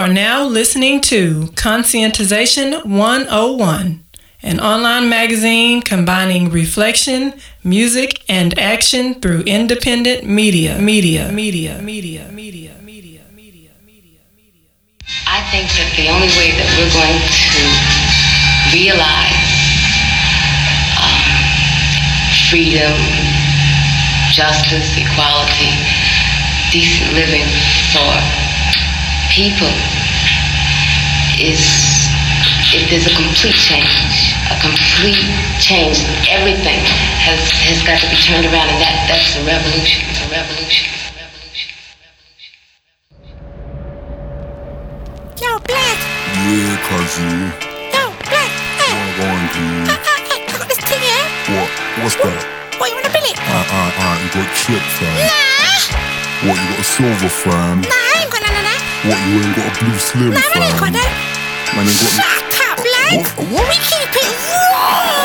are 0.00 0.08
now 0.08 0.46
listening 0.46 0.98
to 0.98 1.42
Conscientization 1.60 2.86
101, 2.86 4.02
an 4.42 4.58
online 4.58 5.10
magazine 5.10 5.82
combining 5.82 6.48
reflection, 6.48 7.34
music, 7.62 8.24
and 8.26 8.58
action 8.58 9.12
through 9.20 9.42
independent 9.42 10.24
media. 10.24 10.78
Media, 10.78 11.30
media, 11.30 11.78
media, 11.82 12.30
media, 12.32 12.32
media, 12.32 12.72
media, 12.82 13.20
media, 13.84 14.20
media. 14.34 14.64
I 15.28 15.44
think 15.52 15.68
that 15.68 15.92
the 16.00 16.08
only 16.08 16.32
way 16.32 16.56
that 16.56 16.68
we're 16.80 16.94
going 16.96 17.20
to 17.20 17.62
realize 18.72 19.36
um, 20.96 21.28
freedom, 22.48 22.96
justice, 24.32 24.96
equality, 24.96 25.76
decent 26.72 27.12
living 27.12 27.44
for 27.92 28.49
people 29.30 29.70
is 31.38 31.62
if 32.74 32.90
there's 32.90 33.06
a 33.06 33.14
complete 33.14 33.54
change, 33.54 34.34
a 34.50 34.58
complete 34.58 35.22
change. 35.62 36.02
Everything 36.26 36.82
has, 37.22 37.38
has 37.66 37.78
got 37.86 38.02
to 38.02 38.06
be 38.10 38.18
turned 38.18 38.46
around, 38.46 38.66
and 38.70 38.78
that, 38.82 39.06
that's 39.06 39.38
a 39.38 39.42
revolution. 39.46 40.02
It's 40.10 40.22
a 40.22 40.30
revolution. 40.34 40.86
It's 40.90 41.10
a 41.10 41.18
revolution. 41.18 41.70
revolution. 41.70 41.70
Yo, 45.38 45.58
Black. 45.66 45.98
Yeah, 46.46 46.74
cousin. 46.90 47.54
Yo, 47.94 48.10
Black. 48.26 48.50
Hey. 48.82 48.94
I'm 48.94 49.14
going 49.14 49.46
to. 49.46 49.62
Uh, 49.90 49.94
uh, 49.94 50.26
hey, 50.26 50.42
I 50.42 50.54
got 50.58 50.66
this 50.66 50.82
thing 50.90 51.02
here. 51.06 51.26
What? 51.54 51.70
What's 52.02 52.18
that? 52.18 52.38
What, 52.78 52.90
you 52.90 52.98
wanna 52.98 53.14
bill 53.14 53.26
it? 53.30 53.38
Uh, 53.38 53.62
uh, 53.62 53.94
uh, 53.94 54.14
you 54.22 54.30
got 54.30 54.46
chip, 54.58 54.82
fam. 54.98 55.10
Nah. 55.22 56.50
What, 56.50 56.54
you 56.54 56.66
got 56.70 56.82
a 56.82 56.86
silver, 56.86 57.30
fam? 57.30 57.82
Nah, 57.82 58.10
What, 59.02 59.16
you 59.28 59.40
ain't 59.40 59.56
got 59.56 59.64
a 59.64 59.84
blue 59.84 59.96
slim, 59.96 60.28
Nah, 60.28 60.36
man, 60.36 60.60
I 60.60 60.68
ain't 60.68 60.78
got 60.78 60.92
that. 60.92 61.72
Man, 61.74 61.88
ain't 61.88 62.00
got 62.00 62.49
Shut. 63.10 63.38
We 63.38 63.76
keep 63.90 64.14
it 64.14 64.36
raw. 64.46 65.20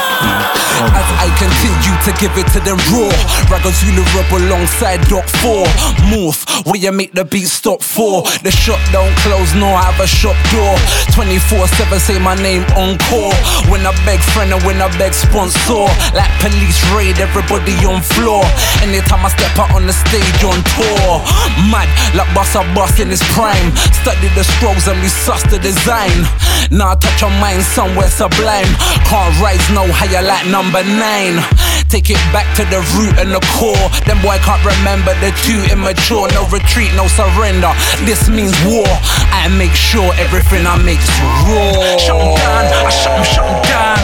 As 0.75 1.07
I 1.23 1.29
continue 1.37 1.95
to 2.03 2.11
give 2.19 2.35
it 2.37 2.51
to 2.51 2.59
them 2.59 2.75
raw 2.91 3.09
Ragazula 3.47 4.03
rebel 4.11 4.43
alongside 4.43 4.99
Doc 5.07 5.23
4 5.39 5.65
Morph, 6.11 6.43
where 6.65 6.75
you 6.75 6.91
make 6.91 7.13
the 7.13 7.23
beat 7.23 7.47
stop 7.47 7.81
for? 7.81 8.23
The 8.43 8.51
shop 8.51 8.79
don't 8.91 9.15
close, 9.23 9.55
no 9.55 9.71
I 9.71 9.87
have 9.89 9.99
a 10.03 10.07
shop 10.07 10.35
door. 10.51 10.75
24-7 11.15 11.99
say 11.99 12.19
my 12.19 12.35
name 12.35 12.65
encore. 12.75 13.33
When 13.71 13.87
I 13.87 13.95
beg 14.05 14.19
friend 14.19 14.51
and 14.51 14.61
when 14.63 14.81
I 14.81 14.91
beg 14.99 15.13
sponsor. 15.13 15.87
Like 16.13 16.29
police 16.43 16.77
raid, 16.91 17.17
everybody 17.23 17.73
on 17.87 18.01
floor. 18.01 18.43
Anytime 18.83 19.25
I 19.25 19.29
step 19.31 19.55
out 19.57 19.71
on 19.73 19.87
the 19.87 19.95
stage 19.95 20.43
on 20.43 20.59
tour. 20.75 21.23
Mad, 21.71 21.87
like 22.13 22.29
Bossa 22.35 22.61
Boss 22.75 22.99
in 22.99 23.09
his 23.09 23.23
prime. 23.33 23.71
Study 24.03 24.27
the 24.35 24.43
scrolls 24.43 24.87
and 24.87 24.99
we 25.01 25.07
suss 25.07 25.41
the 25.47 25.57
design. 25.57 26.27
Now 26.69 26.93
I 26.93 26.95
touch 26.95 27.23
on 27.23 27.33
mine 27.39 27.61
somewhere 27.75 28.07
sublime 28.07 28.71
Can't 29.03 29.35
rise 29.43 29.67
no 29.75 29.83
higher 29.91 30.23
like 30.23 30.47
number 30.47 30.79
nine 30.87 31.43
Take 31.91 32.07
it 32.09 32.23
back 32.31 32.47
to 32.55 32.63
the 32.71 32.79
root 32.95 33.19
and 33.19 33.35
the 33.35 33.43
core 33.51 33.91
Them 34.07 34.23
boy 34.23 34.39
can't 34.47 34.63
remember 34.63 35.11
the 35.19 35.35
too 35.43 35.59
immature 35.67 36.31
No 36.31 36.47
retreat, 36.47 36.95
no 36.95 37.11
surrender 37.11 37.75
This 38.07 38.31
means 38.31 38.55
war 38.63 38.87
I 39.35 39.51
make 39.59 39.75
sure 39.75 40.07
everything 40.15 40.63
I 40.63 40.79
make's 40.79 41.11
raw 41.43 41.99
Shut 41.99 42.15
'em 42.15 42.31
down, 42.39 42.63
I 42.87 42.91
shut 42.95 43.11
'em, 43.11 43.23
shut 43.27 43.43
'em 43.43 43.59
down 43.67 43.99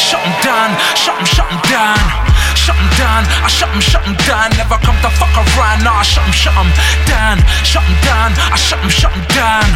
Shut 0.00 0.22
'em 0.24 0.34
down, 0.40 0.70
shut 0.96 1.16
'em, 1.20 1.26
shut 1.28 1.48
'em 1.52 1.60
down 1.68 2.00
Shut 2.56 2.76
'em 2.76 2.88
down, 2.96 3.22
I 3.44 3.48
shut 3.48 3.68
'em, 3.68 3.80
shut 3.80 4.02
'em 4.08 4.16
down 4.24 4.48
Never 4.56 4.80
come 4.80 4.96
to 5.04 5.10
fuck 5.20 5.34
around, 5.36 5.84
nah, 5.84 6.00
I 6.00 6.02
shut 6.02 6.24
'em, 6.24 6.32
shut 6.32 6.56
'em 6.56 6.72
down 7.04 7.36
Shut 7.68 7.84
'em 7.84 7.96
down, 8.00 8.32
I 8.48 8.56
shut 8.56 8.80
'em, 8.80 8.88
shut 8.88 9.12
'em 9.12 9.24
down 9.36 9.68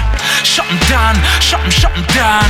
Shut 0.43 0.65
'em 0.65 0.79
down, 0.89 1.15
shut 1.41 1.61
'em, 1.61 1.71
shut 1.71 1.93
'em 1.93 2.05
down 2.17 2.49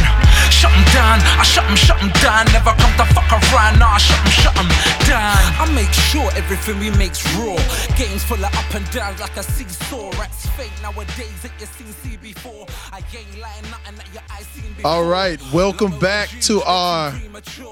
Shut 0.50 0.70
'em 0.84 0.94
down, 0.94 1.20
I 1.38 1.42
shut 1.42 1.64
'em, 1.64 1.76
shut 1.76 2.02
'em 2.02 2.10
down. 2.22 2.46
Never 2.52 2.72
come 2.74 2.94
to 2.96 3.04
fuck 3.14 3.32
around, 3.32 3.78
nah, 3.78 3.94
I 3.94 3.98
shut 3.98 4.18
'em, 4.18 4.30
shut 4.30 4.56
'em 4.58 4.68
down. 5.06 5.38
I 5.60 5.66
make 5.72 5.92
sure 5.92 6.30
everything 6.36 6.78
we 6.80 6.90
make's 6.90 7.24
raw. 7.34 7.56
Games 7.96 8.22
full 8.24 8.44
of 8.44 8.54
up 8.54 8.74
and 8.74 8.88
downs 8.90 9.20
like 9.20 9.36
a 9.36 9.42
seesaw. 9.42 10.10
Rats 10.18 10.46
fake 10.56 10.72
nowadays 10.82 11.40
that 11.42 11.52
you 11.60 11.66
seen 11.78 11.94
see 12.02 12.16
before. 12.16 12.66
I 12.92 12.98
ain't 13.16 13.40
lying 13.40 13.70
nothing 13.70 13.96
that 13.96 14.08
your 14.12 14.22
eyes 14.30 14.46
seen 14.54 14.72
before. 14.76 14.90
All 14.90 15.04
right, 15.04 15.40
welcome 15.52 15.98
back 15.98 16.28
to 16.42 16.62
our 16.64 17.12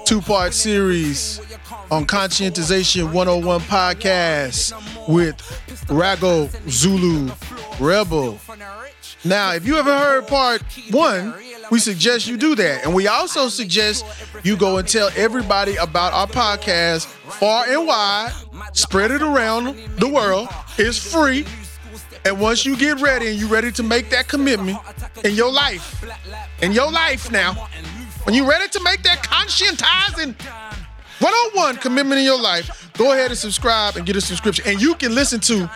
two-part 0.05 0.53
series 0.53 1.39
on 1.91 2.05
Conscientization 2.05 3.11
101 3.11 3.61
podcast 3.61 4.73
with 5.07 5.35
Rago 5.87 6.49
Zulu 6.69 7.31
Rebel. 7.79 8.39
Now, 9.25 9.53
if 9.53 9.65
you 9.65 9.77
ever 9.77 9.97
heard 9.97 10.27
part 10.27 10.61
one, 10.91 11.33
we 11.73 11.79
suggest 11.79 12.27
you 12.27 12.37
do 12.37 12.53
that. 12.53 12.85
And 12.85 12.93
we 12.93 13.07
also 13.07 13.47
suggest 13.47 14.05
you 14.43 14.55
go 14.55 14.77
and 14.77 14.87
tell 14.87 15.09
everybody 15.15 15.75
about 15.77 16.13
our 16.13 16.27
podcast 16.27 17.07
far 17.07 17.65
and 17.65 17.87
wide, 17.87 18.31
spread 18.73 19.09
it 19.09 19.23
around 19.23 19.75
the 19.97 20.07
world. 20.07 20.49
It's 20.77 20.99
free. 20.99 21.47
And 22.25 22.39
once 22.39 22.63
you 22.63 22.77
get 22.77 23.01
ready 23.01 23.29
and 23.29 23.39
you're 23.39 23.49
ready 23.49 23.71
to 23.71 23.81
make 23.81 24.11
that 24.11 24.27
commitment 24.27 24.77
in 25.23 25.33
your 25.33 25.51
life, 25.51 26.05
in 26.61 26.73
your 26.73 26.91
life 26.91 27.31
now, 27.31 27.53
when 28.25 28.35
you're 28.35 28.47
ready 28.47 28.69
to 28.69 28.83
make 28.83 29.01
that 29.01 29.23
conscientizing 29.23 30.35
101 31.23 31.77
commitment 31.77 32.19
in 32.19 32.25
your 32.25 32.39
life, 32.39 32.91
go 32.97 33.13
ahead 33.13 33.27
and 33.31 33.37
subscribe 33.37 33.95
and 33.95 34.05
get 34.05 34.17
a 34.17 34.21
subscription. 34.21 34.65
And 34.67 34.81
you 34.81 34.93
can 34.95 35.15
listen 35.15 35.39
to, 35.41 35.71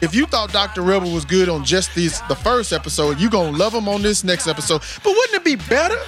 if 0.00 0.14
you 0.14 0.24
thought 0.24 0.52
Dr. 0.52 0.82
Rebel 0.82 1.12
was 1.12 1.24
good 1.24 1.48
on 1.48 1.64
just 1.64 1.92
these 1.96 2.20
the 2.28 2.36
first 2.36 2.72
episode, 2.72 3.18
you're 3.18 3.28
gonna 3.28 3.56
love 3.56 3.74
him 3.74 3.88
on 3.88 4.02
this 4.02 4.22
next 4.22 4.46
episode. 4.46 4.82
But 5.02 5.10
wouldn't 5.16 5.34
it 5.34 5.44
be 5.44 5.56
better? 5.56 5.98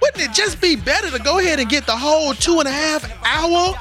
Wouldn't 0.00 0.22
it 0.22 0.32
just 0.32 0.60
be 0.60 0.76
better 0.76 1.10
to 1.10 1.18
go 1.18 1.40
ahead 1.40 1.58
and 1.58 1.68
get 1.68 1.84
the 1.84 1.96
whole 1.96 2.32
two 2.34 2.60
and 2.60 2.68
a 2.68 2.72
half 2.72 3.02
hour 3.24 3.74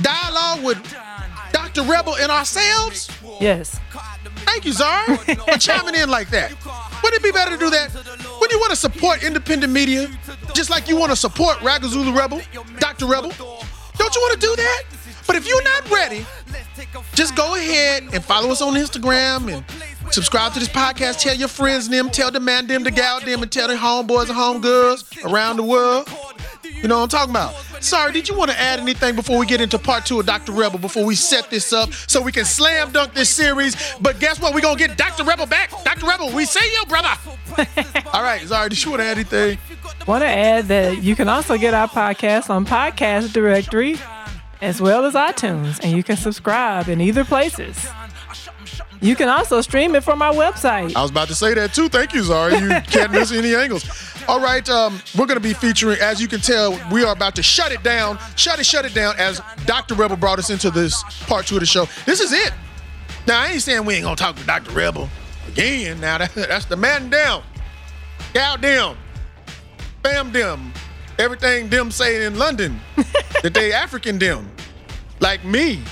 dialogue 0.00 0.64
with 0.64 0.96
Dr. 1.50 1.82
Rebel 1.82 2.14
and 2.16 2.30
ourselves? 2.30 3.10
Yes. 3.40 3.80
Thank 4.46 4.64
you, 4.64 4.72
Zara, 4.72 5.16
for 5.18 5.58
chiming 5.58 5.94
in 5.94 6.08
like 6.08 6.30
that. 6.30 6.52
Wouldn't 7.02 7.20
it 7.20 7.22
be 7.22 7.32
better 7.32 7.52
to 7.52 7.56
do 7.58 7.70
that? 7.70 7.94
Wouldn't 7.94 8.52
you 8.52 8.58
want 8.58 8.70
to 8.70 8.76
support 8.76 9.22
independent 9.22 9.72
media 9.72 10.08
just 10.54 10.70
like 10.70 10.88
you 10.88 10.96
want 10.96 11.10
to 11.10 11.16
support 11.16 11.56
Ragazulu 11.58 12.16
Rebel, 12.16 12.40
Dr. 12.78 13.06
Rebel? 13.06 13.32
Don't 13.96 14.14
you 14.14 14.20
want 14.20 14.40
to 14.40 14.46
do 14.46 14.56
that? 14.56 14.82
But 15.26 15.36
if 15.36 15.46
you're 15.46 15.62
not 15.62 15.90
ready, 15.90 16.26
just 17.14 17.36
go 17.36 17.54
ahead 17.54 18.02
and 18.12 18.24
follow 18.24 18.50
us 18.50 18.60
on 18.60 18.74
Instagram 18.74 19.52
and 19.52 19.64
subscribe 20.12 20.52
to 20.54 20.58
this 20.58 20.68
podcast. 20.68 21.20
Tell 21.20 21.36
your 21.36 21.48
friends 21.48 21.88
them, 21.88 22.10
tell 22.10 22.30
the 22.30 22.40
man 22.40 22.66
them, 22.66 22.82
the 22.82 22.90
gal 22.90 23.20
them, 23.20 23.42
and 23.42 23.52
tell 23.52 23.68
their 23.68 23.76
homeboys 23.76 24.28
and 24.28 24.38
homegirls 24.38 25.24
around 25.30 25.56
the 25.56 25.62
world. 25.62 26.08
You 26.82 26.88
know 26.88 26.96
what 26.96 27.02
I'm 27.02 27.08
talking 27.08 27.30
about? 27.30 27.54
Sorry, 27.82 28.12
did 28.12 28.28
you 28.28 28.34
want 28.36 28.50
to 28.50 28.58
add 28.58 28.80
anything 28.80 29.14
before 29.14 29.38
we 29.38 29.46
get 29.46 29.60
into 29.60 29.78
part 29.78 30.06
two 30.06 30.20
of 30.20 30.26
Dr. 30.26 30.52
Rebel, 30.52 30.78
before 30.78 31.04
we 31.04 31.14
set 31.14 31.50
this 31.50 31.72
up 31.72 31.92
so 31.92 32.22
we 32.22 32.32
can 32.32 32.44
slam 32.44 32.92
dunk 32.92 33.12
this 33.14 33.28
series? 33.28 33.76
But 34.00 34.18
guess 34.18 34.40
what? 34.40 34.54
We're 34.54 34.60
going 34.62 34.78
to 34.78 34.86
get 34.88 34.96
Dr. 34.96 35.24
Rebel 35.24 35.46
back. 35.46 35.70
Dr. 35.84 36.06
Rebel, 36.06 36.32
we 36.32 36.46
see 36.46 36.64
you, 36.74 36.86
brother. 36.86 37.08
All 38.12 38.22
right, 38.22 38.40
sorry, 38.46 38.70
did 38.70 38.82
you 38.82 38.90
want 38.90 39.02
to 39.02 39.06
add 39.06 39.16
anything? 39.18 39.58
Want 40.06 40.22
to 40.22 40.28
add 40.28 40.66
that 40.68 41.02
you 41.02 41.14
can 41.14 41.28
also 41.28 41.58
get 41.58 41.74
our 41.74 41.88
podcast 41.88 42.48
on 42.48 42.64
Podcast 42.64 43.32
Directory 43.32 43.96
as 44.62 44.80
well 44.80 45.04
as 45.04 45.14
iTunes, 45.14 45.80
and 45.82 45.96
you 45.96 46.02
can 46.02 46.16
subscribe 46.16 46.88
in 46.88 47.00
either 47.00 47.24
places. 47.24 47.86
You 49.02 49.16
can 49.16 49.28
also 49.28 49.62
stream 49.62 49.94
it 49.94 50.04
from 50.04 50.20
our 50.20 50.32
website. 50.34 50.94
I 50.94 51.00
was 51.02 51.10
about 51.10 51.28
to 51.28 51.34
say 51.34 51.54
that 51.54 51.72
too. 51.72 51.88
Thank 51.88 52.12
you, 52.12 52.22
Zara. 52.22 52.58
You 52.60 52.68
can't 52.82 53.10
miss 53.12 53.32
any 53.32 53.54
angles. 53.54 53.84
All 54.30 54.38
right, 54.38 54.68
um, 54.68 55.00
we're 55.18 55.26
going 55.26 55.40
to 55.40 55.42
be 55.42 55.54
featuring, 55.54 55.98
as 56.00 56.22
you 56.22 56.28
can 56.28 56.38
tell, 56.38 56.80
we 56.92 57.02
are 57.02 57.12
about 57.12 57.34
to 57.34 57.42
shut 57.42 57.72
it 57.72 57.82
down, 57.82 58.16
shut 58.36 58.60
it, 58.60 58.64
shut 58.64 58.84
it 58.84 58.94
down, 58.94 59.16
as 59.18 59.40
Dr. 59.66 59.96
Rebel 59.96 60.16
brought 60.16 60.38
us 60.38 60.50
into 60.50 60.70
this 60.70 61.02
part 61.26 61.48
two 61.48 61.56
of 61.56 61.60
the 61.60 61.66
show. 61.66 61.86
This 62.06 62.20
is 62.20 62.30
it. 62.30 62.52
Now, 63.26 63.40
I 63.40 63.48
ain't 63.48 63.60
saying 63.60 63.84
we 63.84 63.94
ain't 63.94 64.04
going 64.04 64.14
to 64.14 64.22
talk 64.22 64.36
to 64.36 64.46
Dr. 64.46 64.70
Rebel 64.70 65.08
again. 65.48 65.98
Now, 65.98 66.18
that, 66.18 66.32
that's 66.34 66.66
the 66.66 66.76
man 66.76 67.10
down, 67.10 67.42
gal 68.32 68.56
them, 68.56 68.96
fam 70.04 70.30
them, 70.30 70.74
everything 71.18 71.68
them 71.68 71.90
say 71.90 72.24
in 72.24 72.38
London 72.38 72.78
that 73.42 73.52
they 73.52 73.72
African 73.72 74.20
them, 74.20 74.48
like 75.18 75.44
me, 75.44 75.82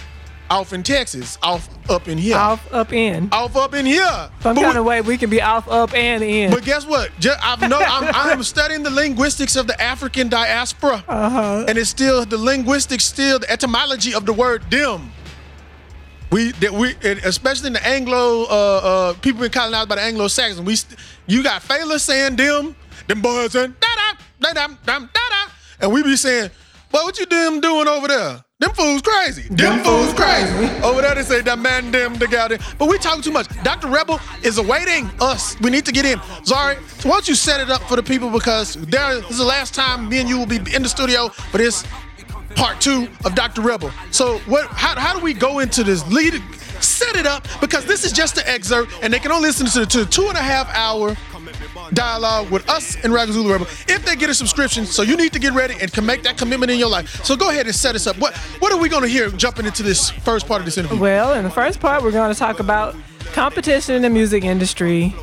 off 0.50 0.72
in 0.72 0.82
Texas, 0.82 1.36
off 1.42 1.68
up 1.90 2.08
in 2.08 2.16
here, 2.18 2.36
Off, 2.36 2.72
up, 2.72 2.92
in. 2.92 3.28
off 3.32 3.54
up 3.56 3.74
in 3.74 3.84
here. 3.86 4.04
Some 4.42 4.54
But 4.54 4.62
kind 4.62 4.74
we- 4.74 4.78
of 4.80 4.84
way 4.84 5.00
we 5.00 5.16
can 5.18 5.30
be 5.30 5.42
off, 5.42 5.68
up, 5.68 5.94
and 5.94 6.22
in. 6.22 6.50
but 6.50 6.64
guess 6.64 6.86
what? 6.86 7.10
Ju- 7.20 7.32
I've 7.42 7.60
no, 7.68 7.78
I'm, 7.78 8.14
I'm 8.14 8.42
studying 8.42 8.82
the 8.82 8.90
linguistics 8.90 9.56
of 9.56 9.66
the 9.66 9.80
African 9.80 10.28
diaspora, 10.28 11.04
Uh-huh. 11.08 11.64
and 11.68 11.76
it's 11.78 11.90
still 11.90 12.24
the 12.24 12.38
linguistics, 12.38 13.04
still 13.04 13.38
the 13.38 13.50
etymology 13.50 14.14
of 14.14 14.24
the 14.26 14.32
word 14.32 14.68
"dim." 14.70 15.12
We 16.30 16.52
that 16.52 16.72
we, 16.72 16.94
especially 17.24 17.68
in 17.68 17.72
the 17.72 17.86
Anglo, 17.86 18.42
uh, 18.44 18.46
uh, 18.50 19.12
people 19.14 19.40
been 19.40 19.50
colonized 19.50 19.88
by 19.88 19.94
the 19.94 20.02
Anglo-Saxons. 20.02 20.60
We, 20.60 20.76
st- 20.76 20.98
you 21.26 21.42
got 21.42 21.62
Fela 21.62 21.98
saying 21.98 22.36
"dim," 22.36 22.76
them 23.06 23.22
boys 23.22 23.52
saying 23.52 23.74
"da 23.80 23.86
da 23.96 24.18
da 24.40 24.52
da 24.52 24.74
da 24.84 24.98
da 24.98 25.06
da," 25.06 25.50
and 25.80 25.92
we 25.92 26.02
be 26.02 26.16
saying 26.16 26.50
Boy, 26.90 27.00
what 27.02 27.18
you 27.18 27.26
them 27.26 27.60
doing 27.60 27.86
over 27.86 28.08
there? 28.08 28.44
Them 28.60 28.70
fools 28.72 29.02
crazy. 29.02 29.42
Them, 29.54 29.84
fools 29.84 30.12
crazy. 30.14 30.52
Over 30.82 31.02
there 31.02 31.14
they 31.14 31.22
say 31.22 31.42
that 31.42 31.58
man 31.58 31.92
them 31.92 32.14
the 32.14 32.26
guy 32.26 32.48
there. 32.48 32.58
But 32.78 32.88
we 32.88 32.98
talk 32.98 33.22
too 33.22 33.30
much. 33.30 33.46
Dr. 33.62 33.88
Rebel 33.88 34.18
is 34.42 34.58
awaiting 34.58 35.08
us. 35.20 35.60
We 35.60 35.70
need 35.70 35.84
to 35.86 35.92
get 35.92 36.04
in. 36.06 36.20
Sorry. 36.44 36.76
So 36.98 37.10
why 37.10 37.16
don't 37.16 37.28
you 37.28 37.34
set 37.34 37.60
it 37.60 37.70
up 37.70 37.82
for 37.82 37.94
the 37.94 38.02
people 38.02 38.30
because 38.30 38.74
there 38.74 39.20
this 39.20 39.30
is 39.32 39.38
the 39.38 39.44
last 39.44 39.74
time 39.74 40.08
me 40.08 40.18
and 40.18 40.28
you 40.28 40.38
will 40.38 40.46
be 40.46 40.56
in 40.74 40.82
the 40.82 40.88
studio 40.88 41.28
for 41.28 41.58
this 41.58 41.84
part 42.56 42.80
two 42.80 43.06
of 43.24 43.34
Dr. 43.34 43.60
Rebel. 43.60 43.92
So 44.10 44.38
what 44.46 44.66
how, 44.68 44.98
how 44.98 45.16
do 45.16 45.22
we 45.22 45.34
go 45.34 45.58
into 45.58 45.84
this 45.84 46.04
lead 46.10 46.42
set 46.82 47.16
it 47.16 47.26
up 47.26 47.46
because 47.60 47.84
this 47.84 48.04
is 48.04 48.12
just 48.12 48.34
the 48.34 48.48
excerpt 48.48 48.92
and 49.02 49.12
they 49.12 49.18
can 49.18 49.32
only 49.32 49.48
listen 49.48 49.66
to 49.66 49.80
the 49.80 49.86
to 49.86 49.98
the 50.04 50.06
two 50.06 50.28
and 50.28 50.36
a 50.36 50.42
half 50.42 50.68
hour 50.74 51.16
dialogue 51.92 52.50
with 52.50 52.68
us 52.68 52.96
and 53.04 53.12
Raga 53.12 53.32
Zulu 53.32 53.52
Rebel 53.52 53.66
if 53.88 54.04
they 54.04 54.16
get 54.16 54.30
a 54.30 54.34
subscription. 54.34 54.86
So 54.86 55.02
you 55.02 55.16
need 55.16 55.32
to 55.32 55.38
get 55.38 55.52
ready 55.52 55.74
and 55.80 55.92
can 55.92 56.04
make 56.04 56.22
that 56.24 56.36
commitment 56.38 56.70
in 56.70 56.78
your 56.78 56.88
life. 56.88 57.24
So 57.24 57.36
go 57.36 57.50
ahead 57.50 57.66
and 57.66 57.74
set 57.74 57.94
us 57.94 58.06
up. 58.06 58.18
What 58.18 58.36
what 58.58 58.72
are 58.72 58.78
we 58.78 58.88
going 58.88 59.02
to 59.02 59.08
hear 59.08 59.28
jumping 59.30 59.66
into 59.66 59.82
this 59.82 60.10
first 60.10 60.46
part 60.46 60.60
of 60.60 60.64
this 60.64 60.78
interview? 60.78 60.98
Well, 60.98 61.34
in 61.34 61.44
the 61.44 61.50
first 61.50 61.80
part, 61.80 62.02
we're 62.02 62.12
going 62.12 62.32
to 62.32 62.38
talk 62.38 62.60
about 62.60 62.94
competition 63.32 63.94
in 63.94 64.02
the 64.02 64.10
music 64.10 64.44
industry. 64.44 65.14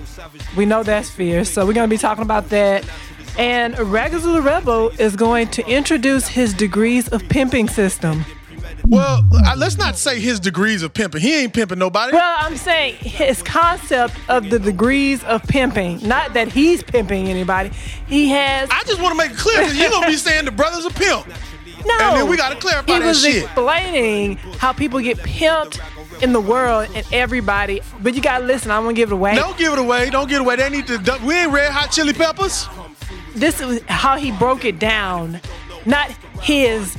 We 0.56 0.66
know 0.66 0.84
that's 0.84 1.10
fierce, 1.10 1.50
so 1.52 1.66
we're 1.66 1.74
going 1.74 1.90
to 1.90 1.94
be 1.94 2.00
talking 2.00 2.24
about 2.24 2.50
that. 2.50 2.88
And 3.38 3.76
Ragazula 3.76 4.44
Rebel 4.44 4.92
is 4.98 5.16
going 5.16 5.50
to 5.50 5.68
introduce 5.68 6.28
his 6.28 6.54
degrees 6.54 7.10
of 7.10 7.28
pimping 7.28 7.68
system. 7.68 8.24
Well, 8.88 9.24
let's 9.58 9.78
not 9.78 9.98
say 9.98 10.20
his 10.20 10.40
degrees 10.40 10.84
of 10.84 10.94
pimping. 10.94 11.22
He 11.22 11.36
ain't 11.36 11.54
pimping 11.54 11.80
nobody. 11.80 12.14
Well, 12.14 12.36
I'm 12.40 12.56
saying 12.58 12.96
his 12.96 13.42
concept 13.42 14.14
of 14.30 14.50
the 14.50 14.60
degrees 14.60 15.24
of 15.24 15.44
pimping. 15.44 16.08
Not 16.08 16.34
that 16.34 16.52
he's 16.52 16.84
pimping 16.84 17.28
anybody. 17.28 17.72
He 18.08 18.30
has. 18.30 18.70
I 18.72 18.84
just 18.86 19.02
want 19.02 19.14
to 19.14 19.18
make 19.18 19.32
it 19.32 19.38
clear 19.38 19.62
because 19.62 19.78
you're 19.78 19.90
gonna 19.90 20.08
be 20.08 20.16
saying 20.18 20.46
the 20.46 20.52
brothers 20.52 20.86
are 20.86 20.92
pimp. 20.92 21.26
No. 21.86 21.94
And 22.00 22.18
then 22.18 22.30
we 22.30 22.36
gotta 22.36 22.56
clarify 22.56 22.94
he 22.94 23.00
that 23.00 23.06
was 23.06 23.22
shit. 23.22 23.44
explaining 23.44 24.38
how 24.58 24.74
people 24.74 25.00
get 25.02 25.18
pimped 25.20 25.80
in 26.24 26.34
the 26.34 26.42
world 26.42 26.90
and 26.96 27.06
everybody. 27.14 27.80
But 28.02 28.16
you 28.16 28.24
gotta 28.24 28.44
listen. 28.44 28.72
I 28.72 28.80
won't 28.80 28.96
give 28.96 29.12
it 29.12 29.14
away. 29.14 29.36
Don't 29.36 29.56
give 29.56 29.72
it 29.72 29.78
away. 29.78 30.10
Don't 30.10 30.28
give 30.28 30.38
it 30.38 30.46
away. 30.46 30.56
They 30.56 30.70
need 30.72 30.88
to. 30.88 31.20
We 31.24 31.36
ain't 31.36 31.52
red 31.52 31.72
hot 31.72 31.92
chili 31.92 32.14
peppers. 32.14 32.68
This 33.36 33.62
is 33.62 33.84
how 33.84 34.18
he 34.18 34.32
broke 34.32 34.66
it 34.66 34.80
down, 34.80 35.40
not 35.86 36.10
his 36.42 36.98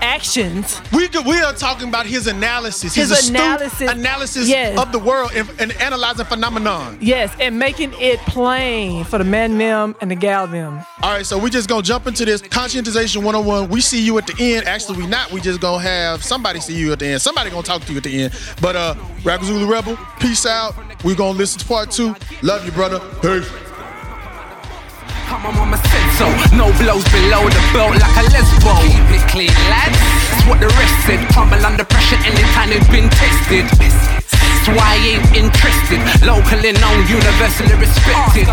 actions. 0.00 0.80
We 0.92 1.08
could, 1.08 1.26
we 1.26 1.40
are 1.40 1.52
talking 1.52 1.88
about 1.88 2.06
his 2.06 2.26
analysis. 2.26 2.94
His 2.94 3.10
his 3.10 3.30
analysis, 3.30 3.90
analysis 3.90 4.48
yes. 4.48 4.78
of 4.78 4.92
the 4.92 4.98
world 4.98 5.32
and, 5.34 5.48
and 5.58 5.72
analyzing 5.72 6.26
phenomenon. 6.26 6.98
Yes, 7.00 7.34
and 7.40 7.58
making 7.58 7.92
it 7.98 8.18
plain 8.20 9.04
for 9.04 9.18
the 9.18 9.24
men 9.24 9.58
them 9.58 9.94
and 10.00 10.10
the 10.10 10.14
gal 10.14 10.46
them. 10.46 10.84
All 11.02 11.12
right, 11.12 11.26
so 11.26 11.38
we 11.38 11.50
just 11.50 11.68
gonna 11.68 11.82
jump 11.82 12.06
into 12.06 12.24
this 12.24 12.42
conscientization 12.42 13.18
101. 13.18 13.68
We 13.68 13.80
see 13.80 14.02
you 14.02 14.18
at 14.18 14.26
the 14.26 14.34
end. 14.38 14.66
Actually, 14.66 14.98
we 14.98 15.06
not. 15.06 15.30
We 15.30 15.40
just 15.40 15.60
gonna 15.60 15.82
have 15.82 16.24
somebody 16.24 16.60
see 16.60 16.74
you 16.74 16.92
at 16.92 16.98
the 16.98 17.06
end. 17.06 17.22
Somebody 17.22 17.50
gonna 17.50 17.62
talk 17.62 17.82
to 17.82 17.92
you 17.92 17.98
at 17.98 18.04
the 18.04 18.22
end. 18.22 18.34
But 18.60 18.76
uh, 18.76 18.94
Rap 19.24 19.42
Zulu 19.42 19.70
Rebel, 19.70 19.98
peace 20.20 20.46
out. 20.46 20.74
We 21.04 21.14
gonna 21.14 21.38
listen 21.38 21.60
to 21.60 21.66
part 21.66 21.90
two. 21.90 22.14
Love 22.42 22.64
you, 22.64 22.72
brother. 22.72 23.00
Peace. 23.20 23.67
How 25.28 25.36
my 25.44 25.52
mama 25.52 25.76
said 25.76 26.08
so. 26.16 26.24
No 26.56 26.72
blows 26.80 27.04
below 27.12 27.44
the 27.52 27.60
belt 27.76 27.92
like 28.00 28.16
a 28.16 28.24
lesbo. 28.32 28.72
Keep 28.80 29.12
it 29.12 29.24
clean, 29.28 29.52
lads. 29.68 30.00
That's 30.32 30.46
what 30.48 30.58
the 30.58 30.68
rest 30.72 30.96
said. 31.04 31.20
Crumble 31.36 31.60
under 31.60 31.84
pressure 31.84 32.16
anytime 32.24 32.72
it's 32.72 32.88
been 32.88 33.12
tested. 33.12 33.68
That's 33.68 34.68
why 34.72 34.96
I 34.96 35.20
ain't 35.20 35.28
interested. 35.36 36.00
Locally 36.24 36.72
known, 36.80 37.04
universally 37.12 37.76
respected. 37.76 38.48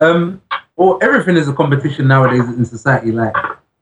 um, 0.00 0.40
or 0.76 0.96
everything 1.04 1.36
is 1.36 1.48
a 1.48 1.52
competition 1.52 2.08
nowadays 2.08 2.48
in 2.48 2.64
society. 2.64 3.12
Like 3.12 3.34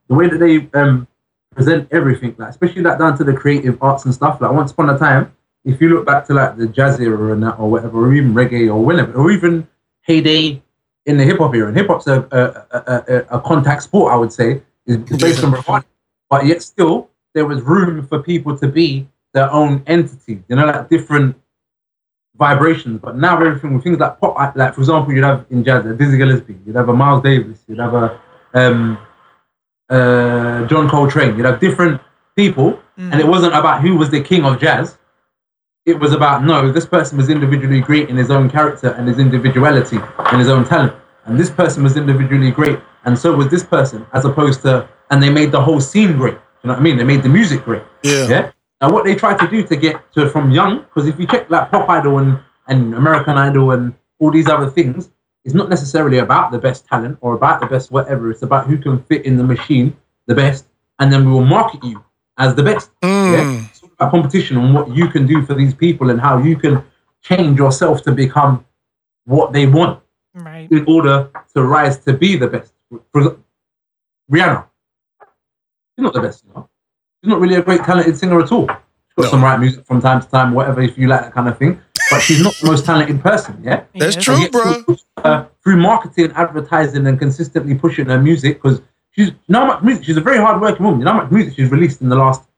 the 0.08 0.14
way 0.14 0.28
that 0.28 0.38
they 0.38 0.68
um 0.74 1.06
present 1.54 1.86
everything, 1.92 2.34
like 2.36 2.50
especially 2.50 2.82
like 2.82 2.98
down 2.98 3.16
to 3.16 3.22
the 3.22 3.32
creative 3.32 3.80
arts 3.80 4.04
and 4.04 4.12
stuff. 4.12 4.40
Like 4.40 4.50
once 4.50 4.72
upon 4.72 4.90
a 4.90 4.98
time, 4.98 5.32
if 5.64 5.80
you 5.80 5.88
look 5.90 6.04
back 6.04 6.26
to 6.26 6.34
like 6.34 6.56
the 6.56 6.66
jazz 6.66 6.98
era 6.98 7.32
and 7.32 7.44
that, 7.44 7.60
or 7.60 7.70
whatever, 7.70 8.06
or 8.08 8.12
even 8.12 8.34
reggae, 8.34 8.66
or 8.66 8.84
whenever, 8.84 9.12
or 9.12 9.30
even 9.30 9.68
heyday 10.02 10.60
in 11.08 11.16
the 11.16 11.24
hip 11.24 11.38
hop 11.38 11.54
era. 11.54 11.68
And 11.68 11.76
hip 11.76 11.88
hop's 11.88 12.06
a, 12.06 12.18
a, 12.30 12.76
a, 12.76 13.04
a, 13.32 13.38
a 13.38 13.40
contact 13.40 13.82
sport, 13.82 14.12
I 14.12 14.16
would 14.16 14.32
say, 14.32 14.62
is 14.86 14.98
based 15.18 15.42
on 15.42 15.50
bravado. 15.50 15.86
But 16.30 16.46
yet 16.46 16.62
still, 16.62 17.10
there 17.34 17.46
was 17.46 17.62
room 17.62 18.06
for 18.06 18.22
people 18.22 18.56
to 18.58 18.68
be 18.68 19.08
their 19.32 19.50
own 19.50 19.82
entity. 19.86 20.42
You 20.48 20.56
know, 20.56 20.66
like 20.66 20.88
different 20.88 21.34
vibrations. 22.36 23.00
But 23.00 23.16
now 23.16 23.40
everything 23.40 23.74
with 23.74 23.84
things 23.84 23.98
like 23.98 24.20
pop, 24.20 24.54
like 24.54 24.74
for 24.74 24.82
example, 24.82 25.12
you'd 25.14 25.24
have 25.24 25.46
in 25.50 25.64
jazz 25.64 25.86
a 25.86 25.94
Dizzy 25.94 26.18
Gillespie, 26.18 26.58
you'd 26.66 26.76
have 26.76 26.88
a 26.90 26.92
Miles 26.92 27.22
Davis, 27.22 27.58
you'd 27.66 27.78
have 27.78 27.94
a 27.94 28.20
um, 28.54 28.98
uh, 29.88 30.66
John 30.66 30.88
Coltrane, 30.90 31.36
you'd 31.36 31.46
have 31.46 31.58
different 31.58 32.00
people, 32.36 32.78
and 33.12 33.20
it 33.20 33.26
wasn't 33.26 33.54
about 33.54 33.80
who 33.80 33.96
was 33.96 34.10
the 34.10 34.20
king 34.20 34.44
of 34.44 34.60
jazz. 34.60 34.97
It 35.88 35.98
was 35.98 36.12
about 36.12 36.44
no, 36.44 36.70
this 36.70 36.84
person 36.84 37.16
was 37.16 37.28
individually 37.30 37.80
great 37.80 38.10
in 38.10 38.16
his 38.16 38.30
own 38.30 38.50
character 38.50 38.90
and 38.96 39.08
his 39.08 39.18
individuality 39.18 39.98
and 40.18 40.38
his 40.38 40.50
own 40.50 40.66
talent, 40.66 40.92
and 41.24 41.40
this 41.40 41.50
person 41.50 41.82
was 41.82 41.96
individually 41.96 42.50
great, 42.50 42.78
and 43.04 43.18
so 43.18 43.34
was 43.34 43.48
this 43.48 43.64
person, 43.64 44.06
as 44.12 44.26
opposed 44.26 44.60
to, 44.62 44.86
and 45.10 45.22
they 45.22 45.30
made 45.30 45.50
the 45.50 45.62
whole 45.62 45.80
scene 45.80 46.12
great. 46.18 46.38
You 46.62 46.68
know 46.68 46.74
what 46.74 46.80
I 46.80 46.82
mean? 46.82 46.96
They 46.98 47.04
made 47.04 47.22
the 47.22 47.30
music 47.30 47.64
great. 47.64 47.82
Yeah. 48.02 48.28
Yeah. 48.28 48.50
Now, 48.82 48.92
what 48.92 49.04
they 49.04 49.14
try 49.14 49.34
to 49.36 49.48
do 49.48 49.66
to 49.66 49.76
get 49.76 50.12
to 50.12 50.28
from 50.28 50.50
young, 50.50 50.80
because 50.80 51.06
if 51.08 51.18
you 51.18 51.26
check 51.26 51.48
like 51.48 51.70
Pop 51.70 51.88
Idol 51.88 52.18
and, 52.18 52.38
and 52.66 52.94
American 52.94 53.38
Idol 53.38 53.70
and 53.70 53.94
all 54.18 54.30
these 54.30 54.48
other 54.48 54.68
things, 54.68 55.10
it's 55.44 55.54
not 55.54 55.70
necessarily 55.70 56.18
about 56.18 56.52
the 56.52 56.58
best 56.58 56.86
talent 56.86 57.16
or 57.22 57.34
about 57.34 57.60
the 57.60 57.66
best 57.66 57.90
whatever. 57.90 58.30
It's 58.30 58.42
about 58.42 58.66
who 58.66 58.76
can 58.76 59.02
fit 59.04 59.24
in 59.24 59.38
the 59.38 59.44
machine 59.44 59.96
the 60.26 60.34
best, 60.34 60.66
and 60.98 61.10
then 61.10 61.24
we 61.24 61.32
will 61.32 61.46
market 61.46 61.82
you 61.82 62.04
as 62.36 62.54
the 62.54 62.62
best. 62.62 62.90
Hmm. 63.02 63.32
Yeah? 63.32 63.64
It's 64.00 64.02
all 64.04 64.08
about 64.08 64.12
competition 64.22 64.56
and 64.58 64.72
what 64.74 64.94
you 64.94 65.08
can 65.08 65.26
do 65.26 65.42
for 65.44 65.54
these 65.54 65.74
people 65.74 66.10
and 66.10 66.20
how 66.20 66.38
you 66.38 66.56
can 66.56 66.84
change 67.22 67.58
yourself 67.58 68.02
to 68.02 68.12
become 68.12 68.64
what 69.26 69.52
they 69.52 69.66
want 69.66 70.00
Right. 70.34 70.70
in 70.70 70.84
order 70.86 71.28
to 71.54 71.62
rise 71.64 71.98
to 72.04 72.12
be 72.12 72.36
the 72.36 72.46
best. 72.46 72.72
For 73.12 73.36
Rihanna, 74.30 74.66
she's 75.96 76.02
not 76.04 76.12
the 76.14 76.20
best, 76.20 76.44
you 76.46 76.52
know. 76.54 76.68
She's 77.22 77.28
not 77.28 77.40
really 77.40 77.56
a 77.56 77.62
great 77.62 77.82
talented 77.82 78.16
singer 78.16 78.40
at 78.40 78.52
all. 78.52 78.68
She's 78.68 79.16
got 79.24 79.30
some 79.30 79.42
right 79.42 79.58
music 79.58 79.84
from 79.84 80.00
time 80.00 80.20
to 80.20 80.28
time, 80.28 80.52
whatever, 80.54 80.80
if 80.80 80.96
you 80.96 81.08
like 81.08 81.22
that 81.22 81.34
kind 81.34 81.48
of 81.48 81.58
thing. 81.58 81.80
But 82.10 82.20
she's 82.22 82.40
not 82.42 82.54
the 82.60 82.66
most 82.68 82.84
talented 82.86 83.20
person, 83.20 83.60
yeah? 83.64 83.82
That's 83.98 84.14
Yes. 84.16 84.24
true, 84.24 84.48
bro. 84.50 84.74
through, 84.74 84.96
uh, 85.24 85.44
through 85.64 85.76
marketing, 85.78 86.30
advertising, 86.36 87.04
and 87.08 87.18
consistently 87.18 87.74
pushing 87.74 88.06
her 88.06 88.22
music, 88.22 88.62
because 88.62 88.80
she's 89.10 89.28
you 89.30 89.34
know 89.48 89.60
how 89.62 89.66
much 89.66 89.82
music. 89.82 90.04
She's 90.04 90.16
a 90.16 90.20
very 90.20 90.38
hard 90.38 90.60
working 90.60 90.84
woman. 90.84 91.00
You 91.00 91.04
know 91.06 91.14
how 91.14 91.22
much 91.22 91.32
music 91.32 91.54
she's 91.56 91.70
released 91.72 92.00
in 92.00 92.08
the 92.08 92.16
last 92.16 92.42
f- 92.42 92.48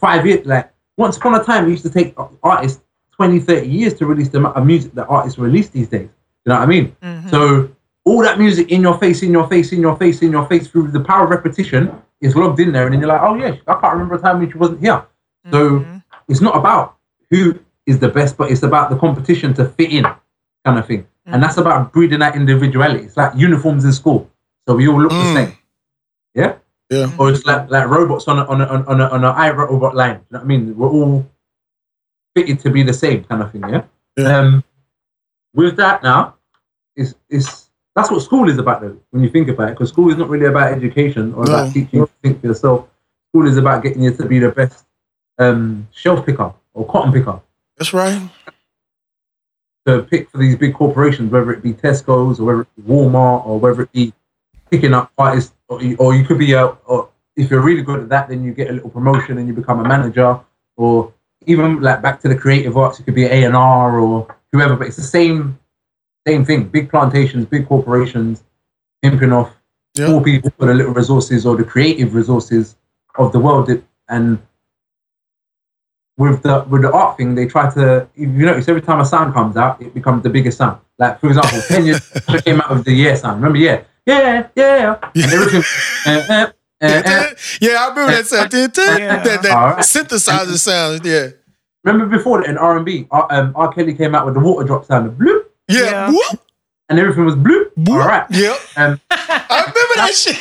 five 0.00 0.26
years. 0.26 0.46
Like 0.46 0.72
once 0.96 1.16
upon 1.16 1.34
a 1.34 1.44
time, 1.44 1.66
it 1.66 1.70
used 1.70 1.84
to 1.84 1.90
take 1.90 2.14
artists 2.42 2.82
20, 3.12 3.40
30 3.40 3.66
years 3.66 3.94
to 3.94 4.06
release 4.06 4.28
the 4.28 4.38
amount 4.38 4.56
of 4.56 4.66
music 4.66 4.92
that 4.94 5.06
artists 5.06 5.38
release 5.38 5.68
these 5.68 5.88
days. 5.88 6.08
You 6.44 6.50
know 6.50 6.56
what 6.56 6.62
I 6.62 6.66
mean? 6.66 6.96
Mm-hmm. 7.02 7.28
So 7.30 7.70
all 8.04 8.22
that 8.22 8.38
music 8.38 8.70
in 8.70 8.82
your 8.82 8.98
face, 8.98 9.22
in 9.22 9.32
your 9.32 9.48
face, 9.48 9.72
in 9.72 9.80
your 9.80 9.96
face, 9.96 10.22
in 10.22 10.30
your 10.30 10.46
face 10.46 10.68
through 10.68 10.88
the 10.92 11.00
power 11.00 11.24
of 11.24 11.30
repetition 11.30 12.02
is 12.20 12.36
logged 12.36 12.60
in 12.60 12.72
there, 12.72 12.84
and 12.84 12.92
then 12.92 13.00
you're 13.00 13.08
like, 13.08 13.20
oh 13.20 13.34
yeah, 13.34 13.56
I 13.66 13.80
can't 13.80 13.92
remember 13.94 14.14
a 14.14 14.20
time 14.20 14.38
when 14.38 14.50
she 14.50 14.56
wasn't 14.56 14.80
here. 14.80 15.04
So 15.50 15.80
mm-hmm. 15.80 15.98
it's 16.28 16.40
not 16.40 16.56
about 16.56 16.96
who 17.30 17.58
is 17.84 17.98
the 17.98 18.08
best, 18.08 18.36
but 18.36 18.50
it's 18.50 18.62
about 18.62 18.90
the 18.90 18.96
competition 18.96 19.54
to 19.54 19.64
fit 19.64 19.92
in, 19.92 20.04
kind 20.64 20.78
of 20.78 20.86
thing. 20.86 21.06
And 21.26 21.42
that's 21.42 21.56
mm-hmm. 21.56 21.62
about 21.62 21.92
breeding 21.92 22.20
that 22.20 22.36
individuality. 22.36 23.04
It's 23.04 23.16
like 23.16 23.32
uniforms 23.36 23.84
in 23.84 23.92
school, 23.92 24.30
so 24.68 24.76
we 24.76 24.88
all 24.88 25.00
look 25.00 25.10
the 25.10 25.16
mm. 25.16 25.34
same. 25.34 25.58
Yeah. 26.34 26.56
Yeah. 26.90 27.10
Or 27.18 27.30
it's 27.30 27.44
like 27.44 27.68
like 27.70 27.88
robots 27.88 28.28
on 28.28 28.38
a 28.38 28.44
on 28.44 28.60
a 28.60 28.66
on 28.66 28.80
a 28.82 28.84
on 28.90 29.00
a, 29.00 29.04
on 29.08 29.24
a 29.24 29.32
iRobot 29.32 29.94
line. 29.94 30.14
You 30.14 30.26
know 30.30 30.38
what 30.38 30.40
I 30.42 30.44
mean? 30.44 30.76
We're 30.76 30.88
all 30.88 31.26
fitted 32.34 32.60
to 32.60 32.70
be 32.70 32.82
the 32.82 32.92
same 32.92 33.24
kind 33.24 33.42
of 33.42 33.50
thing. 33.52 33.62
Yeah. 33.68 33.82
Yeah. 34.16 34.38
Um, 34.38 34.64
with 35.54 35.76
that 35.76 36.02
now, 36.02 36.36
is 36.94 37.16
is 37.28 37.70
that's 37.96 38.10
what 38.10 38.22
school 38.22 38.48
is 38.48 38.58
about 38.58 38.82
though, 38.82 38.96
when 39.10 39.22
you 39.24 39.30
think 39.30 39.48
about 39.48 39.70
it. 39.70 39.72
Because 39.72 39.88
school 39.88 40.10
is 40.10 40.16
not 40.16 40.28
really 40.28 40.46
about 40.46 40.72
education 40.72 41.34
or 41.34 41.44
No. 41.44 41.52
about 41.54 41.72
teaching 41.72 42.00
you 42.00 42.06
to 42.06 42.12
think 42.22 42.40
for 42.40 42.46
yourself. 42.48 42.88
School 43.32 43.48
is 43.48 43.56
about 43.56 43.82
getting 43.82 44.02
you 44.02 44.14
to 44.14 44.24
be 44.26 44.38
the 44.38 44.50
best 44.50 44.84
um, 45.38 45.88
shelf 45.92 46.24
picker 46.24 46.52
or 46.72 46.86
cotton 46.86 47.12
picker 47.12 47.40
That's 47.76 47.92
right. 47.92 48.30
to 49.86 50.02
pick 50.02 50.30
for 50.30 50.38
these 50.38 50.56
big 50.56 50.74
corporations, 50.74 51.30
whether 51.32 51.50
it 51.52 51.62
be 51.62 51.72
Tesco's 51.72 52.38
or 52.40 52.44
whether 52.44 52.60
it 52.62 52.68
be 52.76 52.82
Walmart 52.82 53.46
or 53.46 53.58
whether 53.58 53.82
it 53.82 53.92
be 53.92 54.12
picking 54.70 54.94
up 54.94 55.10
artists, 55.18 55.54
or 55.68 55.82
you, 55.82 55.96
or 55.98 56.14
you 56.14 56.24
could 56.24 56.38
be 56.38 56.52
a, 56.52 56.66
or 56.66 57.08
if 57.36 57.50
you're 57.50 57.60
really 57.60 57.82
good 57.82 58.00
at 58.00 58.08
that, 58.08 58.28
then 58.28 58.42
you 58.44 58.52
get 58.52 58.70
a 58.70 58.72
little 58.72 58.90
promotion 58.90 59.38
and 59.38 59.46
you 59.48 59.54
become 59.54 59.80
a 59.80 59.88
manager, 59.88 60.40
or 60.76 61.12
even 61.46 61.80
like 61.80 62.02
back 62.02 62.20
to 62.20 62.28
the 62.28 62.36
creative 62.36 62.76
arts, 62.76 62.98
it 63.00 63.04
could 63.04 63.14
be 63.14 63.24
A 63.24 63.44
and 63.44 63.54
R 63.56 63.98
or 64.00 64.34
whoever. 64.52 64.76
But 64.76 64.88
it's 64.88 64.96
the 64.96 65.02
same, 65.02 65.58
same 66.26 66.44
thing. 66.44 66.64
Big 66.68 66.90
plantations, 66.90 67.44
big 67.46 67.66
corporations, 67.68 68.42
pimping 69.02 69.32
off 69.32 69.50
Yeah. 69.94 70.06
poor 70.06 70.22
people 70.22 70.50
for 70.58 70.66
the 70.66 70.74
little 70.74 70.92
resources 70.94 71.46
or 71.46 71.56
the 71.56 71.64
creative 71.64 72.14
resources 72.14 72.76
of 73.16 73.32
the 73.32 73.38
world, 73.38 73.70
and 74.08 74.38
with 76.18 76.42
the 76.42 76.64
with 76.70 76.82
the 76.82 76.92
art 76.92 77.16
thing, 77.18 77.34
they 77.34 77.46
try 77.46 77.70
to. 77.74 78.08
You 78.14 78.26
notice, 78.28 78.68
every 78.68 78.82
time 78.82 79.00
a 79.00 79.04
sound 79.04 79.34
comes 79.34 79.56
out, 79.56 79.80
it 79.82 79.92
becomes 79.94 80.22
the 80.22 80.30
biggest 80.30 80.58
sound. 80.58 80.80
Like 80.98 81.20
for 81.20 81.28
example, 81.28 81.60
ten 81.68 81.84
years 81.86 82.00
came 82.44 82.60
out 82.60 82.70
of 82.70 82.84
the 82.84 82.92
yeah 82.92 83.14
sound. 83.14 83.36
Remember, 83.42 83.58
yeah, 83.58 83.82
yeah, 84.06 84.48
yeah, 84.56 84.98
and 85.14 85.24
everything. 85.32 85.62
uh, 86.06 86.22
uh, 86.32 86.46
Eh, 86.82 87.02
eh. 87.06 87.34
yeah, 87.62 87.70
I 87.80 87.88
remember 87.88 88.12
that 88.12 88.26
sound. 88.26 88.50
That, 88.50 88.76
Yeah. 89.00 89.22
that, 89.22 89.42
that 89.42 89.50
Alright. 89.50 89.78
synthesizer 89.78 90.58
sound. 90.58 91.06
Yeah. 91.06 91.28
Remember 91.84 92.14
before 92.18 92.42
that 92.42 92.50
in 92.50 92.58
R 92.58 92.76
and 92.76 92.84
B, 92.84 93.06
um, 93.10 93.52
R. 93.56 93.72
Kelly 93.72 93.94
came 93.94 94.14
out 94.14 94.26
with 94.26 94.34
the 94.34 94.40
water 94.40 94.66
drop 94.66 94.84
sound, 94.84 95.06
the 95.06 95.24
bloop, 95.24 95.44
Yeah. 95.68 95.80
Yeah. 95.90 96.10
Whoop, 96.10 96.40
and 96.90 96.98
everything 96.98 97.24
was 97.24 97.34
bloop. 97.34 97.70
whoop. 97.76 97.88
All 97.88 97.96
right. 98.06 98.26
Yep. 98.30 98.56
Um, 98.76 99.00
I 99.10 99.72
remember 99.74 99.94
that 99.96 100.12
shit. 100.14 100.36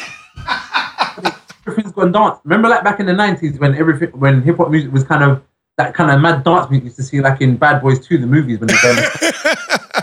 everything's 1.65 1.93
gone 1.93 2.11
dance. 2.11 2.37
Remember, 2.43 2.67
like 2.67 2.83
back 2.83 2.99
in 2.99 3.05
the 3.05 3.13
nineties 3.13 3.57
when 3.57 3.73
everything, 3.75 4.09
when 4.19 4.41
hip 4.41 4.57
hop 4.57 4.69
music 4.71 4.91
was 4.91 5.05
kind 5.05 5.23
of 5.23 5.41
that 5.77 5.93
kind 5.93 6.11
of 6.11 6.19
mad 6.19 6.43
dance 6.43 6.69
music 6.69 6.83
you 6.83 6.87
used 6.87 6.97
to 6.97 7.03
see, 7.03 7.21
like 7.21 7.39
in 7.39 7.55
Bad 7.55 7.81
Boys 7.81 8.05
Two, 8.05 8.17
the 8.17 8.27
movies 8.27 8.59
when 8.59 8.67
they're 8.67 8.81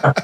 going. 0.00 0.14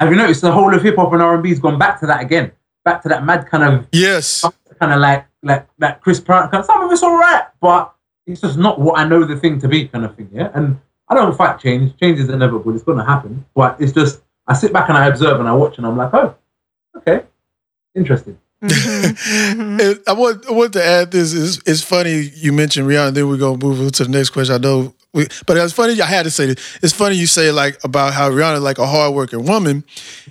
Have 0.00 0.10
you 0.10 0.16
noticed 0.16 0.42
the 0.42 0.52
whole 0.52 0.74
of 0.74 0.82
hip 0.82 0.96
hop 0.96 1.12
and 1.12 1.22
R 1.22 1.34
and 1.34 1.42
B's 1.42 1.58
gone 1.58 1.78
back 1.78 2.00
to 2.00 2.06
that 2.06 2.20
again? 2.20 2.52
Back 2.84 3.02
to 3.02 3.08
that 3.08 3.24
mad 3.24 3.46
kind 3.48 3.64
of 3.64 3.86
Yes. 3.92 4.44
kind 4.78 4.92
of 4.92 5.00
like 5.00 5.26
like 5.42 5.66
that 5.78 6.00
Chris 6.02 6.20
Pratt. 6.20 6.50
Kind 6.50 6.60
of, 6.60 6.66
some 6.66 6.82
of 6.82 6.90
it's 6.92 7.02
all 7.02 7.16
right, 7.18 7.44
but 7.60 7.92
it's 8.26 8.40
just 8.40 8.58
not 8.58 8.80
what 8.80 8.98
I 8.98 9.06
know 9.08 9.24
the 9.24 9.36
thing 9.36 9.60
to 9.60 9.68
be, 9.68 9.88
kind 9.88 10.04
of 10.04 10.14
thing. 10.16 10.28
Yeah, 10.32 10.50
and 10.54 10.78
I 11.08 11.14
don't 11.14 11.36
fight 11.36 11.58
change. 11.60 11.96
Change 11.98 12.18
is 12.20 12.28
inevitable. 12.28 12.74
It's 12.74 12.82
going 12.84 12.98
to 12.98 13.04
happen. 13.04 13.44
But 13.54 13.80
it's 13.80 13.92
just 13.92 14.20
I 14.46 14.54
sit 14.54 14.72
back 14.72 14.88
and 14.88 14.98
I 14.98 15.06
observe 15.06 15.38
and 15.40 15.48
I 15.48 15.52
watch 15.54 15.78
and 15.78 15.86
I'm 15.86 15.96
like, 15.96 16.12
oh, 16.12 16.34
okay, 16.98 17.22
interesting. 17.94 18.38
Mm-hmm. 18.62 19.80
And 19.80 20.00
I 20.06 20.12
want 20.12 20.46
I 20.48 20.52
want 20.52 20.72
to 20.74 20.84
add 20.84 21.10
this. 21.10 21.32
is 21.32 21.60
it's 21.66 21.82
funny 21.82 22.30
you 22.34 22.52
mentioned 22.52 22.88
Rihanna. 22.88 23.14
Then 23.14 23.28
we're 23.28 23.36
gonna 23.36 23.58
move 23.58 23.80
on 23.80 23.90
to 23.90 24.04
the 24.04 24.10
next 24.10 24.30
question. 24.30 24.54
I 24.54 24.58
know, 24.58 24.94
we, 25.16 25.26
but 25.46 25.56
it's 25.56 25.72
funny. 25.72 26.00
I 26.00 26.06
had 26.06 26.24
to 26.24 26.30
say 26.30 26.46
this. 26.46 26.78
It's 26.82 26.92
funny 26.92 27.16
you 27.16 27.26
say 27.26 27.50
like 27.50 27.82
about 27.82 28.12
how 28.12 28.30
Rihanna 28.30 28.56
is 28.56 28.60
like 28.60 28.78
a 28.78 28.86
hardworking 28.86 29.46
woman, 29.46 29.82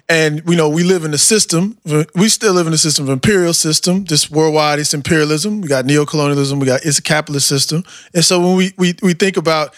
and 0.07 0.43
you 0.47 0.55
know 0.55 0.69
we 0.69 0.83
live 0.83 1.03
in 1.03 1.13
a 1.13 1.17
system. 1.17 1.77
We 2.13 2.29
still 2.29 2.53
live 2.53 2.67
in 2.67 2.73
a 2.73 2.77
system 2.77 3.05
of 3.05 3.09
imperial 3.09 3.53
system. 3.53 4.05
This 4.05 4.29
worldwide, 4.29 4.77
it's 4.77 4.93
imperialism. 4.93 5.61
We 5.61 5.67
got 5.67 5.85
neocolonialism. 5.85 6.59
We 6.59 6.67
got 6.67 6.85
it's 6.85 6.99
a 6.99 7.01
capitalist 7.01 7.47
system. 7.47 7.83
And 8.13 8.23
so 8.23 8.39
when 8.39 8.55
we 8.55 8.73
we 8.77 8.93
we 9.01 9.13
think 9.15 9.37
about, 9.37 9.73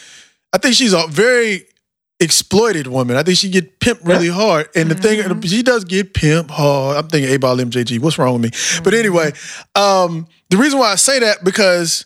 I 0.52 0.58
think 0.58 0.76
she's 0.76 0.94
a 0.94 1.08
very 1.08 1.66
exploited 2.20 2.88
woman. 2.88 3.16
I 3.16 3.24
think 3.24 3.38
she 3.38 3.50
get 3.50 3.80
pimped 3.80 4.06
really 4.06 4.28
hard. 4.28 4.68
And 4.76 4.92
the 4.92 4.96
thing, 4.96 5.42
she 5.44 5.64
does 5.64 5.86
get 5.86 6.14
pimped 6.14 6.50
hard. 6.50 6.98
I'm 6.98 7.08
thinking 7.08 7.32
8Ball 7.40 7.64
MJG. 7.64 8.00
What's 8.00 8.18
wrong 8.18 8.42
with 8.42 8.42
me? 8.42 8.82
But 8.84 8.94
anyway, 8.94 9.32
um, 9.76 10.28
the 10.50 10.58
reason 10.58 10.80
why 10.80 10.92
I 10.92 10.96
say 10.96 11.20
that 11.20 11.44
because 11.44 12.06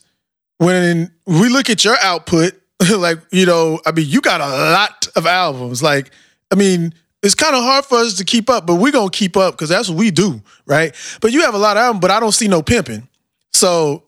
when 0.58 1.12
we 1.26 1.50
look 1.50 1.72
at 1.72 1.84
your 1.84 1.98
output, 2.04 2.61
like 2.98 3.20
you 3.32 3.46
know, 3.46 3.80
I 3.86 3.92
mean, 3.92 4.08
you 4.08 4.22
got 4.22 4.42
a 4.42 4.48
lot 4.48 5.08
of 5.16 5.26
albums. 5.26 5.82
Like, 5.84 6.12
I 6.52 6.56
mean. 6.56 6.94
It's 7.24 7.36
kind 7.36 7.56
of 7.56 7.62
hard 7.62 7.86
for 7.86 8.00
us 8.00 8.16
to 8.18 8.26
keep 8.26 8.50
up, 8.50 8.66
but 8.66 8.78
we're 8.78 8.92
gonna 8.92 9.12
keep 9.12 9.38
up 9.38 9.54
because 9.54 9.70
that's 9.70 9.88
what 9.88 9.96
we 10.00 10.10
do, 10.10 10.42
right? 10.66 10.92
But 11.22 11.32
you 11.32 11.42
have 11.42 11.54
a 11.54 11.58
lot 11.60 11.78
of 11.78 11.82
albums, 11.82 12.02
but 12.02 12.10
I 12.10 12.20
don't 12.20 12.32
see 12.32 12.48
no 12.48 12.64
pimping. 12.64 13.08
So 13.54 14.06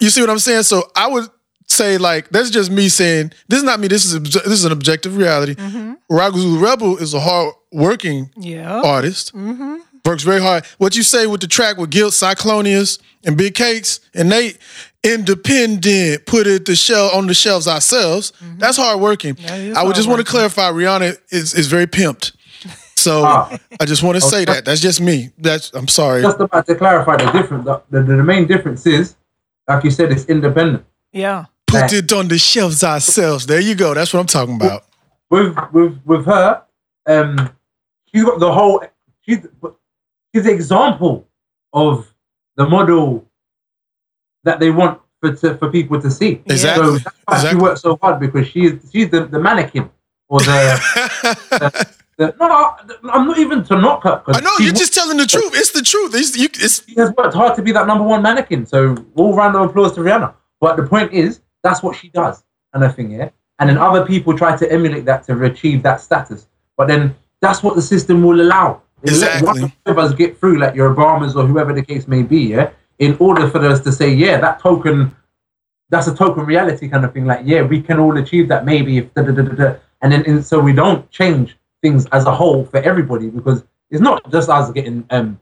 you 0.00 0.10
see 0.10 0.20
what 0.20 0.30
I'm 0.30 0.40
saying? 0.40 0.64
So 0.64 0.82
I 0.96 1.06
would 1.06 1.28
say 1.68 1.96
like 1.96 2.28
that's 2.30 2.50
just 2.50 2.72
me 2.72 2.88
saying 2.88 3.30
this 3.46 3.58
is 3.58 3.62
not 3.62 3.78
me. 3.78 3.86
This 3.86 4.04
is 4.04 4.18
obje- 4.18 4.42
this 4.42 4.54
is 4.54 4.64
an 4.64 4.72
objective 4.72 5.16
reality. 5.16 5.54
Mm-hmm. 5.54 5.92
Ragazulu 6.10 6.60
Rebel 6.60 6.96
is 6.96 7.14
a 7.14 7.20
hard 7.20 7.54
working 7.70 8.30
Yeah. 8.36 8.80
artist. 8.82 9.32
Mm-hmm. 9.32 9.76
Works 10.06 10.22
very 10.22 10.40
hard. 10.40 10.64
What 10.78 10.94
you 10.96 11.02
say 11.02 11.26
with 11.26 11.40
the 11.40 11.48
track 11.48 11.78
with 11.78 11.90
Guilt, 11.90 12.12
Cyclonius, 12.12 12.98
and 13.24 13.36
Big 13.36 13.54
Cakes, 13.54 13.98
and 14.14 14.30
they 14.30 14.54
independent, 15.02 16.26
put 16.26 16.46
it 16.46 16.66
the 16.66 16.76
shell 16.76 17.10
on 17.12 17.26
the 17.26 17.34
shelves 17.34 17.66
ourselves. 17.66 18.32
That's 18.58 18.76
hard 18.76 19.00
working. 19.00 19.36
is 19.38 19.76
I 19.76 19.82
would 19.82 19.96
just 19.96 20.08
want 20.08 20.24
to 20.24 20.30
clarify 20.30 20.70
Rihanna 20.70 21.18
is, 21.30 21.54
is 21.54 21.66
very 21.66 21.86
pimped. 21.86 22.32
So 22.96 23.24
Ah. 23.24 23.58
I 23.80 23.84
just 23.84 24.02
want 24.02 24.16
to 24.16 24.20
say 24.20 24.44
that. 24.46 24.64
That's 24.64 24.80
just 24.80 25.00
me. 25.00 25.30
That's 25.38 25.70
I'm 25.74 25.88
sorry. 25.88 26.22
Just 26.22 26.40
about 26.40 26.66
to 26.66 26.74
clarify 26.74 27.16
the 27.16 27.30
difference. 27.32 27.64
The, 27.64 27.82
the, 27.90 28.02
the 28.02 28.22
main 28.22 28.46
difference 28.46 28.86
is, 28.86 29.16
like 29.68 29.84
you 29.84 29.90
said, 29.90 30.12
it's 30.12 30.24
independent. 30.26 30.84
Yeah. 31.12 31.46
Put 31.66 31.92
it 31.92 32.12
on 32.12 32.28
the 32.28 32.38
shelves 32.38 32.82
ourselves. 32.84 33.46
There 33.46 33.60
you 33.60 33.74
go. 33.74 33.92
That's 33.92 34.14
what 34.14 34.20
I'm 34.20 34.26
talking 34.26 34.56
about. 34.56 34.84
with 35.30 35.54
with 35.72 35.98
with 36.04 36.24
her, 36.26 36.62
um, 37.06 37.50
she's 38.12 38.24
got 38.24 38.38
the 38.38 38.52
whole. 38.52 38.82
She's 39.22 39.44
the 40.44 40.52
example 40.52 41.28
of 41.72 42.12
the 42.56 42.66
model 42.66 43.26
that 44.44 44.60
they 44.60 44.70
want 44.70 45.00
for 45.20 45.34
to, 45.34 45.56
for 45.56 45.70
people 45.70 46.00
to 46.00 46.10
see. 46.10 46.42
Exactly. 46.46 46.84
So 46.84 46.92
that's 46.92 47.04
why 47.04 47.34
Exactly. 47.34 47.50
she 47.58 47.62
works 47.62 47.80
so 47.82 47.98
hard 48.00 48.20
because 48.20 48.46
she 48.48 48.66
is 48.66 48.90
she's 48.92 49.10
the, 49.10 49.26
the 49.26 49.38
mannequin 49.38 49.90
or 50.28 50.40
the, 50.40 51.86
the 52.18 52.34
no. 52.40 52.76
I'm 53.10 53.26
not 53.26 53.38
even 53.38 53.62
to 53.64 53.80
knock 53.80 54.04
her. 54.04 54.22
I 54.28 54.40
know 54.40 54.52
you're 54.60 54.72
just 54.72 54.94
telling 54.94 55.16
the 55.16 55.26
truth. 55.26 55.52
It's 55.54 55.72
the 55.72 55.82
truth. 55.82 56.14
It's, 56.14 56.36
you, 56.36 56.48
it's 56.52 56.86
she 56.86 56.94
has 56.96 57.12
worked 57.16 57.34
hard 57.34 57.54
to 57.56 57.62
be 57.62 57.72
that 57.72 57.86
number 57.86 58.04
one 58.04 58.22
mannequin. 58.22 58.66
So 58.66 58.96
all 59.14 59.34
round 59.34 59.56
of 59.56 59.62
applause 59.70 59.92
to 59.94 60.00
Rihanna. 60.00 60.34
But 60.60 60.76
the 60.76 60.84
point 60.86 61.12
is, 61.12 61.40
that's 61.62 61.82
what 61.82 61.96
she 61.96 62.08
does, 62.08 62.42
and 62.72 62.84
I 62.84 62.88
think 62.88 63.12
yeah. 63.12 63.30
And 63.58 63.70
then 63.70 63.78
other 63.78 64.04
people 64.04 64.36
try 64.36 64.56
to 64.56 64.70
emulate 64.70 65.04
that 65.06 65.24
to 65.24 65.44
achieve 65.44 65.82
that 65.82 66.00
status. 66.00 66.46
But 66.76 66.88
then 66.88 67.14
that's 67.40 67.62
what 67.62 67.74
the 67.74 67.82
system 67.82 68.22
will 68.22 68.40
allow. 68.40 68.82
It'll 69.06 69.18
let 69.20 69.38
Exactly. 69.40 69.62
one 69.62 69.72
of 69.86 69.98
us 69.98 70.14
get 70.14 70.38
through, 70.38 70.58
like 70.58 70.74
your 70.74 70.94
Obamas 70.94 71.34
or 71.36 71.46
whoever 71.46 71.72
the 71.72 71.82
case 71.82 72.06
may 72.08 72.22
be, 72.22 72.38
yeah. 72.40 72.70
In 72.98 73.16
order 73.20 73.48
for 73.50 73.58
us 73.64 73.80
to 73.80 73.92
say, 73.92 74.10
yeah, 74.12 74.40
that 74.40 74.58
token, 74.60 75.14
that's 75.90 76.06
a 76.06 76.14
token 76.14 76.44
reality 76.46 76.88
kind 76.88 77.04
of 77.04 77.12
thing. 77.12 77.26
Like, 77.26 77.40
yeah, 77.44 77.62
we 77.62 77.82
can 77.82 77.98
all 78.00 78.16
achieve 78.16 78.48
that 78.48 78.64
maybe 78.64 78.98
if 78.98 79.12
da 79.14 79.22
da 79.22 79.32
da 79.32 79.42
da. 79.42 79.54
da. 79.54 79.74
And 80.02 80.12
then 80.12 80.24
and 80.26 80.44
so 80.44 80.60
we 80.60 80.72
don't 80.72 81.08
change 81.10 81.56
things 81.82 82.06
as 82.12 82.24
a 82.24 82.34
whole 82.34 82.64
for 82.64 82.78
everybody 82.78 83.28
because 83.28 83.64
it's 83.90 84.00
not 84.00 84.30
just 84.30 84.48
us 84.48 84.70
getting 84.72 85.06
um 85.10 85.38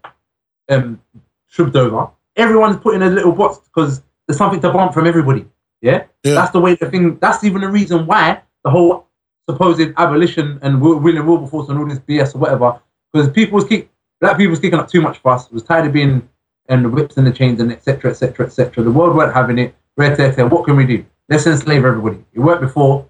um 0.68 1.00
shrubbed 1.46 1.76
over. 1.76 2.10
Everyone's 2.36 2.76
put 2.76 2.94
in 2.96 3.02
a 3.02 3.10
little 3.10 3.32
box 3.32 3.58
because 3.58 4.02
there's 4.26 4.36
something 4.38 4.60
to 4.60 4.70
bump 4.72 4.92
from 4.92 5.06
everybody. 5.06 5.46
Yeah? 5.80 6.04
Yeah. 6.24 6.34
that's 6.34 6.50
the 6.50 6.60
way 6.60 6.74
the 6.74 6.90
thing. 6.90 7.18
That's 7.20 7.44
even 7.44 7.60
the 7.60 7.68
reason 7.68 8.06
why 8.06 8.42
the 8.64 8.70
whole 8.70 9.06
supposed 9.48 9.80
abolition 9.96 10.58
and 10.62 10.80
Will- 10.80 10.98
William 10.98 11.26
Wilberforce 11.26 11.68
and 11.68 11.78
all 11.78 11.86
this 11.86 11.98
BS 12.00 12.34
or 12.34 12.38
whatever. 12.38 12.80
Because 13.14 13.30
people 13.30 13.54
was 13.54 13.64
keep 13.64 13.88
black 14.20 14.36
people 14.36 14.50
was 14.50 14.58
kicking 14.58 14.78
up 14.80 14.88
too 14.88 15.00
much 15.00 15.18
fuss. 15.18 15.48
Was 15.52 15.62
tired 15.62 15.86
of 15.86 15.92
being 15.92 16.28
and 16.68 16.84
the 16.84 16.88
whips 16.88 17.16
and 17.16 17.24
the 17.24 17.30
chains 17.30 17.60
and 17.60 17.70
etc. 17.70 18.10
etc. 18.10 18.46
etc. 18.46 18.82
The 18.82 18.90
world 18.90 19.14
weren't 19.16 19.32
having 19.32 19.58
it. 19.58 19.72
Red 19.96 20.16
tear, 20.16 20.34
tear. 20.34 20.48
What 20.48 20.64
can 20.64 20.74
we 20.74 20.84
do? 20.84 21.04
Let's 21.28 21.46
enslave 21.46 21.84
everybody. 21.84 22.24
It 22.32 22.40
worked 22.40 22.62
before. 22.62 23.08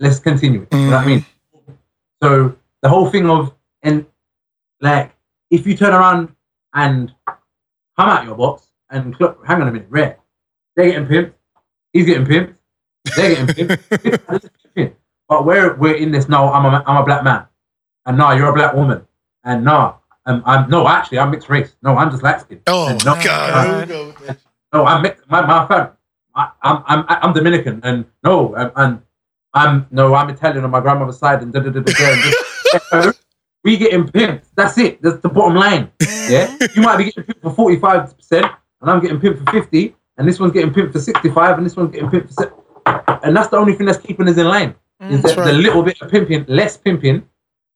Let's 0.00 0.18
continue 0.18 0.62
it. 0.62 0.74
You 0.74 0.86
know 0.86 0.90
what 0.90 0.96
I 0.96 1.04
mm. 1.04 1.06
mean? 1.06 1.26
So 2.20 2.56
the 2.82 2.88
whole 2.88 3.08
thing 3.08 3.30
of 3.30 3.54
and 3.82 4.06
like 4.80 5.14
if 5.50 5.66
you 5.68 5.76
turn 5.76 5.94
around 5.94 6.34
and 6.74 7.14
come 7.26 8.08
out 8.08 8.24
your 8.24 8.34
box 8.34 8.66
and 8.90 9.14
hang 9.46 9.62
on 9.62 9.68
a 9.68 9.72
minute, 9.72 9.86
red, 9.88 10.16
They're 10.74 10.90
getting 10.90 11.06
pimped. 11.06 11.32
He's 11.92 12.06
getting 12.06 12.26
pimped. 12.26 12.56
They're 13.16 13.36
getting 13.36 13.68
pimped. 13.68 14.94
but 15.28 15.46
we're 15.46 15.74
we're 15.74 15.94
in 15.94 16.10
this 16.10 16.28
now. 16.28 16.52
I'm 16.52 16.64
a 16.64 16.82
I'm 16.88 16.96
a 16.96 17.04
black 17.04 17.22
man, 17.22 17.46
and 18.04 18.18
now 18.18 18.32
you're 18.32 18.48
a 18.48 18.52
black 18.52 18.74
woman, 18.74 19.06
and 19.44 19.64
now 19.64 20.00
um, 20.26 20.42
I'm 20.46 20.68
no 20.70 20.88
actually 20.88 21.18
I'm 21.18 21.30
mixed 21.30 21.48
race. 21.48 21.76
No, 21.82 21.96
I'm 21.96 22.10
skinned. 22.16 22.62
oh 22.66 22.88
And 22.88 23.04
no, 23.04 23.14
god. 23.22 23.50
uh, 23.50 23.64
Here 23.64 23.80
we 23.80 23.86
go 23.86 24.06
with 24.06 24.26
that. 24.26 24.38
no, 24.72 24.84
I'm 24.86 25.02
mixed. 25.02 25.28
My 25.28 25.44
my 25.46 25.66
family. 25.66 25.90
I'm 26.36 26.52
I'm 26.62 27.04
I'm 27.08 27.32
Dominican, 27.32 27.80
and 27.84 28.04
no, 28.24 28.54
and, 28.56 28.72
and 28.76 29.02
I'm 29.52 29.86
no, 29.90 30.14
I'm 30.14 30.28
Italian 30.30 30.64
on 30.64 30.70
my 30.70 30.80
grandmother's 30.80 31.18
side, 31.18 31.42
and 31.42 31.52
da 31.52 31.60
da 31.60 31.70
da 31.70 31.80
da. 31.80 31.92
da, 31.92 32.04
and 32.12 32.20
just- 32.22 32.88
so, 32.90 33.12
we 33.62 33.76
getting 33.76 34.04
pimped. 34.08 34.42
That's 34.56 34.76
it. 34.78 35.00
That's 35.00 35.20
the 35.20 35.28
bottom 35.28 35.54
line. 35.54 35.92
Yeah, 36.28 36.56
you 36.74 36.82
might 36.82 36.96
be 36.98 37.04
getting 37.04 37.22
pimped 37.24 37.40
for 37.42 37.52
forty 37.54 37.78
five 37.78 38.16
percent, 38.16 38.46
and 38.80 38.90
I'm 38.90 39.00
getting 39.00 39.20
pimped 39.20 39.44
for 39.44 39.52
fifty, 39.52 39.94
and 40.18 40.26
this 40.26 40.40
one's 40.40 40.52
getting 40.52 40.72
pimped 40.72 40.92
for 40.92 41.00
sixty 41.00 41.30
five, 41.30 41.56
and 41.56 41.64
this 41.64 41.76
one's 41.76 41.92
getting 41.92 42.10
pimped 42.10 42.34
for. 42.34 42.42
Se- 42.42 43.18
and 43.22 43.36
that's 43.36 43.48
the 43.48 43.56
only 43.56 43.74
thing 43.74 43.86
that's 43.86 43.98
keeping 43.98 44.28
us 44.28 44.36
in 44.36 44.46
line. 44.48 44.74
Is 45.00 45.22
That's 45.22 45.34
that 45.34 45.40
right. 45.42 45.52
the 45.52 45.58
little 45.58 45.82
bit 45.82 46.00
of 46.02 46.10
pimping, 46.10 46.44
less 46.48 46.76
pimping, 46.76 47.26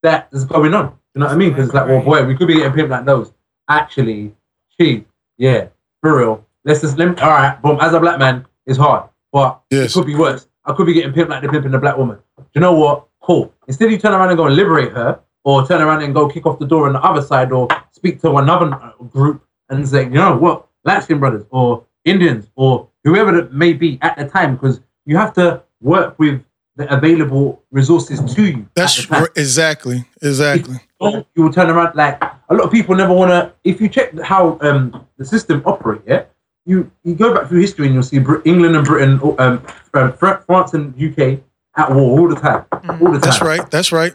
that 0.03 0.29
is 0.33 0.45
going 0.45 0.73
on. 0.75 0.97
You 1.19 1.25
know 1.25 1.27
what 1.31 1.35
I 1.35 1.37
mean? 1.37 1.49
Because 1.51 1.65
it's 1.67 1.75
like, 1.75 1.89
well, 1.89 2.01
boy, 2.01 2.25
we 2.25 2.37
could 2.37 2.47
be 2.47 2.55
getting 2.55 2.71
pimped 2.71 2.91
like 2.91 3.05
those. 3.05 3.33
Actually, 3.69 4.37
cheap. 4.79 5.09
Yeah, 5.37 5.67
for 6.01 6.17
real. 6.17 6.47
Let's 6.65 6.81
just 6.83 6.97
limit. 6.97 7.21
All 7.21 7.29
right, 7.31 7.61
boom. 7.61 7.77
As 7.81 7.93
a 7.93 7.99
black 7.99 8.21
man, 8.21 8.47
it's 8.67 8.79
hard, 8.79 9.11
but 9.33 9.61
Yes. 9.69 9.91
it 9.91 9.95
could 9.95 10.07
be 10.07 10.15
worse. 10.15 10.47
I 10.65 10.75
could 10.75 10.87
be 10.87 10.93
getting 10.93 11.13
pimped 11.13 11.29
like 11.29 11.43
the 11.43 11.49
pimping 11.49 11.73
the 11.73 11.79
black 11.79 11.97
woman. 11.97 12.19
Do 12.39 12.45
you 12.55 12.61
know 12.61 12.73
what? 12.73 13.09
Cool. 13.21 13.53
Instead, 13.67 13.91
you 13.91 13.99
turn 13.99 14.13
around 14.15 14.29
and 14.29 14.37
go 14.37 14.47
and 14.47 14.55
liberate 14.55 14.93
her, 14.93 15.19
or 15.43 15.67
turn 15.67 15.83
around 15.83 16.03
and 16.05 16.15
go 16.15 16.29
kick 16.29 16.47
off 16.47 16.61
the 16.61 16.67
door 16.67 16.87
on 16.87 16.93
the 16.93 17.01
other 17.03 17.21
side, 17.21 17.51
or 17.51 17.67
speak 17.91 18.21
to 18.21 18.37
another 18.37 18.73
uh, 18.73 18.93
group 19.07 19.43
and 19.71 19.89
say, 19.89 20.05
you 20.05 20.11
know 20.11 20.37
what, 20.37 20.69
skin 21.03 21.19
brothers, 21.19 21.45
or 21.51 21.85
Indians, 22.05 22.49
or 22.55 22.89
whoever 23.03 23.37
it 23.37 23.53
may 23.53 23.73
be 23.73 23.99
at 24.03 24.17
the 24.17 24.29
time, 24.29 24.55
because 24.55 24.81
you 25.05 25.17
have 25.17 25.33
to 25.35 25.65
work 25.81 26.17
with 26.17 26.41
the 26.77 26.87
available 26.97 27.61
resources 27.73 28.21
to 28.37 28.43
you. 28.45 28.59
at 28.61 28.75
That's 28.77 28.97
the 29.03 29.09
time 29.15 29.23
r- 29.23 29.33
exactly, 29.35 30.05
exactly. 30.23 30.77
Don't, 31.01 31.27
you 31.35 31.43
will 31.45 31.53
turn 31.53 31.71
around 31.71 31.95
like 31.95 32.23
a 32.23 32.55
lot 32.55 32.65
of 32.65 32.73
people 32.73 32.95
never 32.95 33.13
want 33.13 33.31
to. 33.31 33.53
If 33.65 33.81
you 33.81 33.89
check 33.89 34.19
how 34.21 34.59
um, 34.61 35.07
the 35.17 35.25
system 35.25 35.63
operate, 35.65 36.03
yeah, 36.07 36.25
you 36.65 36.91
you 37.05 37.15
go 37.15 37.35
back 37.35 37.49
through 37.49 37.61
history 37.61 37.87
and 37.87 37.95
you'll 37.95 38.03
see 38.03 38.19
Brit- 38.19 38.47
England 38.47 38.77
and 38.77 38.85
Britain, 38.85 39.21
um, 39.39 39.65
um, 39.95 40.13
France 40.13 40.75
and 40.75 40.95
UK 41.01 41.41
at 41.77 41.91
war 41.91 42.19
all 42.19 42.29
the 42.29 42.37
time, 42.37 42.65
all 42.73 43.13
the 43.13 43.19
time. 43.19 43.21
That's 43.21 43.41
right. 43.41 43.71
That's 43.71 43.93
right. 43.93 44.15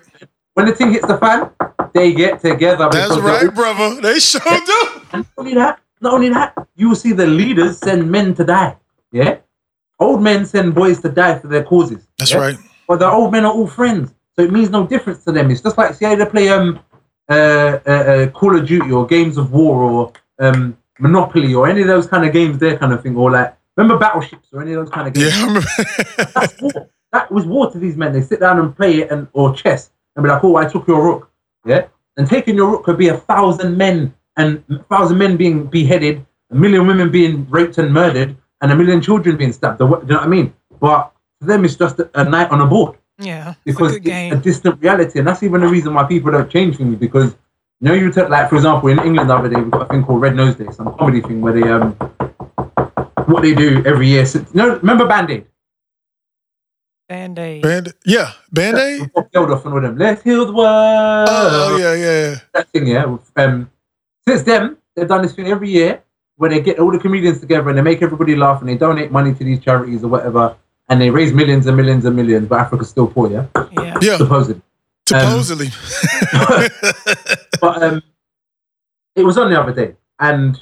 When 0.53 0.67
the 0.67 0.75
thing 0.75 0.91
hits 0.91 1.07
the 1.07 1.17
fan, 1.17 1.49
they 1.93 2.13
get 2.13 2.41
together. 2.41 2.89
That's 2.91 3.17
right, 3.17 3.45
all- 3.45 3.51
brother. 3.51 4.01
They 4.01 4.19
sure 4.19 4.41
do. 4.41 5.01
and 5.13 5.25
not 5.25 5.27
only 5.37 5.53
that, 5.55 5.79
not 6.01 6.13
only 6.13 6.29
that, 6.29 6.53
you 6.75 6.89
will 6.89 6.95
see 6.95 7.11
the 7.13 7.27
leaders 7.27 7.79
send 7.79 8.09
men 8.09 8.35
to 8.35 8.43
die. 8.43 8.77
Yeah, 9.11 9.37
old 9.99 10.21
men 10.21 10.45
send 10.45 10.75
boys 10.75 10.99
to 11.01 11.09
die 11.09 11.39
for 11.39 11.47
their 11.47 11.63
causes. 11.63 12.05
That's 12.17 12.31
yeah? 12.31 12.37
right. 12.39 12.57
But 12.87 12.99
the 12.99 13.09
old 13.09 13.31
men 13.31 13.45
are 13.45 13.53
all 13.53 13.67
friends, 13.67 14.13
so 14.35 14.43
it 14.43 14.51
means 14.51 14.69
no 14.69 14.85
difference 14.87 15.23
to 15.25 15.31
them. 15.31 15.51
It's 15.51 15.61
just 15.61 15.77
like 15.77 15.93
see 15.93 16.05
how 16.05 16.15
they 16.15 16.25
play 16.25 16.49
um 16.49 16.79
uh, 17.29 17.79
uh, 17.85 17.89
uh 17.89 18.27
Call 18.31 18.57
of 18.57 18.67
Duty 18.67 18.91
or 18.91 19.05
Gears 19.05 19.37
of 19.37 19.51
War 19.51 19.83
or 19.83 20.13
um 20.39 20.77
Monopoly 20.99 21.53
or 21.53 21.67
any 21.67 21.81
of 21.81 21.87
those 21.87 22.07
kind 22.07 22.25
of 22.25 22.33
games, 22.33 22.57
there 22.57 22.77
kind 22.77 22.93
of 22.93 23.01
thing, 23.03 23.15
or 23.15 23.31
like 23.31 23.55
remember 23.75 23.97
battleships 23.97 24.47
or 24.51 24.61
any 24.61 24.73
of 24.73 24.85
those 24.85 24.93
kind 24.93 25.07
of 25.07 25.13
games. 25.13 25.33
I 25.33 25.45
remember. 25.45 25.67
That's 26.33 26.61
war. 26.61 26.89
That 27.11 27.31
was 27.31 27.45
war 27.45 27.71
to 27.71 27.77
these 27.77 27.95
men. 27.95 28.11
They 28.13 28.21
sit 28.21 28.39
down 28.39 28.59
and 28.59 28.75
play 28.75 29.01
it 29.01 29.11
and 29.11 29.27
or 29.33 29.53
chess 29.53 29.91
and 30.15 30.23
be 30.23 30.29
like, 30.29 30.43
oh, 30.43 30.55
I 30.55 30.65
took 30.67 30.87
your 30.87 31.03
rook. 31.03 31.31
Yeah. 31.65 31.87
And 32.17 32.27
taking 32.27 32.55
your 32.55 32.69
rook 32.69 32.83
could 32.83 32.97
be 32.97 33.09
a 33.09 33.17
thousand 33.17 33.77
men 33.77 34.13
and 34.37 34.63
a 34.69 34.79
thousand 34.83 35.17
men 35.17 35.37
being 35.37 35.65
beheaded, 35.65 36.25
a 36.49 36.55
million 36.55 36.87
women 36.87 37.11
being 37.11 37.47
raped 37.49 37.77
and 37.77 37.93
murdered, 37.93 38.35
and 38.61 38.71
a 38.71 38.75
million 38.75 39.01
children 39.01 39.37
being 39.37 39.51
stabbed. 39.51 39.77
Do 39.77 39.85
you 39.85 39.89
know 39.91 39.97
what 39.97 40.23
I 40.23 40.27
mean? 40.27 40.53
But 40.79 41.11
to 41.41 41.47
them, 41.47 41.65
it's 41.65 41.75
just 41.75 41.99
a, 41.99 42.09
a 42.19 42.23
night 42.23 42.49
on 42.49 42.61
a 42.61 42.65
board 42.65 42.97
Yeah, 43.23 43.55
it's 43.65 43.77
a 43.77 43.79
because 43.79 43.99
good 43.99 44.07
it's 44.07 44.35
a 44.35 44.39
distant 44.39 44.81
reality, 44.81 45.19
and 45.19 45.27
that's 45.27 45.43
even 45.43 45.61
the 45.61 45.67
reason 45.67 45.93
why 45.93 46.03
people 46.03 46.31
don't 46.31 46.49
change 46.49 46.77
things. 46.77 46.97
Because 46.97 47.35
you 47.79 47.89
know, 47.89 47.93
you 47.93 48.11
took 48.11 48.29
like 48.29 48.49
for 48.49 48.55
example, 48.55 48.89
in 48.89 48.99
England 48.99 49.29
the 49.29 49.35
other 49.35 49.49
day, 49.49 49.59
we've 49.59 49.71
got 49.71 49.83
a 49.83 49.85
thing 49.85 50.03
called 50.03 50.21
Red 50.21 50.35
Nose 50.35 50.55
Day, 50.55 50.67
some 50.71 50.93
comedy 50.97 51.21
thing 51.21 51.41
where 51.41 51.53
they 51.53 51.67
um, 51.69 51.93
what 53.27 53.41
they 53.41 53.53
do 53.53 53.83
every 53.85 54.07
year. 54.07 54.25
So, 54.25 54.39
you 54.39 54.45
know, 54.53 54.75
remember 54.77 55.07
Band 55.07 55.31
Aid? 55.31 55.45
Band 57.09 57.37
aid. 57.37 57.61
Band, 57.61 57.93
yeah, 58.05 58.31
Band 58.51 58.77
Aid. 58.77 59.13
Bob 59.13 59.29
Geldof 59.31 59.65
and 59.65 59.73
all 59.73 59.81
them. 59.81 59.97
Let's 59.97 60.23
heal 60.23 60.45
the 60.45 60.53
world. 60.53 61.27
Oh 61.29 61.77
yeah, 61.79 61.93
yeah. 61.93 62.39
That 62.53 62.69
thing, 62.69 62.87
yeah. 62.87 63.17
Um, 63.35 63.69
since 64.27 64.43
then, 64.43 64.77
they've 64.95 65.07
done 65.07 65.21
this 65.21 65.33
thing 65.33 65.47
every 65.47 65.69
year 65.69 66.01
where 66.37 66.49
they 66.49 66.61
get 66.61 66.79
all 66.79 66.91
the 66.91 66.97
comedians 66.97 67.39
together 67.39 67.69
and 67.69 67.77
they 67.77 67.81
make 67.81 68.01
everybody 68.01 68.35
laugh 68.35 68.61
and 68.61 68.69
they 68.69 68.77
donate 68.77 69.11
money 69.11 69.33
to 69.33 69.43
these 69.43 69.59
charities 69.59 70.03
or 70.03 70.07
whatever, 70.07 70.55
and 70.89 70.99
they 71.01 71.09
raise 71.09 71.33
millions 71.33 71.65
and 71.67 71.75
millions 71.77 72.05
and 72.05 72.15
millions. 72.15 72.47
But 72.47 72.59
Africa's 72.59 72.89
still 72.89 73.07
poor, 73.07 73.29
yeah, 73.31 73.45
Yeah. 73.71 73.97
Yeah, 74.01 74.17
supposedly. 74.17 74.61
supposedly. 75.07 75.69
But 77.61 77.81
um, 77.81 78.03
it 79.15 79.23
was 79.23 79.37
on 79.37 79.49
the 79.49 79.59
other 79.59 79.73
day, 79.73 79.95
and 80.19 80.59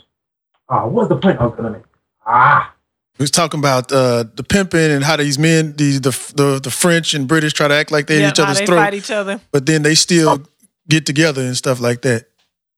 ah, 0.70 0.84
what 0.86 0.94
was 0.94 1.10
the 1.10 1.18
point 1.18 1.40
I 1.40 1.46
was 1.46 1.56
gonna 1.56 1.72
make? 1.72 1.84
Ah, 2.28 2.74
we 3.18 3.24
was 3.24 3.32
talking 3.32 3.60
about 3.60 3.92
uh, 3.92 4.26
the 4.36 4.44
pimping 4.44 4.92
and 4.92 5.04
how 5.04 5.16
these 5.18 5.40
men, 5.40 5.74
these 5.78 6.00
the, 6.02 6.12
the 6.36 6.60
the 6.60 6.70
French 6.70 7.14
and 7.16 7.28
British 7.28 7.54
try 7.54 7.68
to 7.68 7.74
act 7.74 7.92
like 7.92 8.06
they 8.08 8.20
yeah, 8.20 8.28
at 8.28 8.34
each 8.34 8.38
how 8.38 8.44
other's 8.44 8.60
they 8.60 8.66
throat, 8.68 8.78
fight 8.78 8.94
each 8.94 9.10
other. 9.10 9.40
but 9.52 9.66
then 9.66 9.82
they 9.82 9.96
still 9.96 10.44
get 10.88 11.06
together 11.08 11.42
and 11.42 11.58
stuff 11.58 11.80
like 11.80 12.02
that. 12.04 12.26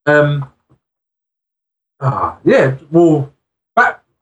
um, 0.05 0.47
ah, 1.99 2.37
yeah. 2.45 2.75
Well, 2.91 3.21
back. 3.23 3.32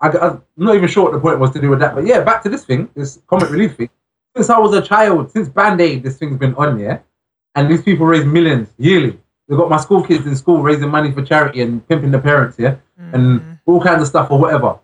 I, 0.01 0.09
I'm 0.09 0.43
not 0.57 0.75
even 0.75 0.89
sure 0.89 1.03
what 1.03 1.13
the 1.13 1.19
point 1.19 1.39
was 1.39 1.51
to 1.51 1.61
do 1.61 1.69
with 1.69 1.79
that, 1.79 1.93
but 1.95 2.05
yeah, 2.05 2.21
back 2.21 2.41
to 2.43 2.49
this 2.49 2.65
thing, 2.65 2.89
this 2.95 3.19
comic 3.27 3.49
relief 3.55 3.75
thing. 3.75 3.89
Since 4.35 4.49
I 4.49 4.57
was 4.57 4.73
a 4.73 4.81
child, 4.81 5.31
since 5.31 5.49
Band 5.49 5.81
Aid, 5.81 6.03
this 6.03 6.17
thing's 6.17 6.37
been 6.37 6.55
on, 6.55 6.79
yeah, 6.79 6.99
and 7.55 7.69
these 7.69 7.81
people 7.81 8.05
raise 8.05 8.25
millions 8.25 8.69
yearly. 8.77 9.19
They've 9.47 9.57
got 9.57 9.69
my 9.69 9.77
school 9.77 10.03
kids 10.03 10.25
in 10.25 10.35
school 10.35 10.61
raising 10.61 10.89
money 10.89 11.11
for 11.11 11.23
charity 11.23 11.61
and 11.61 11.85
pimping 11.87 12.11
the 12.11 12.19
parents, 12.19 12.57
yeah, 12.57 12.77
and 13.13 13.59
all 13.65 13.81
kinds 13.81 14.01
of 14.01 14.07
stuff 14.07 14.31
or 14.31 14.39
whatever. 14.39 14.79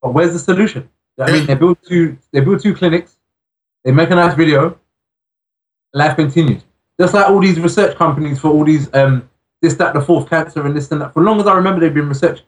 But 0.00 0.14
where's 0.14 0.32
the 0.32 0.38
solution? 0.38 0.88
I 1.18 1.32
mean, 1.32 1.46
they 1.46 1.54
build 1.54 1.78
two, 1.84 2.16
they 2.32 2.40
build 2.40 2.60
two 2.60 2.74
clinics, 2.74 3.18
they 3.84 3.90
make 3.90 4.10
a 4.10 4.14
nice 4.14 4.34
video, 4.34 4.78
life 5.92 6.16
continues. 6.16 6.62
Just 7.00 7.14
like 7.14 7.28
all 7.28 7.40
these 7.40 7.58
research 7.58 7.96
companies 7.96 8.40
for 8.40 8.48
all 8.48 8.64
these 8.64 8.92
um 8.94 9.28
this, 9.60 9.74
that, 9.74 9.92
the 9.92 10.00
fourth 10.00 10.30
cancer 10.30 10.64
and 10.64 10.76
this 10.76 10.90
and 10.92 11.00
that. 11.00 11.12
For 11.12 11.22
long 11.22 11.40
as 11.40 11.46
I 11.46 11.54
remember, 11.54 11.80
they've 11.80 11.92
been 11.92 12.08
researched. 12.08 12.44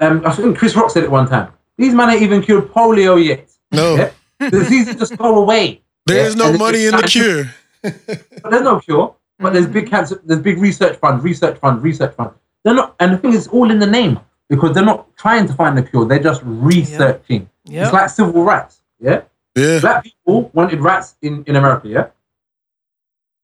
Um, 0.00 0.22
I 0.24 0.32
think 0.32 0.58
Chris 0.58 0.74
Rock 0.74 0.90
said 0.90 1.04
it 1.04 1.10
one 1.10 1.28
time. 1.28 1.52
These 1.76 1.94
men 1.94 2.10
ain't 2.10 2.22
even 2.22 2.42
cured 2.42 2.72
polio 2.72 3.22
yet. 3.22 3.50
No, 3.72 3.96
Yeah? 3.96 4.10
the 4.38 4.50
diseases 4.50 4.96
just 4.96 5.16
go 5.16 5.38
away. 5.42 5.82
there 6.06 6.26
is 6.26 6.34
Yeah, 6.34 6.44
no 6.44 6.50
and 6.50 6.58
money 6.58 6.86
in 6.86 6.96
the 6.96 7.02
cure. 7.02 7.44
But 7.82 8.50
there's 8.50 8.62
no 8.62 8.80
cure. 8.80 9.14
But 9.38 9.52
there's 9.54 9.66
big 9.66 9.88
cancer. 9.88 10.20
There's 10.24 10.40
big 10.40 10.58
research 10.58 10.98
fund, 10.98 11.22
research 11.22 11.58
fund, 11.58 11.82
research 11.82 12.14
fund. 12.14 12.32
They're 12.64 12.74
not, 12.74 12.94
and 13.00 13.14
the 13.14 13.18
thing 13.18 13.32
is, 13.32 13.48
all 13.48 13.70
in 13.70 13.78
the 13.78 13.86
name 13.86 14.20
because 14.50 14.74
they're 14.74 14.84
not 14.84 15.16
trying 15.16 15.46
to 15.46 15.54
find 15.54 15.78
the 15.78 15.82
cure. 15.82 16.04
They're 16.04 16.18
just 16.18 16.42
researching. 16.44 17.48
Yep. 17.64 17.84
It's 17.84 17.92
like 17.92 18.10
civil 18.10 18.42
rights. 18.42 18.82
Yeah. 18.98 19.22
Yeah, 19.56 19.80
Black 19.80 20.04
people 20.04 20.50
wanted 20.52 20.80
rats 20.80 21.16
in, 21.22 21.42
in 21.44 21.56
America, 21.56 21.88
yeah? 21.88 22.08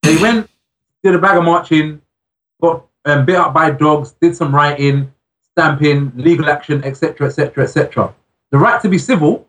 They 0.02 0.16
went, 0.22 0.48
did 1.02 1.14
a 1.14 1.18
bag 1.18 1.36
of 1.36 1.44
marching, 1.44 2.00
got 2.60 2.86
um, 3.04 3.26
bit 3.26 3.36
up 3.36 3.52
by 3.52 3.72
dogs, 3.72 4.14
did 4.20 4.36
some 4.36 4.54
writing, 4.54 5.12
stamping, 5.56 6.12
legal 6.16 6.50
action, 6.50 6.84
etc., 6.84 7.28
etc., 7.28 7.64
etc. 7.64 8.14
The 8.50 8.58
right 8.58 8.80
to 8.82 8.88
be 8.90 8.98
civil, 8.98 9.48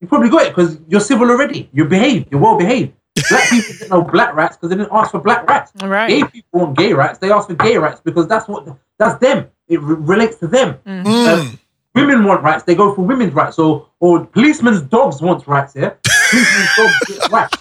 you 0.00 0.08
probably 0.08 0.30
got 0.30 0.46
it 0.46 0.48
because 0.56 0.78
you're 0.88 1.00
civil 1.00 1.30
already. 1.30 1.68
You 1.72 1.84
behave. 1.84 2.26
you're 2.30 2.40
well 2.40 2.56
behaved. 2.56 2.94
Black 3.28 3.50
people 3.50 3.72
didn't 3.78 3.90
know 3.90 4.02
black 4.02 4.34
rights 4.34 4.56
because 4.56 4.70
they 4.70 4.76
didn't 4.76 4.92
ask 4.92 5.10
for 5.10 5.20
black 5.20 5.46
rights. 5.46 5.72
All 5.82 5.88
right. 5.88 6.08
Gay 6.08 6.22
people 6.24 6.60
want 6.60 6.78
gay 6.78 6.94
rights, 6.94 7.18
they 7.18 7.30
ask 7.30 7.48
for 7.48 7.54
gay 7.54 7.76
rights 7.76 8.00
because 8.02 8.26
that's 8.26 8.48
what 8.48 8.66
that's 8.98 9.18
them. 9.20 9.50
It 9.68 9.80
re- 9.82 9.96
relates 9.96 10.36
to 10.36 10.46
them. 10.46 10.78
Mm-hmm. 10.86 11.06
Mm. 11.08 11.58
Women 11.94 12.24
want 12.24 12.42
rights, 12.42 12.62
they 12.64 12.74
go 12.74 12.94
for 12.94 13.02
women's 13.02 13.34
rights. 13.34 13.58
Or 13.58 13.88
or 14.00 14.24
policemen's 14.24 14.80
dogs 14.82 15.20
want 15.20 15.46
rights, 15.46 15.74
yeah? 15.76 15.90
Policemen's 16.30 16.76
dogs 16.76 16.94
get 17.08 17.32
rights. 17.32 17.56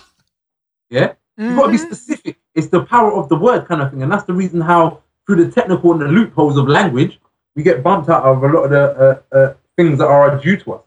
Yeah? 0.89 1.13
You've 1.37 1.55
got 1.55 1.65
to 1.65 1.71
be 1.71 1.77
specific. 1.77 2.37
It's 2.55 2.67
the 2.67 2.83
power 2.83 3.13
of 3.13 3.29
the 3.29 3.35
word 3.35 3.67
kind 3.67 3.81
of 3.81 3.91
thing. 3.91 4.03
And 4.03 4.11
that's 4.11 4.23
the 4.23 4.33
reason 4.33 4.61
how, 4.61 5.01
through 5.25 5.43
the 5.43 5.51
technical 5.51 5.91
and 5.91 6.01
the 6.01 6.07
loopholes 6.07 6.57
of 6.57 6.67
language, 6.67 7.19
we 7.57 7.63
get 7.63 7.83
bumped 7.83 8.07
out 8.07 8.23
of 8.23 8.41
a 8.43 8.47
lot 8.47 8.63
of 8.65 8.69
the 8.69 9.23
uh, 9.33 9.35
uh, 9.35 9.53
things 9.75 9.97
that 9.97 10.07
are 10.07 10.39
due 10.39 10.55
to 10.57 10.73
us. 10.75 10.81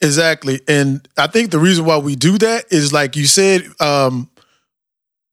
Exactly. 0.00 0.60
And 0.68 1.06
I 1.16 1.26
think 1.26 1.50
the 1.50 1.58
reason 1.58 1.84
why 1.84 1.98
we 1.98 2.14
do 2.14 2.38
that 2.38 2.66
is 2.70 2.92
like 2.92 3.16
you 3.16 3.26
said, 3.26 3.66
um, 3.80 4.30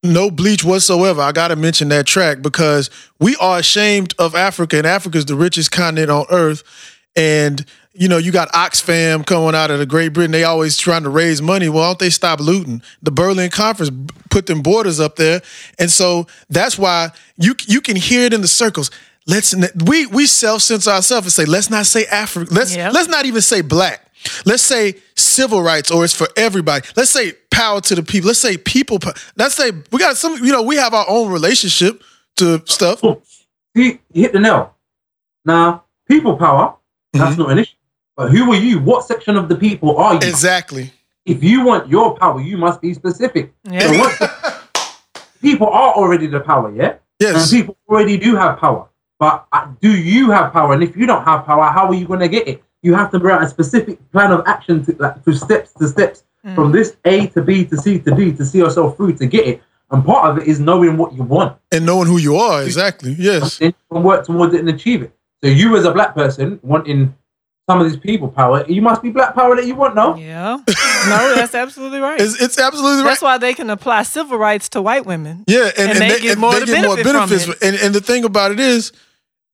no 0.02 0.32
bleach 0.32 0.64
whatsoever. 0.64 1.22
I 1.22 1.32
got 1.32 1.50
to 1.50 1.56
mention 1.56 1.90
that 1.90 2.08
track 2.08 2.42
because 2.42 2.90
we 3.20 3.36
are 3.36 3.60
ashamed 3.60 4.16
of 4.18 4.36
Africa, 4.36 4.78
and 4.78 4.88
Africa 4.88 5.20
is 5.20 5.26
the 5.26 5.36
richest 5.36 5.72
continent 5.72 6.10
on 6.10 6.26
earth. 6.32 6.64
And 7.16 7.64
you 7.94 8.10
know, 8.10 8.18
you 8.18 8.32
got 8.32 8.50
Oxfam 8.50 9.26
coming 9.26 9.56
out 9.56 9.72
of 9.72 9.80
the 9.80 9.86
Great 9.86 10.12
Britain. 10.14 10.32
They 10.32 10.44
always 10.44 10.78
trying 10.78 11.04
to 11.04 11.10
raise 11.10 11.42
money. 11.42 11.70
Well, 11.70 11.90
don't 11.90 12.00
they 12.00 12.10
stop 12.10 12.40
looting? 12.40 12.82
The 13.02 13.12
Berlin 13.12 13.50
Conference 13.52 13.92
put 14.30 14.48
them 14.48 14.62
borders 14.62 15.00
up 15.00 15.16
there, 15.16 15.42
and 15.80 15.90
so 15.90 16.28
that's 16.50 16.78
why 16.78 17.10
you 17.38 17.56
you 17.68 17.82
can 17.82 17.96
hear 17.96 18.26
it 18.26 18.34
in 18.34 18.42
the 18.42 18.48
circles. 18.48 18.90
Let's 19.28 19.56
we 19.86 20.06
we 20.08 20.28
self 20.28 20.62
censor 20.62 20.92
ourselves 20.92 21.26
and 21.26 21.34
say 21.34 21.46
let's 21.46 21.70
not 21.70 21.86
say 21.86 22.06
Africa. 22.06 22.54
Let's 22.54 22.76
Yep. 22.76 22.94
let's 22.94 23.08
not 23.08 23.26
even 23.26 23.42
say 23.42 23.62
black. 23.62 24.02
Let's 24.46 24.64
say 24.64 24.96
civil 25.16 25.62
rights 25.62 25.92
or 25.92 26.04
it's 26.04 26.14
for 26.14 26.28
everybody. 26.36 26.88
Let's 26.96 27.10
say 27.12 27.34
power 27.52 27.82
to 27.82 27.96
the 27.96 28.04
people. 28.04 28.28
Let's 28.28 28.40
say 28.40 28.58
people. 28.58 29.00
po- 29.00 29.14
Let's 29.36 29.56
say 29.56 29.72
we 29.92 30.00
got 30.00 30.18
some. 30.18 30.44
You 30.44 30.52
know, 30.52 30.62
we 30.62 30.76
have 30.78 30.94
our 30.94 31.06
own 31.08 31.32
relationship 31.32 32.02
to 32.38 32.62
stuff. 32.66 33.02
Boom. 33.02 33.18
See, 33.76 34.00
you 34.14 34.24
hit 34.24 34.34
the 34.34 34.40
nail. 34.40 34.76
Now, 35.44 35.84
people 36.08 36.38
power, 36.38 36.76
that's 37.14 37.32
mm-hmm. 37.32 37.42
not 37.42 37.52
an 37.52 37.60
issue. 37.60 37.76
But 38.16 38.32
who 38.32 38.52
are 38.52 38.56
you? 38.56 38.80
What 38.80 39.06
section 39.06 39.36
of 39.38 39.50
the 39.50 39.56
people 39.56 39.98
are 39.98 40.14
you? 40.14 40.20
Exactly. 40.28 40.92
if 41.26 41.44
you 41.44 41.64
want 41.64 41.90
your 41.90 42.16
power, 42.16 42.40
you 42.42 42.58
must 42.58 42.82
be 42.82 42.94
specific. 42.94 43.54
Yeah. 43.64 43.80
So 43.82 43.88
the- 43.94 44.54
people 45.42 45.68
are 45.68 45.94
already 45.94 46.28
the 46.28 46.40
power, 46.40 46.72
yeah? 46.74 46.96
Yes. 47.20 47.52
And 47.52 47.60
people 47.60 47.78
already 47.88 48.18
do 48.18 48.36
have 48.36 48.58
power. 48.60 48.88
But 49.20 49.46
uh, 49.52 49.68
do 49.82 49.96
you 49.96 50.32
have 50.32 50.52
power? 50.52 50.74
And 50.74 50.84
if 50.84 50.96
you 50.98 51.06
don't 51.06 51.24
have 51.24 51.46
power, 51.46 51.66
how 51.66 51.88
are 51.88 51.94
you 51.94 52.06
going 52.06 52.20
to 52.20 52.28
get 52.28 52.48
it? 52.48 52.64
You 52.82 52.94
have 52.94 53.12
to 53.12 53.20
write 53.20 53.42
a 53.42 53.48
specific 53.48 54.00
plan 54.12 54.32
of 54.32 54.44
action 54.46 54.84
to, 54.86 54.96
like, 55.00 55.24
through 55.24 55.36
steps 55.36 55.74
to 55.74 55.88
steps 55.88 56.24
from 56.54 56.72
this 56.72 56.98
A 57.06 57.26
to 57.28 57.42
B 57.42 57.66
to 57.66 57.78
C 57.78 57.98
to 58.00 58.12
D 58.14 58.32
to 58.34 58.46
see 58.46 58.60
yourself 58.60 58.98
through 58.98 59.16
to 59.18 59.26
get 59.26 59.48
it. 59.48 59.62
And 59.90 60.06
part 60.06 60.30
of 60.30 60.38
it 60.38 60.48
is 60.48 60.60
knowing 60.60 60.98
what 60.98 61.14
you 61.14 61.24
want. 61.24 61.58
And 61.72 61.86
knowing 61.86 62.08
who 62.08 62.18
you 62.18 62.36
are. 62.36 62.64
Exactly. 62.64 63.16
Yes. 63.18 63.58
Then 63.58 63.70
you 63.70 63.96
can 63.96 64.04
work 64.04 64.26
towards 64.26 64.54
it 64.54 64.60
and 64.60 64.70
achieve 64.70 65.02
it. 65.02 65.12
So 65.44 65.50
you 65.50 65.76
as 65.78 65.86
a 65.86 65.92
black 65.92 66.14
person 66.14 66.60
wanting 66.62 67.16
some 67.68 67.82
of 67.82 67.90
these 67.90 68.00
people 68.00 68.28
power, 68.28 68.64
you 68.68 68.82
must 68.82 69.02
be 69.02 69.10
black 69.10 69.34
power 69.34 69.56
that 69.56 69.66
you 69.66 69.74
want, 69.74 69.96
no? 69.96 70.16
Yeah. 70.16 70.58
No, 70.68 71.36
that's 71.36 71.56
absolutely 71.56 72.00
right. 72.00 72.22
It's, 72.22 72.40
it's 72.42 72.60
absolutely 72.60 73.02
right. 73.02 73.10
That's 73.10 73.22
why 73.22 73.38
they 73.38 73.54
can 73.54 73.70
apply 73.70 74.04
civil 74.04 74.38
rights 74.38 74.70
to 74.70 74.82
white 74.82 75.06
women. 75.06 75.44
Yeah, 75.48 75.72
and, 75.78 75.92
And 75.92 76.00
they 76.00 76.20
get 76.20 76.38
more 76.38 76.60
to 76.60 76.66
benefit 76.66 77.06
from 77.06 77.32
it. 77.32 77.64
And 77.64 77.76
and 77.78 77.96
the 77.96 78.02
thing 78.02 78.24
about 78.24 78.52
it 78.52 78.60
is, 78.60 78.92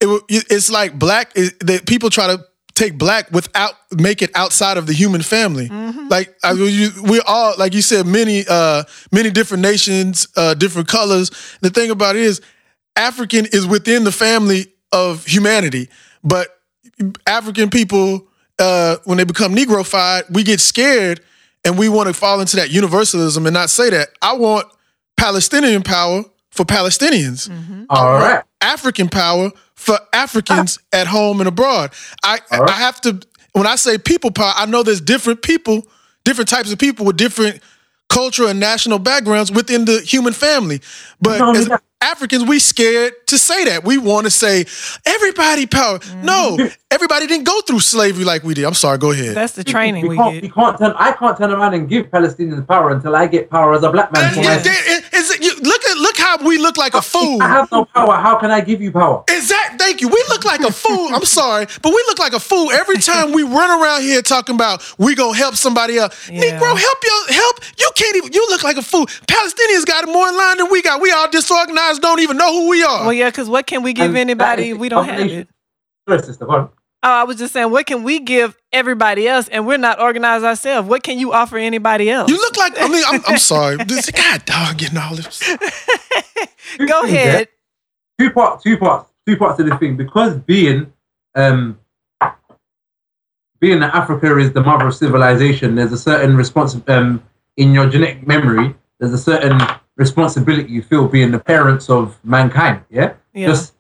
it 0.01 0.23
it's 0.29 0.69
like 0.69 0.97
black. 0.97 1.31
Is, 1.35 1.53
that 1.61 1.87
people 1.87 2.09
try 2.09 2.27
to 2.27 2.43
take 2.73 2.97
black 2.97 3.31
without 3.31 3.73
make 3.91 4.21
it 4.21 4.31
outside 4.35 4.77
of 4.77 4.87
the 4.87 4.93
human 4.93 5.21
family. 5.21 5.69
Mm-hmm. 5.69 6.07
Like 6.09 6.35
I, 6.43 6.51
you, 6.53 6.91
we're 7.01 7.21
all 7.25 7.53
like 7.57 7.73
you 7.73 7.81
said, 7.81 8.05
many 8.05 8.45
uh 8.49 8.83
many 9.11 9.29
different 9.29 9.61
nations, 9.61 10.27
uh 10.35 10.53
different 10.53 10.87
colors. 10.87 11.31
The 11.61 11.69
thing 11.69 11.91
about 11.91 12.15
it 12.15 12.23
is, 12.23 12.41
African 12.95 13.45
is 13.45 13.65
within 13.65 14.03
the 14.03 14.11
family 14.11 14.73
of 14.91 15.25
humanity, 15.25 15.89
but 16.23 16.60
African 17.27 17.69
people, 17.69 18.27
uh, 18.59 18.97
when 19.05 19.17
they 19.17 19.23
become 19.23 19.55
Negrofied, 19.55 20.29
we 20.31 20.43
get 20.43 20.59
scared 20.59 21.21
and 21.63 21.77
we 21.77 21.89
want 21.89 22.07
to 22.07 22.13
fall 22.13 22.39
into 22.41 22.55
that 22.57 22.71
universalism 22.71 23.45
and 23.45 23.53
not 23.53 23.69
say 23.69 23.89
that. 23.89 24.09
I 24.21 24.33
want 24.33 24.67
Palestinian 25.17 25.83
power 25.83 26.23
for 26.49 26.65
Palestinians. 26.65 27.49
Mm-hmm. 27.49 27.83
All 27.89 28.13
right. 28.13 28.43
African 28.61 29.09
power 29.09 29.51
for 29.75 29.97
Africans 30.13 30.79
at 30.91 31.07
home 31.07 31.39
and 31.41 31.47
abroad. 31.47 31.91
I 32.23 32.39
All 32.51 32.59
right. 32.61 32.69
I 32.69 32.73
have 32.73 33.01
to 33.01 33.19
when 33.53 33.67
I 33.67 33.75
say 33.75 33.97
people 33.97 34.31
power, 34.31 34.53
I 34.55 34.65
know 34.65 34.81
there's 34.83 35.01
different 35.01 35.41
people, 35.41 35.85
different 36.23 36.49
types 36.49 36.71
of 36.71 36.79
people 36.79 37.05
with 37.05 37.17
different 37.17 37.61
cultural 38.09 38.49
and 38.49 38.59
national 38.59 38.99
backgrounds 38.99 39.51
within 39.51 39.85
the 39.85 40.01
human 40.01 40.33
family. 40.33 40.81
But 41.21 41.39
Not 41.39 41.55
as 41.57 41.67
that- 41.67 41.81
Africans, 42.01 42.43
we 42.45 42.59
scared 42.59 43.13
to 43.27 43.37
say 43.37 43.65
that. 43.65 43.83
We 43.83 43.97
want 43.97 44.25
to 44.25 44.31
say 44.31 44.65
everybody 45.05 45.67
power. 45.67 45.99
No, 46.23 46.57
mm-hmm. 46.57 46.73
everybody 46.89 47.27
didn't 47.27 47.45
go 47.45 47.61
through 47.61 47.79
slavery 47.79 48.25
like 48.25 48.43
we 48.43 48.55
did. 48.55 48.65
I'm 48.65 48.73
sorry. 48.73 48.97
Go 48.97 49.11
ahead. 49.11 49.35
That's 49.35 49.53
the 49.53 49.63
training 49.63 50.07
we 50.07 50.17
can't, 50.17 50.33
get. 50.33 50.43
we 50.43 50.49
can't 50.49 50.77
turn. 50.79 50.93
I 50.97 51.11
can't 51.11 51.37
turn 51.37 51.51
around 51.51 51.75
and 51.75 51.87
give 51.87 52.07
Palestinians 52.07 52.67
power 52.67 52.91
until 52.91 53.15
I 53.15 53.27
get 53.27 53.49
power 53.49 53.73
as 53.73 53.83
a 53.83 53.91
black 53.91 54.11
man. 54.11 54.25
And 54.25 54.33
For 54.33 54.41
you 54.41 54.47
my- 54.47 54.61
it- 54.63 55.41
you- 55.41 55.55
look 55.61 55.83
at 55.85 55.97
look 55.97 56.17
how 56.17 56.37
we 56.45 56.57
look 56.57 56.77
like 56.77 56.93
a 56.93 57.01
fool. 57.01 57.41
I 57.41 57.47
have 57.49 57.71
no 57.71 57.85
power. 57.85 58.15
How 58.15 58.37
can 58.39 58.51
I 58.51 58.61
give 58.61 58.81
you 58.81 58.91
power? 58.91 59.23
Exact. 59.29 59.79
Thank 59.79 60.01
you. 60.01 60.07
We 60.07 60.23
look 60.29 60.43
like 60.43 60.61
a 60.61 60.71
fool. 60.71 61.13
I'm 61.13 61.25
sorry, 61.25 61.67
but 61.81 61.89
we 61.89 62.03
look 62.07 62.19
like 62.19 62.33
a 62.33 62.39
fool 62.39 62.71
every 62.71 62.97
time 62.97 63.31
we 63.31 63.43
run 63.43 63.81
around 63.81 64.01
here 64.01 64.21
talking 64.21 64.55
about 64.55 64.83
we 64.97 65.13
gonna 65.15 65.37
help 65.37 65.55
somebody 65.55 65.97
else. 65.97 66.29
Yeah. 66.29 66.41
Negro, 66.41 66.77
help 66.77 66.97
your 67.03 67.33
help. 67.33 67.59
You 67.77 67.89
can't 67.95 68.15
even. 68.17 68.33
You 68.33 68.45
look 68.49 68.63
like 68.63 68.77
a 68.77 68.81
fool. 68.81 69.05
Palestinians 69.27 69.85
got 69.85 70.03
it 70.03 70.11
more 70.11 70.27
in 70.27 70.35
line 70.35 70.57
than 70.57 70.69
we 70.71 70.81
got. 70.81 70.99
We 71.01 71.11
all 71.11 71.29
disorganized. 71.29 71.90
Don't 71.99 72.19
even 72.19 72.37
know 72.37 72.51
who 72.51 72.69
we 72.69 72.83
are. 72.83 73.01
Well, 73.03 73.13
yeah, 73.13 73.29
because 73.29 73.49
what 73.49 73.67
can 73.67 73.83
we 73.83 73.93
give 73.93 74.07
And 74.09 74.17
anybody? 74.17 74.69
is 74.69 74.77
We 74.77 74.89
don't 74.89 75.05
have 75.05 75.19
it. 75.21 75.47
Sister. 76.07 76.45
Go. 76.45 76.71
Oh, 77.03 77.09
I 77.09 77.23
was 77.23 77.37
just 77.37 77.53
saying, 77.53 77.71
what 77.71 77.85
can 77.87 78.03
we 78.03 78.19
give 78.19 78.55
everybody 78.71 79.27
else, 79.27 79.47
and 79.47 79.65
we're 79.65 79.77
not 79.77 79.99
organized 79.99 80.43
ourselves? 80.45 80.87
What 80.87 81.01
can 81.03 81.17
you 81.17 81.33
offer 81.33 81.57
anybody 81.57 82.09
else? 82.11 82.29
you 82.29 82.35
look 82.37 82.57
like. 82.57 82.73
I 82.79 82.87
mean, 82.87 83.03
I'm, 83.07 83.21
I'm 83.27 83.37
sorry. 83.53 83.77
This, 83.77 84.11
God, 84.11 84.45
dog, 84.45 84.77
getting 84.77 84.97
all 84.97 85.15
this. 85.15 85.39
Go 86.77 87.01
ahead. 87.01 87.47
Two 88.19 88.29
parts. 88.31 88.63
Two 88.63 88.77
parts. 88.77 89.09
Two 89.25 89.37
parts 89.37 89.59
of 89.59 89.67
the 89.67 89.77
thing. 89.77 89.97
Because 89.97 90.35
being, 90.37 90.91
um, 91.35 91.79
being 93.59 93.79
that 93.79 93.95
Africa 93.95 94.37
is 94.37 94.51
the 94.53 94.61
mother 94.61 94.87
of 94.87 94.95
civilization, 94.95 95.75
there's 95.75 95.91
a 95.91 95.97
certain 95.97 96.35
response 96.35 96.77
um, 96.87 97.23
in 97.57 97.73
your 97.73 97.89
genetic 97.89 98.27
memory. 98.27 98.75
There's 98.99 99.13
a 99.13 99.17
certain 99.17 99.59
responsibility 99.97 100.71
you 100.71 100.81
feel 100.81 101.07
being 101.07 101.31
the 101.31 101.39
parents 101.39 101.89
of 101.89 102.17
mankind. 102.23 102.83
Yeah. 102.89 103.13
Yeah. 103.33 103.47
Just 103.47 103.75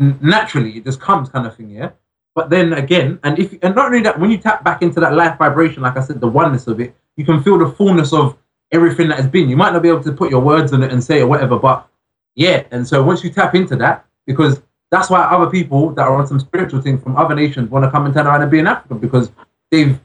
n- 0.00 0.18
naturally, 0.22 0.78
it 0.78 0.84
just 0.84 1.00
comes 1.00 1.28
kind 1.28 1.46
of 1.46 1.56
thing. 1.56 1.70
Yeah. 1.70 1.90
But 2.34 2.50
then 2.50 2.72
again, 2.72 3.18
and 3.24 3.38
if 3.38 3.52
and 3.62 3.74
not 3.74 3.86
only 3.86 4.02
that, 4.02 4.18
when 4.18 4.30
you 4.30 4.38
tap 4.38 4.62
back 4.62 4.82
into 4.82 5.00
that 5.00 5.14
life 5.14 5.38
vibration, 5.38 5.82
like 5.82 5.96
I 5.96 6.00
said, 6.00 6.20
the 6.20 6.28
oneness 6.28 6.66
of 6.66 6.80
it, 6.80 6.94
you 7.16 7.24
can 7.24 7.42
feel 7.42 7.58
the 7.58 7.68
fullness 7.70 8.12
of 8.12 8.36
everything 8.70 9.08
that 9.08 9.18
has 9.18 9.26
been. 9.26 9.48
You 9.48 9.56
might 9.56 9.72
not 9.72 9.82
be 9.82 9.88
able 9.88 10.04
to 10.04 10.12
put 10.12 10.30
your 10.30 10.40
words 10.40 10.72
on 10.72 10.82
it 10.82 10.92
and 10.92 11.02
say 11.02 11.18
it 11.18 11.22
or 11.22 11.26
whatever, 11.26 11.58
but 11.58 11.88
yeah. 12.34 12.64
And 12.70 12.86
so 12.86 13.02
once 13.02 13.24
you 13.24 13.30
tap 13.30 13.54
into 13.54 13.74
that, 13.76 14.06
because 14.26 14.62
that's 14.90 15.10
why 15.10 15.22
other 15.22 15.50
people 15.50 15.90
that 15.94 16.02
are 16.02 16.16
on 16.16 16.26
some 16.26 16.40
spiritual 16.40 16.80
thing 16.80 16.98
from 16.98 17.16
other 17.16 17.34
nations 17.34 17.70
want 17.70 17.84
to 17.84 17.90
come 17.90 18.06
and 18.06 18.14
turn 18.14 18.26
around 18.26 18.42
and 18.42 18.50
be 18.50 18.58
in 18.58 18.66
Africa 18.66 18.94
because 18.94 19.30
they've 19.70 19.98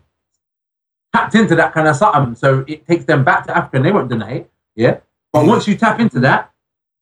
tapped 1.14 1.36
into 1.36 1.56
that 1.56 1.74
kind 1.74 1.88
of 1.88 1.96
something. 1.96 2.36
So 2.36 2.66
it 2.68 2.86
takes 2.88 3.06
them 3.06 3.24
back 3.24 3.46
to 3.48 3.56
Africa 3.56 3.78
and 3.78 3.86
they 3.86 3.92
won't 3.92 4.10
deny 4.10 4.32
it. 4.32 4.52
Yeah. 4.76 4.98
But 5.34 5.46
once 5.46 5.68
you 5.68 5.76
tap 5.76 6.00
into 6.00 6.20
that, 6.22 6.52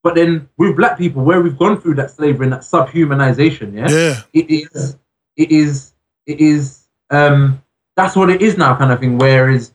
but 0.02 0.14
then 0.14 0.48
with 0.56 0.76
black 0.76 0.98
people, 0.98 1.22
where 1.22 1.40
we've 1.40 1.56
gone 1.58 1.80
through 1.80 1.94
that 1.96 2.10
slavery 2.10 2.46
and 2.46 2.52
that 2.52 2.62
subhumanization, 2.62 3.74
yeah, 3.74 3.88
Yeah. 3.90 4.20
it 4.32 4.50
is, 4.50 4.96
it 5.36 5.50
is, 5.52 5.92
it 6.26 6.40
is, 6.40 6.88
um, 7.10 7.62
that's 7.94 8.16
what 8.16 8.30
it 8.30 8.40
is 8.42 8.56
now, 8.56 8.74
kind 8.74 8.90
of 8.90 8.98
thing. 9.00 9.18
Whereas, 9.18 9.74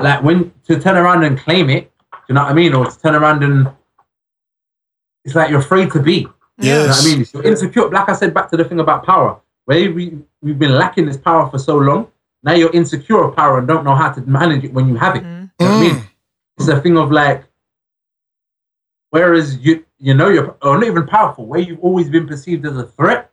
like, 0.00 0.22
when 0.22 0.52
to 0.66 0.80
turn 0.80 0.96
around 0.96 1.22
and 1.22 1.38
claim 1.38 1.68
it, 1.70 1.92
do 2.12 2.18
you 2.30 2.34
know 2.34 2.42
what 2.42 2.50
I 2.50 2.54
mean? 2.54 2.74
Or 2.74 2.86
to 2.86 2.98
turn 2.98 3.14
around 3.14 3.44
and 3.44 3.68
it's 5.24 5.34
like 5.34 5.50
you're 5.50 5.60
afraid 5.60 5.92
to 5.92 6.00
be. 6.00 6.26
You 6.58 6.70
know 6.70 6.86
what 6.86 7.00
I 7.00 7.04
mean? 7.04 7.20
It's 7.20 7.34
you're 7.34 7.42
insecure. 7.42 7.88
Like 7.90 8.08
I 8.08 8.14
said, 8.14 8.32
back 8.32 8.50
to 8.50 8.56
the 8.56 8.64
thing 8.64 8.80
about 8.80 9.04
power, 9.04 9.40
where 9.66 9.92
we, 9.92 10.18
we've 10.40 10.58
been 10.58 10.72
lacking 10.76 11.06
this 11.06 11.16
power 11.16 11.48
for 11.50 11.58
so 11.58 11.76
long. 11.76 12.08
Now 12.42 12.52
you're 12.52 12.72
insecure 12.72 13.22
of 13.24 13.36
power 13.36 13.58
and 13.58 13.66
don't 13.68 13.84
know 13.84 13.94
how 13.94 14.10
to 14.12 14.20
manage 14.22 14.64
it 14.64 14.72
when 14.72 14.88
you 14.88 14.96
have 14.96 15.16
it. 15.16 15.24
Mhm. 15.24 15.50
You 15.60 15.66
know 15.66 15.70
what 15.70 15.70
I 15.70 15.74
Mm. 15.74 15.80
mean? 15.94 16.04
It's 16.58 16.68
a 16.68 16.80
thing 16.80 16.96
of 16.96 17.10
like, 17.10 17.44
whereas 19.10 19.58
you 19.58 19.84
you 19.98 20.14
know 20.14 20.28
you're 20.28 20.56
or 20.62 20.78
not 20.78 20.86
even 20.86 21.06
powerful, 21.06 21.46
where 21.46 21.60
you've 21.60 21.80
always 21.80 22.08
been 22.08 22.26
perceived 22.26 22.66
as 22.66 22.76
a 22.76 22.86
threat, 22.86 23.30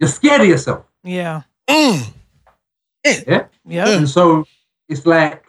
you're 0.00 0.08
scared 0.08 0.40
of 0.40 0.48
yourself. 0.48 0.84
Yeah. 1.02 1.42
Mm. 1.68 2.12
Yeah. 3.04 3.46
Yeah. 3.66 3.88
And 3.88 4.08
so 4.08 4.46
it's 4.88 5.06
like, 5.06 5.44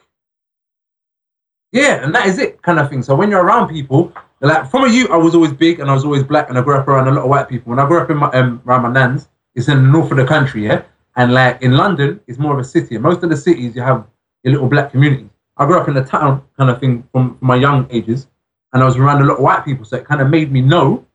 yeah, 1.71 2.03
and 2.03 2.13
that 2.15 2.25
is 2.25 2.39
it 2.39 2.61
kind 2.61 2.79
of 2.79 2.89
thing. 2.89 3.03
So 3.03 3.15
when 3.15 3.29
you're 3.29 3.43
around 3.43 3.69
people, 3.69 4.13
like 4.41 4.69
from 4.69 4.85
a 4.85 4.89
youth, 4.89 5.09
I 5.11 5.17
was 5.17 5.35
always 5.35 5.53
big 5.53 5.79
and 5.79 5.89
I 5.89 5.93
was 5.93 6.05
always 6.05 6.23
black 6.23 6.49
and 6.49 6.57
I 6.57 6.61
grew 6.61 6.75
up 6.75 6.87
around 6.87 7.07
a 7.07 7.11
lot 7.11 7.23
of 7.23 7.29
white 7.29 7.49
people. 7.49 7.69
When 7.69 7.79
I 7.79 7.87
grew 7.87 7.99
up 7.99 8.09
in 8.09 8.17
my, 8.17 8.29
um, 8.31 8.61
around 8.65 8.83
my 8.83 8.91
nan's, 8.91 9.27
it's 9.55 9.67
in 9.67 9.77
the 9.77 9.89
north 9.89 10.11
of 10.11 10.17
the 10.17 10.25
country, 10.25 10.65
yeah? 10.65 10.83
And 11.15 11.33
like 11.33 11.61
in 11.61 11.73
London, 11.77 12.19
it's 12.27 12.37
more 12.37 12.53
of 12.53 12.59
a 12.59 12.63
city. 12.63 12.95
And 12.95 13.03
most 13.03 13.23
of 13.23 13.29
the 13.29 13.37
cities, 13.37 13.75
you 13.75 13.81
have 13.81 14.05
your 14.43 14.53
little 14.53 14.69
black 14.69 14.91
communities. 14.91 15.29
I 15.57 15.65
grew 15.65 15.79
up 15.79 15.87
in 15.87 15.95
a 15.97 16.05
town 16.05 16.43
kind 16.57 16.69
of 16.69 16.79
thing 16.79 17.07
from, 17.11 17.37
from 17.37 17.47
my 17.47 17.55
young 17.55 17.87
ages 17.89 18.27
and 18.73 18.83
I 18.83 18.85
was 18.85 18.97
around 18.97 19.21
a 19.21 19.25
lot 19.25 19.37
of 19.37 19.43
white 19.43 19.63
people. 19.63 19.85
So 19.85 19.95
it 19.95 20.05
kind 20.05 20.21
of 20.21 20.29
made 20.29 20.51
me 20.51 20.61
know 20.61 21.05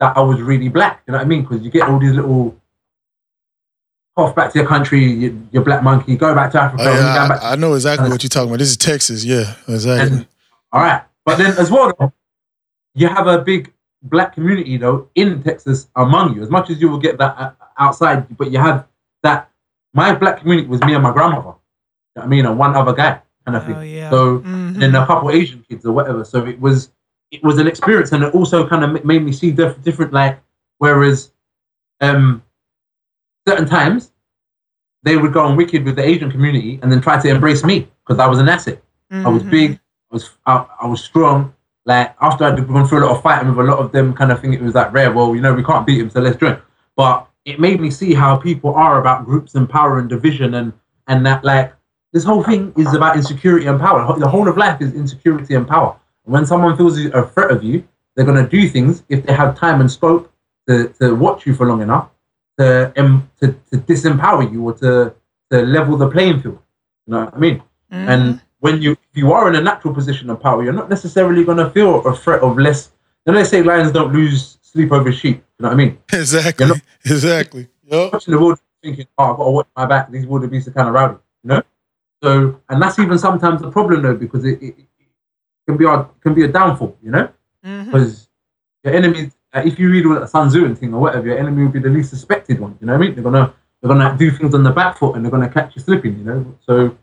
that 0.00 0.16
I 0.16 0.20
was 0.20 0.40
really 0.40 0.70
black. 0.70 1.02
You 1.06 1.12
know 1.12 1.18
what 1.18 1.24
I 1.24 1.28
mean? 1.28 1.42
Because 1.42 1.62
you 1.62 1.70
get 1.70 1.86
all 1.86 1.98
these 1.98 2.12
little 2.12 2.58
off 4.16 4.34
back 4.34 4.52
to 4.52 4.58
your 4.58 4.66
country, 4.66 5.04
you, 5.04 5.48
your 5.52 5.62
black 5.62 5.82
monkey, 5.82 6.16
go 6.16 6.34
back 6.34 6.50
to 6.52 6.60
Africa. 6.60 6.82
Oh, 6.86 6.92
yeah, 6.92 7.28
back 7.28 7.42
I, 7.42 7.52
I 7.52 7.56
know 7.56 7.74
exactly 7.74 8.08
what 8.08 8.22
you're 8.22 8.30
talking 8.30 8.48
about. 8.48 8.58
This 8.58 8.70
is 8.70 8.78
Texas. 8.78 9.22
Yeah, 9.22 9.54
exactly. 9.68 10.18
and, 10.18 10.26
all 10.72 10.80
right. 10.80 11.02
But 11.26 11.36
then 11.36 11.58
as 11.58 11.70
well, 11.70 11.92
though, 11.98 12.12
you 12.94 13.06
have 13.06 13.26
a 13.26 13.38
big 13.38 13.70
black 14.02 14.34
community 14.34 14.78
though 14.78 15.10
in 15.14 15.42
Texas 15.42 15.88
among 15.94 16.34
you. 16.34 16.42
As 16.42 16.48
much 16.48 16.70
as 16.70 16.80
you 16.80 16.88
will 16.88 16.98
get 16.98 17.18
that 17.18 17.36
uh, 17.38 17.52
outside, 17.78 18.34
but 18.38 18.50
you 18.50 18.58
have 18.58 18.86
that. 19.22 19.50
My 19.92 20.14
black 20.14 20.38
community 20.38 20.68
was 20.68 20.80
me 20.82 20.94
and 20.94 21.02
my 21.02 21.12
grandmother. 21.12 21.48
You 21.48 21.52
know 21.52 21.56
what 22.14 22.24
I 22.24 22.26
mean, 22.28 22.46
and 22.46 22.58
one 22.58 22.74
other 22.74 22.94
guy 22.94 23.20
kind 23.52 23.56
of 23.56 23.64
thing. 23.66 23.76
Oh, 23.76 23.82
yeah. 23.82 24.10
So 24.10 24.38
Mhm. 24.40 24.74
and 24.74 24.82
then 24.82 24.94
a 24.94 25.06
couple 25.06 25.30
Asian 25.30 25.64
kids 25.68 25.84
or 25.84 25.92
whatever. 25.92 26.24
So 26.24 26.44
it 26.46 26.60
was 26.60 26.90
it 27.30 27.42
was 27.44 27.58
an 27.58 27.66
experience, 27.68 28.10
and 28.12 28.24
it 28.24 28.34
also 28.34 28.66
kind 28.66 28.82
of 28.84 29.04
made 29.04 29.22
me 29.22 29.32
see 29.32 29.50
diff- 29.52 29.80
different 29.82 30.12
like. 30.12 30.38
Whereas, 30.78 31.30
um, 32.00 32.42
certain 33.46 33.66
times 33.66 34.12
they 35.02 35.16
would 35.16 35.32
go 35.32 35.40
on 35.40 35.56
wicked 35.56 35.84
with 35.84 35.96
the 35.96 36.04
Asian 36.04 36.30
community 36.30 36.78
and 36.82 36.90
then 36.90 37.00
try 37.00 37.20
to 37.20 37.28
embrace 37.28 37.64
me 37.64 37.88
because 38.06 38.18
I 38.20 38.26
was 38.26 38.38
an 38.38 38.48
asset. 38.48 38.82
I 39.12 39.28
was 39.28 39.42
Mhm. 39.42 39.50
big. 39.50 39.70
I 40.10 40.14
was 40.14 40.30
I, 40.46 40.64
I 40.82 40.86
was 40.86 41.02
strong. 41.04 41.52
Like 41.86 42.14
after 42.20 42.44
I'd 42.44 42.66
gone 42.68 42.86
through 42.86 43.00
a 43.00 43.04
lot 43.06 43.16
of 43.16 43.22
fighting 43.22 43.48
with 43.54 43.66
a 43.66 43.70
lot 43.70 43.78
of 43.78 43.92
them, 43.92 44.12
kind 44.12 44.30
of 44.32 44.40
thing, 44.40 44.52
it 44.52 44.60
was 44.62 44.74
like 44.74 44.92
rare. 44.92 45.12
Well, 45.12 45.34
you 45.34 45.40
know, 45.40 45.54
we 45.54 45.64
can't 45.64 45.86
beat 45.86 46.00
him, 46.00 46.10
so 46.10 46.20
let's 46.20 46.36
drink. 46.36 46.58
But 46.96 47.26
it 47.44 47.58
made 47.58 47.80
me 47.80 47.90
see 47.90 48.12
how 48.14 48.36
people 48.36 48.74
are 48.74 49.00
about 49.00 49.24
groups 49.24 49.54
and 49.54 49.68
power 49.68 49.98
and 49.98 50.08
division, 50.08 50.54
and 50.54 50.72
and 51.06 51.24
that 51.26 51.44
like 51.44 51.72
this 52.12 52.24
whole 52.24 52.42
thing 52.42 52.72
is 52.76 52.92
about 52.94 53.16
insecurity 53.16 53.66
and 53.66 53.78
power. 53.80 54.18
The 54.18 54.28
whole 54.28 54.48
of 54.48 54.56
life 54.56 54.80
is 54.80 54.94
insecurity 54.94 55.54
and 55.54 55.66
power. 55.66 55.96
And 56.24 56.32
when 56.34 56.44
someone 56.46 56.76
feels 56.76 56.98
a 56.98 57.22
threat 57.28 57.50
of 57.50 57.62
you, 57.62 57.86
they're 58.14 58.24
gonna 58.26 58.48
do 58.48 58.68
things 58.68 59.02
if 59.08 59.24
they 59.26 59.32
have 59.32 59.56
time 59.58 59.80
and 59.80 59.90
scope 59.90 60.32
to, 60.68 60.88
to 61.00 61.14
watch 61.14 61.46
you 61.46 61.54
for 61.54 61.66
long 61.66 61.80
enough 61.82 62.10
to 62.58 62.92
um, 63.00 63.30
to, 63.40 63.46
to 63.70 63.78
disempower 63.78 64.50
you 64.52 64.62
or 64.68 64.72
to 64.74 65.14
to 65.50 65.62
level 65.62 65.96
the 65.96 66.08
playing 66.10 66.40
field. 66.42 66.58
You 67.06 67.12
know 67.14 67.24
what 67.26 67.34
I 67.34 67.38
mean? 67.38 67.62
Mhm. 67.92 68.08
And 68.12 68.40
when 68.58 68.82
you 68.82 68.92
if 68.92 69.14
you 69.14 69.32
are 69.32 69.48
in 69.48 69.54
a 69.56 69.60
natural 69.60 69.94
position 69.94 70.30
of 70.30 70.40
power, 70.40 70.62
you're 70.62 70.72
not 70.72 70.90
necessarily 70.90 71.44
going 71.44 71.58
to 71.58 71.70
feel 71.70 72.06
a 72.06 72.14
threat 72.14 72.40
of 72.42 72.58
less. 72.58 72.90
You 73.24 73.32
know, 73.32 73.38
they 73.38 73.44
say 73.44 73.62
lions 73.62 73.90
don't 73.92 74.12
lose 74.12 74.58
sleep 74.62 74.92
over 74.92 75.10
sheep. 75.12 75.36
You 75.58 75.62
know 75.62 75.68
what 75.68 75.74
I 75.74 75.76
mean? 75.76 75.98
Exactly. 76.12 76.66
You 76.66 76.74
know- 76.74 76.80
exactly. 77.04 77.68
Yup. 77.84 78.12
Watching 78.12 78.34
the 78.34 78.40
world, 78.40 78.60
thinking, 78.82 79.06
"Oh, 79.18 79.30
I've 79.30 79.36
got 79.38 79.44
to 79.44 79.50
watch 79.50 79.66
my 79.76 79.86
back. 79.86 80.10
These 80.10 80.26
wildebeest 80.26 80.68
are 80.68 80.72
kind 80.72 80.88
of 80.88 80.94
rowdy." 80.94 81.18
You 81.42 81.48
know. 81.48 81.62
So, 82.22 82.60
and 82.68 82.82
that's 82.82 82.98
even 82.98 83.18
sometimes 83.18 83.62
a 83.62 83.70
problem 83.70 84.02
though, 84.02 84.14
because 84.14 84.44
it, 84.44 84.60
it, 84.62 84.74
it 84.78 84.86
can 85.66 85.76
be 85.76 85.84
a 85.86 86.06
can 86.22 86.34
be 86.34 86.44
a 86.44 86.48
downfall. 86.48 86.96
You 87.02 87.10
know, 87.12 87.28
Mhm. 87.64 87.86
because 87.86 88.28
your 88.84 88.94
enemy, 88.94 89.30
uh, 89.54 89.62
if 89.64 89.78
you 89.78 89.90
read 89.90 90.06
all 90.06 90.14
that 90.14 90.28
Sun 90.28 90.48
Tzu 90.48 90.64
and 90.64 90.78
thing 90.78 90.92
or 90.94 91.00
whatever, 91.00 91.26
your 91.28 91.38
enemy 91.38 91.62
will 91.64 91.70
be 91.72 91.78
the 91.80 91.88
least 91.88 92.10
suspected 92.10 92.60
one. 92.60 92.76
You 92.80 92.86
know 92.86 92.92
what 92.94 93.02
I 93.02 93.06
mean? 93.06 93.14
They're 93.14 93.24
gonna 93.24 93.52
they're 93.80 93.88
gonna 93.88 94.16
do 94.18 94.30
things 94.30 94.54
on 94.54 94.62
the 94.62 94.70
back 94.70 94.98
foot 94.98 95.16
and 95.16 95.24
they're 95.24 95.30
gonna 95.30 95.48
catch 95.48 95.74
you 95.76 95.82
slipping. 95.82 96.18
You 96.18 96.24
know, 96.24 96.54
so 96.66 96.96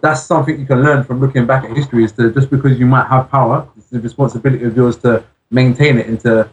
that's 0.00 0.22
something 0.24 0.58
you 0.60 0.66
can 0.66 0.82
learn 0.82 1.02
from 1.02 1.18
looking 1.20 1.46
back 1.46 1.64
at 1.64 1.76
history. 1.76 2.04
Is 2.04 2.12
to 2.12 2.30
just 2.32 2.50
because 2.50 2.78
you 2.78 2.86
might 2.86 3.06
have 3.08 3.28
power, 3.30 3.66
it's 3.76 3.88
the 3.88 4.00
responsibility 4.00 4.64
of 4.64 4.76
yours 4.76 4.96
to 4.98 5.24
maintain 5.50 5.98
it 5.98 6.06
and 6.06 6.20
to 6.20 6.48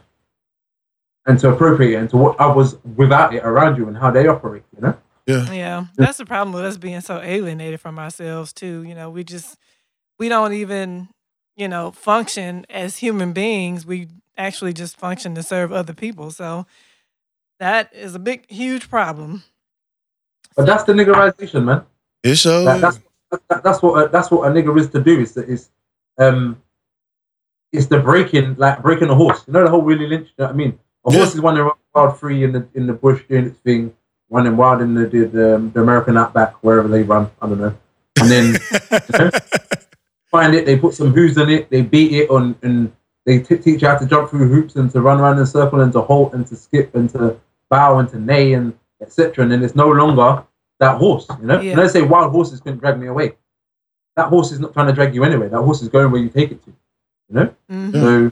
and 1.28 1.39
to 1.39 1.50
appropriate 1.52 1.93
it 1.93 2.00
and 2.00 2.10
to 2.10 2.17
what 2.17 2.39
others 2.39 2.78
without 2.95 3.34
it 3.36 3.43
around 3.43 3.78
you 3.78 3.88
and 3.88 3.98
how 3.98 4.10
they 4.10 4.28
operate. 4.28 4.63
You 4.76 4.82
know. 4.82 4.98
Yeah. 5.27 5.51
Yeah, 5.53 5.85
that's 5.97 6.17
the 6.17 6.25
problem 6.25 6.53
with 6.53 6.65
us 6.65 6.77
being 6.77 7.01
so 7.01 7.19
alienated 7.21 7.79
from 7.81 7.99
ourselves 7.99 8.53
too. 8.53 8.83
You 8.83 8.95
know, 8.95 9.09
we 9.09 9.23
just 9.23 9.57
we 10.19 10.29
don't 10.29 10.53
even 10.53 11.09
you 11.55 11.67
know 11.67 11.91
function 11.91 12.65
as 12.69 12.97
human 12.97 13.33
beings. 13.33 13.85
We 13.85 14.07
actually 14.38 14.73
just 14.73 14.97
function 14.97 15.35
to 15.35 15.43
serve 15.43 15.71
other 15.71 15.93
people. 15.93 16.31
So 16.31 16.65
that 17.59 17.93
is 17.93 18.15
a 18.15 18.19
big, 18.19 18.49
huge 18.49 18.89
problem. 18.89 19.43
But 20.55 20.65
that's 20.65 20.83
the 20.83 20.93
niggerization, 20.93 21.63
man. 21.65 21.83
It 22.23 22.35
shows. 22.38 22.65
That, 22.65 22.81
that's 22.81 22.99
that, 23.49 23.63
that's 23.63 23.81
what 23.81 24.05
a, 24.05 24.09
that's 24.09 24.31
what 24.31 24.49
a 24.49 24.53
nigger 24.53 24.77
is 24.79 24.89
to 24.89 25.01
do. 25.01 25.19
Is 25.19 25.33
that 25.33 25.49
is 25.49 25.69
um, 26.17 26.61
it's 27.71 27.88
the 27.88 27.99
breaking 27.99 28.55
like 28.57 28.81
breaking 28.81 29.09
a 29.09 29.15
horse. 29.15 29.43
You 29.47 29.53
know 29.53 29.63
the 29.63 29.69
whole 29.69 29.81
Willie 29.81 30.07
Lynch. 30.07 30.27
You 30.29 30.33
know 30.39 30.45
what 30.45 30.53
I 30.53 30.57
mean? 30.57 30.79
A 31.05 31.11
Yeah. 31.11 31.17
horse 31.17 31.33
is 31.35 31.41
running 31.41 31.69
wild 31.93 32.19
free 32.19 32.43
in 32.43 32.51
the 32.53 32.67
in 32.73 32.88
the 32.88 32.93
bush 32.93 33.23
doing 33.29 33.45
its 33.47 33.59
thing, 33.59 33.93
running 34.36 34.58
wild 34.58 34.82
in 34.82 34.93
the 34.93 35.06
the, 35.08 35.19
the, 35.26 35.71
the 35.74 35.82
American 35.82 36.17
outback 36.17 36.54
wherever 36.63 36.88
they 36.88 37.04
run. 37.04 37.32
I 37.41 37.48
don't 37.48 37.60
know. 37.60 37.76
And 38.19 38.30
then 38.32 38.45
you 38.54 39.19
know, 39.19 39.30
find 40.28 40.54
it. 40.54 40.65
They 40.65 40.78
put 40.78 40.93
some 40.93 41.12
hooves 41.13 41.38
in 41.38 41.50
it. 41.50 41.69
They 41.69 41.82
beat 41.82 42.12
it 42.13 42.30
on 42.30 42.56
and 42.62 42.91
they 43.26 43.39
t- 43.39 43.58
teach 43.58 43.82
you 43.82 43.88
how 43.88 43.98
to 43.98 44.06
jump 44.06 44.30
through 44.30 44.48
hoops 44.48 44.76
and 44.76 44.91
to 44.91 45.02
run 45.02 45.19
around 45.19 45.38
in 45.38 45.43
a 45.43 45.48
circle 45.48 45.82
and 45.82 45.91
to 45.93 46.02
halt 46.02 46.34
and 46.34 46.45
to 46.48 46.56
skip 46.56 46.93
and 46.95 47.10
to 47.12 47.39
bow 47.69 48.00
and 48.00 48.10
to 48.10 48.19
neigh 48.19 48.54
and 48.54 48.74
etc. 49.02 49.43
And 49.43 49.52
then 49.52 49.63
it's 49.63 49.76
no 49.76 49.89
longer 49.89 50.43
that 50.80 50.98
horse. 50.98 51.26
You 51.41 51.48
know. 51.48 51.62
Yeah. 51.62 51.71
And 51.71 51.82
they 51.82 51.88
say 51.88 52.02
wild 52.02 52.32
horses 52.32 52.60
couldn't 52.62 52.80
drag 52.80 53.00
me 53.00 53.08
away. 53.08 53.34
That 54.15 54.28
horse 54.28 54.52
is 54.52 54.60
not 54.60 54.74
trying 54.74 54.88
to 54.88 54.93
drag 54.93 55.13
you 55.15 55.24
anyway. 55.24 55.50
That 55.50 55.62
horse 55.62 55.82
is 55.82 55.89
going 55.89 56.12
where 56.12 56.21
you 56.21 56.30
take 56.30 56.52
it 56.52 56.63
to. 56.65 56.74
You 57.30 57.36
know. 57.36 57.56
Mhm. 57.71 57.93
So 57.93 58.32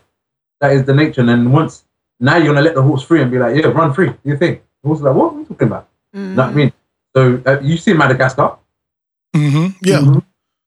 that 0.62 0.72
is 0.74 0.84
the 0.86 0.94
nature. 0.94 1.22
And 1.22 1.30
then 1.30 1.52
once 1.52 1.86
now 2.20 2.38
you're 2.38 2.54
gonna 2.54 2.62
let 2.62 2.76
the 2.76 2.82
horse 2.82 3.04
free 3.04 3.22
and 3.22 3.32
be 3.32 3.39
like, 3.39 3.56
yeah, 3.56 3.68
run 3.68 3.94
free. 3.94 4.10
Do 4.10 4.18
you 4.24 4.38
think? 4.38 4.62
The 4.82 4.88
horse 4.88 5.00
is 5.00 5.04
like, 5.04 5.16
what 5.16 5.34
are 5.34 5.39
you 5.39 5.46
talking 5.46 5.68
about? 5.68 5.88
You 6.13 6.19
know 6.21 6.43
what 6.43 6.52
I 6.52 6.54
mean? 6.54 6.73
So 7.15 7.41
uh, 7.45 7.60
you 7.62 7.78
see 7.78 7.93
Madagascar. 7.93 8.58
hmm 9.36 9.67
Yeah. 9.82 9.99
Mhm. 9.99 10.23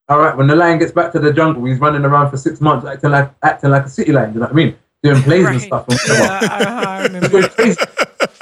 All 0.08 0.18
right. 0.18 0.36
When 0.36 0.46
the 0.46 0.54
lion 0.56 0.78
gets 0.78 0.92
back 0.92 1.12
to 1.12 1.18
the 1.18 1.32
jungle, 1.32 1.64
he's 1.64 1.78
running 1.80 2.04
around 2.04 2.30
for 2.30 2.36
six 2.36 2.60
months, 2.60 2.86
acting 2.86 3.10
like 3.10 3.32
acting 3.42 3.70
like 3.70 3.86
a 3.86 3.88
city 3.88 4.12
lion. 4.12 4.34
You 4.34 4.40
know 4.40 4.46
what 4.46 4.52
I 4.52 4.54
mean? 4.54 4.76
Doing 5.02 5.22
plays 5.22 5.46
and 5.46 5.60
stuff. 5.62 5.88
And. 5.88 5.98
Yeah, 6.08 6.38
I, 6.50 6.98
I 6.98 7.02
remember. 7.06 7.28
going 7.28 7.48
crazy. 7.48 7.80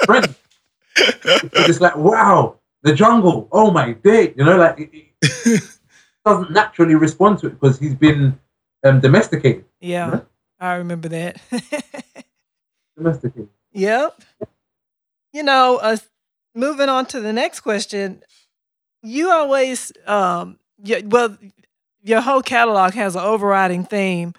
Friend. 0.05 0.35
It's 0.97 1.65
just 1.67 1.81
like 1.81 1.95
wow, 1.95 2.57
the 2.83 2.93
jungle. 2.93 3.47
Oh 3.51 3.71
my 3.71 3.93
day. 3.93 4.33
You 4.37 4.45
know, 4.45 4.57
like 4.57 4.79
it, 4.79 4.89
it 5.21 5.63
doesn't 6.25 6.51
naturally 6.51 6.95
respond 6.95 7.39
to 7.39 7.47
it 7.47 7.59
because 7.59 7.79
he's 7.79 7.95
been 7.95 8.39
um, 8.83 8.99
domesticated. 8.99 9.65
Yeah, 9.81 10.21
I 10.59 10.75
remember 10.75 11.09
that. 11.09 11.41
Domesticated. 12.97 13.49
Yep. 13.73 14.21
You 15.33 15.43
know, 15.43 15.77
uh, 15.81 15.97
moving 16.55 16.89
on 16.89 17.05
to 17.07 17.19
the 17.19 17.33
next 17.33 17.59
question, 17.61 18.23
you 19.03 19.29
always, 19.29 19.91
um, 20.07 20.57
y 20.77 21.03
well, 21.05 21.37
your 22.03 22.21
whole 22.21 22.41
catalog 22.41 22.93
has 22.93 23.15
an 23.15 23.21
overriding 23.23 23.83
theme 23.83 24.33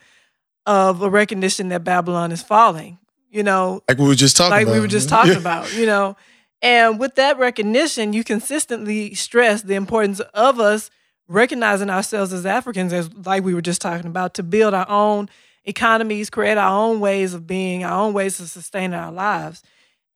of 0.66 1.02
a 1.02 1.10
recognition 1.10 1.68
that 1.68 1.84
Babylon 1.84 2.32
is 2.32 2.42
falling. 2.42 2.98
You 3.30 3.42
know, 3.42 3.82
Like 3.88 3.98
we 3.98 4.06
were 4.06 4.14
just 4.14 4.36
talking 4.36 4.50
like 4.50 4.62
about. 4.66 4.72
we 4.74 4.80
were 4.80 4.86
just 4.88 5.08
talking 5.08 5.32
Yeah. 5.34 5.38
about, 5.38 5.72
you 5.74 5.86
know. 5.86 6.16
And 6.62 6.98
with 6.98 7.16
that 7.16 7.38
recognition, 7.38 8.12
you 8.12 8.24
consistently 8.24 9.14
stress 9.14 9.62
the 9.62 9.74
importance 9.74 10.20
of 10.32 10.58
us 10.58 10.90
recognizing 11.28 11.90
ourselves 11.90 12.32
as 12.32 12.46
Africans, 12.46 12.92
as 12.92 13.12
like 13.12 13.44
we 13.44 13.52
were 13.52 13.60
just 13.60 13.82
talking 13.82 14.06
about, 14.06 14.34
to 14.34 14.42
build 14.42 14.72
our 14.74 14.88
own 14.88 15.28
economies, 15.64 16.30
create 16.30 16.56
our 16.56 16.70
own 16.70 16.98
ways 17.00 17.34
of 17.34 17.46
being, 17.46 17.84
our 17.84 18.00
own 18.00 18.12
ways 18.14 18.40
of 18.40 18.48
sustaining 18.48 18.94
our 18.94 19.12
lives. 19.12 19.62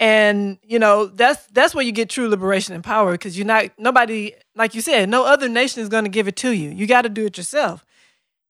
And 0.00 0.58
you 0.62 0.78
know 0.78 1.06
that's 1.06 1.46
that's 1.48 1.74
where 1.74 1.84
you 1.84 1.92
get 1.92 2.08
true 2.08 2.26
liberation 2.28 2.74
and 2.74 2.82
power 2.82 3.12
because 3.12 3.36
you're 3.36 3.46
not 3.46 3.66
nobody 3.78 4.32
like 4.56 4.74
you 4.74 4.80
said 4.80 5.10
no 5.10 5.26
other 5.26 5.46
nation 5.46 5.82
is 5.82 5.90
going 5.90 6.04
to 6.04 6.10
give 6.10 6.26
it 6.26 6.36
to 6.36 6.52
you. 6.52 6.70
You 6.70 6.86
got 6.86 7.02
to 7.02 7.10
do 7.10 7.26
it 7.26 7.36
yourself. 7.36 7.84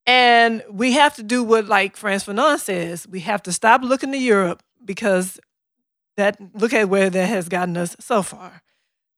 And 0.07 0.63
we 0.71 0.93
have 0.93 1.17
to 1.17 1.25
do 1.25 1.43
what 1.43 1.67
like 1.67 1.97
Frantz 1.97 2.25
Fanon 2.25 2.59
says. 2.59 3.07
We 3.09 3.21
have 3.21 3.43
to 3.43 3.53
stop 3.53 3.83
looking 3.83 4.13
to 4.13 4.19
Europe 4.19 4.63
because 4.85 5.41
that 6.17 6.39
look 6.55 6.73
at 6.73 6.89
where 6.89 7.11
that 7.11 7.27
has 7.29 7.49
gotten 7.49 7.77
us 7.77 7.97
so 7.99 8.23
far. 8.23 8.63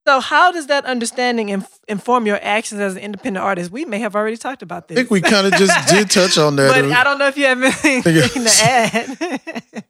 So 0.07 0.19
how 0.21 0.51
does 0.51 0.67
that 0.67 0.85
understanding 0.87 1.51
inf- 1.51 1.81
inform 1.87 2.27
your 2.27 2.41
actions 2.43 2.81
as 2.81 2.97
an 2.97 3.03
independent 3.03 3.45
artist? 3.45 3.71
We 3.71 3.85
may 3.85 3.99
have 4.01 4.17
already 4.17 4.37
talked 4.37 4.63
about 4.63 4.89
this. 4.89 4.97
I 4.97 5.01
think 5.03 5.11
we 5.11 5.21
kind 5.21 5.47
of 5.47 5.53
just 5.53 5.89
did 5.89 6.11
touch 6.11 6.39
on 6.39 6.57
that. 6.57 6.69
but 6.83 6.91
I 6.93 7.05
don't 7.05 7.19
know 7.19 7.29
if 7.29 7.37
you 7.37 7.45
have 7.45 7.63
anything 7.63 8.03
to 8.03 8.51
add. 8.63 9.85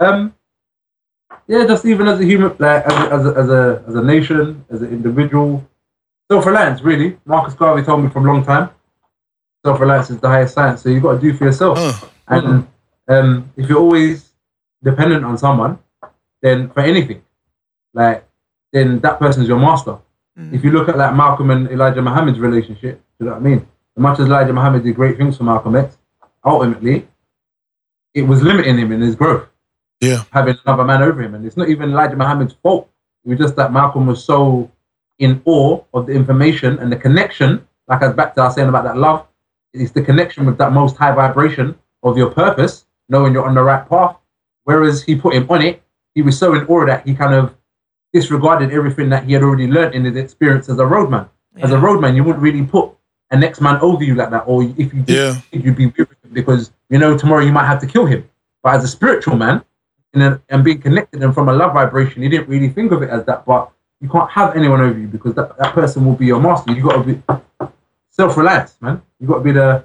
Um, 0.00 0.34
yeah, 1.46 1.66
just 1.66 1.84
even 1.84 2.08
as 2.08 2.20
a 2.20 2.24
human, 2.24 2.54
like 2.58 2.84
as 2.84 2.92
a, 2.92 3.12
as 3.12 3.26
a, 3.26 3.38
as 3.38 3.48
a, 3.48 3.84
as 3.88 3.94
a 3.94 4.02
nation, 4.02 4.64
as 4.70 4.82
an 4.82 4.88
individual, 4.88 5.66
self 6.30 6.46
reliance. 6.46 6.80
Really, 6.82 7.18
Marcus 7.24 7.54
Garvey 7.54 7.82
told 7.82 8.02
me 8.02 8.10
from 8.10 8.26
a 8.26 8.32
long 8.32 8.44
time. 8.44 8.70
Self 9.64 9.80
reliance 9.80 10.10
is 10.10 10.18
the 10.20 10.28
highest 10.28 10.54
science. 10.54 10.82
So 10.82 10.88
you've 10.88 11.02
got 11.02 11.14
to 11.14 11.20
do 11.20 11.36
for 11.36 11.44
yourself. 11.44 11.78
And 12.28 12.66
um, 13.08 13.52
if 13.56 13.68
you're 13.68 13.78
always 13.78 14.32
dependent 14.82 15.24
on 15.24 15.36
someone, 15.38 15.78
then 16.42 16.70
for 16.70 16.80
anything, 16.80 17.22
like 17.92 18.26
then 18.72 19.00
that 19.00 19.18
person's 19.18 19.48
your 19.48 19.58
master. 19.58 19.98
If 20.52 20.64
you 20.64 20.72
look 20.72 20.88
at 20.88 20.98
like 20.98 21.14
Malcolm 21.14 21.50
and 21.50 21.70
Elijah 21.70 22.02
Muhammad's 22.02 22.40
relationship, 22.40 23.00
do 23.18 23.24
you 23.24 23.26
know 23.26 23.32
what 23.32 23.40
I 23.40 23.44
mean? 23.44 23.58
As 23.96 24.02
much 24.02 24.18
as 24.18 24.26
Elijah 24.26 24.52
Muhammad 24.52 24.82
did 24.82 24.96
great 24.96 25.16
things 25.16 25.36
for 25.36 25.44
Malcolm 25.44 25.76
X, 25.76 25.96
ultimately, 26.44 27.06
it 28.14 28.22
was 28.22 28.42
limiting 28.42 28.76
him 28.78 28.90
in 28.90 29.00
his 29.00 29.14
growth 29.14 29.48
yeah. 30.00 30.24
having 30.32 30.56
another 30.64 30.84
man 30.84 31.02
over 31.02 31.22
him. 31.22 31.34
And 31.34 31.44
it's 31.44 31.56
not 31.56 31.68
even 31.68 31.90
Elijah 31.90 32.16
Muhammad's 32.16 32.54
fault. 32.62 32.90
It 33.24 33.30
was 33.30 33.38
just 33.38 33.56
that 33.56 33.72
Malcolm 33.72 34.06
was 34.06 34.24
so 34.24 34.70
in 35.18 35.40
awe 35.44 35.80
of 35.94 36.06
the 36.06 36.12
information 36.12 36.78
and 36.78 36.90
the 36.90 36.96
connection, 36.96 37.66
like 37.88 38.02
I 38.02 38.08
was 38.08 38.16
back 38.16 38.34
to 38.34 38.42
I 38.42 38.44
was 38.46 38.54
saying 38.54 38.68
about 38.68 38.84
that 38.84 38.96
love, 38.96 39.26
it's 39.72 39.92
the 39.92 40.02
connection 40.02 40.46
with 40.46 40.58
that 40.58 40.72
most 40.72 40.96
high 40.96 41.12
vibration 41.12 41.78
of 42.02 42.16
your 42.18 42.30
purpose, 42.30 42.86
knowing 43.08 43.32
you're 43.32 43.46
on 43.46 43.54
the 43.54 43.62
right 43.62 43.88
path. 43.88 44.16
Whereas 44.64 45.02
he 45.02 45.16
put 45.16 45.34
him 45.34 45.46
on 45.50 45.62
it, 45.62 45.82
he 46.14 46.22
was 46.22 46.38
so 46.38 46.54
in 46.54 46.64
awe 46.66 46.86
that 46.86 47.06
he 47.06 47.14
kind 47.14 47.34
of 47.34 47.54
disregarded 48.12 48.70
everything 48.72 49.08
that 49.10 49.24
he 49.24 49.32
had 49.32 49.42
already 49.42 49.66
learned 49.66 49.94
in 49.94 50.04
his 50.04 50.16
experience 50.16 50.68
as 50.68 50.78
a 50.78 50.86
roadman. 50.86 51.28
As 51.56 51.70
a 51.72 51.78
roadman, 51.78 52.16
you 52.16 52.24
wouldn't 52.24 52.42
really 52.42 52.64
put 52.64 52.90
a 53.30 53.36
next 53.36 53.60
man 53.60 53.78
over 53.80 54.02
you 54.02 54.14
like 54.14 54.30
that, 54.30 54.44
or 54.46 54.62
if 54.62 54.78
you 54.78 55.02
did, 55.02 55.08
Yeah. 55.08 55.40
you'd 55.52 55.76
be 55.76 55.86
weary 55.86 56.08
because 56.32 56.72
you 56.90 56.98
know 56.98 57.16
tomorrow 57.16 57.42
you 57.44 57.52
might 57.52 57.66
have 57.66 57.80
to 57.80 57.86
kill 57.86 58.06
him. 58.06 58.28
But 58.62 58.74
as 58.74 58.84
a 58.84 58.88
spiritual 58.88 59.36
man, 59.36 59.64
and, 60.22 60.40
and 60.48 60.64
being 60.64 60.80
connected 60.80 61.22
and 61.22 61.34
from 61.34 61.48
a 61.48 61.52
love 61.52 61.72
vibration, 61.72 62.22
you 62.22 62.28
didn't 62.28 62.48
really 62.48 62.68
think 62.68 62.92
of 62.92 63.02
it 63.02 63.10
as 63.10 63.24
that. 63.26 63.44
But 63.44 63.70
you 64.00 64.08
can't 64.08 64.30
have 64.30 64.56
anyone 64.56 64.80
over 64.80 64.98
you 64.98 65.06
because 65.06 65.34
that, 65.34 65.56
that 65.58 65.72
person 65.72 66.04
will 66.04 66.14
be 66.14 66.26
your 66.26 66.40
master. 66.40 66.72
You've 66.72 66.84
got 66.84 67.02
to 67.02 67.14
be 67.14 67.22
self 68.10 68.36
reliant, 68.36 68.74
man. 68.80 69.02
You've 69.18 69.30
got 69.30 69.38
to 69.38 69.44
be 69.44 69.52
the 69.52 69.84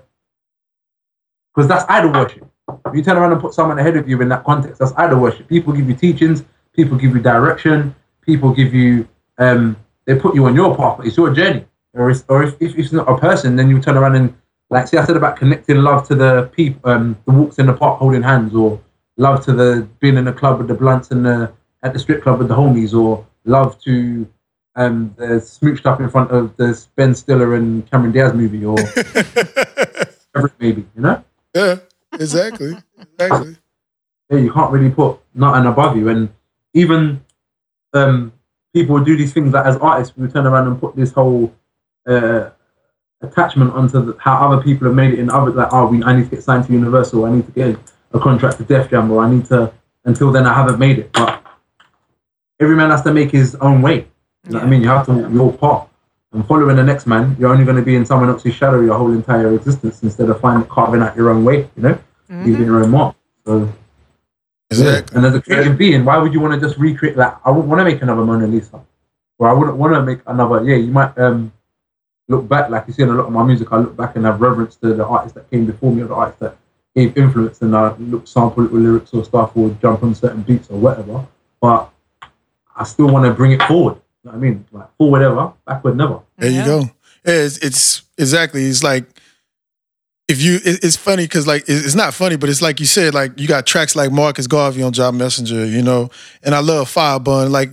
because 1.53 1.67
that's 1.67 1.85
idol 1.89 2.11
worship. 2.11 2.47
If 2.85 2.95
you 2.95 3.03
turn 3.03 3.17
around 3.17 3.31
and 3.31 3.41
put 3.41 3.53
someone 3.53 3.79
ahead 3.79 3.97
of 3.97 4.07
you 4.07 4.21
in 4.21 4.29
that 4.29 4.43
context, 4.43 4.79
that's 4.79 4.93
idol 4.97 5.19
worship. 5.19 5.47
People 5.47 5.73
give 5.73 5.87
you 5.87 5.95
teachings, 5.95 6.43
people 6.73 6.97
give 6.97 7.15
you 7.15 7.21
direction, 7.21 7.95
people 8.21 8.53
give 8.53 8.73
you 8.73 9.07
um 9.37 9.75
they 10.05 10.15
put 10.15 10.35
you 10.35 10.45
on 10.45 10.55
your 10.55 10.75
path, 10.75 10.97
but 10.97 11.07
it's 11.07 11.17
your 11.17 11.33
journey. 11.33 11.65
Or, 11.93 12.11
it's, 12.11 12.23
or 12.27 12.43
if, 12.43 12.61
if 12.61 12.77
it's 12.77 12.91
not 12.91 13.09
a 13.09 13.17
person, 13.17 13.55
then 13.55 13.69
you 13.69 13.81
turn 13.81 13.97
around 13.97 14.15
and 14.15 14.35
like 14.69 14.87
see 14.87 14.97
I 14.97 15.05
said 15.05 15.17
about 15.17 15.37
connecting 15.37 15.77
love 15.77 16.07
to 16.09 16.15
the 16.15 16.49
people 16.53 16.89
um 16.89 17.17
the 17.25 17.31
walks 17.31 17.57
in 17.57 17.65
the 17.65 17.73
park 17.73 17.99
holding 17.99 18.21
hands 18.21 18.53
or 18.53 18.79
love 19.19 19.43
to 19.45 19.53
the 19.53 19.87
being 19.99 20.17
in 20.17 20.27
a 20.27 20.33
club 20.33 20.57
with 20.57 20.67
the 20.67 20.73
blunts 20.73 21.11
and 21.11 21.25
the 21.25 21.51
at 21.83 21.93
the 21.93 21.99
strip 21.99 22.23
club 22.23 22.39
with 22.39 22.47
the 22.47 22.55
homies 22.55 22.93
or 22.93 23.25
love 23.45 23.79
to 23.83 24.27
um 24.75 25.13
the 25.17 25.39
smooched 25.39 25.85
up 25.85 25.99
in 25.99 26.09
front 26.09 26.31
of 26.31 26.55
the 26.57 26.85
Ben 26.95 27.13
Stiller 27.13 27.55
and 27.55 27.89
Cameron 27.91 28.11
Diaz 28.11 28.33
movie 28.33 28.65
or 28.65 28.75
whatever 30.31 30.47
it 30.47 30.53
may 30.59 30.71
be, 30.71 30.85
you 30.95 31.01
know? 31.01 31.23
Yeah. 31.53 31.77
Exactly. 32.13 32.75
exactly. 32.97 33.55
yeah, 34.29 34.37
you 34.37 34.51
can't 34.51 34.71
really 34.71 34.89
put 34.89 35.19
nothing 35.33 35.65
above 35.65 35.95
you. 35.95 36.09
And 36.09 36.29
even 36.73 37.23
um, 37.93 38.33
people 38.73 38.99
do 38.99 39.17
these 39.17 39.33
things 39.33 39.51
that 39.51 39.65
as 39.65 39.77
artists, 39.77 40.15
we 40.17 40.27
turn 40.27 40.47
around 40.47 40.67
and 40.67 40.79
put 40.79 40.95
this 40.95 41.11
whole 41.11 41.53
uh, 42.07 42.49
attachment 43.21 43.73
onto 43.73 44.05
the, 44.05 44.17
how 44.19 44.49
other 44.51 44.63
people 44.63 44.87
have 44.87 44.95
made 44.95 45.13
it 45.13 45.19
in 45.19 45.29
other, 45.29 45.51
like, 45.51 45.69
oh, 45.71 45.87
we, 45.87 46.03
I 46.03 46.15
need 46.15 46.29
to 46.29 46.35
get 46.35 46.43
signed 46.43 46.65
to 46.65 46.73
Universal, 46.73 47.25
I 47.25 47.31
need 47.31 47.45
to 47.45 47.51
get 47.51 47.77
a 48.11 48.19
contract 48.19 48.57
to 48.57 48.63
Def 48.63 48.89
Jam, 48.89 49.11
or 49.11 49.23
I 49.23 49.29
need 49.29 49.45
to, 49.45 49.71
until 50.05 50.31
then 50.31 50.45
I 50.45 50.53
haven't 50.53 50.79
made 50.79 50.99
it. 50.99 51.11
But 51.13 51.43
every 52.59 52.75
man 52.75 52.89
has 52.89 53.01
to 53.03 53.13
make 53.13 53.31
his 53.31 53.55
own 53.55 53.81
way. 53.81 54.07
You 54.45 54.51
know 54.51 54.59
what 54.59 54.67
I 54.67 54.69
mean? 54.69 54.81
You 54.81 54.89
have 54.89 55.05
to 55.07 55.13
walk 55.13 55.31
your 55.33 55.53
path. 55.53 55.87
And 56.31 56.45
following 56.47 56.75
the 56.75 56.83
next 56.83 57.07
man, 57.07 57.35
you're 57.39 57.51
only 57.51 57.65
going 57.65 57.77
to 57.77 57.81
be 57.81 57.95
in 57.95 58.05
someone 58.05 58.29
else's 58.29 58.53
shadow 58.53 58.81
your 58.81 58.97
whole 58.97 59.11
entire 59.11 59.53
existence 59.55 60.03
instead 60.03 60.29
of 60.29 60.39
finding 60.39 60.67
carving 60.69 61.01
out 61.01 61.15
your 61.15 61.29
own 61.31 61.43
way, 61.43 61.69
you 61.75 61.81
know? 61.81 61.99
Leaving 62.29 62.65
your 62.65 62.83
own 62.83 62.91
mark. 62.91 63.15
So 63.45 63.73
Exactly. 64.71 65.17
and 65.17 65.25
as 65.25 65.33
a 65.33 65.41
creative 65.41 65.77
being, 65.77 66.05
why 66.05 66.17
would 66.17 66.31
you 66.31 66.39
want 66.39 66.53
to 66.53 66.59
just 66.59 66.79
recreate 66.79 67.15
that? 67.15 67.41
I 67.43 67.49
wouldn't 67.49 67.67
want 67.67 67.79
to 67.79 67.85
make 67.85 68.01
another 68.03 68.23
Mona 68.23 68.45
Lisa. 68.45 68.79
Or 69.39 69.49
I 69.49 69.53
wouldn't 69.53 69.77
want 69.77 69.93
to 69.95 70.03
make 70.03 70.19
another, 70.27 70.63
yeah, 70.63 70.75
you 70.75 70.91
might 70.91 71.17
um, 71.17 71.51
look 72.27 72.47
back, 72.47 72.69
like 72.69 72.85
you 72.85 72.93
see 72.93 73.01
in 73.01 73.09
a 73.09 73.13
lot 73.13 73.25
of 73.25 73.31
my 73.31 73.43
music, 73.43 73.69
I 73.71 73.77
look 73.77 73.97
back 73.97 74.15
and 74.15 74.25
have 74.25 74.39
reverence 74.39 74.75
to 74.77 74.93
the 74.93 75.05
artists 75.05 75.33
that 75.35 75.49
came 75.49 75.65
before 75.65 75.91
me 75.91 76.03
or 76.03 76.07
the 76.07 76.13
artists 76.13 76.39
that 76.41 76.57
gave 76.95 77.17
influence 77.17 77.61
and 77.61 77.75
I 77.75 77.95
look 77.97 78.27
sample 78.27 78.63
little 78.63 78.79
lyrics 78.79 79.13
or 79.13 79.23
stuff 79.23 79.51
or 79.55 79.69
jump 79.81 80.03
on 80.03 80.15
certain 80.15 80.41
beats 80.41 80.69
or 80.69 80.79
whatever. 80.79 81.25
But 81.61 81.91
I 82.75 82.83
still 82.83 83.07
want 83.07 83.25
to 83.25 83.33
bring 83.33 83.51
it 83.51 83.61
forward. 83.63 83.95
You 84.23 84.31
know 84.31 84.31
what 84.31 84.35
I 84.37 84.49
mean? 84.49 84.65
Like 84.71 84.95
forward 84.97 85.21
ever, 85.21 85.53
backward 85.65 85.97
never. 85.97 86.21
There 86.37 86.49
you 86.49 86.65
go. 86.65 86.79
Yeah, 87.25 87.33
it's, 87.33 87.57
it's 87.57 88.03
exactly. 88.17 88.65
It's 88.65 88.83
like 88.83 89.05
if 90.27 90.41
you. 90.41 90.55
It, 90.55 90.83
it's 90.83 90.95
funny 90.95 91.23
because 91.23 91.47
like 91.47 91.63
it's 91.67 91.95
not 91.95 92.13
funny, 92.13 92.37
but 92.37 92.49
it's 92.49 92.61
like 92.61 92.79
you 92.79 92.85
said. 92.85 93.13
Like 93.13 93.39
you 93.39 93.47
got 93.47 93.65
tracks 93.65 93.95
like 93.95 94.11
Marcus 94.11 94.47
Garvey 94.47 94.81
on 94.81 94.93
Job 94.93 95.13
Messenger, 95.13 95.65
you 95.65 95.81
know, 95.81 96.09
and 96.43 96.55
I 96.55 96.59
love 96.59 96.93
Firebun. 96.93 97.51
Like 97.51 97.71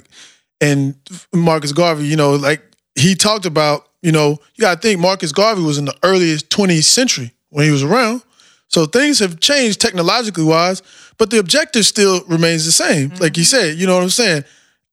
and 0.61 0.95
Marcus 1.33 1.73
Garvey, 1.73 2.07
you 2.07 2.17
know, 2.17 2.35
like 2.35 2.63
he 2.95 3.15
talked 3.15 3.47
about. 3.47 3.89
You 4.03 4.13
know, 4.13 4.39
you 4.55 4.61
got 4.61 4.81
to 4.81 4.89
think 4.89 5.01
Marcus 5.01 5.33
Garvey 5.33 5.63
was 5.63 5.79
in 5.79 5.85
the 5.85 5.97
earliest 6.05 6.49
20th 6.51 6.85
century 6.85 7.33
when 7.49 7.65
he 7.65 7.73
was 7.73 7.83
around. 7.83 8.23
So 8.69 8.87
things 8.87 9.19
have 9.21 9.41
changed 9.41 9.81
technologically 9.81 10.45
wise, 10.45 10.83
but 11.19 11.31
the 11.31 11.39
objective 11.39 11.87
still 11.87 12.23
remains 12.25 12.67
the 12.67 12.73
same. 12.73 13.11
Like 13.11 13.37
you 13.37 13.43
mm-hmm. 13.43 13.57
said, 13.57 13.79
you 13.79 13.87
know 13.87 13.95
what 13.95 14.03
I'm 14.03 14.11
saying? 14.11 14.45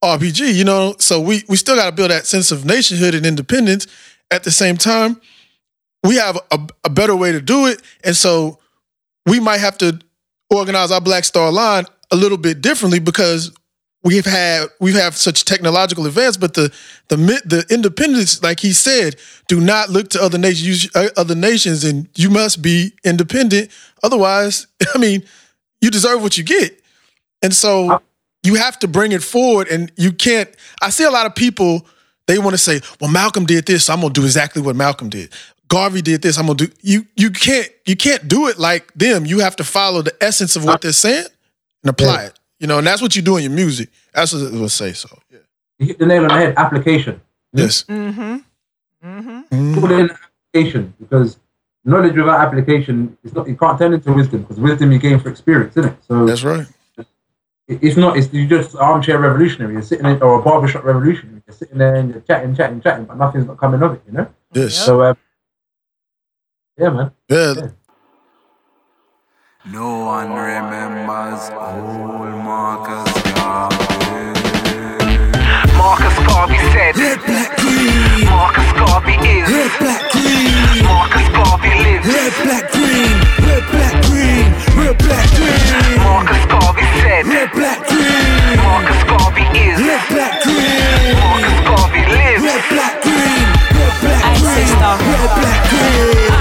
RPG, 0.04 0.54
you 0.54 0.66
know, 0.66 0.96
so 1.00 1.20
we 1.20 1.44
we 1.48 1.56
still 1.56 1.76
got 1.76 1.86
to 1.86 1.92
build 1.92 2.12
that 2.12 2.26
sense 2.26 2.52
of 2.52 2.66
nationhood 2.66 3.16
and 3.16 3.26
independence. 3.26 3.88
At 4.32 4.44
the 4.44 4.52
same 4.52 4.78
time, 4.78 5.22
we 6.04 6.18
have 6.18 6.38
a, 6.52 6.60
a 6.84 6.90
better 6.90 7.16
way 7.16 7.32
to 7.32 7.42
do 7.42 7.68
it, 7.68 7.82
and 8.04 8.16
so 8.16 8.60
we 9.26 9.40
might 9.40 9.60
have 9.60 9.78
to 9.78 10.00
organize 10.50 10.92
our 10.92 11.00
Black 11.00 11.24
Star 11.24 11.52
line 11.52 11.86
a 12.12 12.16
little 12.16 12.38
bit 12.38 12.62
differently 12.62 13.00
because 13.00 13.52
we've 14.04 14.26
had 14.26 14.68
we 14.80 14.94
have 14.94 15.16
such 15.16 15.46
technological 15.46 16.06
advance, 16.06 16.38
but 16.38 16.54
the 16.54 16.72
the 17.10 17.16
the 17.46 17.66
independence, 17.70 18.42
like 18.44 18.60
he 18.60 18.74
said, 18.74 19.16
do 19.48 19.60
not 19.60 19.90
look 19.90 20.10
to 20.10 20.22
other 20.22 20.38
nations. 20.38 20.90
uh, 20.96 21.10
Other 21.18 21.36
nations, 21.36 21.84
and 21.84 22.08
you 22.16 22.30
must 22.30 22.62
be 22.62 22.94
independent. 23.04 23.72
Otherwise, 24.04 24.68
I 24.96 24.98
mean, 24.98 25.24
you 25.82 25.90
deserve 25.92 26.22
what 26.22 26.38
you 26.38 26.44
get, 26.44 26.82
and 27.42 27.54
so 27.54 28.02
you 28.44 28.56
have 28.56 28.78
to 28.80 28.88
bring 28.88 29.12
it 29.12 29.24
forward. 29.24 29.68
And 29.70 29.92
you 29.96 30.12
can't. 30.12 30.50
I 30.82 30.90
see 30.90 31.04
a 31.06 31.12
lot 31.12 31.26
of 31.26 31.36
people. 31.36 31.86
They 32.28 32.38
want 32.40 32.52
to 32.54 32.58
say, 32.58 32.82
"Well, 33.02 33.12
Malcolm 33.12 33.46
did 33.46 33.66
this, 33.66 33.86
so 33.86 33.94
I'm 33.94 34.02
gonna 34.02 34.14
do 34.14 34.24
exactly 34.24 34.62
what 34.62 34.76
Malcolm 34.76 35.10
did." 35.10 35.32
Garvey 35.70 36.02
did 36.02 36.22
this. 36.22 36.38
I'm 36.38 36.46
gonna 36.46 36.58
do. 36.58 36.68
You 36.82 37.06
you 37.16 37.32
can't 37.32 37.70
you 37.86 37.96
can't 37.96 38.28
do 38.28 38.48
it 38.48 38.58
like 38.60 38.94
them. 38.94 39.26
You 39.26 39.40
have 39.40 39.56
to 39.58 39.64
follow 39.64 40.02
the 40.02 40.16
essence 40.24 40.56
of 40.56 40.64
what 40.66 40.82
they're 40.82 40.92
saying 40.94 41.26
and 41.84 41.90
apply 41.90 42.26
it. 42.26 42.40
You 42.64 42.68
know, 42.68 42.78
and 42.78 42.88
that's 42.88 43.02
what 43.02 43.14
you 43.14 43.22
do 43.22 43.36
in 43.36 43.44
your 43.44 43.52
music. 43.52 43.90
That's 44.14 44.32
what 44.32 44.42
it 44.44 44.54
will 44.54 44.70
say. 44.70 44.94
So 44.94 45.10
yeah. 45.30 45.40
You 45.80 45.88
hit 45.88 46.00
the 46.00 46.06
nail 46.06 46.22
on 46.24 46.30
the 46.30 46.34
head. 46.36 46.54
Application. 46.56 47.20
Yes. 47.52 47.84
Mm-hmm. 47.84 48.38
Mm-hmm. 49.06 49.40
Mhm. 49.52 49.82
Put 49.82 49.92
in 49.92 50.10
application 50.10 50.94
because 50.98 51.38
knowledge 51.84 52.16
without 52.16 52.40
application 52.40 53.18
is 53.22 53.34
not. 53.34 53.50
You 53.50 53.58
can't 53.58 53.78
turn 53.78 53.94
into 53.94 54.14
wisdom 54.14 54.44
because 54.44 54.62
wisdom 54.62 54.94
you 54.94 54.98
gain 55.00 55.20
for 55.20 55.28
experience, 55.28 55.76
isn't 55.76 55.92
it? 55.92 55.98
So 56.08 56.26
That's 56.26 56.46
right. 56.46 56.66
it- 57.68 57.80
it's 57.82 57.98
not. 57.98 58.16
It's 58.18 58.32
you 58.32 58.48
just 58.48 58.78
armchair 58.78 59.20
revolutionary. 59.20 59.74
You're 59.74 59.82
sitting 59.82 60.06
in, 60.06 60.22
or 60.22 60.40
a 60.40 60.42
barbershop 60.42 60.86
revolutionary. 60.86 61.42
You're 61.46 61.56
sitting 61.58 61.78
there 61.80 61.96
and 61.96 62.12
you're 62.14 62.22
chatting, 62.22 62.56
chatting, 62.56 62.80
chatting, 62.80 63.04
but 63.04 63.18
nothing's 63.18 63.46
not 63.46 63.58
coming 63.58 63.84
of 63.84 63.96
it. 63.96 64.02
You 64.08 64.14
know. 64.14 64.28
Yes. 64.54 64.74
So 64.86 65.04
um, 65.04 65.18
yeah, 66.80 66.90
man. 66.92 67.12
Yeah. 67.28 67.72
No 69.66 70.00
one 70.06 70.30
remembers 70.34 71.50
old 71.52 72.43
Marcus 72.54 73.10
Marcus 75.74 76.18
Garvey 76.22 76.62
said, 76.70 76.94
Red, 77.02 77.20
black, 77.26 77.58
green. 77.58 78.30
Marcus 78.30 78.72
Garvey 78.78 79.18
is, 79.26 79.50
Red, 79.50 79.74
black, 79.82 80.02
green. 80.14 80.86
Marcus 80.86 81.28
Garvey 81.34 81.74
lives. 81.82 82.06
Red, 82.06 82.34
black, 82.46 82.66
green. 82.70 83.18
Red, 83.42 83.66
black, 83.74 83.96
green. 84.06 84.46
Red, 84.78 84.98
black, 85.02 85.28
green. 85.34 85.98
Marcus 85.98 86.46
Garvey 86.46 86.86
said, 87.02 87.26
Red, 87.26 87.50
black, 87.58 87.80
green. 87.90 88.58
Marcus 88.62 89.02
Garvey 89.10 89.46
is, 89.58 89.82
Red, 89.82 90.06
black, 90.14 90.34
green. 90.46 91.18
Marcus 91.26 91.58
Garvey 91.66 92.06
lives. 92.06 92.44
Red, 92.46 92.64
black, 92.70 93.02
green. 93.02 93.50
Red, 93.74 93.94
black, 93.98 94.22
green. 94.38 94.70
Red, 95.10 95.30
black, 95.42 95.62
green. 95.74 96.33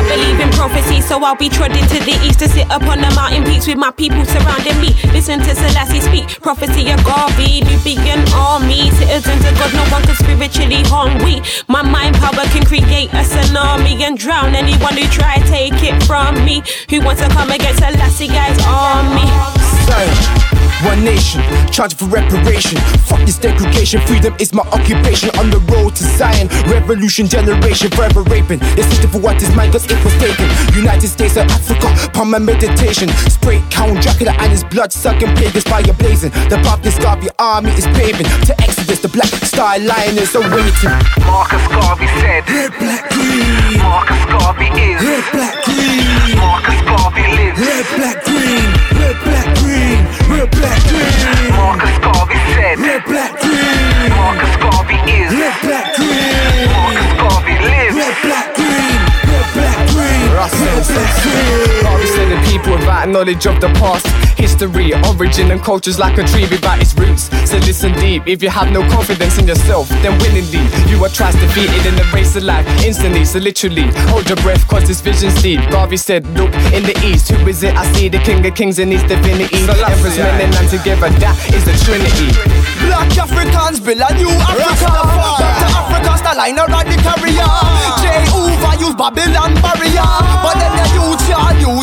Prophecy, 0.63 1.01
so 1.01 1.19
I'll 1.25 1.35
be 1.35 1.49
trotting 1.49 1.85
to 1.89 1.99
the 2.07 2.15
east 2.23 2.39
to 2.39 2.49
sit 2.49 2.67
upon 2.71 3.01
the 3.01 3.11
mountain 3.17 3.43
peaks 3.43 3.67
with 3.67 3.79
my 3.79 3.91
people 3.91 4.25
surrounding 4.25 4.79
me. 4.81 4.95
Listen 5.11 5.41
to 5.41 5.57
Selassie 5.57 6.01
speak, 6.01 6.41
prophecy 6.41 6.89
of 6.93 7.03
Garvey, 7.03 7.63
Nubian 7.67 8.23
army, 8.31 8.89
citizens 8.93 9.43
of 9.45 9.59
God, 9.59 9.75
no 9.75 9.83
one 9.91 10.03
can 10.05 10.15
spiritually 10.15 10.85
harm 10.87 11.19
we. 11.25 11.43
My 11.67 11.83
mind 11.83 12.15
power 12.15 12.47
can 12.55 12.65
create 12.65 13.11
a 13.11 13.27
tsunami 13.27 14.07
and 14.07 14.17
drown 14.17 14.55
anyone 14.55 14.97
who 14.97 15.03
try 15.11 15.39
to 15.39 15.47
take 15.49 15.83
it 15.83 16.01
from 16.05 16.45
me. 16.45 16.63
Who 16.91 17.03
wants 17.03 17.23
to 17.23 17.29
come 17.31 17.51
against 17.51 17.83
Selassie 17.83 18.29
guy's 18.29 18.63
army? 18.63 19.72
Zion. 19.87 20.43
One 20.83 21.05
nation, 21.05 21.41
charging 21.71 21.97
for 21.97 22.07
reparation. 22.07 22.77
Fuck 23.07 23.23
this 23.23 23.39
degradation, 23.39 24.01
freedom 24.03 24.35
is 24.41 24.53
my 24.53 24.67
occupation. 24.75 25.31
On 25.39 25.49
the 25.49 25.63
road 25.71 25.95
to 25.95 26.03
Zion, 26.03 26.49
revolution 26.67 27.29
generation, 27.29 27.89
forever 27.91 28.23
raping. 28.23 28.59
It's 28.75 28.89
system 28.91 29.11
for 29.11 29.21
what 29.21 29.41
is 29.41 29.55
mine, 29.55 29.71
cause 29.71 29.87
it 29.87 30.03
was 30.03 30.13
taken. 30.19 30.51
United 30.75 31.07
States 31.07 31.37
of 31.37 31.47
Africa, 31.47 31.87
upon 32.03 32.31
my 32.31 32.41
meditation. 32.41 33.09
Spray 33.31 33.63
Count 33.71 34.03
Dracula 34.03 34.33
and 34.43 34.51
his 34.51 34.65
blood 34.65 34.93
sucking 34.93 35.31
pagans 35.39 35.63
fire 35.63 35.87
blazing. 36.03 36.33
The 36.51 36.59
Baptist 36.67 37.01
Garvey 37.01 37.29
army 37.39 37.71
is 37.79 37.87
paving. 37.95 38.27
To 38.51 38.53
Exodus, 38.59 38.99
the 38.99 39.09
black 39.09 39.31
star 39.47 39.79
lion 39.79 40.19
is 40.19 40.35
awaiting. 40.35 40.91
Marcus 41.23 41.63
Garvey 41.71 42.11
said, 42.19 42.43
Red, 42.51 42.75
black, 42.83 43.09
green. 43.11 43.79
Marcus 43.79 44.25
Garvey 44.27 44.67
is, 44.67 44.99
Red, 44.99 45.25
black, 45.31 45.63
green. 45.63 46.39
Marcus 46.43 46.81
Garvey 46.91 47.23
lives. 47.39 47.61
Red, 47.63 47.87
black, 47.95 48.25
green. 48.25 48.82
Red, 49.03 49.19
black, 49.25 49.49
green. 49.59 49.99
Red, 50.31 50.51
black, 50.53 50.79
green. 50.87 51.51
Marcus 51.59 51.99
Garvey 51.99 52.39
said, 52.55 52.79
Red, 52.79 53.03
black, 53.05 53.33
green. 53.41 54.11
Marcus 54.15 54.55
Garvey 54.63 54.95
is, 55.11 55.35
Red, 55.35 55.59
black, 55.67 55.97
green. 55.97 56.71
Marcus 56.71 57.13
Garvey 57.19 57.57
lives. 57.67 57.97
Red, 57.99 58.17
black, 58.23 58.55
green. 58.55 58.99
Red, 59.27 59.47
black, 59.59 59.79
green. 59.91 60.23
Red, 60.39 60.87
black, 60.87 61.23
green. 61.23 61.82
The 62.33 62.41
people 62.49 62.73
without 62.73 63.11
knowledge 63.11 63.45
of 63.45 63.61
the 63.61 63.69
past, 63.77 64.09
history, 64.41 64.95
origin, 65.05 65.51
and 65.51 65.61
cultures 65.61 65.99
like 65.99 66.17
a 66.17 66.25
tree 66.25 66.49
without 66.49 66.81
its 66.81 66.97
roots. 66.97 67.29
So 67.45 67.59
listen 67.59 67.93
deep. 68.01 68.27
If 68.27 68.43
you 68.43 68.49
have 68.49 68.73
no 68.73 68.81
confidence 68.89 69.37
in 69.37 69.47
yourself, 69.47 69.91
then 70.01 70.17
willingly 70.17 70.65
you 70.89 70.97
are 71.05 71.13
twice 71.13 71.37
defeated 71.37 71.85
in 71.85 71.95
the 71.95 72.09
race 72.09 72.35
of 72.35 72.45
life 72.45 72.65
instantly. 72.81 73.27
So 73.27 73.39
literally, 73.39 73.85
hold 74.09 74.27
your 74.31 74.41
breath, 74.41 74.67
cause 74.67 74.89
this 74.89 75.03
vision's 75.03 75.43
deep. 75.43 75.61
Garvey 75.69 75.99
said, 75.99 76.25
Look 76.33 76.55
in 76.73 76.89
the 76.89 76.97
east, 77.05 77.29
who 77.29 77.37
is 77.47 77.63
it? 77.63 77.77
I 77.77 77.85
see 77.93 78.09
the 78.09 78.19
king 78.21 78.41
of 78.47 78.55
kings 78.55 78.79
and 78.79 78.91
his 78.91 79.03
divinity. 79.03 79.69
So 79.69 79.77
Emperors, 79.77 80.17
men, 80.17 80.41
and 80.41 80.55
land 80.55 80.71
together, 80.71 81.13
that 81.21 81.37
is 81.53 81.69
the 81.69 81.77
trinity. 81.85 82.33
Black 82.89 83.13
Africans 83.13 83.77
build 83.79 84.01
a 84.01 84.09
new 84.17 84.33
Africa. 84.41 84.89
Back 85.37 85.57
to 85.61 85.69
Africa, 85.69 86.13
style 86.17 86.37
line 86.41 86.57
around 86.57 86.89
the 86.89 86.97
carrier. 86.97 87.53
J. 88.01 88.25
Hoover 88.33 88.73
use 88.81 88.97
Babylon 88.97 89.53
barrier. 89.61 90.09
But 90.41 90.57
then 90.57 90.73
the 90.81 90.87
youth, 90.97 91.21
your 91.29 91.53
new 91.61 91.77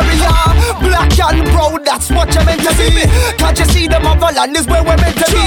warrior. 0.00 0.36
Black 0.80 1.12
and 1.20 1.44
proud, 1.52 1.84
that's 1.84 2.10
what 2.10 2.32
you're 2.34 2.44
meant 2.44 2.62
to 2.64 2.72
be. 2.76 3.04
Can't 3.36 3.58
you 3.58 3.66
see 3.66 3.86
the 3.86 4.00
motherland 4.00 4.56
is 4.56 4.66
where 4.66 4.82
we're 4.82 4.96
meant 4.96 5.16
to 5.16 5.26
be? 5.28 5.44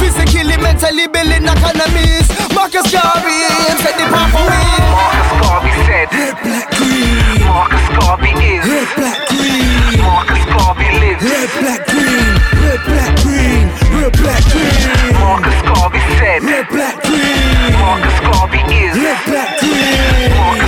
Physically, 0.00 0.56
mentally 0.56 1.06
building 1.06 1.44
economies. 1.44 2.28
Marcus 2.54 2.88
Garvey, 2.92 3.44
said 3.80 3.96
the 4.00 4.06
pathway. 4.08 4.64
Marcus 4.90 5.30
Garvey 5.40 5.72
said, 5.84 6.08
Red, 6.12 6.36
black, 6.42 6.68
green. 6.76 7.44
Marcus 7.44 7.86
Garvey 7.96 8.32
is, 8.40 8.64
Red, 8.64 8.88
black, 8.96 9.18
green. 9.28 10.00
Marcus 10.00 10.44
Garvey 10.48 10.88
lives. 11.00 11.22
Red, 11.24 11.50
black, 11.60 11.82
green. 11.86 12.32
Red, 12.60 12.80
black, 12.88 13.12
green. 13.20 13.66
Red, 13.92 14.12
black, 14.16 14.42
green. 14.48 15.12
Marcus 15.20 15.60
Garvey 15.68 16.02
said, 16.18 16.42
Red, 16.42 16.66
black, 16.68 16.96
green. 17.04 17.72
Marcus 17.76 18.18
Garvey 18.24 18.62
is, 18.72 18.96
Red, 18.96 19.20
black, 19.28 19.50
green. 19.60 20.59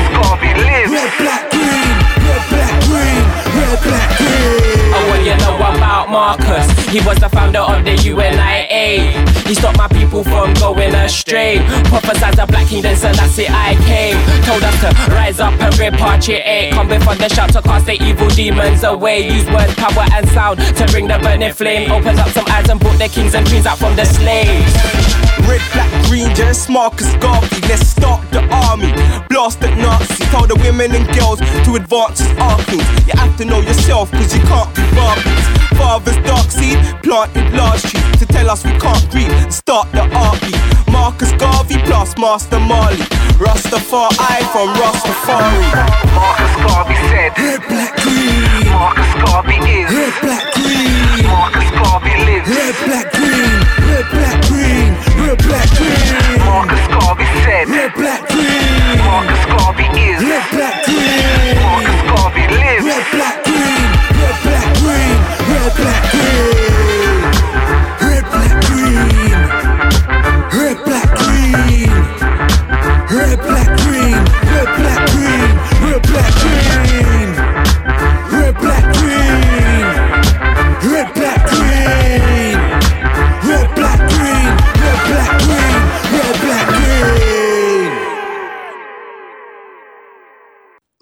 And 3.75 5.09
what 5.09 5.25
you 5.25 5.35
know 5.39 5.57
about 5.57 6.11
Marcus? 6.11 6.71
He 6.89 7.01
was 7.01 7.17
the 7.19 7.29
founder 7.31 7.61
of 7.61 7.85
the 7.85 7.93
UNIA. 7.93 9.47
He 9.47 9.55
stopped 9.55 9.79
my 9.79 9.89
people 9.89 10.23
from 10.25 10.53
going 10.55 10.95
astray. 10.95 11.65
Prophesied 11.85 12.35
the 12.37 12.45
black 12.47 12.69
king, 12.69 12.83
then 12.83 12.97
Selassie 12.97 13.47
I 13.49 13.75
came. 13.87 14.17
Told 14.45 14.63
us 14.63 14.79
to 14.81 15.13
rise 15.13 15.41
up 15.41 15.59
and 15.59 15.73
repatriate. 15.75 16.73
Come 16.73 16.89
before 16.89 17.15
the 17.15 17.29
shout 17.31 17.53
to 17.55 17.63
cast 17.63 17.87
the 17.87 17.95
evil 18.03 18.29
demons 18.29 18.85
away. 18.85 19.21
Use 19.21 19.47
words, 19.51 19.75
power, 19.77 20.07
and 20.13 20.29
sound 20.29 20.61
to 20.61 20.87
bring 20.93 21.09
the 21.09 21.19
burning 21.19 21.53
flame. 21.53 21.91
Open 21.91 22.19
up 22.19 22.29
some 22.29 22.45
eyes 22.49 22.69
and 22.69 22.79
brought 22.79 22.99
the 22.99 23.09
kings 23.09 23.35
and 23.35 23.47
queens 23.49 23.65
out 23.65 23.79
from 23.79 23.97
the 23.97 24.05
slaves. 24.05 25.22
Red, 25.53 25.61
black, 25.75 25.93
green, 26.09 26.35
just 26.35 26.71
Marcus 26.71 27.13
Garvey. 27.21 27.61
Let's 27.69 27.87
start 27.87 28.25
the 28.33 28.41
army. 28.49 28.89
Blast 29.29 29.61
at 29.61 29.77
Nazis. 29.77 30.25
Tell 30.33 30.47
the 30.47 30.57
women 30.65 30.97
and 30.97 31.05
girls 31.13 31.45
to 31.69 31.77
advance 31.77 32.25
as 32.25 32.33
archons. 32.41 32.89
You 33.05 33.13
have 33.21 33.37
to 33.37 33.45
know 33.45 33.61
yourself, 33.61 34.11
cause 34.13 34.33
you 34.33 34.41
can't 34.49 34.73
be 34.73 34.81
Barbies. 34.97 35.45
Father's 35.77 36.17
dark 36.25 36.49
seed, 36.49 36.81
planted 37.05 37.53
large 37.53 37.85
trees 37.85 38.17
to 38.17 38.25
tell 38.25 38.49
us 38.49 38.65
we 38.65 38.73
can't 38.81 39.05
grieve. 39.13 39.29
Start 39.53 39.93
the 39.93 40.09
army. 40.17 40.57
Marcus 40.89 41.33
Garvey 41.37 41.77
plus 41.85 42.17
Master 42.17 42.59
Marley. 42.59 43.05
Rastafari 43.37 44.41
from 44.57 44.73
Rastafari. 44.81 45.69
Marcus 46.17 46.55
Garvey 46.65 46.97
said, 47.13 47.37
Red, 47.37 47.61
black, 47.69 47.93
green. 48.01 48.73
Marcus 48.73 49.13
Garvey 49.21 49.61
is, 49.69 49.93
Red, 49.93 50.17
black, 50.25 50.45
green. 50.57 51.29
Marcus 51.29 51.69
Garvey 51.77 52.15
lives. 52.25 52.49
Red, 52.49 52.75
black, 52.89 53.13
green. 53.13 53.61
Red, 53.85 54.07
black, 54.17 54.41
green. 54.49 55.12
Red, 55.33 55.45
Black 55.49 55.69
green. 55.79 56.39
Marcus 56.45 56.87
Garvey 56.89 57.25
said. 57.25 57.67
Red, 57.67 57.95
Black 57.95 58.29
green. 58.29 58.99
Marcus 58.99 59.45
Garvey 59.47 59.85
is. 59.99 60.23
Red, 60.23 60.45
Black 60.53 60.85
green. 60.85 61.57
Marcus 61.57 62.03
Garvey 62.03 62.47
lives. 62.53 62.85
Red, 62.85 63.07
Black 63.13 63.43
green. 63.43 63.89
Red, 64.21 64.37
Black 64.45 64.77
green. 64.77 65.17
Red, 65.49 65.73
Black 65.75 66.11
green. 66.13 67.02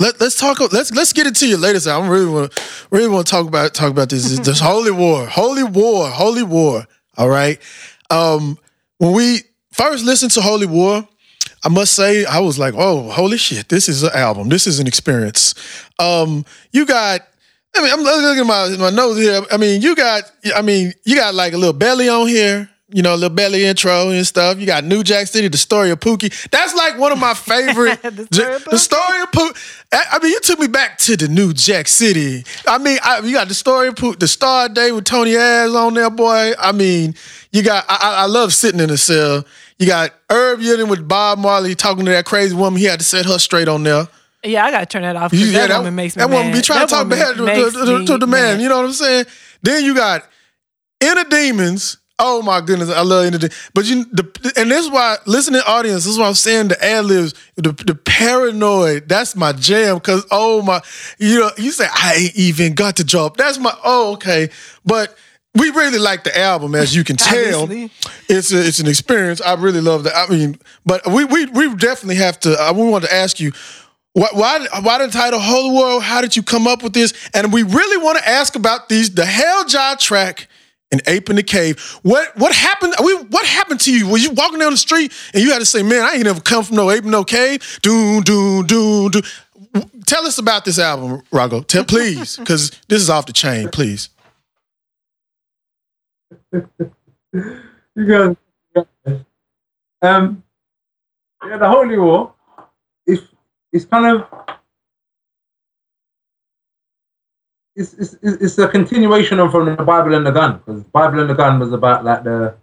Let's 0.00 0.38
talk. 0.38 0.60
Let's 0.72 0.92
let's 0.92 1.12
get 1.12 1.26
into 1.26 1.46
your 1.46 1.58
latest. 1.58 1.86
album. 1.86 2.10
I 2.10 2.12
really 2.12 2.30
want 2.30 2.86
really 2.90 3.08
want 3.08 3.26
to 3.26 3.30
talk 3.30 3.46
about 3.46 3.74
talk 3.74 3.90
about 3.90 4.08
this. 4.08 4.38
This 4.38 4.60
holy 4.72 4.90
war, 4.90 5.26
holy 5.26 5.62
war, 5.62 6.08
holy 6.08 6.42
war. 6.42 6.86
All 7.16 7.28
right. 7.28 7.60
Um, 8.10 8.58
when 8.98 9.12
we 9.12 9.42
first 9.72 10.04
listened 10.04 10.32
to 10.32 10.40
Holy 10.40 10.66
War, 10.66 11.06
I 11.64 11.68
must 11.68 11.94
say 11.94 12.24
I 12.24 12.40
was 12.40 12.58
like, 12.58 12.74
oh, 12.76 13.10
holy 13.10 13.36
shit, 13.36 13.68
this 13.68 13.88
is 13.88 14.02
an 14.02 14.10
album. 14.14 14.48
This 14.48 14.66
is 14.66 14.80
an 14.80 14.86
experience. 14.86 15.54
Um, 15.98 16.44
you 16.72 16.86
got. 16.86 17.26
I 17.76 17.82
mean, 17.82 17.92
I'm 17.92 18.00
looking 18.00 18.40
at 18.40 18.46
my 18.46 18.76
my 18.78 18.90
notes 18.90 19.18
here. 19.18 19.42
I 19.52 19.56
mean, 19.56 19.80
you 19.80 19.94
got. 19.94 20.24
I 20.54 20.62
mean, 20.62 20.92
you 21.04 21.16
got 21.16 21.34
like 21.34 21.52
a 21.52 21.56
little 21.56 21.72
belly 21.72 22.08
on 22.08 22.26
here 22.26 22.68
you 22.92 23.02
know, 23.02 23.14
a 23.14 23.16
little 23.16 23.34
belly 23.34 23.64
intro 23.64 24.08
and 24.10 24.26
stuff. 24.26 24.58
You 24.58 24.66
got 24.66 24.84
New 24.84 25.02
Jack 25.02 25.26
City, 25.28 25.48
the 25.48 25.56
story 25.58 25.90
of 25.90 26.00
Pookie. 26.00 26.48
That's 26.50 26.74
like 26.74 26.98
one 26.98 27.12
of 27.12 27.18
my 27.18 27.34
favorite. 27.34 28.02
the, 28.02 28.26
story 28.32 28.54
of 28.54 28.64
the 28.64 28.78
story 28.78 29.20
of 29.22 29.30
Pookie. 29.30 29.84
I 29.92 30.18
mean, 30.22 30.32
you 30.32 30.40
took 30.40 30.58
me 30.58 30.66
back 30.66 30.98
to 30.98 31.16
the 31.16 31.28
New 31.28 31.52
Jack 31.52 31.88
City. 31.88 32.44
I 32.66 32.78
mean, 32.78 32.98
I, 33.02 33.20
you 33.20 33.32
got 33.32 33.48
the 33.48 33.54
story 33.54 33.88
of 33.88 33.94
Pookie, 33.94 34.18
the 34.18 34.28
Star 34.28 34.68
Day 34.68 34.92
with 34.92 35.04
Tony 35.04 35.34
Ayers 35.36 35.74
on 35.74 35.94
there, 35.94 36.10
boy. 36.10 36.52
I 36.58 36.72
mean, 36.72 37.14
you 37.52 37.62
got. 37.62 37.84
I, 37.88 38.22
I 38.22 38.26
love 38.26 38.52
sitting 38.52 38.80
in 38.80 38.90
a 38.90 38.96
cell. 38.96 39.44
You 39.78 39.86
got 39.86 40.12
Herb 40.28 40.60
Yilling 40.60 40.88
with 40.90 41.06
Bob 41.08 41.38
Marley 41.38 41.74
talking 41.74 42.04
to 42.04 42.10
that 42.10 42.26
crazy 42.26 42.54
woman. 42.54 42.78
He 42.78 42.84
had 42.86 42.98
to 43.00 43.04
set 43.04 43.24
her 43.26 43.38
straight 43.38 43.66
on 43.68 43.82
there. 43.82 44.08
Yeah, 44.44 44.64
I 44.64 44.70
gotta 44.70 44.86
turn 44.86 45.02
that 45.02 45.16
off. 45.16 45.30
'cause 45.32 45.40
Yeah, 45.40 45.66
that, 45.66 45.76
woman 45.78 45.94
makes 45.94 46.16
me 46.16 46.20
That 46.20 46.30
woman 46.30 46.46
mad. 46.50 46.54
be 46.56 46.60
trying 46.62 46.80
That 46.80 46.88
to 46.88 46.94
talk 46.94 47.08
bad 47.08 47.36
to, 47.36 47.46
to- 47.46 47.70
to- 48.00 48.06
to 48.06 48.18
the 48.18 48.26
man. 48.26 48.56
mad. 48.56 48.62
You 48.62 48.68
know 48.70 48.76
what 48.78 48.86
I'm 48.86 48.92
saying? 48.92 49.26
Then 49.62 49.84
you 49.84 49.94
got 49.94 50.26
Inner 51.00 51.24
Demons. 51.24 51.98
Oh 52.22 52.42
my 52.42 52.60
goodness, 52.60 52.90
I 52.90 53.00
love 53.00 53.24
Demons. 53.24 53.70
But 53.72 53.86
you, 53.86 54.04
the, 54.04 54.52
and 54.56 54.70
this 54.70 54.84
is 54.84 54.90
why, 54.90 55.16
listening 55.26 55.62
audience, 55.66 56.04
this 56.04 56.12
is 56.12 56.18
why 56.18 56.28
I'm 56.28 56.34
saying 56.34 56.68
the 56.68 56.84
ad 56.84 57.06
libs, 57.06 57.34
the, 57.56 57.72
the 57.72 57.94
paranoid. 57.94 59.08
That's 59.08 59.34
my 59.34 59.52
jam. 59.52 59.98
Cause 60.00 60.26
oh 60.30 60.60
my, 60.60 60.82
you 61.18 61.40
know, 61.40 61.50
you 61.56 61.72
say 61.72 61.86
I 61.90 62.14
ain't 62.14 62.36
even 62.36 62.74
got 62.74 62.96
to 62.96 63.04
drop. 63.04 63.36
That's 63.36 63.58
my 63.58 63.74
oh 63.84 64.12
okay, 64.14 64.50
but. 64.84 65.16
We 65.52 65.70
really 65.70 65.98
like 65.98 66.22
the 66.22 66.38
album, 66.38 66.76
as 66.76 66.94
you 66.94 67.02
can 67.02 67.16
tell. 67.16 67.66
It's 68.28 68.52
a, 68.52 68.64
it's 68.64 68.78
an 68.78 68.86
experience. 68.86 69.40
I 69.40 69.54
really 69.54 69.80
love 69.80 70.04
that. 70.04 70.14
I 70.16 70.30
mean, 70.30 70.60
but 70.86 71.04
we 71.08 71.24
we 71.24 71.46
we 71.46 71.74
definitely 71.74 72.22
have 72.22 72.38
to. 72.40 72.52
I 72.52 72.70
we 72.70 72.88
want 72.88 73.02
to 73.02 73.12
ask 73.12 73.40
you 73.40 73.50
why, 74.12 74.28
why, 74.32 74.66
why 74.82 75.04
the 75.04 75.12
title 75.12 75.38
Holy 75.38 75.72
War? 75.72 76.00
How 76.00 76.20
did 76.20 76.36
you 76.36 76.42
come 76.42 76.66
up 76.66 76.82
with 76.82 76.92
this? 76.92 77.12
And 77.34 77.52
we 77.52 77.62
really 77.62 77.96
want 77.96 78.18
to 78.18 78.28
ask 78.28 78.56
about 78.56 78.88
these 78.88 79.14
the 79.14 79.24
Hell 79.24 79.64
Jar 79.64 79.96
track 79.96 80.48
and 80.92 81.02
Ape 81.06 81.30
in 81.30 81.36
the 81.36 81.42
Cave. 81.42 81.80
What 82.02 82.36
what 82.36 82.54
happened? 82.54 82.94
We, 83.02 83.14
what 83.14 83.46
happened 83.46 83.80
to 83.80 83.92
you? 83.92 84.08
Were 84.08 84.18
you 84.18 84.30
walking 84.32 84.58
down 84.58 84.72
the 84.72 84.76
street 84.78 85.12
and 85.32 85.42
you 85.42 85.52
had 85.52 85.58
to 85.60 85.66
say, 85.66 85.82
"Man, 85.82 86.02
I 86.02 86.14
ain't 86.14 86.24
never 86.24 86.40
come 86.40 86.64
from 86.64 86.76
no 86.76 86.90
ape 86.90 87.04
in 87.04 87.10
no 87.10 87.24
cave"? 87.24 87.78
Do 87.82 88.22
do 88.22 88.64
do 88.64 89.10
do. 89.10 89.22
Tell 90.06 90.26
us 90.26 90.38
about 90.38 90.64
this 90.64 90.78
album, 90.78 91.22
Rago. 91.32 91.64
Tell 91.64 91.84
please, 91.84 92.36
because 92.36 92.70
this 92.88 93.00
is 93.00 93.10
off 93.10 93.26
the 93.26 93.32
chain. 93.32 93.68
Please. 93.68 94.08
You 97.96 98.06
guys, 98.06 98.36
um, 100.02 100.42
yeah, 101.46 101.56
the 101.58 101.68
Holy 101.68 101.98
War 101.98 102.32
is 103.06 103.20
it's 103.72 103.84
kind 103.84 104.06
of 104.06 104.58
it's, 107.80 108.14
it's 108.14 108.16
it's 108.22 108.58
a 108.58 108.68
continuation 108.68 109.38
of 109.38 109.50
from 109.50 109.64
the 109.64 109.82
Bible 109.82 110.14
and 110.14 110.26
the 110.26 110.30
Gun 110.30 110.58
because 110.58 110.84
Bible 110.84 111.20
and 111.20 111.30
the 111.30 111.34
Gun 111.34 111.58
was 111.58 111.72
about 111.72 112.04
like 112.04 112.24
the 112.24 112.54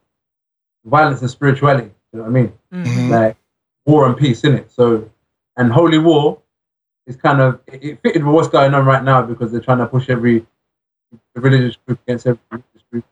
violence 0.85 1.21
and 1.21 1.29
spirituality. 1.29 1.91
You 2.13 2.19
know 2.19 2.23
what 2.23 2.29
I 2.29 2.31
mean? 2.31 2.53
Mm-hmm. 2.73 3.11
Like 3.11 3.37
war 3.85 4.05
and 4.05 4.15
peace 4.15 4.43
in 4.43 4.53
it. 4.55 4.71
So 4.71 5.09
and 5.57 5.71
Holy 5.71 5.97
War 5.97 6.39
is 7.07 7.15
kind 7.15 7.41
of 7.41 7.59
it, 7.67 7.83
it 7.83 8.01
fitted 8.01 8.23
with 8.23 8.35
what's 8.35 8.47
going 8.47 8.73
on 8.73 8.85
right 8.85 9.03
now 9.03 9.21
because 9.23 9.51
they're 9.51 9.61
trying 9.61 9.79
to 9.79 9.87
push 9.87 10.09
every 10.09 10.45
religious 11.35 11.77
group 11.85 11.99
against 12.07 12.27
every 12.27 12.39
religious 12.51 12.83
group. 12.91 13.05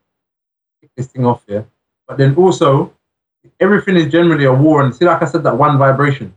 Kick 0.82 0.92
this 0.96 1.08
thing 1.08 1.26
off 1.26 1.44
here. 1.48 1.66
But 2.08 2.18
then 2.18 2.36
also 2.36 2.94
everything 3.60 3.96
is 3.96 4.12
generally 4.12 4.46
a 4.46 4.54
war 4.54 4.84
and 4.84 4.96
see 4.96 5.06
like 5.06 5.22
I 5.22 5.26
said 5.26 5.44
that 5.44 5.58
one 5.58 5.78
vibration. 5.78 6.36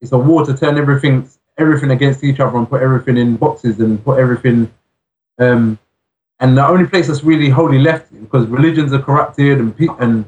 It's 0.00 0.12
a 0.12 0.18
war 0.18 0.46
to 0.46 0.56
turn 0.56 0.78
everything 0.78 1.28
everything 1.60 1.90
against 1.90 2.24
each 2.24 2.40
other 2.40 2.56
and 2.56 2.68
put 2.68 2.82
everything 2.82 3.16
in 3.16 3.36
boxes 3.36 3.80
and 3.80 4.02
put 4.04 4.18
everything 4.18 4.72
um 5.38 5.78
and 6.40 6.56
the 6.56 6.66
only 6.66 6.86
place 6.86 7.06
that's 7.08 7.22
really 7.22 7.48
wholly 7.48 7.78
left 7.78 8.12
because 8.20 8.46
religions 8.46 8.92
are 8.92 9.02
corrupted 9.02 9.58
and 9.58 9.76
pe- 9.76 9.96
and 9.98 10.24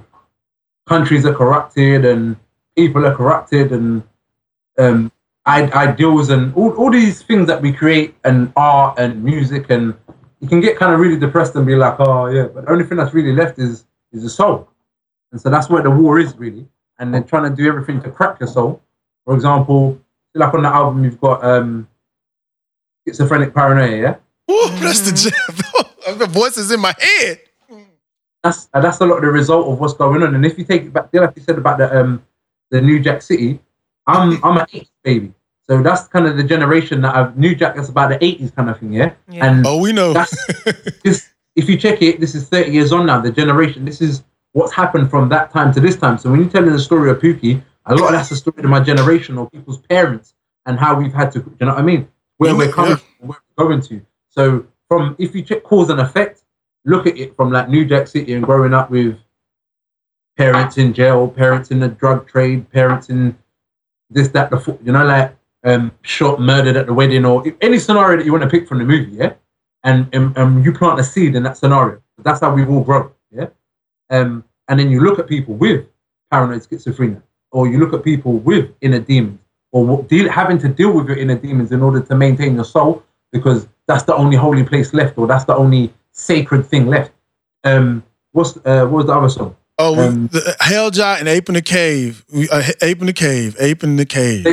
countries 0.86 1.24
are 1.24 1.34
corrupted 1.34 2.04
and 2.04 2.36
people 2.76 3.06
are 3.06 3.14
corrupted 3.14 3.72
and 3.72 4.02
um 4.78 5.10
ideals 5.46 6.30
and 6.30 6.54
all, 6.54 6.70
all 6.74 6.90
these 6.90 7.22
things 7.22 7.48
that 7.48 7.60
we 7.60 7.72
create 7.72 8.14
and 8.24 8.52
art 8.54 8.96
and 8.98 9.22
music 9.24 9.70
and 9.70 9.94
you 10.40 10.48
can 10.48 10.60
get 10.60 10.76
kind 10.76 10.92
of 10.92 11.00
really 11.00 11.18
depressed 11.18 11.54
and 11.56 11.66
be 11.66 11.74
like 11.74 11.96
oh 11.98 12.26
yeah 12.26 12.46
but 12.46 12.64
the 12.64 12.70
only 12.70 12.84
thing 12.84 12.96
that's 12.96 13.12
really 13.12 13.32
left 13.32 13.58
is 13.58 13.84
is 14.12 14.22
the 14.22 14.30
soul. 14.30 14.68
And 15.32 15.40
so 15.40 15.50
that's 15.50 15.68
where 15.68 15.82
the 15.82 15.90
war 15.90 16.18
is 16.18 16.36
really. 16.36 16.66
And 16.98 17.12
they're 17.12 17.22
trying 17.22 17.50
to 17.50 17.56
do 17.56 17.66
everything 17.66 18.00
to 18.02 18.10
crack 18.10 18.38
your 18.40 18.48
soul. 18.48 18.82
For 19.24 19.34
example 19.34 20.00
like 20.34 20.54
on 20.54 20.62
the 20.62 20.68
album 20.68 21.04
you've 21.04 21.20
got 21.20 21.44
um 21.44 21.86
schizophrenic 23.06 23.54
paranoia 23.54 23.96
yeah 23.96 24.16
Ooh, 24.50 24.68
that's 24.80 25.00
the 25.00 25.12
jam. 25.12 26.18
the 26.18 26.26
voices 26.26 26.70
in 26.70 26.80
my 26.80 26.94
head. 26.98 27.40
that's 28.42 28.68
uh, 28.74 28.80
that's 28.80 29.00
a 29.00 29.06
lot 29.06 29.16
of 29.16 29.22
the 29.22 29.30
result 29.30 29.68
of 29.68 29.80
what's 29.80 29.94
going 29.94 30.22
on. 30.22 30.34
And 30.34 30.44
if 30.44 30.58
you 30.58 30.64
take 30.64 30.82
it 30.82 30.92
back, 30.92 31.08
like 31.12 31.32
you 31.36 31.42
said 31.42 31.58
about 31.58 31.78
the 31.78 32.00
um 32.00 32.24
the 32.70 32.80
New 32.80 33.00
Jack 33.00 33.22
City, 33.22 33.60
I'm 34.06 34.44
I'm 34.44 34.58
an 34.58 34.66
80s 34.66 34.88
baby, 35.02 35.32
so 35.62 35.82
that's 35.82 36.08
kind 36.08 36.26
of 36.26 36.36
the 36.36 36.44
generation 36.44 37.00
that 37.02 37.14
I've 37.14 37.38
New 37.38 37.54
Jack. 37.54 37.76
That's 37.76 37.88
about 37.88 38.10
the 38.10 38.18
80s 38.18 38.54
kind 38.54 38.70
of 38.70 38.78
thing, 38.78 38.92
yeah. 38.92 39.12
And 39.28 39.66
oh, 39.66 39.80
we 39.80 39.92
know. 39.92 40.12
That's 40.12 40.36
this. 41.04 41.28
If 41.54 41.68
you 41.68 41.76
check 41.76 42.00
it, 42.00 42.18
this 42.18 42.34
is 42.34 42.48
30 42.48 42.70
years 42.72 42.92
on 42.92 43.06
now. 43.06 43.20
The 43.20 43.30
generation. 43.30 43.84
This 43.84 44.00
is 44.00 44.24
what's 44.52 44.72
happened 44.72 45.10
from 45.10 45.28
that 45.28 45.50
time 45.50 45.72
to 45.74 45.80
this 45.80 45.96
time. 45.96 46.16
So 46.18 46.30
when 46.30 46.40
you're 46.40 46.50
telling 46.50 46.72
the 46.72 46.78
story 46.78 47.10
of 47.10 47.18
Pookie, 47.18 47.62
a 47.86 47.94
lot 47.94 48.06
of 48.06 48.12
that's 48.12 48.28
the 48.28 48.36
story 48.36 48.62
of 48.62 48.70
my 48.70 48.80
generation 48.80 49.38
or 49.38 49.50
people's 49.50 49.78
parents 49.78 50.34
and 50.66 50.78
how 50.78 50.94
we've 50.94 51.12
had 51.12 51.32
to. 51.32 51.38
You 51.38 51.66
know 51.66 51.72
what 51.72 51.78
I 51.78 51.82
mean? 51.82 52.08
Where 52.38 52.56
we're 52.56 52.72
coming 52.72 52.96
from, 52.96 53.28
where 53.28 53.38
we're 53.56 53.64
going 53.66 53.80
to. 53.82 54.04
So 54.28 54.66
from 54.88 55.16
if 55.18 55.34
you 55.34 55.42
check 55.42 55.62
cause 55.64 55.90
and 55.90 56.00
effect, 56.00 56.42
look 56.84 57.06
at 57.06 57.16
it 57.16 57.36
from 57.36 57.50
like 57.50 57.68
New 57.68 57.84
Jack 57.84 58.08
City 58.08 58.34
and 58.34 58.44
growing 58.44 58.74
up 58.74 58.90
with 58.90 59.18
parents 60.36 60.78
in 60.78 60.92
jail, 60.92 61.28
parents 61.28 61.70
in 61.70 61.80
the 61.80 61.88
drug 61.88 62.26
trade, 62.26 62.70
parents 62.70 63.10
in 63.10 63.36
this, 64.10 64.28
that, 64.28 64.50
the 64.50 64.78
you 64.82 64.92
know, 64.92 65.04
like 65.04 65.36
um, 65.64 65.92
shot, 66.02 66.40
murdered 66.40 66.76
at 66.76 66.86
the 66.86 66.92
wedding, 66.92 67.24
or 67.24 67.44
any 67.60 67.78
scenario 67.78 68.16
that 68.16 68.26
you 68.26 68.32
want 68.32 68.44
to 68.44 68.50
pick 68.50 68.68
from 68.68 68.78
the 68.78 68.84
movie, 68.84 69.12
yeah. 69.12 69.34
And 69.84 70.08
and, 70.12 70.36
and 70.36 70.64
you 70.64 70.72
plant 70.72 71.00
a 71.00 71.04
seed 71.04 71.34
in 71.34 71.42
that 71.42 71.56
scenario. 71.56 72.00
That's 72.18 72.40
how 72.40 72.54
we've 72.54 72.70
all 72.70 72.84
grown, 72.84 73.10
yeah. 73.30 73.48
Um, 74.10 74.44
and 74.68 74.78
then 74.78 74.90
you 74.90 75.00
look 75.00 75.18
at 75.18 75.26
people 75.26 75.54
with 75.54 75.86
paranoid 76.30 76.62
schizophrenia, 76.62 77.22
or 77.52 77.68
you 77.68 77.78
look 77.78 77.92
at 77.92 78.02
people 78.02 78.38
with 78.38 78.70
inner 78.80 78.98
demons, 78.98 79.38
or 79.70 80.02
deal, 80.04 80.28
having 80.30 80.58
to 80.58 80.68
deal 80.68 80.92
with 80.92 81.06
your 81.08 81.16
inner 81.16 81.36
demons 81.36 81.72
in 81.72 81.82
order 81.82 82.00
to 82.00 82.14
maintain 82.14 82.54
your 82.56 82.64
soul, 82.64 83.02
because 83.30 83.68
that's 83.86 84.02
the 84.04 84.14
only 84.14 84.36
holy 84.36 84.64
place 84.64 84.92
left, 84.92 85.16
or 85.18 85.26
that's 85.26 85.44
the 85.44 85.54
only 85.54 85.92
sacred 86.12 86.66
thing 86.66 86.86
left. 86.86 87.12
Um, 87.64 88.02
what's 88.32 88.56
uh, 88.64 88.86
what 88.86 88.90
was 88.90 89.06
the 89.06 89.12
other 89.12 89.28
song? 89.28 89.56
Oh, 89.78 89.98
Um, 89.98 90.26
the 90.28 90.56
Hell 90.60 90.90
Jar 90.90 91.16
and 91.18 91.28
Ape 91.28 91.48
in 91.48 91.54
the 91.54 91.62
Cave. 91.62 92.24
We, 92.32 92.48
uh, 92.50 92.62
Ape 92.82 93.00
in 93.00 93.06
the 93.06 93.12
Cave. 93.12 93.56
Ape 93.58 93.82
in 93.82 93.96
the 93.96 94.04
Cave. 94.04 94.46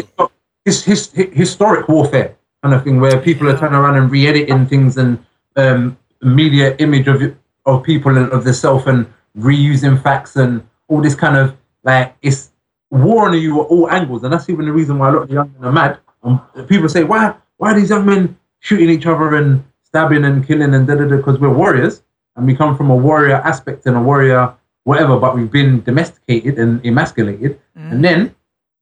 his, 0.65 0.83
his, 0.83 1.11
hi- 1.15 1.29
historic 1.33 1.87
warfare 1.89 2.35
kind 2.63 2.73
of 2.73 2.83
thing 2.83 2.99
where 2.99 3.19
people 3.19 3.47
are 3.49 3.57
turning 3.57 3.75
around 3.75 3.95
and 3.97 4.09
re-editing 4.11 4.65
things 4.65 4.97
and 4.97 5.23
um, 5.55 5.97
media 6.21 6.75
image 6.79 7.07
of 7.07 7.35
of 7.65 7.83
people 7.83 8.17
and 8.17 8.31
of 8.31 8.43
the 8.43 8.53
self 8.53 8.87
and 8.87 9.05
reusing 9.37 10.01
facts 10.01 10.35
and 10.35 10.65
all 10.87 11.01
this 11.01 11.15
kind 11.15 11.37
of 11.37 11.55
like 11.83 12.15
it's 12.21 12.48
war 12.91 13.27
on 13.27 13.39
you 13.39 13.61
at 13.61 13.67
all 13.67 13.89
angles 13.89 14.23
and 14.23 14.33
that's 14.33 14.49
even 14.49 14.65
the 14.65 14.71
reason 14.71 14.97
why 14.97 15.09
a 15.09 15.11
lot 15.11 15.21
of 15.23 15.27
the 15.27 15.35
young 15.35 15.53
men 15.53 15.69
are 15.69 15.71
mad. 15.71 15.99
Um, 16.23 16.41
people 16.67 16.89
say 16.89 17.03
why 17.03 17.35
why 17.57 17.71
are 17.71 17.79
these 17.79 17.89
young 17.89 18.05
men 18.05 18.37
shooting 18.59 18.89
each 18.89 19.05
other 19.05 19.35
and 19.35 19.63
stabbing 19.83 20.25
and 20.25 20.45
killing 20.45 20.73
and 20.73 20.87
da 20.87 20.95
da 20.95 21.07
da? 21.07 21.17
Because 21.17 21.39
we're 21.39 21.53
warriors 21.53 22.03
and 22.35 22.45
we 22.45 22.55
come 22.55 22.75
from 22.75 22.89
a 22.89 22.95
warrior 22.95 23.35
aspect 23.35 23.85
and 23.85 23.95
a 23.95 24.01
warrior 24.01 24.53
whatever 24.83 25.19
but 25.19 25.35
we've 25.35 25.51
been 25.51 25.81
domesticated 25.83 26.57
and 26.57 26.83
emasculated. 26.85 27.59
And 27.75 28.03
then 28.03 28.35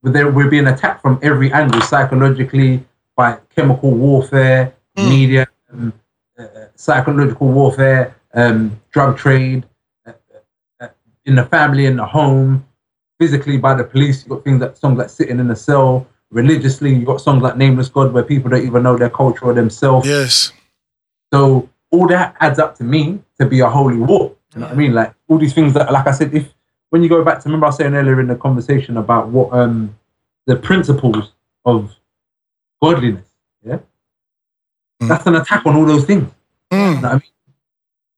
we're 0.04 0.50
being 0.50 0.68
attacked 0.68 1.02
from 1.02 1.20
every 1.22 1.52
angle 1.52 1.82
psychologically 1.82 2.84
by 3.16 3.40
chemical 3.56 3.92
warfare, 3.92 4.74
media, 4.96 5.48
um, 5.72 5.94
uh, 6.38 6.44
uh, 6.44 6.68
psychological 6.76 7.48
warfare, 7.50 8.16
um, 8.34 8.80
drug 8.92 9.18
trade, 9.18 9.66
uh, 10.06 10.14
uh, 10.34 10.86
uh, 10.86 10.88
in 11.26 11.36
the 11.36 11.46
family, 11.46 11.86
in 11.86 11.98
the 11.98 12.06
home, 12.06 12.66
physically 13.20 13.58
by 13.58 13.74
the 13.74 13.84
police. 13.84 14.22
You've 14.22 14.30
got 14.30 14.44
things 14.44 14.62
like 14.62 14.78
songs 14.78 14.98
like 14.98 15.10
Sitting 15.10 15.40
in 15.40 15.50
a 15.50 15.56
Cell. 15.56 16.08
Religiously, 16.30 16.94
you've 16.94 17.06
got 17.06 17.22
songs 17.22 17.42
like 17.42 17.58
Nameless 17.58 17.90
God 17.90 18.14
where 18.14 18.24
people 18.24 18.50
don't 18.50 18.66
even 18.66 18.84
know 18.84 18.98
their 18.98 19.10
culture 19.10 19.46
or 19.46 19.54
themselves. 19.54 20.08
Yes. 20.08 20.52
So 21.34 21.70
all 21.92 22.08
that 22.08 22.36
adds 22.40 22.60
up 22.60 22.76
to 22.78 22.84
me 22.84 23.20
to 23.40 23.46
be 23.46 23.62
a 23.62 23.70
holy 23.70 23.98
war. 23.98 24.36
You 24.54 24.62
know 24.62 24.68
what 24.68 24.74
I 24.74 24.78
mean? 24.78 24.94
Like 24.94 25.14
all 25.28 25.38
these 25.38 25.54
things 25.54 25.74
that, 25.74 25.92
like 25.92 26.08
I 26.08 26.12
said, 26.12 26.34
if 26.34 26.54
when 26.90 27.04
you 27.04 27.10
go 27.10 27.24
back 27.24 27.40
to 27.40 27.46
remember 27.46 27.66
I 27.66 27.70
was 27.70 27.78
saying 27.78 27.94
earlier 27.94 28.20
in 28.20 28.28
the 28.28 28.36
conversation 28.36 28.98
about 28.98 29.30
what 29.30 29.54
um 29.54 29.98
the 30.46 30.56
principles 30.56 31.34
of 31.66 31.94
godliness 32.82 33.26
yeah, 33.66 33.80
that's 35.02 35.26
an 35.26 35.36
attack 35.36 35.66
on 35.66 35.76
all 35.76 35.86
those 35.86 36.06
things. 36.06 36.32
You 36.72 36.78
know 36.78 36.96
what 36.96 37.06
I 37.06 37.14
mean? 37.14 37.22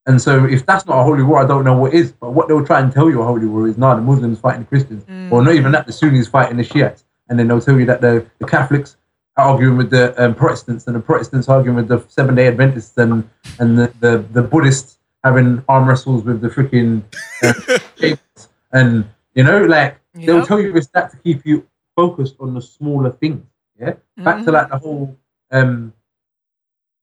And 0.06 0.20
so, 0.20 0.44
if 0.46 0.64
that's 0.66 0.86
not 0.86 0.98
a 0.98 1.02
holy 1.04 1.22
war, 1.22 1.42
I 1.42 1.46
don't 1.46 1.64
know 1.64 1.76
what 1.76 1.92
is. 1.94 2.12
But 2.12 2.30
what 2.32 2.48
they'll 2.48 2.64
try 2.64 2.80
and 2.80 2.90
tell 2.92 3.08
you 3.10 3.20
a 3.22 3.24
holy 3.24 3.46
war 3.46 3.68
is, 3.68 3.76
nah, 3.78 3.94
the 3.94 4.00
Muslims 4.00 4.38
fighting 4.40 4.62
the 4.62 4.66
Christians, 4.66 5.04
or 5.30 5.42
not 5.42 5.54
even 5.54 5.72
that, 5.72 5.86
the 5.86 5.92
Sunnis 5.92 6.26
fighting 6.26 6.56
the 6.56 6.64
Shiites, 6.64 7.04
and 7.28 7.38
then 7.38 7.48
they'll 7.48 7.60
tell 7.60 7.78
you 7.78 7.86
that 7.86 8.00
the, 8.00 8.26
the 8.38 8.46
Catholics 8.46 8.96
are 9.36 9.46
arguing 9.48 9.76
with 9.76 9.90
the 9.90 10.14
um, 10.22 10.34
Protestants, 10.34 10.86
and 10.86 10.96
the 10.96 11.00
Protestants 11.00 11.48
arguing 11.48 11.76
with 11.76 11.88
the 11.88 12.02
Seven 12.08 12.34
Day 12.34 12.48
Adventists, 12.48 12.96
and 12.98 13.28
and 13.58 13.78
the, 13.78 13.92
the, 14.00 14.24
the 14.32 14.42
Buddhists 14.42 14.98
having 15.22 15.62
arm 15.68 15.86
wrestles 15.86 16.24
with 16.24 16.40
the 16.40 16.48
freaking 16.48 17.02
uh, 17.42 18.14
and 18.72 19.04
you 19.34 19.44
know, 19.44 19.64
like 19.64 19.98
they'll 20.14 20.44
tell 20.46 20.60
you 20.60 20.74
it's 20.74 20.86
that 20.88 21.10
to 21.10 21.16
keep 21.18 21.44
you 21.44 21.66
focused 21.94 22.36
on 22.40 22.54
the 22.54 22.62
smaller 22.62 23.10
things. 23.10 23.44
Yeah, 23.78 23.94
back 24.16 24.44
to 24.44 24.50
Mhm. 24.50 24.52
like 24.54 24.68
the 24.70 24.78
whole 24.78 25.16
um 25.52 25.92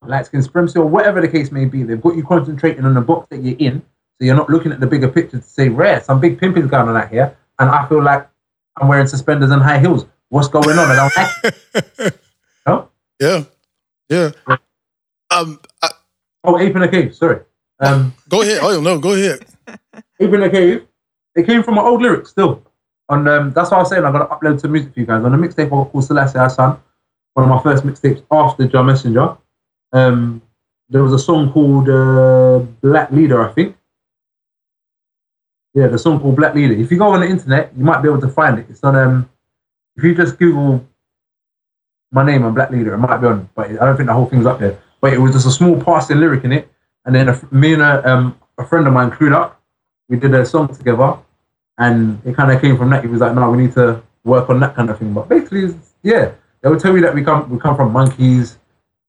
like 0.02 0.26
skin 0.26 0.44
supremacy 0.44 0.80
or 0.80 0.86
whatever 0.86 1.22
the 1.22 1.28
case 1.28 1.52
may 1.52 1.66
be. 1.66 1.84
They've 1.84 2.02
got 2.02 2.16
you 2.16 2.24
concentrating 2.24 2.86
on 2.86 2.94
the 2.94 3.02
box 3.02 3.28
that 3.30 3.42
you're 3.44 3.58
in, 3.58 3.82
so 3.82 4.26
you're 4.26 4.36
not 4.36 4.50
looking 4.50 4.72
at 4.72 4.80
the 4.80 4.88
bigger 4.88 5.08
picture 5.08 5.40
to 5.40 5.44
say, 5.44 5.70
"Rare, 5.70 6.02
some 6.02 6.20
big 6.20 6.40
pimping's 6.40 6.70
going 6.70 6.88
on 6.88 6.96
out 6.98 7.10
here," 7.10 7.36
and 7.60 7.70
I 7.70 7.88
feel 7.88 8.04
like 8.04 8.30
I'm 8.78 8.88
wearing 8.88 9.08
suspenders 9.08 9.52
and 9.52 9.62
high 9.62 9.80
heels. 9.80 10.06
What's 10.30 10.48
going 10.48 10.78
on? 10.78 10.92
I 10.92 10.96
don't 10.96 12.04
like. 12.04 12.20
No? 12.66 12.90
Yeah, 13.20 13.46
yeah. 14.10 14.30
Um, 15.32 15.60
I, 15.82 15.90
Oh, 16.48 16.58
ape 16.58 16.76
in 16.78 16.82
a 16.82 16.88
cave. 16.88 17.14
Sorry. 17.14 17.42
Um, 17.80 18.14
go 18.30 18.42
ahead. 18.42 18.60
Oh 18.62 18.80
no, 18.80 18.98
go 19.00 19.14
ahead. 19.14 19.46
ape 20.20 20.34
in 20.34 20.44
a 20.44 20.50
cave. 20.50 20.88
It 21.36 21.46
came 21.46 21.62
from 21.62 21.76
my 21.76 21.82
old 21.82 22.02
lyrics 22.02 22.30
still. 22.30 22.64
On 23.10 23.28
um, 23.28 23.52
that's 23.52 23.70
what 23.72 23.78
I 23.78 23.80
was 23.82 23.90
saying. 23.90 24.06
I 24.06 24.12
got 24.12 24.20
to 24.20 24.34
upload 24.34 24.62
some 24.62 24.72
music 24.72 24.94
for 24.94 25.00
you 25.02 25.06
guys 25.06 25.24
on 25.24 25.34
a 25.34 25.38
mixtape 25.38 25.70
called 25.70 26.04
Celeste 26.04 26.38
Hassan. 26.38 26.80
One 27.34 27.44
of 27.44 27.50
my 27.50 27.62
first 27.62 27.84
mixtapes 27.84 28.24
after 28.32 28.66
John 28.68 28.86
Messenger. 28.86 29.38
Um, 29.94 30.42
there 30.90 31.04
was 31.04 31.14
a 31.14 31.20
song 31.20 31.52
called 31.52 31.90
uh, 31.90 32.60
Black 32.82 33.12
Leader, 33.12 33.48
I 33.48 33.52
think. 33.54 33.76
Yeah, 35.74 35.88
the 35.88 36.00
song 36.00 36.20
called 36.20 36.36
Black 36.36 36.56
Leader. 36.56 36.74
If 36.74 36.92
you 36.92 36.98
go 36.98 37.10
on 37.10 37.20
the 37.20 37.28
internet, 37.28 37.72
you 37.78 37.84
might 37.84 38.02
be 38.02 38.08
able 38.08 38.22
to 38.22 38.30
find 38.30 38.60
it. 38.60 38.66
It's 38.70 38.84
on 38.84 38.96
um, 38.96 39.30
if 39.96 40.04
you 40.04 40.16
just 40.16 40.38
Google 40.40 40.86
my 42.12 42.26
name 42.26 42.46
and 42.46 42.56
Black 42.56 42.72
Leader, 42.72 42.94
it 42.94 42.98
might 42.98 43.18
be 43.18 43.28
on, 43.28 43.50
but 43.54 43.70
I 43.70 43.86
don't 43.86 43.98
think 43.98 44.08
the 44.08 44.14
whole 44.14 44.28
thing's 44.28 44.46
up 44.46 44.60
there. 44.60 44.80
But 45.02 45.14
it 45.14 45.20
was 45.20 45.34
just 45.34 45.46
a 45.46 45.52
small 45.52 45.82
passing 45.82 46.20
lyric 46.20 46.44
in 46.46 46.52
it, 46.52 46.72
and 47.06 47.14
then 47.14 47.30
a, 47.30 47.40
me 47.52 47.74
and 47.74 47.82
a, 47.82 48.10
um, 48.10 48.40
a 48.58 48.66
friend 48.66 48.88
of 48.88 48.94
mine 48.94 49.12
clued 49.12 49.34
up. 49.34 49.62
We 50.10 50.18
did 50.18 50.34
a 50.34 50.46
song 50.46 50.74
together, 50.74 51.18
and 51.78 52.22
it 52.26 52.36
kind 52.36 52.52
of 52.52 52.62
came 52.62 52.78
from 52.78 52.90
that. 52.92 53.04
He 53.04 53.10
was 53.10 53.22
like, 53.22 53.36
"No, 53.36 53.52
we 53.52 53.58
need 53.58 53.74
to 53.74 54.02
work 54.24 54.50
on 54.50 54.60
that 54.62 54.76
kind 54.76 54.90
of 54.90 54.98
thing." 54.98 55.14
But 55.14 55.28
basically, 55.28 55.76
yeah, 56.02 56.32
they 56.62 56.70
would 56.70 56.80
tell 56.80 56.94
me 56.94 57.02
that 57.02 57.14
we 57.14 57.24
come 57.24 57.50
we 57.50 57.60
come 57.60 57.76
from 57.76 57.92
monkeys 57.92 58.57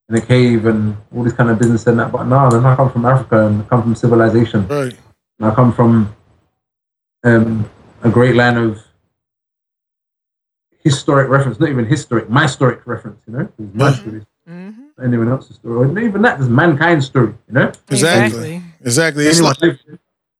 in 0.08 0.14
a 0.14 0.20
cave 0.20 0.66
and 0.66 0.96
all 1.14 1.22
this 1.22 1.32
kind 1.32 1.50
of 1.50 1.58
business 1.58 1.86
and 1.86 1.98
that. 1.98 2.10
But 2.10 2.24
no, 2.24 2.48
then 2.50 2.64
I 2.64 2.74
come 2.76 2.90
from 2.90 3.04
Africa 3.04 3.46
and 3.46 3.62
I 3.62 3.64
come 3.66 3.82
from 3.82 3.94
civilization. 3.94 4.66
Right. 4.66 4.94
And 5.38 5.50
I 5.50 5.54
come 5.54 5.72
from 5.72 6.14
um, 7.24 7.70
a 8.02 8.08
great 8.08 8.34
land 8.34 8.58
of 8.58 8.82
historic 10.82 11.28
reference, 11.28 11.60
not 11.60 11.68
even 11.68 11.84
historic, 11.84 12.30
my 12.30 12.44
historic 12.44 12.86
reference, 12.86 13.22
you 13.26 13.34
know? 13.34 13.52
It's 13.58 13.74
my 13.74 13.92
story. 13.92 14.24
Anyone 15.02 15.28
else's 15.28 15.56
story. 15.56 15.76
Or 15.76 15.86
not 15.86 16.02
even 16.02 16.22
that, 16.22 16.40
it's 16.40 16.48
mankind's 16.48 17.06
story, 17.06 17.34
you 17.46 17.54
know? 17.54 17.70
Exactly. 17.90 18.62
Exactly. 18.80 19.26
It's 19.26 19.40
like 19.40 19.76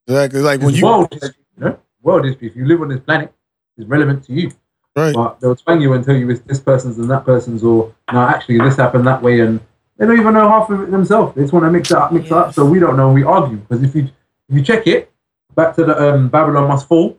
exactly 0.07 0.41
like 0.41 0.61
when 0.63 0.75
you 0.75 0.85
world 0.85 1.13
history, 1.13 1.35
you 1.59 1.65
know? 1.65 1.79
World 2.03 2.25
history. 2.25 2.49
If 2.49 2.57
you 2.57 2.65
live 2.67 2.81
on 2.81 2.89
this 2.89 3.01
planet, 3.01 3.33
it's 3.77 3.87
relevant 3.87 4.25
to 4.25 4.33
you. 4.33 4.51
Right. 4.99 5.15
But 5.15 5.39
they'll 5.39 5.55
twang 5.55 5.81
you 5.81 5.93
and 5.93 6.05
tell 6.05 6.17
you 6.17 6.29
it's 6.31 6.41
this 6.41 6.59
person's 6.59 6.99
and 6.99 7.09
that 7.11 7.25
person's, 7.25 7.63
or 7.63 7.95
no, 8.13 8.21
actually 8.21 8.59
this 8.59 8.77
happened 8.77 9.07
that 9.07 9.23
way, 9.23 9.41
and 9.41 9.61
they 9.97 10.07
don't 10.07 10.19
even 10.19 10.35
know 10.35 10.49
half 10.49 10.69
of 10.71 10.81
it 10.83 10.91
themselves. 10.91 11.37
They 11.37 11.43
just 11.43 11.53
want 11.53 11.65
to 11.67 11.71
mix 11.71 11.93
it 11.93 11.97
up, 11.97 12.13
mix 12.13 12.27
it 12.27 12.33
up, 12.33 12.53
so 12.53 12.67
we 12.67 12.81
don't 12.81 12.97
know. 12.97 13.07
and 13.07 13.15
We 13.15 13.23
argue 13.23 13.59
because 13.59 13.85
if 13.85 13.95
you 13.95 14.05
if 14.49 14.57
you 14.57 14.63
check 14.63 14.89
it 14.89 15.13
back 15.55 15.77
to 15.77 15.85
the 15.85 16.15
um, 16.15 16.29
Babylon 16.29 16.67
must 16.67 16.89
fall, 16.89 17.17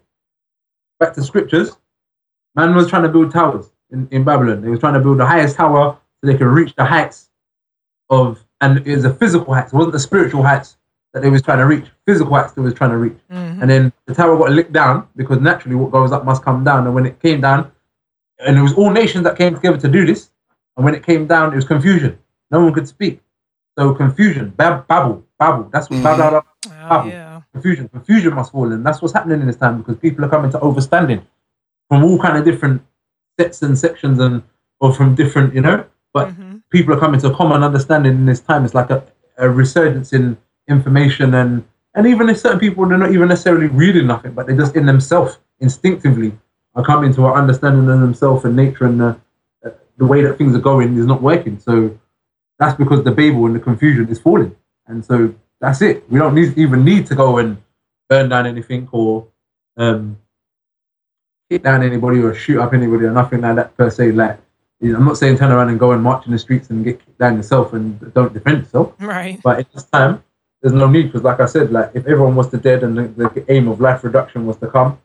back 1.00 1.14
to 1.14 1.24
scriptures, 1.24 1.78
man 2.56 2.76
was 2.76 2.90
trying 2.90 3.04
to 3.04 3.10
build 3.10 3.32
towers 3.32 3.72
in, 3.92 4.08
in 4.12 4.26
Babylon. 4.26 4.62
They 4.62 4.70
was 4.70 4.82
trying 4.82 4.96
to 4.96 5.00
build 5.00 5.20
the 5.20 5.26
highest 5.26 5.56
tower 5.56 5.98
so 6.20 6.28
they 6.28 6.38
could 6.38 6.48
reach 6.48 6.76
the 6.76 6.84
heights 6.84 7.30
of, 8.10 8.44
and 8.60 8.86
it 8.86 8.96
was 8.96 9.06
a 9.06 9.14
physical 9.14 9.54
heights. 9.54 9.72
It 9.72 9.76
wasn't 9.78 9.94
the 9.94 10.00
spiritual 10.00 10.44
heights 10.44 10.76
that 11.14 11.22
they 11.22 11.30
was 11.30 11.41
trying 11.41 11.57
to 11.60 11.66
reach. 11.66 11.86
Physical 12.05 12.34
heights 12.34 12.53
they 12.53 12.62
was 12.62 12.74
trying 12.74 12.91
to 12.91 12.97
reach. 12.97 13.18
Mm-hmm. 13.32 13.62
And 13.62 13.70
then 13.70 13.93
the 14.05 14.14
tower 14.14 14.38
got 14.38 14.51
licked 14.51 14.74
down 14.74 15.07
because 15.16 15.39
naturally 15.39 15.76
what 15.76 15.91
goes 15.91 16.12
up 16.12 16.26
must 16.26 16.43
come 16.43 16.64
down. 16.64 16.86
And 16.86 16.93
when 16.93 17.05
it 17.05 17.20
came 17.20 17.41
down, 17.41 17.72
and 18.39 18.57
it 18.57 18.62
was 18.62 18.74
all 18.74 18.91
nations 18.91 19.24
that 19.26 19.38
came 19.38 19.55
together 19.55 19.78
to 19.78 19.88
do 19.88 20.05
this. 20.05 20.30
And 20.78 20.86
when 20.86 20.95
it 20.95 21.05
came 21.05 21.28
down, 21.28 21.51
it 21.51 21.55
was 21.55 21.66
confusion. 21.66 22.18
No 22.51 22.64
one 22.64 22.74
could 22.74 22.88
speak. 22.88 23.22
So 23.78 23.93
confusion, 23.93 24.49
bab- 24.49 24.88
babble, 24.88 25.26
babble. 25.38 25.70
That's 25.72 25.89
what 25.89 25.97
mm-hmm. 25.97 26.03
babble, 26.03 26.45
ah, 26.72 26.89
babble. 26.89 27.43
Confusion, 27.53 27.88
confusion 27.89 28.34
must 28.34 28.51
fall, 28.51 28.72
and 28.72 28.86
that's 28.86 29.01
what's 29.01 29.14
happening 29.14 29.41
in 29.41 29.47
this 29.47 29.55
time 29.55 29.80
because 29.80 29.97
people 29.97 30.24
are 30.24 30.30
coming 30.30 30.51
to 30.51 30.60
overstanding 30.60 31.24
from 31.88 32.03
all 32.03 32.20
kind 32.20 32.38
of 32.38 32.45
different 32.45 32.82
sets 33.39 33.62
and 33.62 33.78
sections 33.78 34.20
and 34.20 34.43
or 34.80 34.93
from 34.93 35.16
different, 35.16 35.53
you 35.53 35.62
know. 35.62 35.86
But 36.14 36.30
mm-hmm. 36.30 36.57
people 36.70 36.93
are 36.93 36.99
coming 36.99 37.20
to 37.22 37.32
a 37.32 37.36
common 37.36 37.64
understanding 37.64 38.14
in 38.14 38.26
this 38.26 38.39
time. 38.39 38.66
It's 38.66 38.74
like 38.74 38.89
a, 38.89 39.03
a 39.38 39.49
resurgence 39.49 40.14
in 40.14 40.38
information 40.70 41.34
and 41.34 41.65
and 41.95 42.05
even 42.07 42.30
if 42.30 42.38
certain 42.39 42.59
people 42.59 42.88
they're 42.88 42.97
not 42.97 43.11
even 43.11 43.28
necessarily 43.28 43.67
reading 43.67 44.07
nothing, 44.07 44.34
but 44.34 44.47
they're 44.47 44.57
just 44.57 44.76
in 44.76 44.86
themselves 44.86 45.39
instinctively 45.59 46.34
are 46.76 46.84
coming 46.84 47.13
to 47.13 47.26
an 47.26 47.34
understanding 47.34 47.89
of 47.89 47.99
themselves 47.99 48.45
and 48.45 48.55
nature 48.55 48.86
and 48.86 48.99
the, 48.99 49.20
the 49.97 50.05
way 50.05 50.22
that 50.22 50.38
things 50.38 50.55
are 50.55 50.59
going 50.59 50.97
is 50.97 51.05
not 51.05 51.22
working. 51.22 51.59
So 51.59 51.97
that's 52.57 52.78
because 52.78 53.03
the 53.03 53.11
Babel 53.11 53.45
and 53.45 53.55
the 53.55 53.59
confusion 53.59 54.07
is 54.09 54.20
falling. 54.20 54.55
And 54.88 55.03
so 55.03 55.34
that's 55.59 55.82
it. 55.82 56.09
We 56.09 56.20
don't 56.20 56.36
need, 56.36 56.57
even 56.57 56.86
need 56.86 57.05
to 57.07 57.15
go 57.15 57.38
and 57.38 57.57
burn 58.07 58.30
down 58.30 58.45
anything 58.45 58.88
or 58.91 59.28
um, 59.78 60.17
hit 61.49 61.63
down 61.63 61.84
anybody 61.84 62.20
or 62.20 62.34
shoot 62.34 62.59
up 62.61 62.74
anybody 62.74 63.05
or 63.05 63.11
nothing 63.11 63.41
like 63.41 63.55
that 63.55 63.76
per 63.76 63.89
se. 63.89 64.11
Like, 64.11 64.39
I'm 64.82 65.05
not 65.05 65.17
saying 65.17 65.38
turn 65.38 65.51
around 65.51 65.70
and 65.70 65.80
go 65.80 65.91
and 65.91 66.01
march 66.01 66.26
in 66.26 66.32
the 66.32 66.39
streets 66.39 66.70
and 66.70 66.86
get 66.86 66.99
kicked 66.99 67.17
down 67.17 67.36
yourself 67.36 67.74
and 67.74 68.13
don't 68.13 68.34
defend 68.34 68.59
yourself. 68.59 68.93
Right. 68.99 69.39
But 69.43 69.59
at 69.59 69.74
this 69.74 69.84
time, 69.84 70.24
there's 70.62 70.74
no 70.74 70.88
need 70.88 71.03
because, 71.03 71.24
like 71.24 71.39
I 71.39 71.45
said, 71.45 71.72
like 71.72 71.91
if 71.93 72.05
everyone 72.05 72.36
was 72.36 72.49
to 72.49 72.57
dead 72.57 72.84
and 72.84 72.97
the, 72.97 73.30
the 73.30 73.45
aim 73.51 73.68
of 73.68 73.80
life 73.80 74.03
reduction 74.03 74.45
was 74.45 74.57
to 74.57 74.68
come, 74.68 74.99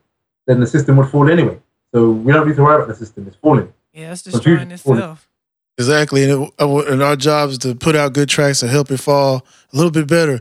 then 0.47 0.59
the 0.59 0.67
system 0.67 0.97
would 0.97 1.09
fall 1.09 1.29
anyway. 1.29 1.59
So 1.93 2.11
we 2.11 2.33
don't 2.33 2.47
need 2.47 2.55
to 2.57 2.63
worry 2.63 2.75
about 2.75 2.87
the 2.87 2.95
system; 2.95 3.27
it's 3.27 3.37
falling. 3.37 3.71
Yeah, 3.93 4.11
it's 4.11 4.23
destroying 4.23 4.71
is 4.71 4.81
falling. 4.81 4.99
itself. 4.99 5.29
Exactly, 5.77 6.23
and, 6.23 6.43
it, 6.43 6.53
uh, 6.59 6.77
and 6.91 7.03
our 7.03 7.15
job 7.15 7.49
is 7.49 7.57
to 7.59 7.75
put 7.75 7.95
out 7.95 8.13
good 8.13 8.29
tracks 8.29 8.61
and 8.61 8.71
help 8.71 8.91
it 8.91 8.97
fall 8.97 9.45
a 9.73 9.75
little 9.75 9.91
bit 9.91 10.07
better. 10.07 10.39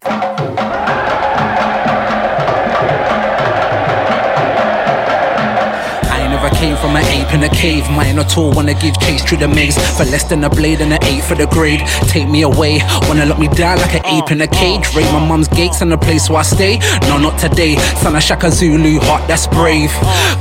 Came 6.64 6.76
from 6.78 6.96
an 6.96 7.04
ape 7.16 7.32
in 7.34 7.42
a 7.42 7.48
cave. 7.50 7.84
Mine 7.90 8.18
at 8.18 8.38
all 8.38 8.50
wanna 8.56 8.72
give 8.72 8.98
chase 9.04 9.22
through 9.22 9.40
the 9.44 9.48
maze. 9.48 9.76
For 9.96 10.04
less 10.12 10.24
than 10.24 10.44
a 10.44 10.48
blade 10.48 10.80
and 10.80 10.92
an 10.96 11.02
eight 11.04 11.22
for 11.22 11.34
the 11.34 11.46
grade. 11.46 11.82
Take 12.12 12.26
me 12.34 12.40
away, 12.42 12.80
wanna 13.06 13.26
lock 13.26 13.38
me 13.38 13.48
down 13.48 13.76
like 13.84 13.94
an 14.00 14.04
ape 14.14 14.30
in 14.30 14.40
a 14.40 14.46
cage. 14.46 14.84
Raid 14.96 15.10
my 15.12 15.22
mum's 15.30 15.48
gates 15.48 15.82
and 15.82 15.92
the 15.92 15.98
place 15.98 16.30
where 16.30 16.38
I 16.38 16.42
stay. 16.56 16.74
No, 17.08 17.18
not 17.18 17.38
today. 17.38 17.76
Son 18.02 18.16
of 18.16 18.22
Shaka 18.22 18.50
Zulu, 18.50 18.98
heart 19.06 19.28
that's 19.28 19.46
brave. 19.46 19.92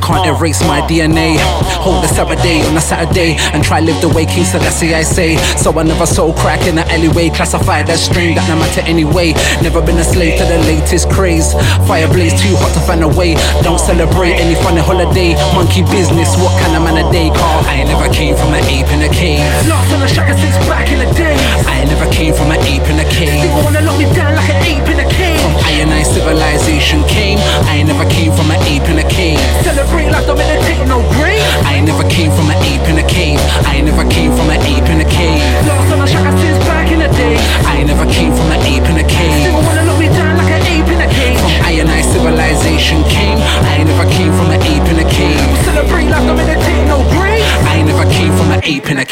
Can't 0.05 0.25
erase 0.31 0.61
my 0.61 0.79
DNA. 0.87 1.35
Hold 1.83 2.05
a 2.05 2.07
Saturday 2.07 2.61
on 2.67 2.77
a 2.77 2.81
Saturday 2.81 3.35
and 3.53 3.61
try 3.61 3.81
live 3.81 3.99
the 3.99 4.07
way 4.15 4.25
King 4.25 4.45
Selassie 4.45 4.95
I 4.95 5.03
say. 5.03 5.35
So 5.57 5.77
I 5.77 5.83
never 5.83 6.05
sold 6.05 6.37
crack 6.37 6.61
in 6.67 6.75
the 6.75 6.85
alleyway. 6.93 7.29
Classified 7.31 7.89
as 7.89 8.01
string, 8.05 8.35
that 8.35 8.47
no 8.47 8.55
matter 8.55 8.81
anyway. 8.87 9.33
Never 9.61 9.81
been 9.81 9.97
a 9.97 10.05
slave 10.05 10.39
to 10.39 10.45
the 10.45 10.59
latest 10.71 11.09
craze. 11.09 11.51
Fire 11.87 12.07
blaze 12.07 12.35
too 12.41 12.55
hot 12.61 12.71
to 12.75 12.81
find 12.87 13.03
a 13.03 13.09
way. 13.09 13.35
Don't 13.67 13.79
celebrate 13.79 14.35
any 14.39 14.55
funny 14.63 14.79
holiday. 14.79 15.35
Monkey 15.53 15.83
business, 15.91 16.12
what 16.13 16.53
kind 16.61 16.77
of 16.77 16.83
man 16.85 17.01
a 17.01 17.05
day 17.11 17.29
call? 17.33 17.65
I 17.65 17.83
never 17.83 18.05
came 18.13 18.35
from 18.37 18.53
an 18.53 18.63
ape 18.69 18.85
in 18.93 19.01
a 19.01 19.09
cave. 19.09 19.41
Lost 19.65 19.89
on 19.93 20.01
a 20.03 20.07
shaka 20.07 20.37
since 20.37 20.57
back 20.69 20.89
in 20.93 20.99
the 21.01 21.09
day. 21.17 21.33
I 21.65 21.85
never 21.85 22.05
came 22.13 22.33
from 22.33 22.51
an 22.51 22.61
ape 22.61 22.85
in 22.85 23.01
a 23.01 23.07
cave. 23.09 23.41
People 23.41 23.63
wanna 23.65 23.81
lock 23.81 23.97
me 23.97 24.05
down 24.13 24.35
like 24.35 24.49
an 24.49 24.61
ape 24.61 24.87
in 24.93 24.99
a 25.01 25.09
cage. 25.09 25.41
From 25.41 25.52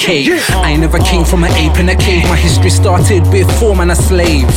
in. 0.01 0.41
I 0.49 0.75
never 0.77 0.97
came 0.97 1.23
from 1.23 1.43
an 1.43 1.51
ape 1.51 1.77
in 1.77 1.89
a 1.89 1.95
cave. 1.95 2.23
My 2.23 2.35
history 2.35 2.71
started 2.71 3.23
before 3.31 3.75
man 3.75 3.91
a 3.91 3.95
slave. 3.95 4.49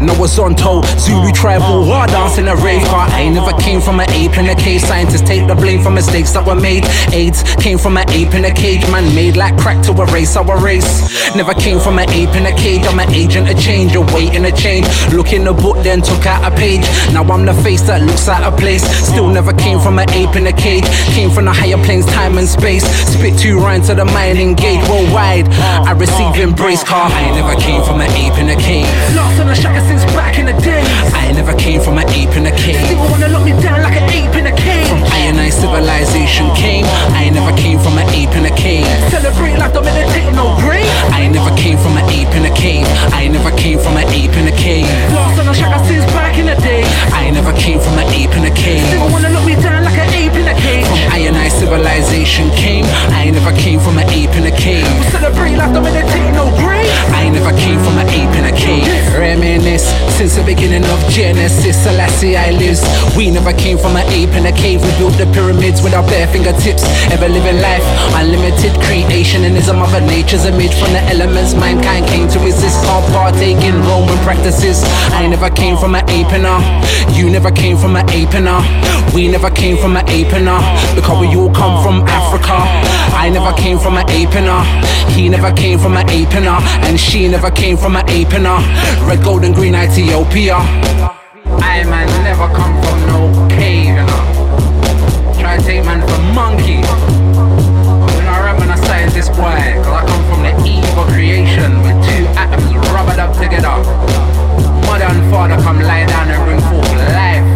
No 0.00 0.18
was 0.18 0.38
on 0.38 0.54
toe. 0.54 0.82
Zulu 0.98 1.32
tribal 1.32 1.86
war 1.86 2.06
dance 2.06 2.38
in 2.38 2.48
a 2.48 2.56
rave 2.56 2.82
car. 2.84 3.06
I 3.08 3.28
never 3.28 3.52
came 3.60 3.80
from 3.80 4.00
an 4.00 4.10
ape 4.10 4.36
in 4.38 4.48
a 4.48 4.54
cage. 4.54 4.82
Scientists 4.82 5.22
take 5.22 5.46
the 5.46 5.54
blame 5.54 5.82
for 5.82 5.90
mistakes 5.90 6.32
that 6.32 6.46
were 6.46 6.54
made. 6.54 6.84
AIDS 7.12 7.42
came 7.56 7.78
from 7.78 7.96
an 7.96 8.08
ape 8.10 8.34
in 8.34 8.44
a 8.44 8.52
cage. 8.52 8.82
Man 8.90 9.14
made 9.14 9.36
like 9.36 9.56
crack 9.58 9.82
to 9.84 9.92
erase 9.92 10.36
our 10.36 10.58
race. 10.62 11.34
Never 11.34 11.54
came 11.54 11.80
from 11.80 11.98
an 11.98 12.08
ape 12.10 12.34
in 12.36 12.46
a 12.46 12.54
cage. 12.56 12.84
I'm 12.86 12.98
an 12.98 13.10
agent 13.10 13.48
of 13.50 13.58
change, 13.58 13.94
awaiting 13.94 14.44
a 14.44 14.52
change. 14.52 14.86
Look 15.12 15.32
in 15.32 15.44
the 15.44 15.52
book, 15.52 15.76
then 15.82 16.02
took 16.02 16.26
out 16.26 16.44
a 16.44 16.54
page. 16.54 16.82
Now 17.12 17.24
I'm 17.24 17.44
the 17.46 17.54
face 17.54 17.82
that 17.82 18.02
looks 18.02 18.28
out 18.28 18.44
of 18.44 18.58
place. 18.58 18.82
Still 19.06 19.28
never 19.28 19.52
came 19.52 19.80
from 19.80 19.98
an 19.98 20.10
ape 20.10 20.36
in 20.36 20.46
a 20.46 20.52
cage. 20.52 20.84
Came 21.14 21.30
from 21.30 21.46
the 21.46 21.52
higher 21.52 21.78
planes, 21.84 22.06
time 22.06 22.38
and 22.38 22.48
space. 22.48 22.84
Spit 23.12 23.38
two 23.38 23.58
rhymes 23.58 23.86
to 23.88 23.94
the 23.94 24.04
mind, 24.04 24.38
engage 24.38 24.86
worldwide. 24.88 25.48
I 25.88 25.92
receive 25.92 26.36
embrace 26.36 26.84
car. 26.84 27.10
I 27.10 27.30
never 27.32 27.58
came 27.60 27.82
from 27.84 28.00
an 28.00 28.10
ape 28.12 28.38
in 28.38 28.50
a 28.50 28.56
cage. 28.60 28.86
Lost 29.14 29.40
on 29.40 29.48
a 29.48 29.54
shaka 29.70 29.86
since 29.86 30.04
back 30.12 30.38
in 30.38 30.46
the 30.46 30.52
day. 30.62 30.82
I 31.14 31.32
never 31.32 31.54
came 31.54 31.80
from 31.80 31.98
an 31.98 32.08
ape 32.10 32.36
in 32.36 32.46
a 32.46 32.50
cage. 32.50 32.84
Still 32.86 33.10
wanna 33.10 33.28
lock 33.28 33.44
me 33.44 33.52
down 33.62 33.82
like 33.82 33.96
an 33.96 34.10
ape 34.10 34.34
in 34.36 34.46
a 34.46 34.56
cage. 34.56 34.79
From 35.30 35.38
ionized 35.38 35.60
civilization 35.60 36.50
came. 36.56 36.84
I 37.14 37.30
never 37.30 37.54
came 37.54 37.78
from 37.78 37.98
an 37.98 38.08
ape 38.10 38.34
in 38.34 38.46
a 38.46 38.50
cage. 38.50 38.82
Celebrate 39.14 39.58
like 39.62 39.76
I'm 39.76 39.84
meditating 39.84 40.34
no 40.34 40.58
grave. 40.58 40.90
I 41.14 41.28
never 41.30 41.54
came 41.54 41.78
from 41.78 41.94
an 41.96 42.04
ape 42.10 42.34
in 42.34 42.50
a 42.50 42.50
cave. 42.50 42.82
I 43.14 43.28
never 43.28 43.54
came 43.54 43.78
from 43.78 43.94
an 43.96 44.10
ape 44.10 44.34
in 44.34 44.48
a 44.48 44.56
cave. 44.58 44.90
Lost 45.14 45.38
on 45.38 45.46
a 45.46 45.54
shaka 45.54 45.86
since 45.86 46.04
back 46.10 46.36
in 46.36 46.46
the 46.46 46.56
day. 46.56 46.82
I 47.14 47.30
never 47.30 47.52
came 47.52 47.78
from 47.78 47.94
an 48.02 48.10
ape 48.10 48.34
in 48.34 48.42
a 48.42 48.50
cave. 48.50 48.82
Still 48.90 49.06
wanna 49.06 49.30
lock 49.30 49.46
me 49.46 49.54
down 49.54 49.84
like 49.84 49.94
an 50.02 50.10
ape 50.18 50.34
in 50.34 50.48
a 50.50 50.56
cage. 50.58 50.86
From 50.90 50.98
ionized 51.14 51.62
civilization 51.62 52.50
came. 52.58 52.84
I 53.14 53.30
never 53.30 53.52
came 53.54 53.78
from 53.78 53.98
an 54.02 54.10
ape 54.10 54.34
in 54.34 54.50
a 54.50 54.54
cave. 54.58 54.90
Celebrate 55.14 55.54
like 55.54 55.70
I'm 55.70 55.84
meditating 55.86 56.34
no 56.34 56.50
grave. 56.58 56.90
I 57.14 57.30
never 57.30 57.54
came 57.54 57.78
from 57.86 58.02
an 58.02 58.08
ape 58.10 58.34
in 58.34 58.50
a 58.50 58.54
cave. 58.58 58.90
Reminisce 59.14 59.86
since 60.18 60.34
the 60.34 60.42
beginning 60.42 60.82
of 60.90 60.98
Genesis. 61.06 61.78
Selassie 61.86 62.36
I 62.36 62.50
lives. 62.50 62.82
We 63.16 63.30
never 63.30 63.52
came 63.52 63.78
from 63.78 63.94
an 63.94 64.06
ape 64.10 64.34
in 64.34 64.46
a 64.46 64.52
cave. 64.52 64.82
We 64.82 64.90
built 64.98 65.19
the 65.20 65.28
pyramids 65.36 65.82
with 65.82 65.92
our 65.92 66.02
bare 66.08 66.26
fingertips. 66.28 66.82
Ever 67.12 67.28
living 67.28 67.60
life, 67.60 67.84
unlimited 68.16 68.72
creation, 68.80 69.44
and 69.44 69.54
is 69.56 69.68
a 69.68 69.74
mother 69.74 70.00
nature's 70.00 70.46
image 70.46 70.72
from 70.80 70.92
the 70.96 71.02
elements. 71.12 71.52
Mankind 71.52 72.06
came 72.08 72.26
to 72.32 72.38
resist. 72.40 72.80
All 72.88 73.04
partake 73.12 73.60
in 73.60 73.76
Roman 73.84 74.16
practices. 74.24 74.80
I 75.12 75.26
never 75.28 75.50
came 75.50 75.76
from 75.76 75.94
an 75.94 76.08
ape 76.08 76.32
in. 76.32 76.48
You 77.12 77.28
never 77.28 77.50
came 77.50 77.76
from 77.76 77.96
an 77.96 78.08
ape 78.08 78.32
in. 78.32 78.48
We 79.14 79.28
never 79.28 79.50
came 79.50 79.76
from 79.76 79.96
an 79.96 80.08
ape 80.08 80.32
in. 80.32 80.48
Because 80.96 81.20
we 81.20 81.28
all 81.36 81.52
come 81.52 81.84
from 81.84 82.00
Africa. 82.08 82.56
I 83.12 83.28
never 83.28 83.52
came 83.60 83.78
from 83.78 83.98
an 83.98 84.08
ape 84.08 84.34
in. 84.40 84.48
He 85.12 85.28
never 85.28 85.52
came 85.52 85.78
from 85.78 85.98
an 85.98 86.08
ape 86.08 86.32
in. 86.32 86.46
And 86.48 86.98
she 86.98 87.28
never 87.28 87.50
came 87.50 87.76
from 87.76 87.96
an 87.96 88.08
ape 88.08 88.32
in. 88.32 88.44
Red, 89.06 89.22
gold, 89.22 89.44
and 89.44 89.54
green 89.54 89.74
Ethiopia. 89.74 90.56
I 91.60 91.84
man 91.84 92.08
never 92.24 92.48
come 92.54 92.74
from 92.82 93.06
no 93.06 93.19
take 95.70 95.84
man 95.84 96.00
for 96.00 96.18
monkey. 96.34 96.80
Know, 96.80 96.88
I 98.26 98.40
rap 98.44 98.58
when 98.58 98.70
I 98.70 99.06
this 99.10 99.28
boy, 99.28 99.60
cause 99.84 99.96
I 100.00 100.04
come 100.04 100.24
from 100.28 100.42
the 100.42 100.52
eve 100.66 100.98
of 100.98 101.06
creation 101.14 101.70
with 101.82 101.96
two 102.06 102.26
atoms 102.42 102.74
rubbered 102.90 103.20
up 103.20 103.32
together. 103.36 103.76
Mother 104.86 105.04
and 105.04 105.30
father 105.30 105.62
come 105.62 105.80
lie 105.80 106.06
down 106.06 106.28
and 106.28 106.40
bring 106.44 106.60
forth 106.68 106.92
life. 107.14 107.46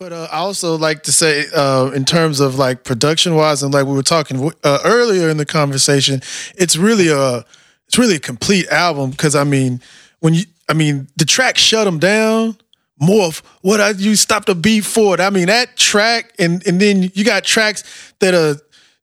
But 0.00 0.12
uh, 0.12 0.26
I 0.32 0.38
also 0.38 0.76
like 0.76 1.04
to 1.04 1.12
say, 1.12 1.46
uh, 1.54 1.92
in 1.94 2.04
terms 2.04 2.40
of 2.40 2.56
like 2.56 2.82
production 2.82 3.36
wise, 3.36 3.62
and 3.62 3.72
like 3.72 3.86
we 3.86 3.94
were 3.94 4.02
talking 4.02 4.50
uh, 4.64 4.78
earlier 4.84 5.28
in 5.28 5.36
the 5.36 5.46
conversation, 5.46 6.20
it's 6.56 6.76
really 6.76 7.06
a 7.06 7.44
it's 7.92 7.98
really 7.98 8.16
a 8.16 8.20
complete 8.20 8.66
album 8.68 9.10
because 9.10 9.34
I 9.36 9.44
mean, 9.44 9.82
when 10.20 10.32
you 10.32 10.44
I 10.66 10.72
mean 10.72 11.08
the 11.16 11.26
track 11.26 11.58
"Shut 11.58 11.86
'Em 11.86 11.98
Down," 11.98 12.56
Morph, 13.00 13.42
what 13.60 13.82
I 13.82 13.90
you 13.90 14.16
stopped 14.16 14.48
a 14.48 14.54
beat 14.54 14.86
for 14.86 15.12
it. 15.12 15.20
I 15.20 15.28
mean 15.28 15.48
that 15.48 15.76
track, 15.76 16.32
and 16.38 16.66
and 16.66 16.80
then 16.80 17.10
you 17.12 17.22
got 17.22 17.44
tracks 17.44 17.84
that 18.20 18.32
are 18.32 18.56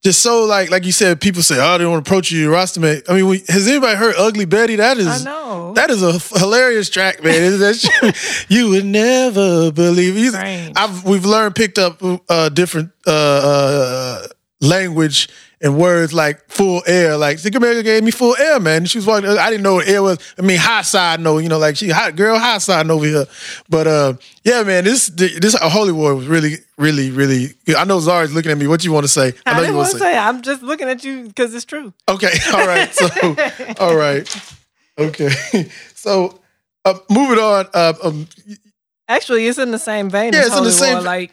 just 0.03 0.23
so 0.23 0.43
like 0.45 0.71
like 0.71 0.85
you 0.85 0.91
said, 0.91 1.21
people 1.21 1.43
say, 1.43 1.57
"Oh, 1.59 1.77
they 1.77 1.83
don't 1.83 1.99
approach 1.99 2.31
you, 2.31 2.49
Rostamate." 2.49 3.03
I 3.07 3.13
mean, 3.13 3.27
we, 3.27 3.43
has 3.47 3.67
anybody 3.67 3.95
heard 3.95 4.15
"Ugly 4.17 4.45
Betty"? 4.45 4.77
That 4.77 4.97
is, 4.97 5.07
I 5.07 5.23
know. 5.23 5.73
that 5.73 5.91
is 5.91 6.01
a 6.01 6.13
f- 6.15 6.31
hilarious 6.35 6.89
track, 6.89 7.23
man. 7.23 7.59
That's, 7.59 8.47
you 8.49 8.69
would 8.69 8.85
never 8.85 9.71
believe. 9.71 10.15
it. 10.17 10.73
I've 10.75 11.05
we've 11.05 11.25
learned, 11.25 11.55
picked 11.55 11.77
up 11.77 12.01
uh, 12.27 12.49
different 12.49 12.89
uh, 13.05 13.11
uh, 13.11 14.27
language 14.61 15.29
and 15.61 15.77
words 15.77 16.13
like 16.13 16.47
full 16.49 16.81
air. 16.87 17.17
Like 17.17 17.39
think 17.39 17.55
America 17.55 17.83
gave 17.83 18.03
me 18.03 18.11
full 18.11 18.35
air, 18.37 18.59
man. 18.59 18.85
She 18.85 18.97
was 18.97 19.05
walking. 19.05 19.29
I 19.29 19.49
didn't 19.49 19.63
know 19.63 19.75
what 19.75 19.87
air 19.87 20.01
was. 20.01 20.17
I 20.37 20.41
mean, 20.41 20.57
high 20.57 20.81
side, 20.83 21.19
no, 21.19 21.37
you 21.37 21.49
know, 21.49 21.57
like 21.57 21.77
she 21.77 21.89
hot 21.89 22.15
girl, 22.15 22.37
high 22.37 22.59
side 22.59 22.89
over 22.89 23.05
here. 23.05 23.25
But 23.67 23.87
uh, 23.87 24.13
yeah, 24.43 24.63
man, 24.63 24.83
this 24.83 25.07
this 25.07 25.55
uh, 25.55 25.69
Holy 25.69 25.91
War 25.91 26.15
was 26.15 26.27
really, 26.27 26.57
really, 26.77 27.11
really. 27.11 27.53
good. 27.65 27.75
I 27.75 27.83
know 27.83 27.99
Zara's 27.99 28.33
looking 28.33 28.51
at 28.51 28.57
me. 28.57 28.67
What 28.67 28.83
you 28.83 28.91
want 28.91 29.03
to 29.03 29.09
say? 29.09 29.33
I, 29.45 29.53
know 29.53 29.59
didn't 29.59 29.71
you 29.71 29.77
want 29.77 29.91
to 29.91 29.99
say. 29.99 30.17
I'm 30.17 30.41
just 30.41 30.63
looking 30.63 30.87
at 30.87 31.03
you 31.03 31.27
because 31.27 31.53
it's 31.53 31.65
true. 31.65 31.93
Okay, 32.07 32.31
all 32.53 32.67
right. 32.67 32.93
So, 32.93 33.35
all 33.79 33.95
right, 33.95 34.55
okay. 34.97 35.29
So, 35.99 36.39
uh, 36.85 36.93
moving 37.09 37.39
on. 37.39 37.67
Uh, 37.73 37.93
um, 38.01 38.25
Actually, 39.09 39.45
it's 39.47 39.57
in 39.57 39.71
the 39.71 39.79
same 39.79 40.09
vein. 40.09 40.31
Yeah, 40.31 40.39
as 40.39 40.47
it's 40.47 40.57
in 40.57 40.63
the 40.63 40.69
Holy 40.69 40.71
same 40.71 40.93
War. 40.93 41.03
Like, 41.03 41.31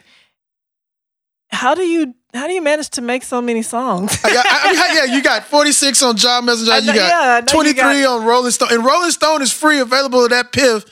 how 1.49 1.73
do 1.75 1.83
you 1.83 2.13
how 2.33 2.45
do 2.47 2.53
you 2.53 2.61
manage 2.61 2.89
to 2.91 3.01
make 3.01 3.23
so 3.23 3.41
many 3.41 3.61
songs? 3.61 4.15
I 4.23 4.33
got, 4.33 4.45
I 4.47 4.71
mean, 4.73 4.95
yeah, 5.09 5.15
you 5.15 5.23
got 5.23 5.45
46 5.45 6.03
on 6.03 6.17
John 6.17 6.45
Messenger. 6.45 6.71
I 6.71 6.77
You 6.79 6.85
got 6.87 6.95
yeah, 6.95 7.19
I 7.19 7.39
know 7.39 7.63
you 7.63 7.73
23 7.73 7.75
got- 8.03 8.19
on 8.19 8.25
Rolling 8.25 8.51
Stone. 8.51 8.69
And 8.73 8.85
Rolling 8.85 9.11
Stone 9.11 9.41
is 9.41 9.51
free, 9.51 9.79
available 9.79 10.23
at 10.25 10.31
DatPiff. 10.31 10.85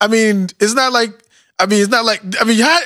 I 0.00 0.06
mean, 0.08 0.48
it's 0.60 0.74
not 0.74 0.92
like, 0.92 1.10
I 1.58 1.66
mean, 1.66 1.80
it's 1.80 1.90
not 1.90 2.04
like, 2.04 2.20
I 2.40 2.44
mean, 2.44 2.58
how, 2.60 2.80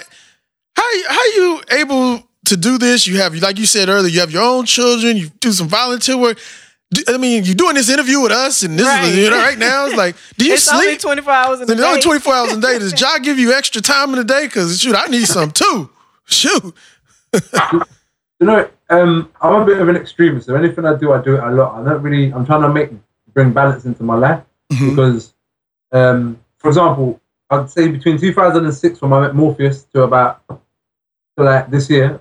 how, 0.76 0.90
you- 0.92 1.04
how 1.08 1.24
you 1.36 1.60
able 1.72 2.22
to 2.46 2.56
do 2.56 2.78
this? 2.78 3.06
You 3.06 3.18
have, 3.18 3.34
like 3.34 3.58
you 3.58 3.66
said 3.66 3.88
earlier, 3.90 4.08
you 4.12 4.20
have 4.20 4.30
your 4.30 4.42
own 4.44 4.64
children, 4.64 5.16
you 5.16 5.28
do 5.40 5.52
some 5.52 5.68
volunteer 5.68 6.16
work. 6.16 6.38
I 7.08 7.18
mean, 7.18 7.44
you're 7.44 7.54
doing 7.56 7.74
this 7.74 7.90
interview 7.90 8.20
with 8.20 8.30
us, 8.32 8.62
and 8.62 8.78
this 8.78 8.86
Right. 8.86 9.08
is, 9.08 9.16
you 9.16 9.28
know, 9.28 9.36
right 9.38 9.58
now, 9.58 9.86
it's 9.86 9.96
like, 9.96 10.14
do 10.38 10.46
you 10.46 10.54
it's 10.54 10.62
sleep? 10.62 10.80
only 10.80 10.96
24 10.96 11.32
hours 11.32 11.58
in 11.60 11.64
a 11.64 11.66
There's 11.74 11.80
only 11.80 12.00
24 12.00 12.34
hours 12.34 12.52
a 12.52 12.60
day. 12.60 12.78
Does 12.78 12.92
John 13.02 13.20
give 13.22 13.38
you 13.38 13.52
extra 13.52 13.82
time 13.82 14.10
in 14.10 14.16
the 14.16 14.24
day? 14.24 14.46
Because, 14.46 14.80
shoot, 14.80 14.94
I 14.96 15.08
need 15.08 15.26
some 15.26 15.50
too. 15.50 15.90
Shoot. 16.28 16.74
You 18.38 18.46
know, 18.46 18.68
um, 18.90 19.32
I'm 19.40 19.62
a 19.62 19.64
bit 19.64 19.78
of 19.78 19.88
an 19.88 19.96
extremist. 19.96 20.46
So 20.46 20.54
anything 20.54 20.84
I 20.84 20.94
do, 20.94 21.12
I 21.12 21.22
do 21.22 21.36
it 21.36 21.42
a 21.42 21.50
lot. 21.50 21.80
I 21.80 21.84
don't 21.84 22.02
really. 22.02 22.32
I'm 22.32 22.44
trying 22.44 22.62
to 22.62 22.68
make 22.68 22.90
bring 23.32 23.52
balance 23.52 23.84
into 23.84 24.02
my 24.02 24.14
life 24.14 24.42
because, 24.68 25.34
um, 25.92 26.38
for 26.58 26.68
example, 26.68 27.20
I'd 27.50 27.70
say 27.70 27.88
between 27.88 28.18
2006 28.18 29.00
when 29.00 29.12
I 29.12 29.20
met 29.20 29.34
Morpheus 29.34 29.84
to 29.94 30.02
about 30.02 30.42
to 30.48 30.58
like 31.44 31.70
this 31.70 31.88
year, 31.88 32.20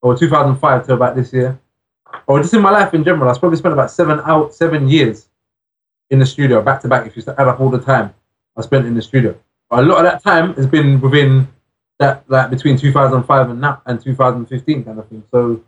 or 0.00 0.16
2005 0.16 0.86
to 0.86 0.94
about 0.94 1.16
this 1.16 1.32
year, 1.32 1.58
or 2.26 2.40
just 2.40 2.54
in 2.54 2.62
my 2.62 2.70
life 2.70 2.94
in 2.94 3.04
general, 3.04 3.30
I 3.30 3.38
probably 3.38 3.58
spent 3.58 3.74
about 3.74 3.90
seven 3.90 4.20
out 4.24 4.54
seven 4.54 4.88
years 4.88 5.28
in 6.10 6.18
the 6.18 6.26
studio 6.26 6.62
back 6.62 6.80
to 6.82 6.88
back. 6.88 7.06
If 7.06 7.16
you 7.16 7.22
add 7.26 7.48
up 7.48 7.60
all 7.60 7.70
the 7.70 7.80
time 7.80 8.14
I 8.56 8.62
spent 8.62 8.86
in 8.86 8.94
the 8.94 9.02
studio, 9.02 9.38
but 9.68 9.80
a 9.80 9.82
lot 9.82 9.98
of 9.98 10.10
that 10.10 10.22
time 10.22 10.54
has 10.54 10.66
been 10.66 10.98
within 11.00 11.48
that 12.02 12.24
like 12.28 12.50
between 12.50 12.76
2005 12.76 13.50
and 13.50 13.60
now 13.60 13.80
and 13.86 14.02
2015 14.02 14.84
kind 14.84 14.98
of 14.98 15.08
thing. 15.08 15.22
So 15.30 15.62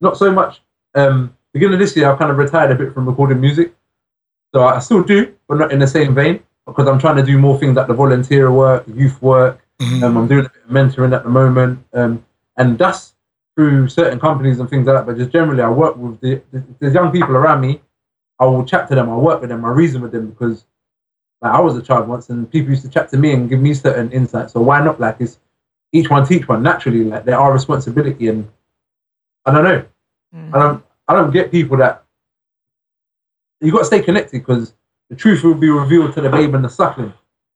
not 0.00 0.16
so 0.16 0.30
much. 0.30 0.60
Um, 0.94 1.36
beginning 1.52 1.74
of 1.74 1.80
this 1.80 1.96
year, 1.96 2.10
I've 2.10 2.18
kind 2.18 2.30
of 2.30 2.38
retired 2.38 2.70
a 2.70 2.74
bit 2.74 2.92
from 2.92 3.06
recording 3.06 3.40
music. 3.40 3.74
So 4.54 4.64
I 4.64 4.78
still 4.78 5.02
do, 5.02 5.34
but 5.48 5.58
not 5.58 5.72
in 5.72 5.78
the 5.78 5.86
same 5.86 6.14
vein 6.14 6.42
because 6.66 6.86
I'm 6.86 6.98
trying 6.98 7.16
to 7.16 7.22
do 7.22 7.38
more 7.38 7.58
things 7.58 7.76
like 7.76 7.86
the 7.86 7.94
volunteer 7.94 8.50
work, 8.52 8.84
youth 8.86 9.20
work. 9.22 9.60
Um, 9.80 10.16
I'm 10.16 10.26
doing 10.26 10.46
a 10.46 10.48
bit 10.48 10.62
of 10.64 10.70
mentoring 10.70 11.14
at 11.14 11.22
the 11.22 11.30
moment, 11.30 11.84
um, 11.92 12.24
and 12.56 12.76
that's 12.76 13.14
through 13.54 13.88
certain 13.88 14.18
companies 14.18 14.58
and 14.58 14.68
things 14.68 14.86
like 14.86 14.96
that. 14.96 15.06
But 15.06 15.16
just 15.16 15.30
generally, 15.30 15.62
I 15.62 15.68
work 15.68 15.96
with 15.96 16.20
the, 16.20 16.42
the, 16.52 16.64
the 16.80 16.90
young 16.90 17.12
people 17.12 17.36
around 17.36 17.60
me. 17.60 17.80
I 18.40 18.44
will 18.46 18.64
chat 18.64 18.88
to 18.88 18.94
them. 18.94 19.08
I 19.08 19.16
work 19.16 19.40
with 19.40 19.50
them. 19.50 19.64
I 19.64 19.70
reason 19.70 20.02
with 20.02 20.12
them 20.12 20.30
because 20.30 20.64
like, 21.40 21.52
I 21.52 21.60
was 21.60 21.76
a 21.76 21.82
child 21.82 22.08
once, 22.08 22.28
and 22.30 22.50
people 22.50 22.70
used 22.70 22.82
to 22.82 22.88
chat 22.88 23.08
to 23.10 23.16
me 23.16 23.32
and 23.32 23.48
give 23.48 23.60
me 23.60 23.72
certain 23.72 24.10
insights. 24.10 24.52
So 24.52 24.60
why 24.60 24.82
not? 24.82 24.98
Like 25.00 25.16
it's 25.20 25.38
each 25.92 26.10
one 26.10 26.26
teach 26.26 26.46
one 26.48 26.62
naturally. 26.62 27.04
Like 27.04 27.24
there 27.24 27.38
are 27.38 27.52
responsibility, 27.52 28.28
and 28.28 28.48
I 29.44 29.52
don't 29.52 29.64
know. 29.64 29.84
Mm. 30.34 30.54
I 30.54 30.58
don't. 30.58 30.84
I 31.08 31.14
don't 31.14 31.30
get 31.30 31.50
people 31.50 31.78
that 31.78 32.04
you 33.60 33.72
got 33.72 33.78
to 33.78 33.84
stay 33.84 34.00
connected 34.02 34.38
because 34.38 34.74
the 35.08 35.16
truth 35.16 35.42
will 35.42 35.54
be 35.54 35.70
revealed 35.70 36.12
to 36.14 36.20
the 36.20 36.28
babe 36.28 36.54
and 36.54 36.64
the 36.64 36.68
suckling. 36.68 37.12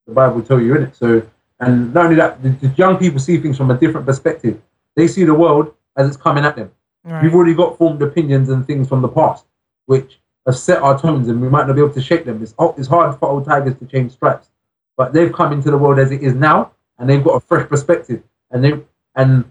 The 0.07 0.15
Bible 0.15 0.37
will 0.37 0.43
tell 0.43 0.61
you 0.61 0.75
in 0.77 0.85
it. 0.85 0.97
So, 0.97 1.23
and 1.61 1.93
not 1.95 2.05
only 2.05 2.17
that, 2.17 2.43
the, 2.43 2.51
the 2.51 2.69
young 2.77 2.97
people 2.97 3.21
see 3.21 3.39
things 3.39 3.57
from 3.57 3.71
a 3.71 3.79
different 3.79 4.07
perspective. 4.07 4.61
They 4.97 5.07
see 5.07 5.25
the 5.25 5.35
world 5.35 5.75
as 5.97 6.09
it's 6.09 6.17
coming 6.17 6.45
at 6.45 6.57
them. 6.57 6.71
Right. 7.05 7.23
We've 7.23 7.35
already 7.35 7.55
got 7.55 7.79
formed 7.79 8.03
opinions 8.03 8.49
and 8.49 8.67
things 8.67 8.89
from 8.89 9.03
the 9.03 9.09
past, 9.09 9.45
which 9.87 10.19
have 10.47 10.57
set 10.57 10.83
our 10.83 10.99
tones, 10.99 11.29
and 11.29 11.41
we 11.41 11.49
might 11.49 11.67
not 11.67 11.77
be 11.77 11.83
able 11.83 11.95
to 11.95 12.03
shake 12.03 12.25
them. 12.25 12.43
It's, 12.43 12.55
it's 12.79 12.89
hard 12.89 13.19
for 13.19 13.29
old 13.29 13.45
tigers 13.45 13.77
to 13.79 13.87
change 13.87 14.13
stripes, 14.13 14.51
but 14.97 15.13
they've 15.13 15.33
come 15.33 15.53
into 15.53 15.71
the 15.71 15.79
world 15.79 15.99
as 15.99 16.11
it 16.11 16.23
is 16.23 16.35
now, 16.35 16.73
and 17.03 17.11
they've 17.11 17.25
got 17.25 17.35
a 17.35 17.41
fresh 17.41 17.69
perspective, 17.69 18.23
and 18.53 18.65
they 18.65 18.73
and 19.17 19.45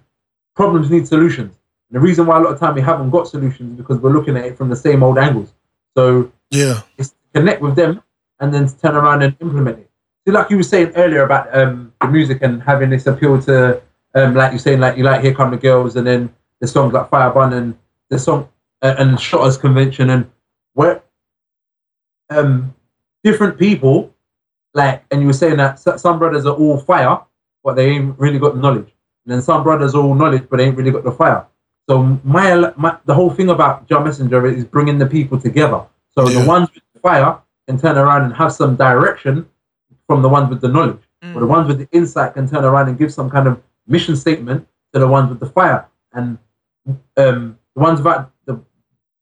problems 0.55 0.89
need 0.89 1.05
solutions. 1.05 1.53
And 1.89 1.97
the 1.97 1.99
reason 1.99 2.25
why 2.25 2.37
a 2.37 2.39
lot 2.39 2.53
of 2.53 2.59
time 2.59 2.75
we 2.75 2.81
haven't 2.81 3.09
got 3.09 3.27
solutions 3.27 3.73
is 3.73 3.77
because 3.77 3.99
we're 3.99 4.13
looking 4.13 4.37
at 4.37 4.45
it 4.45 4.57
from 4.57 4.69
the 4.69 4.75
same 4.75 5.03
old 5.03 5.17
angles. 5.17 5.53
So 5.97 6.31
yeah, 6.49 6.81
it's 6.97 7.09
to 7.09 7.15
connect 7.35 7.61
with 7.61 7.75
them 7.75 8.01
and 8.39 8.53
then 8.53 8.69
turn 8.69 8.95
around 8.95 9.21
and 9.21 9.35
implement 9.41 9.79
it. 9.79 9.89
See, 10.25 10.31
like 10.31 10.49
you 10.49 10.55
were 10.57 10.63
saying 10.63 10.93
earlier 10.95 11.23
about 11.23 11.53
um, 11.55 11.93
the 11.99 12.07
music 12.07 12.39
and 12.41 12.63
having 12.63 12.89
this 12.89 13.05
appeal 13.05 13.41
to, 13.41 13.81
um, 14.15 14.33
like 14.33 14.53
you're 14.53 14.59
saying, 14.59 14.79
like 14.79 14.97
you 14.97 15.03
like 15.03 15.21
Here 15.21 15.33
Come 15.33 15.51
the 15.51 15.57
Girls, 15.57 15.97
and 15.97 16.07
then 16.07 16.33
the 16.61 16.67
songs 16.67 16.93
like 16.93 17.09
Fire 17.09 17.31
Bun 17.31 17.51
and 17.51 17.77
the 18.09 18.17
song 18.17 18.47
uh, 18.81 18.95
and 18.97 19.19
Shotters 19.19 19.57
Convention, 19.57 20.09
and 20.09 20.31
where 20.73 21.03
um, 22.29 22.73
different 23.25 23.59
people, 23.59 24.13
like, 24.73 25.03
and 25.11 25.19
you 25.19 25.27
were 25.27 25.33
saying 25.33 25.57
that 25.57 25.79
some 25.79 26.17
brothers 26.17 26.45
are 26.45 26.55
all 26.55 26.79
fire, 26.79 27.19
but 27.63 27.75
they 27.75 27.89
ain't 27.89 28.17
really 28.19 28.39
got 28.39 28.55
the 28.55 28.59
knowledge. 28.59 28.89
And 29.25 29.33
then 29.33 29.41
some 29.41 29.63
brothers 29.63 29.93
are 29.95 30.01
all 30.01 30.15
knowledge, 30.15 30.47
but 30.49 30.57
they 30.57 30.65
ain't 30.65 30.77
really 30.77 30.91
got 30.91 31.03
the 31.03 31.11
fire. 31.11 31.45
So 31.89 32.19
my, 32.23 32.73
my 32.75 32.97
the 33.05 33.13
whole 33.13 33.29
thing 33.29 33.49
about 33.49 33.87
John 33.87 34.03
Messenger 34.03 34.47
is 34.47 34.65
bringing 34.65 34.97
the 34.97 35.05
people 35.05 35.39
together. 35.39 35.85
So 36.09 36.25
the 36.25 36.45
ones 36.45 36.69
with 36.73 36.83
the 36.93 36.99
fire 36.99 37.39
can 37.67 37.79
turn 37.79 37.97
around 37.97 38.23
and 38.23 38.33
have 38.33 38.51
some 38.53 38.75
direction 38.75 39.47
from 40.07 40.21
the 40.21 40.29
ones 40.29 40.49
with 40.49 40.61
the 40.61 40.67
knowledge. 40.67 41.01
But 41.21 41.39
the 41.39 41.45
ones 41.45 41.67
with 41.67 41.77
the 41.77 41.87
insight 41.91 42.33
can 42.33 42.49
turn 42.49 42.65
around 42.65 42.89
and 42.89 42.97
give 42.97 43.13
some 43.13 43.29
kind 43.29 43.47
of 43.47 43.61
mission 43.87 44.15
statement 44.15 44.67
to 44.93 44.99
the 44.99 45.07
ones 45.07 45.29
with 45.29 45.39
the 45.39 45.45
fire. 45.45 45.87
And 46.13 46.37
um, 47.17 47.59
the 47.75 47.81
ones 47.81 47.99
about 47.99 48.31
the 48.45 48.59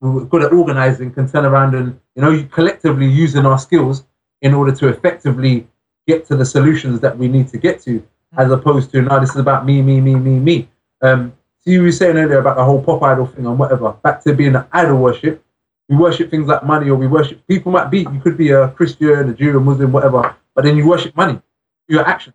are 0.02 0.22
good 0.26 0.44
at 0.44 0.54
organizing 0.54 1.12
can 1.12 1.30
turn 1.30 1.46
around 1.46 1.76
and 1.76 2.00
you 2.16 2.22
know 2.22 2.44
collectively 2.52 3.06
using 3.06 3.46
our 3.46 3.60
skills 3.60 4.06
in 4.42 4.54
order 4.54 4.74
to 4.74 4.88
effectively 4.88 5.68
get 6.08 6.26
to 6.26 6.36
the 6.36 6.46
solutions 6.46 7.02
that 7.02 7.18
we 7.18 7.28
need 7.28 7.50
to 7.50 7.58
get 7.58 7.82
to, 7.82 8.02
as 8.38 8.51
opposed 8.51 8.91
to 8.91 9.01
now 9.01 9.19
this 9.19 9.32
is 9.32 9.38
about 9.38 9.65
me, 9.65 9.82
me, 9.82 9.99
me, 9.99 10.15
me, 10.15 10.39
me. 10.39 10.69
Um, 11.01 11.34
so 11.59 11.71
you 11.71 11.84
were 11.84 11.91
saying 11.91 12.17
earlier 12.17 12.39
about 12.39 12.57
the 12.57 12.63
whole 12.63 12.82
pop 12.82 13.03
idol 13.03 13.25
thing 13.25 13.45
and 13.45 13.57
whatever. 13.57 13.91
Back 14.03 14.21
to 14.23 14.34
being 14.34 14.55
an 14.55 14.65
idol 14.71 14.97
worship. 14.97 15.43
We 15.88 15.97
worship 15.97 16.30
things 16.30 16.47
like 16.47 16.63
money, 16.63 16.89
or 16.89 16.95
we 16.95 17.07
worship 17.07 17.45
people. 17.47 17.71
Might 17.71 17.89
be 17.89 17.99
you 18.01 18.21
could 18.23 18.38
be 18.38 18.51
a 18.51 18.69
Christian, 18.69 19.30
a 19.30 19.34
Jew, 19.34 19.57
a 19.57 19.59
Muslim, 19.59 19.91
whatever, 19.91 20.36
but 20.53 20.63
then 20.63 20.77
you 20.77 20.88
worship 20.88 21.15
money, 21.15 21.41
your 21.88 22.05
action, 22.05 22.34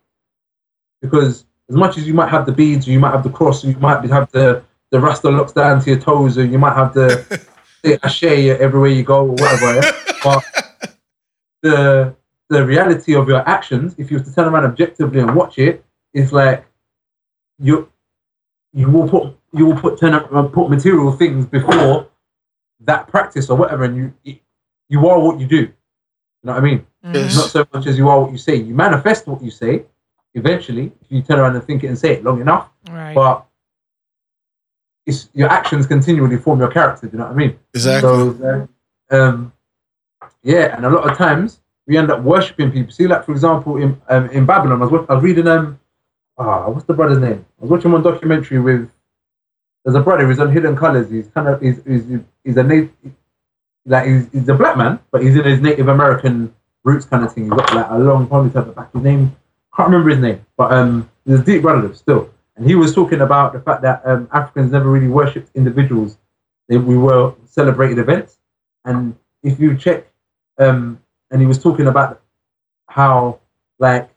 because 1.01 1.45
as 1.69 1.75
much 1.75 1.97
as 1.97 2.05
you 2.05 2.13
might 2.13 2.29
have 2.29 2.45
the 2.45 2.51
beads, 2.51 2.87
or 2.87 2.91
you 2.91 2.99
might 2.99 3.11
have 3.11 3.23
the 3.23 3.29
cross, 3.29 3.63
or 3.63 3.69
you 3.69 3.77
might 3.77 4.03
have 4.09 4.29
the 4.31 4.61
the 4.91 4.99
rasta 4.99 5.29
locks 5.29 5.53
down 5.53 5.81
to 5.81 5.89
your 5.89 5.99
toes, 5.99 6.37
or 6.37 6.43
you 6.43 6.59
might 6.59 6.75
have 6.75 6.93
the 6.93 7.23
say 7.85 7.97
ashe 8.03 8.23
everywhere 8.23 8.89
you 8.89 9.03
go, 9.03 9.27
or 9.27 9.31
whatever. 9.31 9.75
yeah? 9.75 9.91
But 10.23 10.43
the 11.61 12.15
the 12.49 12.65
reality 12.65 13.15
of 13.15 13.27
your 13.27 13.47
actions, 13.47 13.95
if 13.97 14.11
you 14.11 14.17
were 14.17 14.23
to 14.23 14.33
turn 14.33 14.47
around 14.47 14.65
objectively 14.65 15.19
and 15.19 15.35
watch 15.35 15.57
it, 15.57 15.83
is 16.13 16.31
like 16.31 16.65
you 17.59 17.91
you 18.73 18.89
will 18.89 19.07
put 19.07 19.35
you 19.53 19.65
will 19.65 19.79
put 19.79 19.99
turn 19.99 20.13
up, 20.13 20.29
put 20.53 20.69
material 20.69 21.11
things 21.11 21.45
before 21.45 22.07
that 22.81 23.07
practice 23.07 23.49
or 23.49 23.57
whatever, 23.57 23.85
and 23.85 24.13
you 24.23 24.39
you 24.89 25.07
are 25.07 25.19
what 25.19 25.39
you 25.39 25.47
do. 25.47 25.61
You 25.61 25.71
know 26.43 26.53
what 26.53 26.61
I 26.61 26.65
mean? 26.65 26.87
Yes. 27.03 27.35
Not 27.35 27.49
so 27.49 27.67
much 27.73 27.87
as 27.87 27.97
you 27.97 28.09
are 28.09 28.21
what 28.21 28.31
you 28.31 28.37
say. 28.37 28.55
You 28.55 28.73
manifest 28.73 29.27
what 29.27 29.41
you 29.41 29.51
say 29.51 29.85
eventually 30.33 30.91
if 31.01 31.09
you 31.09 31.21
turn 31.21 31.39
around 31.39 31.55
and 31.55 31.63
think 31.63 31.83
it 31.83 31.87
and 31.87 31.97
say 31.97 32.13
it 32.13 32.23
long 32.23 32.41
enough. 32.41 32.69
Right. 32.89 33.15
But 33.15 33.45
it's 35.05 35.29
your 35.33 35.49
actions 35.49 35.87
continually 35.87 36.37
form 36.37 36.59
your 36.59 36.71
character. 36.71 37.07
Do 37.07 37.13
you 37.13 37.19
know 37.19 37.25
what 37.25 37.33
I 37.33 37.35
mean? 37.35 37.59
Exactly. 37.73 38.09
So, 38.09 38.67
uh, 39.11 39.15
um, 39.15 39.53
yeah, 40.43 40.75
and 40.75 40.85
a 40.85 40.89
lot 40.89 41.09
of 41.09 41.17
times 41.17 41.61
we 41.87 41.97
end 41.97 42.11
up 42.11 42.21
worshiping 42.23 42.71
people. 42.71 42.91
See, 42.91 43.07
like 43.07 43.25
for 43.25 43.31
example, 43.31 43.77
in 43.77 44.01
um, 44.09 44.29
in 44.29 44.45
Babylon, 44.45 44.81
I 44.81 44.85
was, 44.85 44.91
wa- 44.91 45.05
I 45.09 45.13
was 45.15 45.23
reading 45.23 45.47
um, 45.47 45.79
ah, 46.37 46.69
what's 46.69 46.85
the 46.85 46.93
brother's 46.93 47.19
name? 47.19 47.45
I 47.59 47.61
was 47.61 47.71
watching 47.71 47.91
one 47.91 48.03
documentary 48.03 48.59
with. 48.59 48.89
There's 49.83 49.95
a 49.95 50.01
brother 50.01 50.25
who's 50.25 50.39
on 50.39 50.51
Hidden 50.51 50.75
Colors. 50.75 51.11
He's 51.11 51.27
kind 51.27 51.47
of 51.47 51.61
he's 51.61 51.83
he's, 51.85 52.03
he's 52.43 52.57
a 52.57 52.63
native, 52.63 52.91
like 53.85 54.07
he's, 54.07 54.31
he's 54.31 54.49
a 54.49 54.55
black 54.55 54.77
man, 54.77 54.99
but 55.11 55.21
he's 55.21 55.35
in 55.35 55.43
his 55.43 55.61
Native 55.61 55.89
American 55.89 56.55
roots 56.83 57.05
kind 57.05 57.23
of 57.23 57.33
thing. 57.33 57.43
He's 57.43 57.53
got 57.53 57.73
like 57.75 57.89
a 57.91 57.97
long 57.97 58.27
ponytail 58.27 58.55
at 58.55 58.65
the 58.65 58.71
back. 58.71 58.91
His 58.93 59.03
name 59.03 59.35
can't 59.75 59.89
remember 59.89 60.09
his 60.09 60.19
name, 60.19 60.45
but 60.57 60.71
um, 60.71 61.09
he's 61.25 61.39
a 61.39 61.43
deep 61.43 61.61
brother 61.61 61.93
still. 61.93 62.31
And 62.55 62.65
he 62.65 62.73
was 62.73 62.95
talking 62.95 63.21
about 63.21 63.53
the 63.53 63.59
fact 63.59 63.81
that 63.81 64.01
um, 64.05 64.29
Africans 64.31 64.71
never 64.71 64.89
really 64.89 65.09
worshipped 65.09 65.55
individuals. 65.55 66.17
They, 66.67 66.77
we 66.77 66.97
were 66.97 67.33
celebrated 67.45 67.99
events. 67.99 68.39
And 68.85 69.15
if 69.43 69.59
you 69.59 69.77
check, 69.77 70.07
um, 70.57 71.01
and 71.31 71.41
he 71.41 71.47
was 71.47 71.61
talking 71.61 71.87
about 71.87 72.21
how, 72.87 73.39
like, 73.79 74.09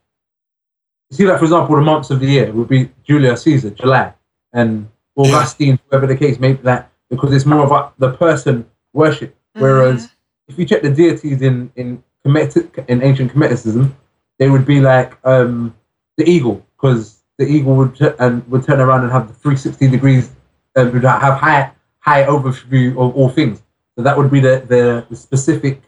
you 1.10 1.16
see, 1.16 1.26
like, 1.26 1.38
for 1.38 1.44
example, 1.44 1.76
the 1.76 1.82
months 1.82 2.10
of 2.10 2.20
the 2.20 2.26
year 2.26 2.52
would 2.52 2.68
be 2.68 2.90
Julius 3.02 3.42
Caesar, 3.42 3.70
July, 3.70 4.12
and 4.52 4.88
Augustine, 5.16 5.78
whoever 5.88 6.06
the 6.06 6.16
case 6.16 6.38
may 6.38 6.52
be, 6.52 6.62
that 6.62 6.90
because 7.10 7.32
it's 7.32 7.46
more 7.46 7.64
of 7.64 7.72
a, 7.72 7.92
the 7.98 8.12
person 8.16 8.66
worship. 8.92 9.34
Whereas 9.54 10.08
if 10.48 10.58
you 10.58 10.64
check 10.64 10.82
the 10.82 10.90
deities 10.90 11.42
in 11.42 11.72
in 11.76 12.02
Kemetic, 12.24 12.84
in 12.88 13.02
ancient 13.02 13.32
Kemeticism, 13.32 13.92
they 14.38 14.48
would 14.50 14.66
be 14.66 14.80
like 14.80 15.16
um, 15.24 15.74
the 16.16 16.28
eagle, 16.28 16.64
because 16.76 17.22
the 17.38 17.46
eagle 17.46 17.74
would 17.76 17.96
t- 17.96 18.10
and 18.18 18.46
would 18.48 18.64
turn 18.64 18.80
around 18.80 19.02
and 19.02 19.12
have 19.12 19.28
the 19.28 19.34
360 19.34 19.88
degrees, 19.88 20.30
and 20.76 20.92
would 20.92 21.04
have 21.04 21.38
high 21.38 21.72
high 22.00 22.24
overview 22.24 22.92
of 22.92 23.16
all 23.16 23.28
things. 23.28 23.62
So 23.96 24.02
that 24.04 24.16
would 24.16 24.30
be 24.30 24.40
the, 24.40 24.64
the, 24.68 25.06
the 25.10 25.16
specific 25.16 25.82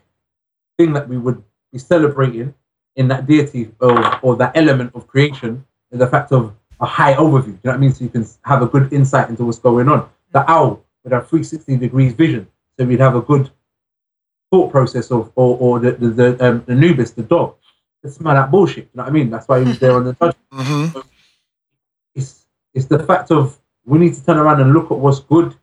thing 0.80 0.94
that 0.94 1.06
we 1.08 1.18
would 1.18 1.42
be 1.72 1.78
celebrating 1.78 2.54
in 2.96 3.08
that 3.08 3.26
deity 3.26 3.70
or, 3.80 4.24
or 4.24 4.36
that 4.36 4.52
element 4.56 4.90
of 4.94 5.06
creation 5.06 5.64
is 5.92 5.98
the 5.98 6.06
fact 6.06 6.32
of 6.32 6.54
a 6.80 6.86
high 6.86 7.14
overview. 7.14 7.54
You 7.58 7.64
know 7.64 7.72
what 7.72 7.74
I 7.74 7.84
mean? 7.84 7.92
So 7.92 8.04
you 8.04 8.10
can 8.10 8.26
have 8.44 8.62
a 8.62 8.66
good 8.66 8.92
insight 8.92 9.28
into 9.28 9.44
what's 9.44 9.58
going 9.58 9.88
on. 9.88 10.08
The 10.32 10.50
owl 10.50 10.82
would 11.04 11.12
have 11.12 11.28
360 11.28 11.76
degrees 11.76 12.12
vision, 12.14 12.48
so 12.78 12.86
we'd 12.86 13.00
have 13.00 13.14
a 13.14 13.20
good 13.20 13.50
thought 14.50 14.70
process 14.72 15.10
of, 15.10 15.30
or, 15.34 15.56
or 15.58 15.80
the 15.80 15.92
the, 15.92 16.08
the, 16.08 16.46
um, 16.46 16.64
the 16.66 16.72
Anubis, 16.72 17.10
the 17.12 17.22
dog. 17.22 17.56
It's 18.02 18.16
smell 18.16 18.34
that 18.34 18.50
bullshit. 18.50 18.84
You 18.84 18.90
know 18.94 19.02
what 19.02 19.10
I 19.10 19.12
mean? 19.12 19.28
That's 19.30 19.46
why 19.46 19.60
he 19.60 19.66
was 19.66 19.78
there 19.78 19.92
on 19.92 20.04
the 20.04 20.14
judgment. 20.14 20.92
So 20.94 21.04
it's 22.14 22.46
it's 22.74 22.86
the 22.86 23.00
fact 23.10 23.30
of 23.30 23.58
we 23.84 23.98
need 23.98 24.14
to 24.14 24.24
turn 24.24 24.38
around 24.38 24.60
and 24.60 24.72
look 24.72 24.90
at 24.90 24.98
what's 24.98 25.20
good 25.20 25.54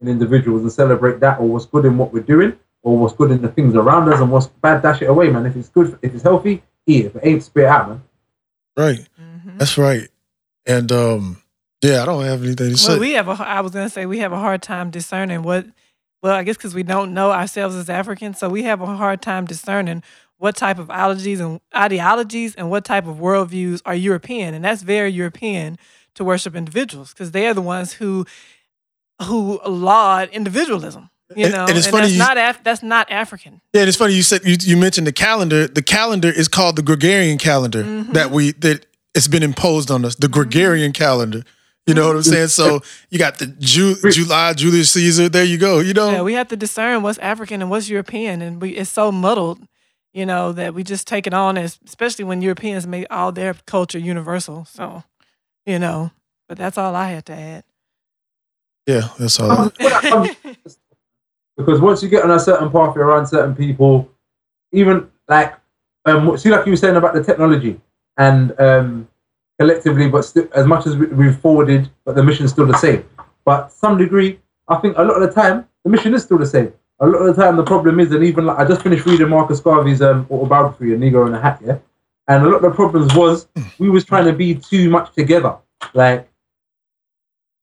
in 0.00 0.08
individuals 0.08 0.62
and 0.62 0.72
celebrate 0.72 1.20
that, 1.20 1.38
or 1.40 1.46
what's 1.48 1.66
good 1.66 1.84
in 1.84 1.96
what 1.96 2.12
we're 2.12 2.28
doing, 2.34 2.52
or 2.84 2.96
what's 2.96 3.14
good 3.14 3.32
in 3.32 3.42
the 3.42 3.48
things 3.48 3.74
around 3.74 4.12
us, 4.12 4.20
and 4.20 4.30
what's 4.30 4.46
bad, 4.46 4.82
dash 4.82 5.02
it 5.02 5.06
away, 5.06 5.30
man. 5.30 5.46
If 5.46 5.56
it's 5.56 5.70
good, 5.70 5.98
if 6.02 6.14
it's 6.14 6.22
healthy, 6.22 6.62
eat 6.86 7.06
it. 7.06 7.08
If 7.08 7.16
it 7.16 7.26
ain't, 7.26 7.42
spit 7.42 7.64
it 7.64 7.68
out, 7.68 7.88
man. 7.88 8.02
Right. 8.76 9.08
That's 9.56 9.78
right. 9.78 10.08
And 10.66 10.90
um, 10.92 11.42
yeah, 11.82 12.02
I 12.02 12.06
don't 12.06 12.24
have 12.24 12.42
anything 12.42 12.70
to 12.70 12.76
say. 12.76 12.92
Well, 12.92 13.00
we 13.00 13.12
have 13.12 13.28
a. 13.28 13.32
I 13.32 13.60
was 13.60 13.72
gonna 13.72 13.90
say 13.90 14.06
we 14.06 14.18
have 14.20 14.32
a 14.32 14.38
hard 14.38 14.62
time 14.62 14.90
discerning 14.90 15.42
what. 15.42 15.66
Well, 16.22 16.34
I 16.34 16.42
guess 16.42 16.56
because 16.56 16.74
we 16.74 16.82
don't 16.82 17.12
know 17.12 17.32
ourselves 17.32 17.76
as 17.76 17.90
Africans, 17.90 18.38
so 18.38 18.48
we 18.48 18.62
have 18.62 18.80
a 18.80 18.86
hard 18.86 19.20
time 19.20 19.44
discerning 19.44 20.02
what 20.38 20.56
type 20.56 20.78
of 20.78 20.90
ideologies 20.90 21.40
and 21.40 21.60
ideologies 21.76 22.54
and 22.54 22.70
what 22.70 22.84
type 22.84 23.06
of 23.06 23.16
worldviews 23.16 23.82
are 23.84 23.94
European, 23.94 24.54
and 24.54 24.64
that's 24.64 24.82
very 24.82 25.10
European 25.10 25.78
to 26.14 26.24
worship 26.24 26.54
individuals 26.56 27.12
because 27.12 27.32
they 27.32 27.46
are 27.46 27.54
the 27.54 27.62
ones 27.62 27.92
who 27.92 28.24
who 29.22 29.60
laud 29.66 30.30
individualism. 30.30 31.10
You 31.34 31.46
And- 31.46 31.54
know, 31.54 31.66
and 31.66 31.76
it's 31.78 31.86
funny 31.86 32.02
that's 32.02 32.12
you- 32.12 32.18
not 32.18 32.36
Af- 32.36 32.60
that's 32.62 32.82
not 32.82 33.10
African. 33.10 33.60
Yeah, 33.72 33.82
and 33.82 33.88
it's 33.88 33.96
funny 33.96 34.14
you 34.14 34.22
said 34.22 34.42
you, 34.44 34.56
you 34.60 34.76
mentioned 34.76 35.06
the 35.06 35.12
calendar. 35.12 35.66
The 35.66 35.82
calendar 35.82 36.28
is 36.28 36.48
called 36.48 36.76
the 36.76 36.82
Gregorian 36.82 37.38
calendar 37.38 37.82
mm-hmm. 37.82 38.12
that 38.12 38.30
we 38.30 38.52
that 38.52 38.86
it's 39.14 39.28
been 39.28 39.42
imposed 39.42 39.90
on 39.90 40.04
us. 40.04 40.14
The 40.16 40.26
mm-hmm. 40.26 40.34
Gregorian 40.34 40.92
calendar. 40.92 41.42
You 41.86 41.92
know 41.92 42.06
what 42.06 42.16
I'm 42.16 42.22
saying? 42.22 42.48
So 42.48 42.78
mm-hmm. 42.78 43.04
you 43.10 43.18
got 43.18 43.38
the 43.38 43.46
Ju- 43.46 43.96
July, 44.10 44.54
Julius 44.54 44.90
Caesar. 44.92 45.28
There 45.28 45.44
you 45.44 45.58
go. 45.58 45.80
You 45.80 45.92
know, 45.92 46.10
Yeah, 46.10 46.22
we 46.22 46.32
have 46.32 46.48
to 46.48 46.56
discern 46.56 47.02
what's 47.02 47.18
African 47.18 47.60
and 47.60 47.70
what's 47.70 47.90
European, 47.90 48.40
and 48.40 48.60
we 48.60 48.70
it's 48.70 48.90
so 48.90 49.12
muddled, 49.12 49.60
you 50.14 50.24
know, 50.24 50.52
that 50.52 50.72
we 50.74 50.82
just 50.82 51.06
take 51.06 51.26
it 51.26 51.34
on 51.34 51.58
as, 51.58 51.78
especially 51.86 52.24
when 52.24 52.40
Europeans 52.40 52.86
make 52.86 53.06
all 53.10 53.32
their 53.32 53.54
culture 53.66 53.98
universal. 53.98 54.64
So, 54.64 55.04
you 55.66 55.78
know, 55.78 56.10
but 56.48 56.56
that's 56.56 56.78
all 56.78 56.94
I 56.94 57.10
had 57.10 57.26
to 57.26 57.32
add. 57.34 57.64
yeah, 58.86 59.08
that's 59.18 59.38
all. 59.38 59.50
Um, 59.50 59.72
um, 60.12 60.30
because 61.56 61.80
once 61.80 62.02
you 62.02 62.08
get 62.08 62.24
on 62.24 62.30
a 62.30 62.40
certain 62.40 62.70
path, 62.70 62.94
you're 62.96 63.06
around 63.06 63.26
certain 63.26 63.54
people, 63.54 64.08
even 64.72 65.10
like 65.28 65.54
um, 66.06 66.36
see, 66.36 66.50
like 66.50 66.66
you 66.66 66.72
were 66.72 66.76
saying 66.76 66.96
about 66.96 67.14
the 67.14 67.22
technology 67.24 67.80
and 68.18 68.58
um, 68.60 69.08
collectively, 69.58 70.08
but 70.08 70.22
still, 70.22 70.46
as 70.54 70.66
much 70.66 70.86
as 70.86 70.96
we- 70.96 71.06
we've 71.06 71.38
forwarded, 71.38 71.88
but 72.04 72.14
the 72.14 72.22
mission's 72.22 72.50
still 72.50 72.66
the 72.66 72.76
same. 72.76 73.04
But 73.44 73.72
some 73.72 73.96
degree, 73.96 74.38
I 74.68 74.76
think 74.76 74.98
a 74.98 75.02
lot 75.02 75.20
of 75.20 75.28
the 75.28 75.32
time, 75.42 75.66
the 75.84 75.90
mission 75.90 76.12
is 76.14 76.22
still 76.22 76.38
the 76.38 76.46
same. 76.46 76.72
A 77.00 77.06
lot 77.06 77.18
of 77.26 77.34
the 77.34 77.42
time, 77.42 77.56
the 77.56 77.64
problem 77.64 78.00
is, 78.00 78.12
and 78.12 78.22
even 78.24 78.46
like 78.46 78.58
I 78.58 78.64
just 78.66 78.82
finished 78.82 79.06
reading 79.06 79.28
Marcus 79.28 79.60
Garvey's 79.60 80.00
um, 80.02 80.26
autobiography, 80.30 80.92
A 80.94 80.96
Negro 80.98 81.26
in 81.26 81.34
a 81.34 81.40
Hat, 81.40 81.60
yeah, 81.64 81.78
and 82.28 82.44
a 82.44 82.48
lot 82.48 82.56
of 82.56 82.62
the 82.62 82.70
problems 82.70 83.14
was 83.14 83.48
we 83.78 83.88
was 83.90 84.04
trying 84.04 84.26
to 84.26 84.32
be 84.32 84.54
too 84.54 84.90
much 84.90 85.12
together, 85.14 85.56
like 85.94 86.28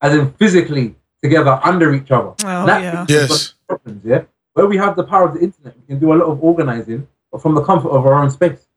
as 0.01 0.15
in 0.15 0.31
physically 0.33 0.95
together 1.23 1.59
under 1.63 1.93
each 1.93 2.09
other. 2.11 2.33
Oh, 2.43 2.65
That 2.65 2.81
yeah. 2.81 3.03
is 3.03 3.09
Yes. 3.29 3.53
One 3.71 3.79
of 3.79 3.83
the 3.83 3.99
problems, 3.99 4.01
yeah. 4.05 4.23
Where 4.53 4.67
we 4.67 4.77
have 4.77 4.95
the 4.95 5.03
power 5.03 5.27
of 5.27 5.33
the 5.33 5.41
internet, 5.41 5.75
we 5.79 5.87
can 5.87 5.99
do 5.99 6.13
a 6.13 6.15
lot 6.15 6.27
of 6.27 6.43
organizing, 6.43 7.07
from 7.39 7.55
the 7.55 7.63
comfort 7.63 7.89
of 7.89 8.05
our 8.05 8.13
own 8.13 8.29
space. 8.29 8.67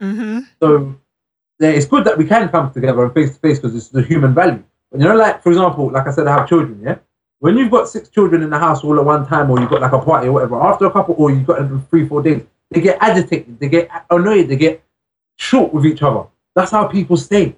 Mm-hmm. 0.00 0.40
So 0.60 0.94
yeah, 1.58 1.70
it's 1.70 1.86
good 1.86 2.04
that 2.04 2.18
we 2.18 2.26
can 2.26 2.48
come 2.48 2.72
together 2.72 3.04
and 3.04 3.14
face 3.14 3.34
to 3.34 3.38
face 3.40 3.58
because 3.58 3.74
it's 3.74 3.88
the 3.88 4.02
human 4.02 4.34
value. 4.34 4.62
But 4.90 5.00
you 5.00 5.06
know, 5.06 5.16
like 5.16 5.42
for 5.42 5.50
example, 5.50 5.90
like 5.90 6.06
I 6.06 6.12
said, 6.12 6.26
I 6.26 6.38
have 6.38 6.48
children. 6.48 6.80
Yeah, 6.82 6.98
when 7.38 7.56
you've 7.56 7.70
got 7.70 7.88
six 7.88 8.08
children 8.08 8.42
in 8.42 8.50
the 8.50 8.58
house 8.58 8.84
all 8.84 8.98
at 8.98 9.04
one 9.04 9.26
time, 9.26 9.50
or 9.50 9.60
you've 9.60 9.70
got 9.70 9.80
like 9.80 9.92
a 9.92 9.98
party 9.98 10.28
or 10.28 10.32
whatever, 10.32 10.60
after 10.60 10.86
a 10.86 10.90
couple, 10.90 11.14
or 11.16 11.30
you've 11.30 11.46
got 11.46 11.58
three, 11.88 12.06
four 12.06 12.22
days, 12.22 12.42
they 12.70 12.80
get 12.80 12.98
agitated, 13.00 13.58
they 13.58 13.68
get 13.68 13.88
annoyed, 14.10 14.48
they 14.48 14.56
get 14.56 14.84
short 15.36 15.72
with 15.72 15.86
each 15.86 16.02
other. 16.02 16.24
That's 16.54 16.70
how 16.70 16.86
people 16.86 17.16
stay. 17.16 17.56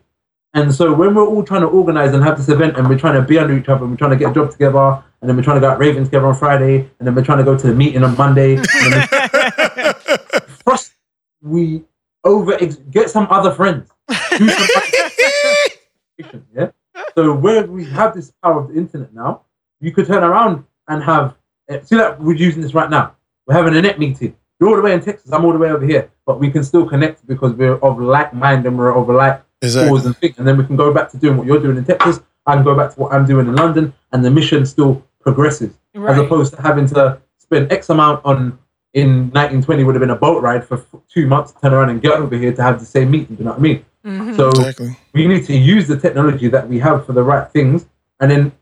And 0.57 0.75
so 0.75 0.93
when 0.93 1.15
we're 1.15 1.27
all 1.27 1.45
trying 1.45 1.61
to 1.61 1.67
organize 1.69 2.15
and 2.15 2.23
have 2.25 2.39
this 2.39 2.49
event 2.49 2.77
and 2.79 2.89
we're 2.89 2.99
trying 2.99 3.15
to 3.15 3.23
be 3.23 3.39
under 3.39 3.57
each 3.57 3.69
other 3.69 3.83
and 3.85 3.91
we're 3.93 3.97
trying 3.99 4.11
to 4.13 4.17
get 4.17 4.31
a 4.31 4.35
job 4.35 4.51
together 4.51 5.03
and 5.21 5.29
then 5.29 5.37
we're 5.37 5.43
trying 5.43 5.59
to 5.59 5.61
go 5.61 5.69
out 5.71 5.79
raving 5.79 6.05
together 6.05 6.27
on 6.27 6.35
Friday 6.35 6.79
and 6.99 7.07
then 7.07 7.15
we're 7.15 7.23
trying 7.25 7.39
to 7.39 7.45
go 7.45 7.57
to 7.59 7.67
the 7.67 7.75
meeting 7.75 8.03
on 8.03 8.17
Monday. 8.17 8.57
and 8.57 8.67
then 8.93 9.09
we- 9.09 10.41
First, 10.67 10.93
we 11.43 11.85
over 12.25 12.55
ex- 12.55 12.77
get 12.91 13.11
some 13.11 13.27
other 13.31 13.53
friends. 13.61 13.91
Yeah. 16.55 16.71
So 17.15 17.35
where 17.35 17.67
we 17.67 17.85
have 17.87 18.15
this 18.15 18.33
power 18.43 18.63
of 18.63 18.69
the 18.69 18.75
internet 18.79 19.13
now, 19.15 19.43
you 19.81 19.93
could 19.93 20.07
turn 20.07 20.25
around 20.25 20.65
and 20.89 21.03
have. 21.03 21.37
eh, 21.69 21.81
See 21.83 21.97
that 21.97 22.19
we're 22.21 22.35
using 22.35 22.63
this 22.63 22.73
right 22.75 22.89
now. 22.91 23.15
We're 23.47 23.55
having 23.55 23.77
a 23.77 23.83
net 23.83 23.99
meeting. 23.99 24.35
You're 24.59 24.71
all 24.71 24.77
the 24.77 24.83
way 24.83 24.95
in 24.95 25.01
Texas. 25.03 25.33
I'm 25.33 25.45
all 25.45 25.53
the 25.53 25.59
way 25.59 25.71
over 25.71 25.85
here, 25.87 26.11
but 26.25 26.41
we 26.41 26.51
can 26.51 26.65
still 26.65 26.87
connect 26.89 27.27
because 27.27 27.53
we're 27.53 27.77
of 27.77 27.99
like 28.01 28.33
mind 28.33 28.65
and 28.67 28.79
we're 28.79 28.95
of 28.97 29.09
like 29.09 29.43
Exactly. 29.63 29.91
cause 29.91 30.07
and 30.07 30.17
things. 30.19 30.39
And 30.39 30.47
then 30.47 30.57
we 30.59 30.65
can 30.65 30.77
go 30.77 30.93
back 30.93 31.11
to 31.11 31.17
doing 31.17 31.37
what 31.37 31.47
you're 31.47 31.61
doing 31.61 31.77
in 31.77 31.85
Texas. 31.85 32.21
I 32.47 32.55
can 32.55 32.65
go 32.65 32.75
back 32.77 32.95
to 32.95 33.01
what 33.01 33.13
I'm 33.13 33.27
doing 33.27 33.47
in 33.49 33.55
London, 33.57 33.93
and 34.13 34.25
the 34.25 34.31
mission 34.31 34.65
still 34.67 35.03
progresses. 35.21 35.73
As 35.95 36.19
opposed 36.19 36.55
to 36.55 36.63
having 36.63 36.87
to 36.89 37.19
spend 37.39 37.73
X 37.73 37.89
amount 37.89 38.21
on 38.25 38.59
in 38.93 39.31
1920 39.33 39.85
would 39.85 39.95
have 39.95 40.01
been 40.01 40.11
a 40.11 40.17
boat 40.17 40.43
ride 40.43 40.65
for 40.67 40.79
f- 40.79 41.01
two 41.09 41.27
months 41.27 41.53
to 41.53 41.61
turn 41.61 41.73
around 41.75 41.91
and 41.91 42.01
get 42.01 42.13
over 42.13 42.37
here 42.37 42.53
to 42.53 42.63
have 42.63 42.79
the 42.81 42.87
same 42.87 43.11
meeting. 43.11 43.37
Do 43.37 43.41
you 43.41 43.45
know 43.45 43.51
what 43.53 43.59
I 43.59 43.63
mean? 43.63 43.85
Mhm. 44.07 44.37
So 44.37 44.49
Exactly. 44.49 44.97
we 45.15 45.27
need 45.27 45.45
to 45.47 45.55
use 45.57 45.87
the 45.89 45.99
technology 45.99 46.49
that 46.49 46.69
we 46.69 46.79
have 46.79 47.05
for 47.05 47.13
the 47.13 47.23
right 47.23 47.51
things, 47.51 47.87
and 48.21 48.31
then 48.31 48.53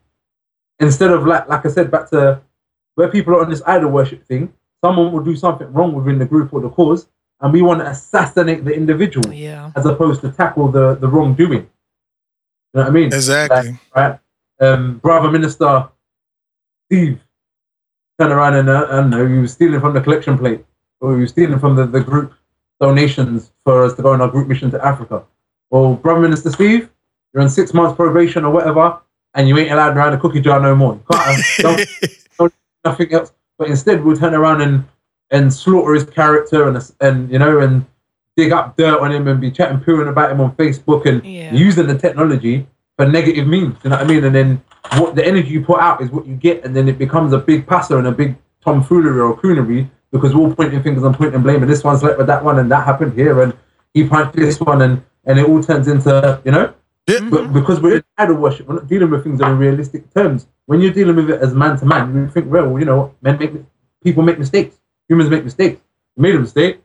instead 0.80 1.11
of 1.11 1.26
like 1.26 1.49
like 1.49 1.66
I 1.66 1.68
said, 1.68 1.90
back 1.90 2.09
to 2.11 2.40
where 2.95 3.09
people 3.09 3.34
are 3.34 3.42
on 3.42 3.51
this 3.51 3.62
idol 3.66 3.90
worship 3.90 4.24
thing, 4.26 4.53
someone 4.82 5.12
will 5.12 5.22
do 5.24 5.36
something 5.36 5.72
wrong 5.72 5.92
within 5.92 6.18
the 6.18 6.24
group 6.24 6.53
or 6.55 6.61
the 6.61 6.70
cause, 6.70 7.07
and 7.41 7.53
we 7.53 7.62
want 7.62 7.80
to 7.80 7.87
assassinate 7.89 8.64
the 8.64 8.72
individual 8.74 9.32
Yeah. 9.32 9.70
as 9.76 9.87
opposed 9.87 10.20
to 10.22 10.30
tackle 10.30 10.68
the 10.70 10.95
the 10.97 11.09
wrongdoing. 11.09 11.53
You 11.53 12.80
know 12.80 12.82
what 12.82 12.87
I 12.89 12.91
mean? 12.91 13.07
Exactly. 13.07 13.72
Like, 13.72 13.80
right? 13.95 14.18
Um, 14.61 14.99
brother 14.99 15.30
minister 15.30 15.89
Steve 16.87 17.20
turned 18.18 18.32
around 18.32 18.55
and 18.55 18.68
uh, 18.68 18.87
I 18.89 18.97
don't 18.97 19.11
know, 19.11 19.26
he 19.26 19.39
was 19.39 19.53
stealing 19.53 19.80
from 19.80 19.95
the 19.95 20.01
collection 20.01 20.39
plate, 20.39 20.64
or 21.01 21.14
he 21.16 21.22
was 21.22 21.30
stealing 21.30 21.59
from 21.59 21.76
the, 21.76 21.87
the 21.87 22.01
group 22.01 22.32
donations 22.80 23.53
for 23.64 23.85
us 23.85 23.95
to 23.95 24.03
go 24.03 24.12
on 24.12 24.20
our 24.20 24.28
group 24.28 24.47
mission 24.49 24.70
to 24.70 24.85
Africa. 24.85 25.24
Well, 25.70 25.95
brother 25.95 26.20
minister 26.20 26.51
Steve, 26.51 26.91
you're 27.32 27.43
on 27.43 27.49
six 27.49 27.74
months 27.74 27.97
probation 27.97 28.45
or 28.45 28.53
whatever, 28.53 29.01
and 29.35 29.49
you 29.49 29.59
ain't 29.59 29.72
allowed 29.72 29.97
around 29.97 30.12
the 30.12 30.18
cookie 30.18 30.41
jar 30.41 30.61
no 30.61 30.74
more. 30.76 30.95
You 30.95 31.05
can't 31.11 31.24
have 31.24 31.45
don't, 31.59 31.89
don't, 32.39 32.55
nothing 32.85 33.12
else. 33.12 33.32
But 33.59 33.68
instead, 33.70 34.05
we'll 34.05 34.16
turn 34.16 34.35
around 34.35 34.61
and 34.62 34.85
and 35.30 35.52
slaughter 35.52 35.94
his 35.94 36.04
character 36.04 36.68
and 36.68 36.92
and 37.00 37.30
you 37.30 37.38
know 37.38 37.60
and 37.60 37.84
dig 38.36 38.52
up 38.52 38.76
dirt 38.76 39.00
on 39.00 39.12
him 39.12 39.28
and 39.28 39.40
be 39.40 39.50
chatting 39.50 39.78
pooing 39.78 40.08
about 40.08 40.30
him 40.30 40.40
on 40.40 40.54
Facebook 40.56 41.06
and 41.06 41.24
Yeah. 41.24 41.52
using 41.54 41.86
the 41.86 41.96
technology 41.96 42.66
for 42.96 43.06
negative 43.06 43.46
means. 43.46 43.76
You 43.84 43.90
know 43.90 43.96
what 43.96 44.04
I 44.04 44.08
mean? 44.08 44.24
And 44.24 44.34
then 44.34 44.62
what 44.98 45.14
the 45.14 45.26
energy 45.26 45.48
you 45.48 45.62
put 45.62 45.80
out 45.80 46.02
is 46.02 46.10
what 46.10 46.26
you 46.26 46.34
get, 46.34 46.64
and 46.64 46.74
then 46.74 46.88
it 46.88 46.98
becomes 46.98 47.32
a 47.32 47.38
big 47.38 47.66
passer 47.66 47.98
and 47.98 48.06
a 48.06 48.12
big 48.12 48.36
tomfoolery 48.60 49.20
or 49.20 49.36
coonery 49.36 49.88
because 50.10 50.34
we're 50.34 50.42
all 50.42 50.54
pointing 50.54 50.82
fingers 50.82 51.02
and 51.02 51.14
pointing 51.14 51.42
blame, 51.42 51.62
and 51.62 51.70
this 51.70 51.82
one 51.82 51.98
slept 51.98 52.18
with 52.18 52.26
that 52.28 52.44
one, 52.44 52.58
and 52.58 52.70
that 52.70 52.84
happened 52.84 53.14
here, 53.14 53.42
and 53.42 53.52
he 53.94 54.06
punched 54.06 54.36
this 54.36 54.60
one, 54.60 54.82
and 54.82 55.02
and 55.24 55.38
it 55.38 55.48
all 55.48 55.62
turns 55.62 55.88
into 55.88 56.40
you 56.44 56.52
know. 56.52 56.72
But 57.06 57.22
mm-hmm. 57.22 57.52
because 57.52 57.80
we're 57.80 57.96
in 57.96 58.04
idol 58.16 58.36
worship, 58.36 58.66
we're 58.66 58.76
not 58.76 58.86
dealing 58.86 59.10
with 59.10 59.24
things 59.24 59.40
in 59.40 59.58
realistic 59.58 60.12
terms. 60.14 60.46
When 60.66 60.80
you're 60.80 60.92
dealing 60.92 61.16
with 61.16 61.30
it 61.30 61.40
as 61.42 61.52
man 61.52 61.78
to 61.78 61.84
man, 61.84 62.14
you 62.14 62.28
think, 62.28 62.50
well, 62.50 62.78
you 62.78 62.86
know, 62.86 63.14
men 63.20 63.38
make 63.38 63.52
people 64.02 64.22
make 64.22 64.38
mistakes, 64.38 64.76
humans 65.09 65.30
make 65.30 65.44
mistakes. 65.44 65.80
You 66.16 66.22
made 66.22 66.34
a 66.34 66.40
mistake. 66.40 66.80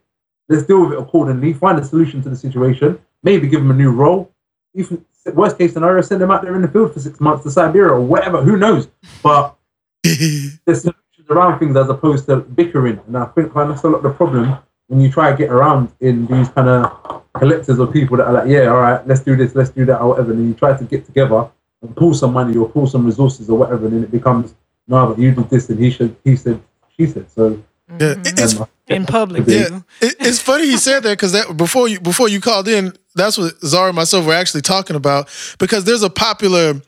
Let's 0.47 0.63
deal 0.63 0.81
with 0.81 0.93
it 0.93 0.99
accordingly. 0.99 1.53
Find 1.53 1.77
a 1.79 1.85
solution 1.85 2.21
to 2.23 2.29
the 2.29 2.35
situation. 2.35 2.99
Maybe 3.23 3.47
give 3.47 3.61
them 3.61 3.71
a 3.71 3.75
new 3.75 3.91
role. 3.91 4.31
Even 4.73 5.05
worst 5.33 5.57
case 5.57 5.73
scenario, 5.73 6.01
send 6.01 6.21
them 6.21 6.31
out 6.31 6.41
there 6.41 6.55
in 6.55 6.61
the 6.61 6.67
field 6.67 6.93
for 6.93 6.99
six 6.99 7.19
months 7.19 7.43
to 7.43 7.51
Siberia 7.51 7.93
or 7.93 8.01
whatever. 8.01 8.41
Who 8.41 8.57
knows? 8.57 8.87
But 9.21 9.55
there's 10.03 10.81
solutions 10.81 10.95
around 11.29 11.59
things 11.59 11.75
as 11.75 11.89
opposed 11.89 12.25
to 12.27 12.37
bickering, 12.37 12.99
and 13.07 13.17
I 13.17 13.25
think 13.25 13.53
that's 13.53 13.83
a 13.83 13.87
lot 13.87 13.97
of 13.97 14.03
the 14.03 14.11
problem 14.11 14.57
when 14.87 15.01
you 15.01 15.11
try 15.11 15.31
to 15.31 15.37
get 15.37 15.51
around 15.51 15.91
in 15.99 16.25
these 16.25 16.49
kind 16.49 16.67
of 16.67 17.23
collectors 17.33 17.77
of 17.77 17.93
people 17.93 18.17
that 18.17 18.27
are 18.27 18.33
like, 18.33 18.47
yeah, 18.47 18.67
all 18.67 18.79
right, 18.79 19.05
let's 19.07 19.21
do 19.21 19.35
this, 19.35 19.53
let's 19.53 19.69
do 19.69 19.85
that, 19.85 20.01
or 20.01 20.09
whatever. 20.09 20.31
And 20.31 20.39
then 20.39 20.47
you 20.47 20.53
try 20.55 20.75
to 20.75 20.83
get 20.83 21.05
together 21.05 21.47
and 21.81 21.95
pull 21.95 22.13
some 22.13 22.33
money 22.33 22.57
or 22.57 22.67
pull 22.67 22.87
some 22.87 23.05
resources 23.05 23.49
or 23.49 23.57
whatever, 23.57 23.85
and 23.85 23.95
then 23.95 24.03
it 24.03 24.11
becomes 24.11 24.55
no, 24.87 25.05
but 25.05 25.19
you 25.19 25.31
did 25.31 25.49
this, 25.49 25.69
and 25.69 25.79
he 25.79 25.91
should, 25.91 26.15
he 26.23 26.35
said, 26.35 26.59
she 26.97 27.05
said. 27.05 27.29
So 27.29 27.63
Yeah, 27.99 28.11
it- 28.25 28.39
it's 28.39 28.59
um, 28.59 28.67
In 28.87 29.05
public, 29.05 29.43
yeah, 29.47 29.81
it, 30.01 30.15
it's 30.19 30.39
funny 30.41 30.65
he 30.65 30.77
said 30.77 31.03
that 31.03 31.11
because 31.11 31.31
that 31.33 31.55
before 31.55 31.87
you 31.87 31.99
before 31.99 32.27
you 32.29 32.41
called 32.41 32.67
in, 32.67 32.93
that's 33.19 33.37
what 33.37 33.59
Zara 33.61 33.87
and 33.87 33.95
myself 33.95 34.25
were 34.25 34.33
actually 34.33 34.61
talking 34.61 34.95
about 34.95 35.29
because 35.59 35.83
there's 35.83 36.03
a 36.03 36.09
popular 36.09 36.81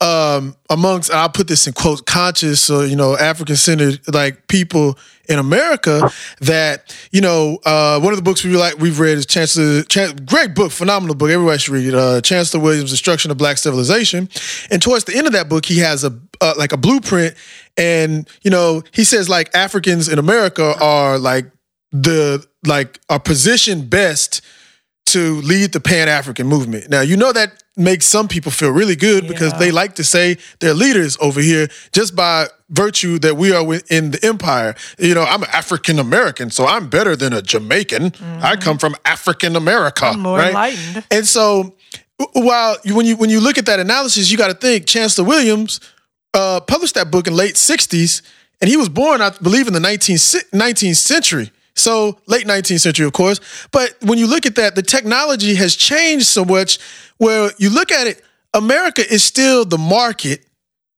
um, 0.00 0.56
amongst 0.70 1.10
I'll 1.12 1.28
put 1.28 1.48
this 1.48 1.66
in 1.66 1.72
quotes 1.72 2.00
conscious 2.00 2.70
or 2.70 2.86
you 2.86 2.96
know 2.96 3.16
African 3.16 3.56
centered 3.56 4.00
like 4.12 4.48
people 4.48 4.98
in 5.28 5.38
America 5.38 6.10
that 6.40 6.96
you 7.12 7.20
know 7.20 7.58
uh, 7.64 8.00
one 8.00 8.12
of 8.12 8.16
the 8.16 8.22
books 8.22 8.44
we 8.44 8.56
like 8.56 8.78
we've 8.78 8.98
read 8.98 9.18
is 9.18 9.26
Chancellor 9.26 9.82
Chan- 9.84 10.16
great 10.26 10.54
book 10.54 10.72
phenomenal 10.72 11.14
book 11.14 11.30
everybody 11.30 11.58
should 11.58 11.74
read 11.74 11.86
it 11.86 11.94
uh, 11.94 12.20
Chancellor 12.20 12.62
Williams 12.62 12.90
Destruction 12.90 13.30
of 13.30 13.38
Black 13.38 13.58
Civilization. 13.58 14.28
And 14.70 14.82
towards 14.82 15.04
the 15.04 15.16
end 15.16 15.26
of 15.26 15.32
that 15.32 15.48
book 15.48 15.66
he 15.66 15.78
has 15.78 16.04
a 16.04 16.18
uh, 16.40 16.54
like 16.58 16.72
a 16.72 16.76
blueprint 16.76 17.34
and 17.76 18.28
you 18.42 18.50
know 18.50 18.82
he 18.92 19.04
says 19.04 19.28
like 19.28 19.54
Africans 19.54 20.08
in 20.08 20.18
America 20.18 20.74
are 20.80 21.18
like 21.18 21.46
the 21.92 22.44
like 22.66 23.00
are 23.08 23.20
positioned 23.20 23.90
best 23.90 24.40
to 25.06 25.40
lead 25.42 25.72
the 25.72 25.80
Pan 25.80 26.08
African 26.08 26.46
movement. 26.46 26.88
Now, 26.88 27.00
you 27.00 27.16
know 27.16 27.32
that 27.32 27.62
makes 27.76 28.06
some 28.06 28.28
people 28.28 28.52
feel 28.52 28.70
really 28.70 28.96
good 28.96 29.26
because 29.26 29.52
they 29.58 29.70
like 29.70 29.94
to 29.94 30.04
say 30.04 30.36
they're 30.60 30.74
leaders 30.74 31.16
over 31.20 31.40
here 31.40 31.68
just 31.92 32.14
by 32.14 32.46
virtue 32.68 33.18
that 33.18 33.36
we 33.36 33.52
are 33.52 33.62
in 33.90 34.10
the 34.10 34.20
empire. 34.22 34.74
You 34.98 35.14
know, 35.14 35.22
I'm 35.22 35.44
African 35.44 35.98
American, 35.98 36.50
so 36.50 36.66
I'm 36.66 36.88
better 36.88 37.16
than 37.16 37.32
a 37.32 37.42
Jamaican. 37.42 38.12
I 38.42 38.56
come 38.56 38.78
from 38.78 38.94
African 39.04 39.56
America, 39.56 40.06
I'm 40.06 40.20
more 40.20 40.38
right? 40.38 40.48
enlightened. 40.48 41.04
And 41.10 41.26
so, 41.26 41.74
while 42.34 42.76
you, 42.84 42.94
when 42.94 43.06
you 43.06 43.16
when 43.16 43.30
you 43.30 43.40
look 43.40 43.58
at 43.58 43.66
that 43.66 43.80
analysis, 43.80 44.30
you 44.30 44.38
got 44.38 44.48
to 44.48 44.54
think 44.54 44.86
Chancellor 44.86 45.26
Williams 45.26 45.80
uh, 46.34 46.60
published 46.60 46.94
that 46.94 47.10
book 47.10 47.26
in 47.26 47.34
late 47.34 47.54
'60s, 47.54 48.22
and 48.60 48.68
he 48.70 48.76
was 48.76 48.88
born, 48.88 49.20
I 49.20 49.30
believe, 49.30 49.66
in 49.66 49.72
the 49.72 49.80
19th, 49.80 50.50
19th 50.50 50.96
century. 50.96 51.50
So 51.74 52.18
late 52.26 52.46
19th 52.46 52.80
century, 52.80 53.06
of 53.06 53.12
course. 53.12 53.40
But 53.70 53.96
when 54.02 54.18
you 54.18 54.26
look 54.26 54.46
at 54.46 54.56
that, 54.56 54.74
the 54.74 54.82
technology 54.82 55.54
has 55.54 55.74
changed 55.74 56.26
so 56.26 56.44
much. 56.44 56.78
Where 57.18 57.50
you 57.58 57.70
look 57.70 57.90
at 57.90 58.06
it, 58.06 58.22
America 58.54 59.02
is 59.08 59.24
still 59.24 59.64
the 59.64 59.78
market, 59.78 60.44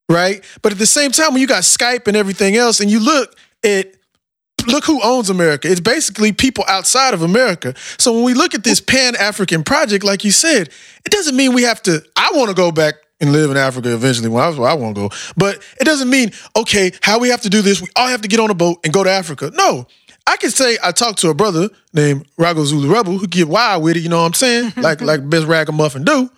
right? 0.09 0.43
But 0.62 0.72
at 0.72 0.79
the 0.79 0.87
same 0.87 1.12
time, 1.12 1.33
when 1.33 1.41
you 1.41 1.47
got 1.47 1.62
Skype 1.62 2.09
and 2.09 2.16
everything 2.16 2.57
else, 2.57 2.81
and 2.81 2.91
you 2.91 3.01
look 3.01 3.37
at 3.62 3.95
look 4.66 4.85
who 4.85 5.01
owns 5.03 5.31
America. 5.31 5.70
It's 5.70 5.81
basically 5.81 6.33
people 6.33 6.64
outside 6.68 7.14
of 7.14 7.22
America. 7.22 7.75
So 7.99 8.12
when 8.12 8.25
we 8.25 8.35
look 8.35 8.55
at 8.55 8.64
this 8.64 8.81
Pan 8.81 9.14
African 9.16 9.62
project, 9.62 10.05
like 10.05 10.25
you 10.25 10.31
said, 10.31 10.70
it 11.05 11.12
doesn't 11.12 11.37
mean 11.37 11.53
we 11.53 11.62
have 11.62 11.83
to. 11.83 12.03
I 12.16 12.31
want 12.35 12.49
to 12.49 12.55
go 12.55 12.72
back 12.72 12.95
and 13.20 13.33
live 13.33 13.51
in 13.51 13.57
Africa 13.57 13.93
eventually. 13.93 14.29
Well, 14.29 14.47
that's 14.47 14.59
where 14.59 14.68
I 14.68 14.75
want 14.75 14.97
to 14.97 15.09
go. 15.09 15.16
But 15.37 15.62
it 15.81 15.85
doesn't 15.85 16.11
mean 16.11 16.31
okay, 16.57 16.93
how 17.03 17.18
we 17.18 17.29
have 17.29 17.43
to 17.43 17.51
do 17.51 17.62
this. 17.62 17.81
We 17.81 17.89
all 17.97 18.09
have 18.09 18.22
to 18.22 18.29
get 18.29 18.41
on 18.41 18.51
a 18.51 18.55
boat 18.55 18.81
and 18.85 18.93
go 18.93 19.05
to 19.05 19.11
Africa. 19.11 19.51
No. 19.55 19.87
I 20.27 20.37
can 20.37 20.51
say 20.51 20.79
I 20.83 20.93
talked 20.93 21.18
to 21.20 21.29
a 21.29 21.35
brother 21.35 21.68
named 21.93 22.27
Rago 22.39 22.64
Zulu 22.64 22.93
Rebel 22.93 23.18
who 23.18 23.27
get 23.27 23.49
wild 23.49 23.83
with 23.83 23.97
it, 23.97 24.01
you 24.01 24.09
know 24.09 24.20
what 24.20 24.27
I'm 24.27 24.35
saying? 24.35 24.72
like 24.77 25.01
like 25.01 25.29
best 25.29 25.47
ragamuffin 25.47 26.05
do. 26.05 26.31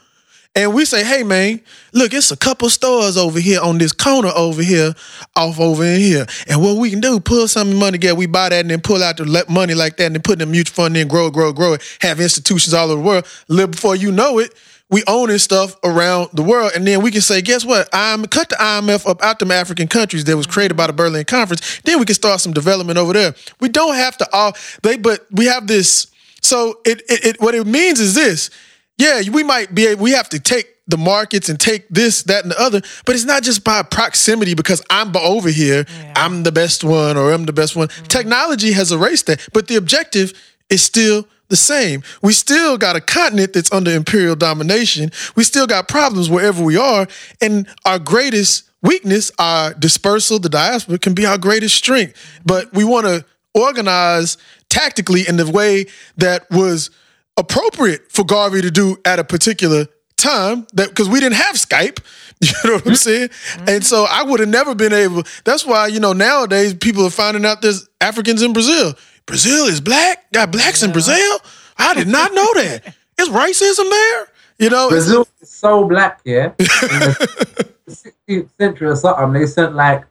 And 0.57 0.72
we 0.72 0.87
say, 0.87 1.05
hey 1.05 1.22
man, 1.22 1.61
look, 1.93 2.14
it's 2.14 2.30
a 2.30 2.37
couple 2.37 2.70
stores 2.70 3.18
over 3.18 3.39
here 3.39 3.61
on 3.61 3.76
this 3.76 3.93
corner 3.93 4.30
over 4.34 4.62
here, 4.62 4.95
off 5.37 5.61
over 5.61 5.84
in 5.84 6.01
here. 6.01 6.26
And 6.49 6.62
what 6.62 6.78
we 6.78 6.89
can 6.89 7.01
do, 7.01 7.20
pull 7.20 7.47
some 7.47 7.76
money 7.76 7.99
together, 7.99 8.14
we 8.14 8.24
buy 8.24 8.49
that 8.49 8.61
and 8.61 8.70
then 8.70 8.80
pull 8.80 9.03
out 9.03 9.18
the 9.18 9.45
money 9.51 9.74
like 9.74 9.99
that 9.99 10.07
and 10.07 10.14
then 10.14 10.22
put 10.22 10.41
in 10.41 10.49
a 10.49 10.51
mutual 10.51 10.74
fund, 10.74 10.97
then 10.97 11.09
grow, 11.09 11.30
grow, 11.30 11.53
grow 11.53 11.74
it, 11.74 11.82
have 12.01 12.20
institutions 12.20 12.72
all 12.72 12.91
over 12.91 13.03
the 13.03 13.07
world. 13.07 13.26
Live 13.49 13.72
before 13.72 13.97
you 13.97 14.11
know 14.11 14.39
it, 14.39 14.55
we 14.89 15.03
owning 15.09 15.39
stuff 15.39 15.76
around 15.82 16.30
the 16.32 16.43
world. 16.43 16.72
And 16.74 16.87
then 16.87 17.03
we 17.03 17.11
can 17.11 17.20
say, 17.20 17.43
guess 17.43 17.64
what? 17.64 17.89
I'm 17.93 18.24
cut 18.26 18.51
the 18.51 18.57
IMF 18.57 19.09
up 19.09 19.22
out 19.22 19.39
them 19.39 19.51
African 19.51 19.89
countries 19.89 20.24
that 20.24 20.37
was 20.37 20.47
created 20.47 20.76
by 20.76 20.87
the 20.87 20.93
Berlin 20.93 21.24
Conference. 21.24 21.80
Then 21.80 21.99
we 21.99 22.05
can 22.05 22.14
start 22.14 22.41
some 22.41 22.53
development 22.53 22.99
over 22.99 23.12
there. 23.12 23.34
We 23.61 23.68
don't 23.68 23.97
have 23.97 24.16
to 24.18 24.28
all 24.32 24.53
they 24.82 24.97
but 24.97 25.26
we 25.32 25.47
have 25.47 25.66
this 25.66 26.07
so 26.41 26.80
it, 26.84 27.03
it, 27.09 27.24
it 27.24 27.41
what 27.41 27.55
it 27.55 27.66
means 27.66 27.99
is 27.99 28.14
this 28.14 28.51
yeah, 28.99 29.20
we 29.30 29.43
might 29.43 29.74
be 29.74 29.87
able, 29.89 30.03
we 30.03 30.12
have 30.12 30.28
to 30.30 30.41
take 30.41 30.68
the 30.87 30.97
markets 30.97 31.49
and 31.49 31.59
take 31.59 31.89
this, 31.89 32.22
that, 32.24 32.45
and 32.45 32.53
the 32.53 32.61
other, 32.61 32.80
but 33.05 33.14
it's 33.14 33.24
not 33.24 33.43
just 33.43 33.64
by 33.64 33.82
proximity 33.82 34.55
because 34.55 34.82
I'm 34.89 35.14
over 35.16 35.51
here, 35.51 35.84
I'm 36.14 36.45
the 36.45 36.53
best 36.53 36.84
one 36.84 37.16
or 37.16 37.32
I'm 37.32 37.45
the 37.45 37.53
best 37.53 37.76
one. 37.76 37.89
Mm-hmm. 37.89 38.05
Technology 38.05 38.72
has 38.72 38.93
erased 38.93 39.26
that, 39.26 39.47
but 39.53 39.68
the 39.68 39.76
objective 39.76 40.32
is 40.70 40.82
still 40.82 41.26
the 41.49 41.57
same. 41.57 42.03
We 42.22 42.32
still 42.32 42.76
got 42.78 42.97
a 42.97 43.01
continent 43.01 43.53
that's 43.53 43.72
under 43.72 43.90
imperial 43.90 44.36
domination. 44.36 45.11
We 45.34 45.44
still 45.44 45.66
got 45.66 45.88
problems 45.88 46.28
wherever 46.28 46.62
we 46.62 46.76
are. 46.76 47.07
And 47.40 47.66
our 47.84 47.99
greatest 47.99 48.70
weakness, 48.82 49.30
our 49.38 49.74
dispersal, 49.74 50.38
the 50.38 50.49
diaspora, 50.49 50.99
can 50.99 51.14
be 51.14 51.26
our 51.26 51.38
greatest 51.38 51.74
strength. 51.74 52.14
But 52.44 52.72
we 52.72 52.84
want 52.84 53.07
to 53.07 53.24
organize 53.55 54.36
tactically 54.68 55.26
in 55.26 55.36
the 55.36 55.51
way 55.51 55.86
that 56.16 56.51
was 56.51 56.90
appropriate 57.36 58.11
for 58.11 58.24
Garvey 58.24 58.62
to 58.62 58.70
do 58.70 58.97
at 59.05 59.18
a 59.18 59.24
particular 59.24 59.86
time 60.16 60.66
that 60.72 60.88
because 60.88 61.09
we 61.09 61.20
didn't 61.20 61.36
have 61.36 61.57
Skype. 61.57 62.01
You 62.38 62.49
know 62.64 62.74
what 62.74 62.82
I'm 62.82 62.92
mm-hmm. 62.92 62.94
saying? 62.97 63.28
Mm-hmm. 63.28 63.68
And 63.70 63.84
so 63.84 64.05
I 64.11 64.22
would 64.22 64.40
have 64.40 64.51
never 64.51 64.74
been 64.74 64.92
able. 64.92 65.22
That's 65.44 65.64
why, 65.64 65.86
you 65.86 66.01
know, 66.01 66.12
nowadays 66.12 66.74
people 66.74 67.07
are 67.07 67.11
finding 67.11 67.47
out 67.47 67.62
there's 67.62 67.88
Africans 67.99 68.42
in 68.42 68.53
Brazil. 68.53 68.92
Brazil 69.27 69.66
is 69.66 69.81
black, 69.81 70.31
got 70.33 70.51
blacks 70.53 70.83
in 70.83 70.93
Brazil. 70.93 71.39
I 71.79 71.95
did 71.95 72.09
not 72.09 72.33
know 72.33 72.55
that. 72.55 72.95
Is 73.18 73.31
racism 73.31 73.89
there? 73.89 74.29
You 74.59 74.68
know, 74.68 74.91
Brazil 74.91 75.27
is 75.41 75.51
so 75.51 75.89
black, 75.89 76.20
yeah. 76.24 76.53
In 76.59 76.66
the 76.66 78.12
16th 78.29 78.51
century 78.59 78.89
or 78.89 78.97
something, 78.97 79.33
they 79.33 79.47
sent 79.47 79.74
like 79.74 80.05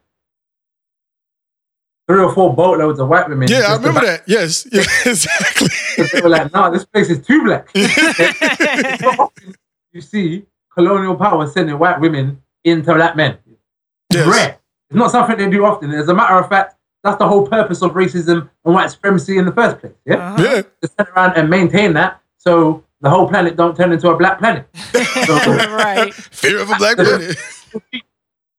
three 2.08 2.24
or 2.24 2.34
four 2.34 2.56
boatloads 2.56 3.00
of 3.00 3.08
white 3.08 3.30
women. 3.30 3.48
Yeah, 3.48 3.68
I 3.68 3.76
remember 3.76 4.02
that. 4.02 4.24
Yes, 4.28 4.68
yeah, 4.72 4.84
exactly. 5.06 5.68
they 5.98 6.22
were 6.22 6.30
like, 6.30 6.52
no, 6.54 6.72
this 6.72 6.86
place 6.86 7.10
is 7.10 7.26
too 7.26 7.44
black. 7.44 7.70
you 9.94 10.02
see 10.02 10.46
colonial 10.74 11.16
power 11.16 11.48
sending 11.48 11.78
white 11.78 12.00
women 12.00 12.42
into 12.64 12.94
black 12.94 13.16
men. 13.16 13.38
It's 14.12 14.28
rare. 14.28 14.58
It's 14.90 14.98
not 14.98 15.12
something 15.12 15.38
they 15.38 15.50
do 15.50 15.66
often. 15.66 15.92
As 15.92 16.08
a 16.10 16.14
matter 16.14 16.36
of 16.36 16.50
fact, 16.50 16.75
that's 17.06 17.18
the 17.20 17.28
whole 17.28 17.48
purpose 17.48 17.82
of 17.84 17.92
racism 17.92 18.50
and 18.66 18.74
white 18.74 18.90
supremacy 18.90 19.38
in 19.38 19.46
the 19.46 19.52
first 19.52 19.80
place. 19.80 19.94
Yeah? 20.06 20.36
Yeah. 20.38 20.62
To 20.82 20.88
turn 20.98 21.08
around 21.16 21.38
and 21.38 21.50
maintain 21.50 21.94
that 21.94 22.20
so 22.38 22.84
the 23.02 23.10
whole 23.10 23.30
planet 23.30 23.56
don't 23.56 23.78
turn 23.78 23.92
into 23.92 24.10
a 24.10 24.18
black 24.18 24.40
planet. 24.40 24.68
right. 25.30 26.14
Fear 26.14 26.60
of 26.60 26.72
a 26.72 26.76
black 26.76 26.96
planet. 26.98 27.38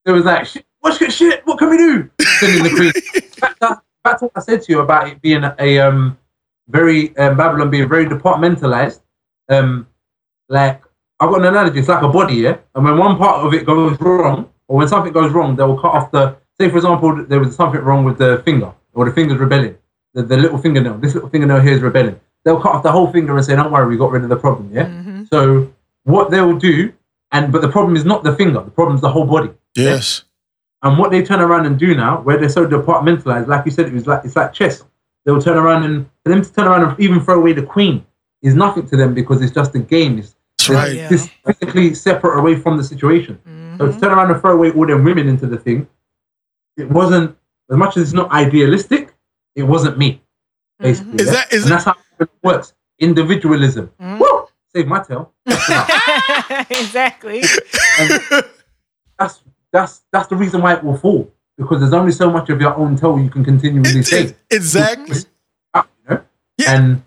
It 0.04 0.12
was 0.12 0.24
like, 0.24 0.46
shit, 0.46 0.64
what's 0.78 0.98
good 0.98 1.12
shit? 1.12 1.44
What 1.44 1.58
can 1.58 1.70
we 1.70 1.76
do? 1.76 2.10
Sending 2.38 2.62
the 2.62 2.70
queen. 2.70 2.92
back, 3.40 3.58
to, 3.58 3.82
back 4.04 4.18
to 4.20 4.26
what 4.26 4.32
I 4.36 4.40
said 4.40 4.62
to 4.62 4.72
you 4.72 4.80
about 4.80 5.08
it 5.08 5.20
being 5.20 5.42
a 5.58 5.78
um 5.80 6.16
very 6.68 7.16
um, 7.16 7.36
Babylon 7.36 7.70
being 7.70 7.88
very 7.88 8.06
departmentalized. 8.06 9.00
Um, 9.48 9.88
like 10.48 10.82
I've 11.18 11.30
got 11.30 11.40
an 11.40 11.46
analogy. 11.46 11.80
It's 11.80 11.88
like 11.88 12.02
a 12.02 12.08
body, 12.08 12.36
yeah. 12.36 12.58
And 12.74 12.84
when 12.84 12.98
one 12.98 13.16
part 13.16 13.44
of 13.44 13.52
it 13.54 13.66
goes 13.66 14.00
wrong, 14.00 14.50
or 14.68 14.76
when 14.78 14.88
something 14.88 15.12
goes 15.12 15.32
wrong, 15.32 15.56
they 15.56 15.64
will 15.64 15.78
cut 15.78 15.94
off 15.94 16.10
the. 16.12 16.36
Say, 16.60 16.70
for 16.70 16.76
example, 16.76 17.24
there 17.24 17.38
was 17.38 17.54
something 17.54 17.80
wrong 17.80 18.04
with 18.04 18.18
the 18.18 18.42
finger, 18.44 18.72
or 18.94 19.04
the 19.04 19.12
finger's 19.12 19.38
rebelling. 19.38 19.76
The, 20.14 20.22
the 20.22 20.36
little 20.36 20.58
fingernail. 20.58 20.98
This 20.98 21.14
little 21.14 21.28
fingernail 21.28 21.60
here 21.60 21.74
is 21.74 21.82
rebelling. 21.82 22.18
They'll 22.44 22.60
cut 22.60 22.72
off 22.72 22.82
the 22.82 22.92
whole 22.92 23.12
finger 23.12 23.36
and 23.36 23.44
say, 23.44 23.54
"Don't 23.56 23.70
worry, 23.70 23.86
we 23.88 23.96
got 23.98 24.10
rid 24.10 24.22
of 24.22 24.30
the 24.30 24.36
problem." 24.36 24.70
Yeah. 24.72 24.86
Mm-hmm. 24.86 25.24
So 25.30 25.72
what 26.04 26.30
they 26.30 26.40
will 26.40 26.56
do, 26.56 26.92
and 27.32 27.52
but 27.52 27.60
the 27.60 27.68
problem 27.68 27.96
is 27.96 28.04
not 28.04 28.24
the 28.24 28.34
finger. 28.34 28.62
The 28.62 28.70
problem 28.70 28.94
is 28.94 29.02
the 29.02 29.10
whole 29.10 29.26
body. 29.26 29.50
Yes. 29.74 30.22
And 30.82 30.98
what 30.98 31.10
they 31.10 31.22
turn 31.22 31.40
around 31.40 31.66
and 31.66 31.78
do 31.78 31.94
now, 31.94 32.20
where 32.22 32.38
they're 32.38 32.48
so 32.48 32.66
departmentalized, 32.66 33.48
like 33.48 33.64
you 33.66 33.72
said, 33.72 33.86
it 33.86 33.92
was 33.92 34.06
like 34.06 34.24
it's 34.24 34.36
like 34.36 34.52
chess. 34.52 34.84
They'll 35.24 35.42
turn 35.42 35.58
around 35.58 35.84
and 35.84 36.08
for 36.22 36.30
them 36.30 36.42
to 36.42 36.52
turn 36.52 36.66
around 36.68 36.84
and 36.84 37.00
even 37.00 37.20
throw 37.20 37.38
away 37.38 37.52
the 37.52 37.62
queen 37.62 38.06
is 38.42 38.54
nothing 38.54 38.86
to 38.86 38.96
them 38.96 39.12
because 39.12 39.42
it's 39.42 39.52
just 39.52 39.74
a 39.74 39.80
game. 39.80 40.18
It's, 40.18 40.36
That's 40.58 40.70
right. 40.70 40.96
it's 41.10 41.28
physically 41.44 41.94
separate 41.94 42.38
away 42.38 42.54
from 42.56 42.76
the 42.76 42.84
situation. 42.84 43.40
Mm-hmm. 43.46 43.78
So 43.78 43.92
to 43.92 44.00
turn 44.00 44.12
around 44.12 44.30
and 44.30 44.40
throw 44.40 44.52
away 44.52 44.70
all 44.70 44.86
them 44.86 45.02
women 45.02 45.28
into 45.28 45.46
the 45.46 45.58
thing, 45.58 45.88
it 46.76 46.90
wasn't 46.90 47.36
as 47.70 47.76
much 47.76 47.96
as 47.96 48.04
it's 48.04 48.12
not 48.12 48.30
idealistic. 48.32 49.14
It 49.54 49.62
wasn't 49.62 49.98
me. 49.98 50.12
Mm-hmm. 50.12 50.84
Basically, 50.84 51.14
Is 51.14 51.26
yeah? 51.26 51.32
that- 51.32 51.52
is 51.52 51.62
and 51.62 51.72
that's 51.72 51.84
how 51.84 51.96
it 52.20 52.28
works. 52.42 52.74
Individualism. 52.98 53.90
Mm-hmm. 54.00 54.18
Woo! 54.18 54.46
Save 54.74 54.86
my 54.86 55.02
tail. 55.02 55.32
exactly. 56.70 57.42
And 57.98 58.44
that's 59.18 59.42
that's 59.72 60.02
that's 60.12 60.28
the 60.28 60.36
reason 60.36 60.60
why 60.60 60.74
it 60.74 60.84
will 60.84 60.98
fall 60.98 61.32
because 61.56 61.80
there's 61.80 61.94
only 61.94 62.12
so 62.12 62.30
much 62.30 62.50
of 62.50 62.60
your 62.60 62.74
own 62.76 62.96
toe 62.96 63.16
you 63.16 63.30
can 63.30 63.44
continually 63.44 64.02
say. 64.02 64.34
Exactly. 64.50 65.16
You 65.74 65.82
know? 66.10 66.22
And 66.66 67.02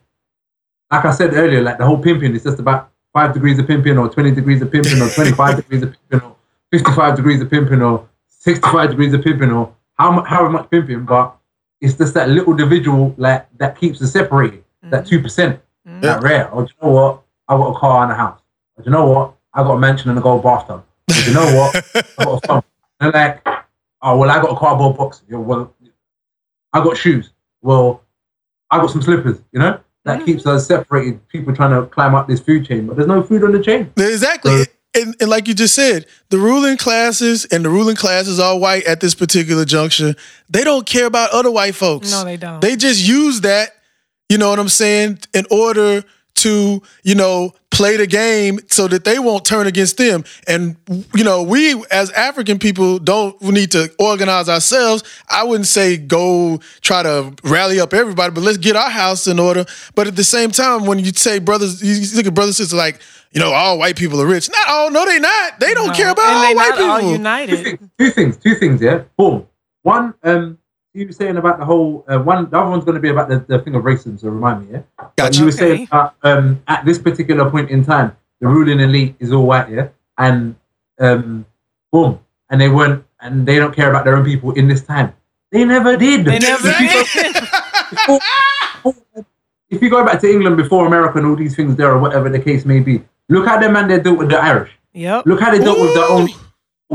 like 0.92 1.06
I 1.06 1.12
said 1.12 1.34
earlier, 1.34 1.62
like 1.62 1.78
the 1.78 1.86
whole 1.86 2.00
pimping 2.02 2.34
is 2.36 2.44
just 2.44 2.60
about 2.60 2.92
five 3.14 3.34
degrees 3.34 3.60
of 3.60 3.68
pimping 3.68 3.98
or 3.98 4.10
20 4.10 4.32
degrees 4.32 4.62
of 4.62 4.72
pimping 4.72 5.00
or 5.02 5.10
25 5.10 5.56
degrees 5.64 5.84
of 5.84 5.96
pimping 6.10 6.28
or 6.28 6.36
55 6.72 7.16
degrees 7.16 7.42
of 7.42 7.50
pimping 7.50 7.82
or 7.82 8.09
65 8.40 8.90
degrees 8.92 9.14
of 9.14 9.24
pimping 9.24 9.52
or 9.52 9.74
how, 9.98 10.22
how 10.24 10.48
much 10.50 10.70
pimping, 10.72 11.06
but 11.06 11.36
it's 11.82 11.94
just 11.94 12.14
that 12.14 12.30
little 12.30 12.52
individual 12.52 13.14
like 13.18 13.48
that 13.58 13.78
keeps 13.78 14.02
us 14.02 14.12
separated, 14.12 14.64
that 14.84 15.06
mm. 15.06 15.22
2%, 15.22 15.60
mm. 15.88 16.02
that 16.02 16.24
rare. 16.24 16.50
Or 16.50 16.64
do 16.66 16.72
you 16.72 16.88
know 16.88 16.94
what? 16.94 17.22
I 17.48 17.58
got 17.58 17.76
a 17.76 17.80
car 17.80 18.04
and 18.04 18.12
a 18.12 18.16
house. 18.16 18.42
Or 18.76 18.84
do 18.84 18.90
you 18.90 18.92
know 18.92 19.08
what? 19.08 19.36
I 19.54 19.64
got 19.64 19.74
a 19.74 19.80
mansion 19.80 20.10
and 20.10 20.20
a 20.20 20.22
gold 20.22 20.44
bathtub. 20.44 20.86
Or 21.10 21.14
do 21.14 21.22
you 21.22 21.34
know 21.34 21.56
what? 21.56 21.76
I 21.96 22.24
got 22.24 22.44
a 22.44 22.48
phone. 22.48 22.64
And 23.02 23.14
like, 23.14 23.48
oh, 24.02 24.18
well, 24.18 24.30
I 24.30 24.42
got 24.42 24.52
a 24.52 24.56
cardboard 24.58 24.98
box. 24.98 25.24
Yeah, 25.30 25.38
well, 25.38 25.74
I 26.74 26.84
got 26.84 26.98
shoes. 26.98 27.32
Well, 27.62 28.04
I 28.70 28.78
got 28.78 28.92
some 28.92 29.02
slippers, 29.02 29.40
you 29.52 29.60
know? 29.60 29.80
That 30.06 30.22
mm. 30.22 30.26
keeps 30.26 30.46
us 30.46 30.68
separated. 30.68 31.28
People 31.28 31.56
trying 31.56 31.72
to 31.72 31.88
climb 31.88 32.16
up 32.16 32.28
this 32.28 32.40
food 32.40 32.66
chain, 32.66 32.88
but 32.88 32.96
there's 32.96 33.08
no 33.08 33.22
food 33.24 33.44
on 33.44 33.52
the 33.52 33.62
chain. 33.62 33.92
Exactly. 33.98 34.66
And, 35.00 35.16
and 35.20 35.30
like 35.30 35.48
you 35.48 35.54
just 35.54 35.76
said, 35.76 36.06
the 36.30 36.38
ruling 36.38 36.78
classes 36.78 37.46
and 37.46 37.64
the 37.64 37.70
ruling 37.70 37.96
classes 37.96 38.40
are 38.40 38.58
white 38.58 38.86
at 38.86 39.00
this 39.00 39.16
particular 39.16 39.66
juncture. 39.66 40.16
They 40.50 40.64
don't 40.64 40.86
care 40.86 41.06
about 41.06 41.32
other 41.32 41.52
white 41.52 41.76
folks. 41.76 42.12
No, 42.12 42.24
they 42.24 42.38
don't. 42.38 42.62
They 42.62 42.76
just 42.76 43.08
use 43.08 43.42
that, 43.42 43.72
you 44.30 44.38
know 44.38 44.50
what 44.50 44.60
I'm 44.60 44.70
saying, 44.70 45.20
in 45.34 45.46
order 45.50 46.04
to, 46.36 46.82
you 47.04 47.16
know, 47.16 47.54
play 47.72 47.98
the 47.98 48.08
game 48.08 48.60
so 48.68 48.88
that 48.88 49.04
they 49.04 49.20
won't 49.20 49.46
turn 49.46 49.68
against 49.68 49.98
them. 49.98 50.24
And, 50.48 50.76
you 51.14 51.24
know, 51.24 51.44
we 51.44 51.84
as 51.92 52.12
African 52.12 52.60
people 52.60 52.98
don't 53.00 53.40
need 53.42 53.72
to 53.72 53.92
organize 54.00 54.50
ourselves. 54.50 55.04
I 55.30 55.44
wouldn't 55.44 55.68
say 55.68 55.98
go 55.98 56.60
try 56.82 57.04
to 57.04 57.34
rally 57.44 57.80
up 57.80 57.94
everybody, 57.94 58.34
but 58.34 58.44
let's 58.44 58.58
get 58.58 58.76
our 58.76 58.90
house 58.90 59.28
in 59.28 59.38
order. 59.40 59.66
But 59.96 60.08
at 60.08 60.16
the 60.16 60.24
same 60.24 60.52
time, 60.52 60.86
when 60.86 61.00
you 61.00 61.12
say 61.12 61.40
brothers, 61.40 61.84
you 61.84 62.18
look 62.18 62.26
at 62.26 62.34
brothers 62.34 62.60
and 62.60 62.68
sisters 62.68 62.78
like, 62.78 63.02
you 63.32 63.40
know, 63.40 63.52
all 63.52 63.78
white 63.78 63.96
people 63.96 64.22
are 64.22 64.26
rich. 64.28 64.50
Not 64.50 64.68
all, 64.70 64.92
no, 64.92 65.06
they 65.06 65.20
not. 65.20 65.60
They 65.60 65.74
don't 65.74 65.88
No. 65.90 65.94
care 65.94 66.10
about 66.10 66.26
and 66.28 66.36
all 66.36 66.42
they 66.48 66.56
white 66.56 66.70
not 66.70 66.78
people. 66.78 66.92
all 66.92 67.12
united. 67.12 67.80
Two 67.98 68.10
things, 68.12 68.38
two 68.38 68.56
things, 68.56 68.82
yeah. 68.82 69.04
Boom. 69.18 69.48
One, 69.84 70.14
um, 70.24 70.58
you 70.94 71.06
were 71.06 71.12
saying 71.14 71.38
about 71.38 71.60
the 71.60 71.66
whole 71.66 72.04
uh, 72.08 72.18
one. 72.20 72.50
The 72.50 72.58
other 72.58 72.70
one's 72.70 72.84
going 72.84 72.96
to 72.96 73.02
be 73.02 73.10
about 73.10 73.30
the, 73.30 73.40
the 73.48 73.60
thing 73.60 73.76
of 73.76 73.84
racism. 73.84 74.20
So 74.20 74.30
remind 74.30 74.68
me, 74.68 74.74
yeah. 74.74 75.08
Gotcha. 75.18 75.40
You 75.40 75.46
were 75.46 75.52
Okay. 75.52 75.58
saying 75.58 75.88
uh, 75.92 76.10
um, 76.24 76.62
at 76.68 76.84
this 76.86 76.98
particular 76.98 77.50
point 77.50 77.70
in 77.70 77.86
time, 77.86 78.16
the 78.42 78.48
ruling 78.48 78.80
elite 78.80 79.16
is 79.20 79.32
all 79.32 79.46
white, 79.46 79.70
yeah, 79.70 79.90
and 80.18 80.56
um, 81.00 81.46
boom, 81.92 82.20
and 82.50 82.60
they 82.60 82.70
weren't, 82.70 83.06
and 83.22 83.46
they 83.48 83.58
don't 83.60 83.76
care 83.76 83.90
about 83.90 84.04
their 84.06 84.16
own 84.18 84.26
people 84.26 84.52
in 84.54 84.68
this 84.68 84.82
time. 84.84 85.14
They 85.52 85.64
never 85.66 85.96
did. 85.98 86.26
They 86.26 86.40
never 86.40 86.68
If 86.68 86.80
you 86.82 86.88
go- 86.90 87.00
before- 87.96 88.20
if 89.70 89.82
you 89.84 89.90
go 89.90 90.04
back 90.06 90.20
to 90.22 90.30
England 90.32 90.58
before 90.58 90.88
America 90.88 91.18
and 91.20 91.28
all 91.28 91.36
these 91.36 91.56
things 91.56 91.76
there, 91.76 91.92
or 91.92 92.00
whatever 92.00 92.30
the 92.30 92.40
case 92.40 92.66
may 92.66 92.80
be, 92.80 93.04
look 93.30 93.48
how 93.48 93.60
the 93.60 93.70
man 93.70 93.88
they 93.88 94.00
dealt 94.00 94.18
with 94.18 94.30
the 94.30 94.38
Irish. 94.38 94.72
Yep. 94.94 95.26
Look 95.26 95.40
how 95.40 95.52
they 95.52 95.60
dealt 95.60 95.80
with 95.80 95.94
their 95.94 96.10
own 96.10 96.30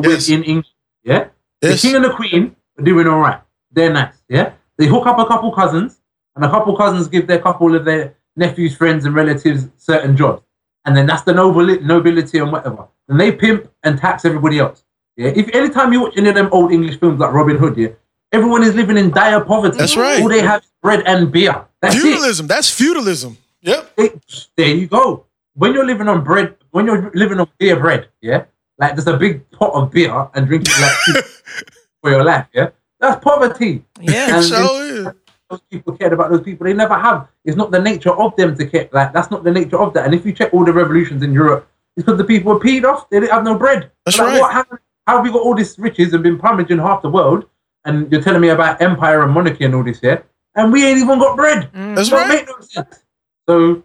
Yes. 0.03 0.29
in 0.29 0.43
England. 0.43 0.67
Yeah, 1.05 1.29
Yes. 1.63 1.81
the 1.83 1.89
king 1.89 1.97
and 1.97 2.05
the 2.05 2.11
queen 2.11 2.57
are 2.79 2.85
doing 2.85 3.07
all 3.07 3.21
right. 3.21 3.41
They're 3.73 3.93
nice. 3.93 4.15
Yeah, 4.29 4.53
they 4.79 4.87
hook 4.87 5.07
up 5.07 5.19
a 5.19 5.27
couple 5.27 5.53
cousins, 5.53 5.99
and 6.35 6.45
a 6.45 6.51
couple 6.51 6.77
cousins 6.77 7.09
give 7.09 7.27
their 7.27 7.39
couple 7.41 7.75
of 7.75 7.85
their 7.85 8.15
nephews, 8.37 8.75
friends, 8.77 9.05
and 9.05 9.15
relatives 9.15 9.69
certain 9.77 10.17
jobs, 10.17 10.43
and 10.85 10.97
then 10.97 11.07
that's 11.07 11.23
the 11.23 11.33
nobil- 11.33 11.83
nobility 11.83 12.39
and 12.39 12.51
whatever. 12.53 12.89
And 13.09 13.21
they 13.21 13.31
pimp 13.33 13.71
and 13.85 13.99
tax 13.99 14.25
everybody 14.25 14.59
else. 14.59 14.83
Yeah, 15.17 15.29
if 15.29 15.49
anytime 15.55 15.93
you 15.93 16.01
watch 16.01 16.15
any 16.17 16.29
of 16.31 16.35
them 16.35 16.49
old 16.51 16.73
English 16.73 16.99
films 16.99 17.21
like 17.21 17.33
Robin 17.33 17.57
Hood, 17.57 17.77
yeah, 17.77 17.89
everyone 18.33 18.63
is 18.65 18.75
living 18.75 18.97
in 18.97 19.11
dire 19.11 19.41
poverty. 19.45 19.79
That's 19.79 19.97
right. 19.97 20.21
All 20.21 20.29
they 20.29 20.41
have 20.41 20.63
is 20.63 20.73
bread 20.83 21.03
and 21.07 21.31
beer. 21.31 21.65
That's 21.81 21.95
it. 21.95 22.01
Feudalism. 22.03 22.47
That's 22.49 22.69
feudalism. 22.71 23.37
Yep. 23.61 23.93
It- 23.97 24.49
there 24.57 24.69
you 24.75 24.87
go. 24.89 25.27
When 25.55 25.73
you're 25.75 25.87
living 25.87 26.09
on 26.09 26.25
bread, 26.25 26.57
when 26.71 26.87
you're 26.87 27.11
living 27.15 27.39
on 27.41 27.49
beer 27.59 27.77
bread, 27.79 28.09
yeah, 28.21 28.45
like 28.79 28.95
there's 28.97 29.07
a 29.07 29.17
big 29.17 29.49
pot 29.51 29.73
of 29.75 29.91
beer 29.91 30.29
and 30.35 30.47
drinking 30.47 30.75
like 30.81 31.25
for 32.01 32.11
your 32.11 32.25
life, 32.25 32.47
yeah, 32.53 32.71
that's 33.01 33.23
poverty. 33.23 33.85
Yeah. 34.01 34.37
And 34.37 34.45
So 34.45 34.81
is. 34.81 35.09
those 35.51 35.61
people 35.71 35.97
cared 35.97 36.13
about 36.13 36.31
those 36.31 36.43
people. 36.43 36.65
They 36.67 36.75
never 36.75 36.95
have. 36.99 37.29
It's 37.45 37.57
not 37.57 37.71
the 37.71 37.81
nature 37.81 38.13
of 38.13 38.35
them 38.37 38.57
to 38.57 38.67
care. 38.67 38.89
Like 38.93 39.13
that's 39.13 39.31
not 39.31 39.45
the 39.45 39.53
nature 39.53 39.79
of 39.79 39.95
that. 39.95 40.05
And 40.07 40.15
if 40.15 40.27
you 40.27 40.33
check 40.33 40.53
all 40.53 40.65
the 40.65 40.73
revolutions 40.73 41.23
in 41.23 41.33
Europe, 41.33 41.69
it's 41.97 42.05
because 42.05 42.19
the 42.19 42.25
people 42.25 42.53
were 42.53 42.61
peed 42.61 42.85
off. 42.85 43.09
They 43.11 43.21
didn't 43.21 43.33
have 43.33 43.45
no 43.45 43.57
bread. 43.57 43.91
That's 44.05 44.19
Like, 44.19 44.29
right. 44.29 44.41
What 44.41 44.53
happened? 44.53 44.81
How 45.07 45.17
have 45.17 45.25
we 45.25 45.31
got 45.31 45.43
all 45.43 45.55
this 45.55 45.79
riches 45.79 46.15
and 46.15 46.23
been 46.23 46.39
plumaging 46.39 46.81
half 46.83 47.03
the 47.03 47.11
world? 47.11 47.45
And 47.85 48.11
you're 48.11 48.23
telling 48.23 48.41
me 48.41 48.49
about 48.49 48.81
empire 48.81 49.23
and 49.23 49.31
monarchy 49.33 49.65
and 49.67 49.75
all 49.75 49.85
this 49.85 50.01
here, 50.01 50.25
and 50.57 50.73
we 50.73 50.85
ain't 50.87 50.99
even 50.99 51.19
got 51.19 51.37
bread. 51.37 51.71
Mm. 51.75 51.95
That's 51.95 52.09
It 52.09 52.13
don't 52.13 52.21
right. 52.21 52.29
make 52.41 52.49
no 52.49 52.61
sense. 52.61 53.05
So, 53.47 53.83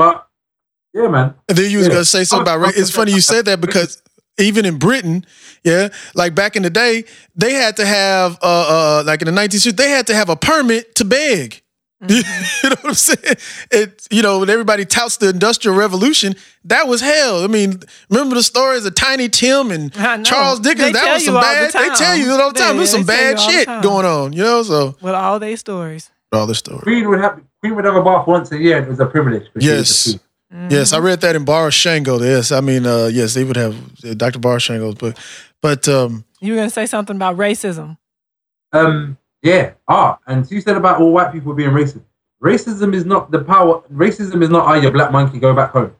but 0.00 0.26
yeah, 0.94 1.08
man. 1.08 1.34
And 1.48 1.58
then 1.58 1.70
you 1.70 1.78
was 1.78 1.86
Yeah. 1.86 1.92
gonna 1.94 2.04
say 2.04 2.24
something 2.24 2.42
about 2.42 2.60
race. 2.60 2.76
It's 2.78 2.90
funny 2.90 3.12
you 3.12 3.20
said 3.20 3.44
that 3.44 3.60
because 3.60 4.02
even 4.38 4.64
in 4.64 4.78
Britain, 4.78 5.26
yeah, 5.62 5.88
like 6.14 6.34
back 6.34 6.56
in 6.56 6.62
the 6.62 6.70
day, 6.70 7.04
they 7.36 7.52
had 7.52 7.76
to 7.76 7.84
have 7.86 8.38
uh, 8.42 9.00
uh 9.00 9.02
like 9.06 9.20
in 9.22 9.26
the 9.26 9.32
1960s, 9.40 9.76
they 9.76 9.90
had 9.90 10.06
to 10.06 10.14
have 10.14 10.28
a 10.30 10.36
permit 10.36 10.94
to 10.96 11.04
beg. 11.04 11.62
you 12.08 12.22
know 12.64 12.70
what 12.80 12.84
I'm 12.86 12.94
saying? 12.94 13.36
It, 13.70 14.08
you 14.10 14.22
know, 14.22 14.38
when 14.38 14.48
everybody 14.48 14.86
touts 14.86 15.18
the 15.18 15.28
Industrial 15.28 15.76
Revolution, 15.76 16.34
that 16.64 16.88
was 16.88 17.02
hell. 17.02 17.44
I 17.44 17.46
mean, 17.46 17.78
remember 18.08 18.36
the 18.36 18.42
stories 18.42 18.86
of 18.86 18.94
Tiny 18.94 19.28
Tim 19.28 19.70
and 19.70 19.92
Charles 20.24 20.60
Dickens? 20.60 20.86
They 20.86 20.92
that 20.92 21.12
was 21.12 21.26
some 21.26 21.36
all 21.36 21.42
the 21.42 21.46
bad. 21.46 21.72
They 21.74 21.94
tell 21.94 22.16
you 22.16 22.30
all 22.30 22.52
the 22.52 22.58
time. 22.58 22.70
Yeah, 22.70 22.76
There's 22.78 22.90
some 22.90 23.04
they 23.04 23.12
tell 23.16 23.28
you 23.28 23.34
bad 23.34 23.38
all 23.38 23.46
the 23.46 23.52
shit 23.52 23.82
going 23.82 24.06
on. 24.06 24.32
You 24.32 24.42
know, 24.44 24.62
so 24.62 24.96
With 25.02 25.14
all 25.14 25.38
their 25.38 25.58
stories. 25.58 26.10
all 26.32 26.46
the 26.46 26.54
stories. 26.54 26.84
Queen 26.84 27.06
would 27.06 27.20
have 27.20 27.38
Queen 27.62 27.74
would 27.76 27.84
have 27.84 27.96
a 27.96 28.02
bath 28.02 28.26
once 28.26 28.50
a 28.52 28.58
year. 28.58 28.78
and 28.78 28.86
It 28.86 28.90
was 28.90 29.00
a 29.00 29.06
privilege. 29.06 29.44
she 29.58 29.66
Yes. 29.66 30.04
the 30.04 30.18
queen. 30.50 30.70
Yes, 30.70 30.92
I 30.92 30.98
read 30.98 31.20
that 31.20 31.36
in 31.36 31.44
Barashango. 31.44 32.18
Yes, 32.20 32.50
I 32.50 32.60
mean, 32.60 32.84
uh, 32.84 33.06
yes, 33.12 33.34
they 33.34 33.44
would 33.44 33.56
have 33.56 33.76
uh, 34.04 34.14
Dr. 34.14 34.40
Barashango's 34.40 34.96
book, 34.96 35.14
but 35.14 35.18
but 35.62 35.88
um, 35.88 36.24
You 36.40 36.52
were 36.54 36.58
gonna 36.58 36.70
say 36.70 36.86
something 36.86 37.14
about 37.14 37.36
racism. 37.36 37.98
Um, 38.72 39.16
yeah. 39.42 39.72
Ah, 39.86 40.18
and 40.26 40.50
you 40.50 40.60
said 40.60 40.76
about 40.76 41.00
all 41.00 41.12
white 41.12 41.32
people 41.32 41.54
being 41.54 41.70
racist. 41.70 42.02
Racism 42.42 42.94
is 42.94 43.04
not 43.04 43.30
the 43.30 43.44
power. 43.44 43.82
Racism 43.92 44.42
is 44.42 44.48
not, 44.50 44.66
oh, 44.66 44.74
you 44.80 44.90
black 44.90 45.12
monkey, 45.12 45.38
go 45.38 45.54
back 45.54 45.70
home. 45.72 45.94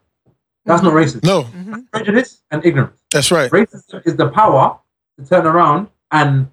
That's 0.65 0.83
not 0.83 0.95
racism. 0.95 1.23
no, 1.25 1.47
Prejudice 1.93 2.43
and 2.51 2.65
ignorance. 2.65 2.99
that's 3.13 3.31
right. 3.31 3.51
Racism 3.51 4.03
is 4.07 4.17
the 4.17 4.29
power 4.31 4.79
to 5.19 5.27
turn 5.27 5.47
around 5.47 5.89
and 6.11 6.49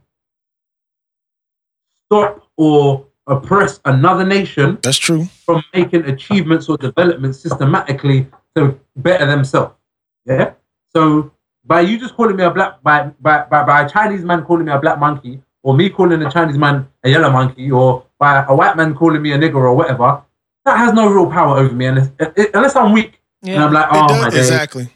stop 2.06 2.48
or 2.58 3.07
oppress 3.28 3.80
another 3.86 4.26
nation 4.26 4.78
That's 4.82 4.98
true. 4.98 5.26
from 5.46 5.64
making 5.74 6.06
achievements 6.06 6.70
or 6.70 6.78
developments 6.78 7.40
systematically 7.40 8.28
to 8.56 8.80
better 8.96 9.26
themselves. 9.26 9.76
Yeah. 10.26 10.54
So 10.96 11.32
by 11.66 11.82
you 11.82 12.00
just 12.00 12.16
calling 12.16 12.36
me 12.36 12.44
a 12.44 12.50
black 12.50 12.82
by 12.82 13.12
by 13.20 13.44
by, 13.44 13.64
by 13.64 13.84
a 13.84 13.90
Chinese 13.90 14.24
man 14.24 14.44
calling 14.44 14.66
me 14.66 14.72
a 14.72 14.80
black 14.80 15.00
monkey, 15.00 15.42
or 15.64 15.76
me 15.76 15.90
calling 15.90 16.22
a 16.24 16.32
Chinese 16.32 16.58
man 16.58 16.88
a 17.04 17.10
yellow 17.10 17.30
monkey, 17.30 17.70
or 17.70 18.06
by 18.18 18.44
a 18.48 18.56
white 18.56 18.76
man 18.78 18.96
calling 18.96 19.22
me 19.22 19.34
a 19.34 19.38
nigger 19.38 19.56
or 19.56 19.76
whatever, 19.76 20.24
that 20.66 20.78
has 20.78 20.94
no 20.94 21.10
real 21.12 21.30
power 21.30 21.58
over 21.58 21.74
me 21.74 21.86
unless 21.86 22.10
unless 22.54 22.76
I'm 22.76 22.94
weak 22.94 23.22
and 23.44 23.62
I'm 23.62 23.74
like, 23.74 23.88
oh 23.92 24.08
does- 24.08 24.22
my 24.22 24.30
days 24.30 24.40
exactly. 24.50 24.90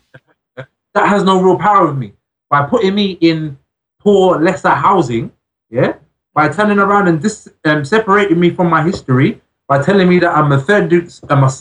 that 0.56 1.08
has 1.08 1.24
no 1.24 1.42
real 1.42 1.58
power 1.58 1.80
over 1.88 1.94
me. 1.94 2.14
By 2.50 2.66
putting 2.66 2.96
me 2.96 3.12
in 3.22 3.58
poor, 4.00 4.40
lesser 4.40 4.70
housing, 4.70 5.32
yeah, 5.70 5.94
by 6.34 6.50
turning 6.50 6.80
around 6.80 7.08
and 7.08 7.22
dis- 7.22 7.50
um, 7.66 7.84
separating 7.84 8.40
me 8.40 8.50
from 8.50 8.70
my 8.70 8.84
history, 8.84 9.42
by 9.68 9.82
telling 9.84 10.08
me 10.10 10.20
that 10.20 10.36
I'm 10.36 10.52
a 10.52 10.60
third, 10.60 10.90
dude- 10.90 11.12
I'm 11.30 11.44
a 11.44 11.52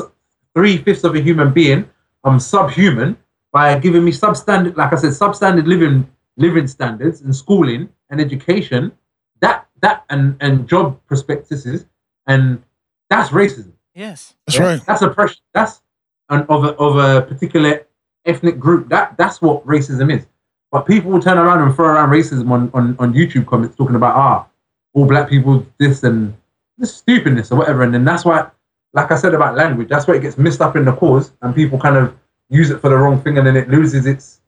three 0.54 0.78
fifths 0.78 1.04
of 1.04 1.14
a 1.14 1.20
human 1.20 1.52
being, 1.52 1.88
I'm 2.24 2.38
subhuman, 2.40 3.16
by 3.52 3.78
giving 3.78 4.04
me 4.04 4.12
substandard, 4.12 4.76
like 4.76 4.92
I 4.92 4.96
said, 4.96 5.10
substandard 5.10 5.66
living 5.66 6.08
living 6.36 6.66
standards 6.66 7.20
and 7.20 7.34
schooling 7.34 7.88
and 8.10 8.20
education, 8.20 8.92
that 9.40 9.66
that 9.80 10.04
and 10.10 10.36
and 10.40 10.68
job 10.68 11.00
prospectuses, 11.06 11.86
and 12.26 12.62
that's 13.08 13.30
racism. 13.30 13.72
Yes. 13.94 14.34
That's 14.46 14.58
Yeah, 14.58 14.64
right. 14.64 14.86
That's 14.86 15.02
oppression. 15.02 15.42
That's 15.52 15.82
an, 16.28 16.46
of 16.48 16.64
a 16.64 16.68
of 16.76 16.96
a 16.96 17.22
particular 17.22 17.86
ethnic 18.24 18.58
group. 18.60 18.88
That 18.88 19.16
that's 19.16 19.42
what 19.42 19.66
racism 19.66 20.16
is. 20.16 20.26
But 20.70 20.86
people 20.86 21.10
will 21.10 21.20
turn 21.20 21.36
around 21.38 21.62
and 21.62 21.74
throw 21.74 21.86
around 21.86 22.10
racism 22.10 22.48
on, 22.50 22.70
on, 22.72 22.96
on 23.00 23.12
YouTube 23.12 23.46
comments 23.46 23.74
talking 23.74 23.96
about 23.96 24.14
ah, 24.14 24.46
all 24.95 25.07
black 25.07 25.28
people 25.28 25.66
this 25.78 26.03
and 26.03 26.34
this 26.78 26.95
stupidness 26.97 27.53
or 27.53 27.59
whatever. 27.59 27.82
And 27.82 27.95
then 27.95 28.05
that's 28.05 28.24
why, 28.24 28.51
like 28.93 29.11
I 29.11 29.16
said 29.16 29.34
about 29.34 29.57
language, 29.57 29.88
that's 29.88 30.07
where 30.07 30.16
it 30.16 30.22
gets 30.22 30.38
messed 30.38 30.61
up 30.61 30.76
in 30.76 30.84
the 30.84 30.93
cause 30.93 31.32
and 31.43 31.55
people 31.55 31.78
kind 31.78 31.97
of 31.97 32.14
use 32.49 32.70
it 32.70 32.80
for 32.80 32.91
the 32.91 32.97
wrong 32.97 33.20
thing 33.20 33.38
and 33.38 33.47
then 33.47 33.57
it 33.57 33.68
loses 33.68 34.07
its 34.07 34.41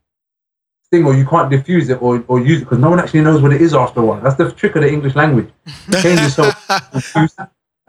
thing 0.90 1.04
or 1.06 1.14
you 1.14 1.24
can't 1.24 1.50
diffuse 1.50 1.88
it 1.88 2.02
or, 2.02 2.24
or 2.28 2.40
use 2.40 2.60
it 2.60 2.64
because 2.64 2.78
no 2.78 2.90
one 2.90 2.98
actually 2.98 3.22
knows 3.22 3.40
what 3.40 3.52
it 3.52 3.62
is 3.62 3.74
after 3.74 4.00
a 4.00 4.04
while. 4.04 4.20
That's 4.20 4.36
the 4.36 4.50
trick 4.52 4.76
of 4.76 4.82
the 4.82 4.92
English 4.92 5.14
language. 5.14 5.48
It 5.88 6.02
changes 6.02 6.34
so 6.34 6.50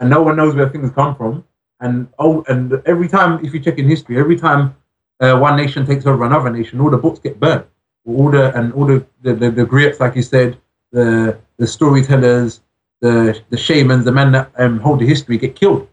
and 0.00 0.10
no 0.10 0.22
one 0.22 0.36
knows 0.36 0.54
where 0.54 0.68
things 0.68 0.90
come 0.92 1.14
from. 1.16 1.44
And 1.80 2.08
oh, 2.18 2.44
and 2.48 2.82
every 2.86 3.08
time, 3.08 3.44
if 3.44 3.52
you 3.52 3.60
check 3.60 3.78
in 3.78 3.88
history, 3.88 4.18
every 4.18 4.38
time 4.38 4.76
uh, 5.20 5.36
one 5.38 5.56
nation 5.56 5.86
takes 5.86 6.06
over 6.06 6.24
another 6.24 6.50
nation, 6.50 6.80
all 6.80 6.90
the 6.90 6.96
books 6.96 7.18
get 7.18 7.38
burnt. 7.38 7.66
All 8.06 8.30
the 8.30 8.56
and 8.56 8.72
all 8.72 8.86
the 8.86 9.06
the, 9.22 9.34
the, 9.34 9.50
the 9.50 9.64
griots, 9.64 10.00
like 10.00 10.16
you 10.16 10.22
said, 10.22 10.58
the 10.92 11.38
the 11.58 11.66
storytellers, 11.66 12.60
the 13.00 13.40
the 13.50 13.56
shamans, 13.56 14.04
the 14.04 14.12
men 14.12 14.32
that 14.32 14.50
um, 14.56 14.78
hold 14.80 15.00
the 15.00 15.06
history 15.06 15.38
get 15.38 15.54
killed. 15.54 15.88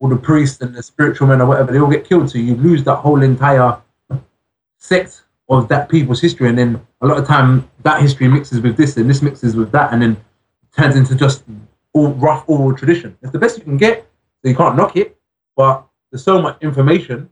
All 0.00 0.08
the 0.08 0.16
priests 0.16 0.60
and 0.60 0.74
the 0.74 0.82
spiritual 0.82 1.26
men 1.26 1.40
or 1.40 1.46
whatever, 1.46 1.72
they 1.72 1.80
all 1.80 1.90
get 1.90 2.08
killed. 2.08 2.30
So 2.30 2.38
you 2.38 2.54
lose 2.54 2.84
that 2.84 2.96
whole 2.96 3.22
entire 3.22 3.80
sect 4.76 5.22
of 5.48 5.68
that 5.68 5.88
people's 5.88 6.20
history, 6.20 6.48
and 6.48 6.58
then 6.58 6.80
a 7.00 7.06
lot 7.06 7.18
of 7.18 7.26
time 7.26 7.68
that 7.82 8.00
history 8.00 8.28
mixes 8.28 8.60
with 8.60 8.76
this, 8.76 8.96
and 8.96 9.08
this 9.08 9.22
mixes 9.22 9.56
with 9.56 9.72
that, 9.72 9.92
and 9.92 10.02
then 10.02 10.16
turns 10.76 10.94
into 10.94 11.14
just 11.14 11.44
all 11.94 12.12
rough 12.14 12.44
oral 12.46 12.76
tradition. 12.76 13.16
It's 13.22 13.32
the 13.32 13.38
best 13.38 13.58
you 13.58 13.64
can 13.64 13.76
get, 13.76 14.06
so 14.42 14.48
you 14.48 14.56
can't 14.56 14.76
knock 14.76 14.96
it. 14.96 15.16
But 15.56 15.84
there's 16.10 16.22
so 16.22 16.40
much 16.40 16.62
information 16.62 17.30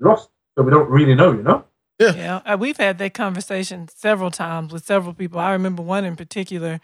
lost, 0.00 0.30
that 0.56 0.62
we 0.62 0.70
don't 0.70 0.88
really 0.88 1.14
know, 1.14 1.32
you 1.32 1.42
know. 1.42 1.64
Yeah, 1.98 2.40
yeah. 2.44 2.54
we've 2.56 2.76
had 2.76 2.98
that 2.98 3.14
conversation 3.14 3.88
several 3.88 4.30
times 4.30 4.72
with 4.72 4.84
several 4.84 5.14
people. 5.14 5.38
I 5.38 5.52
remember 5.52 5.82
one 5.82 6.04
in 6.04 6.16
particular. 6.16 6.80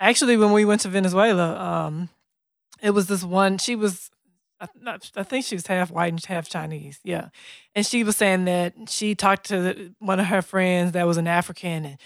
Actually, 0.00 0.36
when 0.36 0.52
we 0.52 0.64
went 0.64 0.82
to 0.82 0.88
Venezuela, 0.88 1.58
um, 1.58 2.08
it 2.80 2.90
was 2.90 3.06
this 3.06 3.24
one. 3.24 3.58
She 3.58 3.74
was, 3.74 4.10
I, 4.60 4.68
I 5.16 5.22
think 5.22 5.44
she 5.44 5.56
was 5.56 5.66
half 5.66 5.90
white 5.90 6.12
and 6.12 6.24
half 6.24 6.48
Chinese. 6.48 7.00
Yeah, 7.02 7.28
and 7.74 7.84
she 7.84 8.04
was 8.04 8.16
saying 8.16 8.44
that 8.44 8.74
she 8.88 9.14
talked 9.14 9.48
to 9.48 9.92
one 9.98 10.20
of 10.20 10.26
her 10.26 10.42
friends 10.42 10.92
that 10.92 11.06
was 11.06 11.16
an 11.16 11.26
African, 11.26 11.84
and 11.84 11.98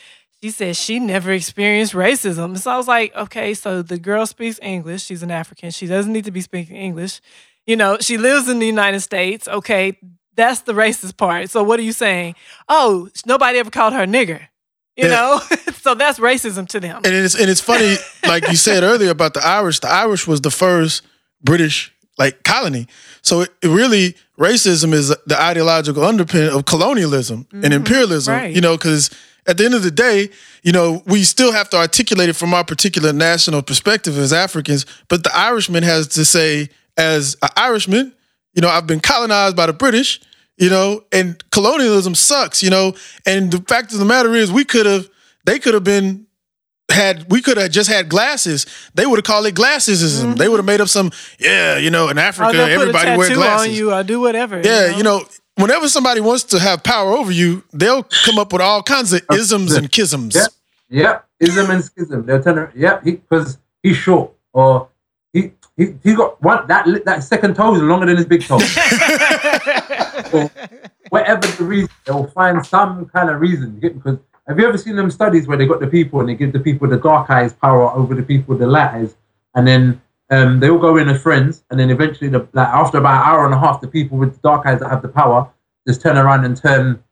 she 0.42 0.50
said 0.50 0.76
she 0.76 0.98
never 0.98 1.32
experienced 1.32 1.92
racism. 1.92 2.58
So 2.58 2.70
I 2.70 2.76
was 2.76 2.88
like, 2.88 3.14
okay, 3.14 3.54
so 3.54 3.82
the 3.82 3.98
girl 3.98 4.26
speaks 4.26 4.58
English. 4.62 5.04
She's 5.04 5.22
an 5.22 5.30
African. 5.30 5.70
She 5.70 5.86
doesn't 5.86 6.12
need 6.12 6.24
to 6.24 6.30
be 6.32 6.40
speaking 6.40 6.76
English. 6.76 7.20
You 7.66 7.76
know, 7.76 7.98
she 8.00 8.18
lives 8.18 8.48
in 8.48 8.58
the 8.58 8.66
United 8.66 9.00
States. 9.00 9.46
Okay, 9.46 9.98
that's 10.34 10.62
the 10.62 10.72
racist 10.72 11.16
part. 11.16 11.50
So 11.50 11.62
what 11.62 11.78
are 11.78 11.84
you 11.84 11.92
saying? 11.92 12.34
Oh, 12.68 13.08
nobody 13.26 13.58
ever 13.58 13.70
called 13.70 13.92
her 13.92 14.06
nigger. 14.06 14.48
You 14.96 15.04
Yeah. 15.08 15.10
know, 15.10 15.40
so 15.80 15.94
that's 15.94 16.18
racism 16.18 16.68
to 16.68 16.80
them. 16.80 17.02
And 17.04 17.14
it's 17.14 17.34
and 17.34 17.48
it's 17.50 17.60
funny, 17.60 17.96
like 18.26 18.48
you 18.48 18.56
said 18.56 18.82
earlier 18.82 19.10
about 19.10 19.34
the 19.34 19.44
Irish. 19.44 19.80
The 19.80 19.90
Irish 19.90 20.26
was 20.26 20.40
the 20.40 20.50
first 20.50 21.02
British 21.42 21.92
like 22.18 22.42
colony. 22.44 22.86
So 23.22 23.40
it, 23.40 23.50
it 23.62 23.68
really 23.68 24.14
racism 24.38 24.92
is 24.92 25.08
the 25.26 25.40
ideological 25.40 26.02
underpin 26.02 26.54
of 26.54 26.64
colonialism 26.66 27.46
and 27.52 27.62
mm-hmm. 27.64 27.72
imperialism. 27.72 28.34
right. 28.34 28.54
You 28.54 28.60
know, 28.60 28.76
because 28.76 29.10
at 29.46 29.56
the 29.56 29.64
end 29.64 29.74
of 29.74 29.82
the 29.82 29.90
day, 29.90 30.28
you 30.62 30.72
know, 30.72 31.02
we 31.06 31.24
still 31.24 31.52
have 31.52 31.68
to 31.70 31.76
articulate 31.76 32.28
it 32.28 32.34
from 32.36 32.54
our 32.54 32.64
particular 32.64 33.12
national 33.12 33.62
perspective 33.62 34.16
as 34.18 34.32
Africans. 34.32 34.86
But 35.08 35.24
the 35.24 35.36
Irishman 35.36 35.82
has 35.82 36.06
to 36.08 36.24
say, 36.24 36.68
as 36.96 37.36
an 37.42 37.48
Irishman, 37.56 38.12
you 38.54 38.62
know, 38.62 38.68
I've 38.68 38.86
been 38.86 39.00
colonized 39.00 39.56
by 39.56 39.66
the 39.66 39.72
British. 39.72 40.20
You 40.58 40.70
know, 40.70 41.04
and 41.10 41.42
colonialism 41.50 42.14
sucks. 42.14 42.62
You 42.62 42.70
know, 42.70 42.94
and 43.26 43.50
the 43.50 43.58
fact 43.58 43.92
of 43.92 43.98
the 43.98 44.04
matter 44.04 44.34
is, 44.34 44.52
we 44.52 44.64
could 44.64 44.86
have, 44.86 45.08
they 45.44 45.58
could 45.58 45.74
have 45.74 45.84
been 45.84 46.26
had 46.92 47.30
we 47.30 47.40
could 47.40 47.56
have 47.56 47.70
just 47.70 47.90
had 47.90 48.08
glasses, 48.08 48.66
they 48.94 49.06
would 49.06 49.16
have 49.16 49.24
called 49.24 49.46
it 49.46 49.54
glassesism. 49.54 50.36
They 50.36 50.48
would 50.48 50.58
have 50.58 50.66
made 50.66 50.80
up 50.80 50.88
some, 50.88 51.10
yeah, 51.38 51.78
you 51.78 51.90
know, 51.90 52.08
in 52.08 52.18
Africa, 52.18 52.52
they'll 52.52 52.66
put 52.66 52.70
a 52.70 52.80
everybody 52.80 53.16
wear 53.16 53.34
glasses. 53.34 53.68
on 53.68 53.74
you 53.74 53.92
or 53.92 54.02
do 54.02 54.20
whatever. 54.20 54.60
yeah, 54.62 54.96
you 54.96 55.02
know, 55.02 55.22
whenever 55.56 55.88
somebody 55.88 56.20
wants 56.20 56.44
to 56.44 56.58
have 56.58 56.82
power 56.82 57.12
over 57.12 57.32
you, 57.32 57.64
they'll 57.72 58.04
come 58.24 58.38
up 58.38 58.52
with 58.52 58.62
all 58.62 58.82
kinds 58.82 59.12
of 59.12 59.22
isms 59.32 59.72
and 59.74 59.90
kisms. 59.90 60.34
Yeah, 60.34 60.46
yeah, 60.88 61.20
ism 61.40 61.70
and 61.70 61.84
schism. 61.84 62.26
They'll 62.26 62.42
turn 62.42 62.58
around. 62.58 62.72
Yeah, 62.76 63.00
because 63.00 63.58
he's 63.82 63.96
short 63.96 64.32
or 64.52 64.88
he 65.82 65.94
he 66.02 66.14
got 66.14 66.40
one 66.42 66.66
that 66.68 66.86
that 67.04 67.24
second 67.24 67.54
toe 67.54 67.74
is 67.74 67.82
longer 67.82 68.06
than 68.06 68.16
his 68.16 68.26
big 68.26 68.42
toe. 68.42 68.56
or 70.32 70.50
whatever 71.10 71.46
the 71.58 71.64
reason, 71.64 71.90
they'll 72.06 72.26
find 72.28 72.64
some 72.64 73.06
kind 73.06 73.30
of 73.30 73.40
reason. 73.40 73.78
Because 73.80 74.18
have 74.46 74.58
you 74.58 74.66
ever 74.66 74.78
seen 74.78 74.96
them 74.96 75.10
studies 75.10 75.46
where 75.46 75.56
they 75.56 75.66
got 75.66 75.80
the 75.80 75.86
people 75.86 76.20
and 76.20 76.28
they 76.28 76.34
give 76.34 76.52
the 76.52 76.60
people 76.60 76.88
the 76.88 76.96
dark 76.96 77.30
eyes 77.30 77.52
power 77.52 77.90
over 77.90 78.14
the 78.14 78.22
people 78.22 78.52
with 78.52 78.60
the 78.60 78.66
light 78.66 78.90
eyes, 78.94 79.16
and 79.54 79.66
then 79.66 80.00
um, 80.30 80.60
they 80.60 80.70
all 80.70 80.78
go 80.78 80.96
in 80.96 81.08
as 81.08 81.20
friends, 81.20 81.64
and 81.70 81.78
then 81.78 81.90
eventually, 81.90 82.30
the, 82.30 82.46
like 82.52 82.68
after 82.68 82.98
about 82.98 83.22
an 83.22 83.28
hour 83.30 83.44
and 83.44 83.54
a 83.54 83.58
half, 83.58 83.80
the 83.80 83.88
people 83.88 84.16
with 84.18 84.34
the 84.34 84.40
dark 84.40 84.66
eyes 84.66 84.80
that 84.80 84.88
have 84.88 85.02
the 85.02 85.08
power 85.08 85.48
just 85.86 86.00
turn 86.00 86.16
around 86.16 86.44
and 86.44 86.56
turn 86.56 87.02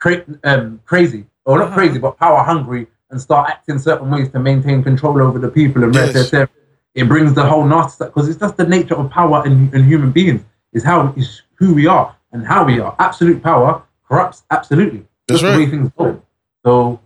cra- 0.00 0.24
um, 0.44 0.80
crazy, 0.84 1.26
or 1.44 1.58
not 1.58 1.66
Uh-huh. 1.68 1.74
crazy, 1.76 1.98
but 1.98 2.16
power 2.18 2.42
hungry, 2.42 2.86
and 3.10 3.20
start 3.20 3.50
acting 3.50 3.78
certain 3.78 4.10
ways 4.10 4.30
to 4.30 4.38
maintain 4.38 4.82
control 4.82 5.20
over 5.20 5.38
the 5.38 5.48
people 5.48 5.84
and 5.84 5.94
Yes. 5.94 6.30
their 6.30 6.46
It 6.94 7.08
brings 7.08 7.34
the 7.34 7.46
whole 7.46 7.64
nasty 7.64 8.04
because 8.04 8.28
it's 8.28 8.38
just 8.38 8.56
the 8.56 8.66
nature 8.66 8.94
of 8.94 9.10
power 9.10 9.44
in, 9.46 9.74
in 9.74 9.84
human 9.84 10.12
beings 10.12 10.42
is 10.72 10.84
how 10.84 11.12
is 11.16 11.42
who 11.54 11.74
we 11.74 11.86
are 11.86 12.14
and 12.32 12.46
how 12.46 12.64
we 12.64 12.80
are. 12.80 12.94
Absolute 12.98 13.42
power 13.42 13.82
corrupts 14.06 14.42
absolutely. 14.50 15.06
That's 15.26 15.40
Just 15.40 15.52
the 15.52 15.58
way 15.58 15.64
right. 15.64 15.70
things 15.70 15.90
go. 15.96 16.22
So, 16.64 17.00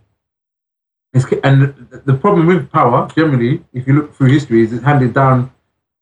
it's, 1.13 1.25
and 1.43 1.89
the, 1.89 2.01
the 2.05 2.13
problem 2.13 2.47
with 2.47 2.69
power 2.71 3.07
generally, 3.15 3.63
if 3.73 3.87
you 3.87 3.93
look 3.93 4.15
through 4.15 4.27
history, 4.27 4.61
is 4.61 4.73
it's 4.73 4.83
handed 4.83 5.13
down. 5.13 5.51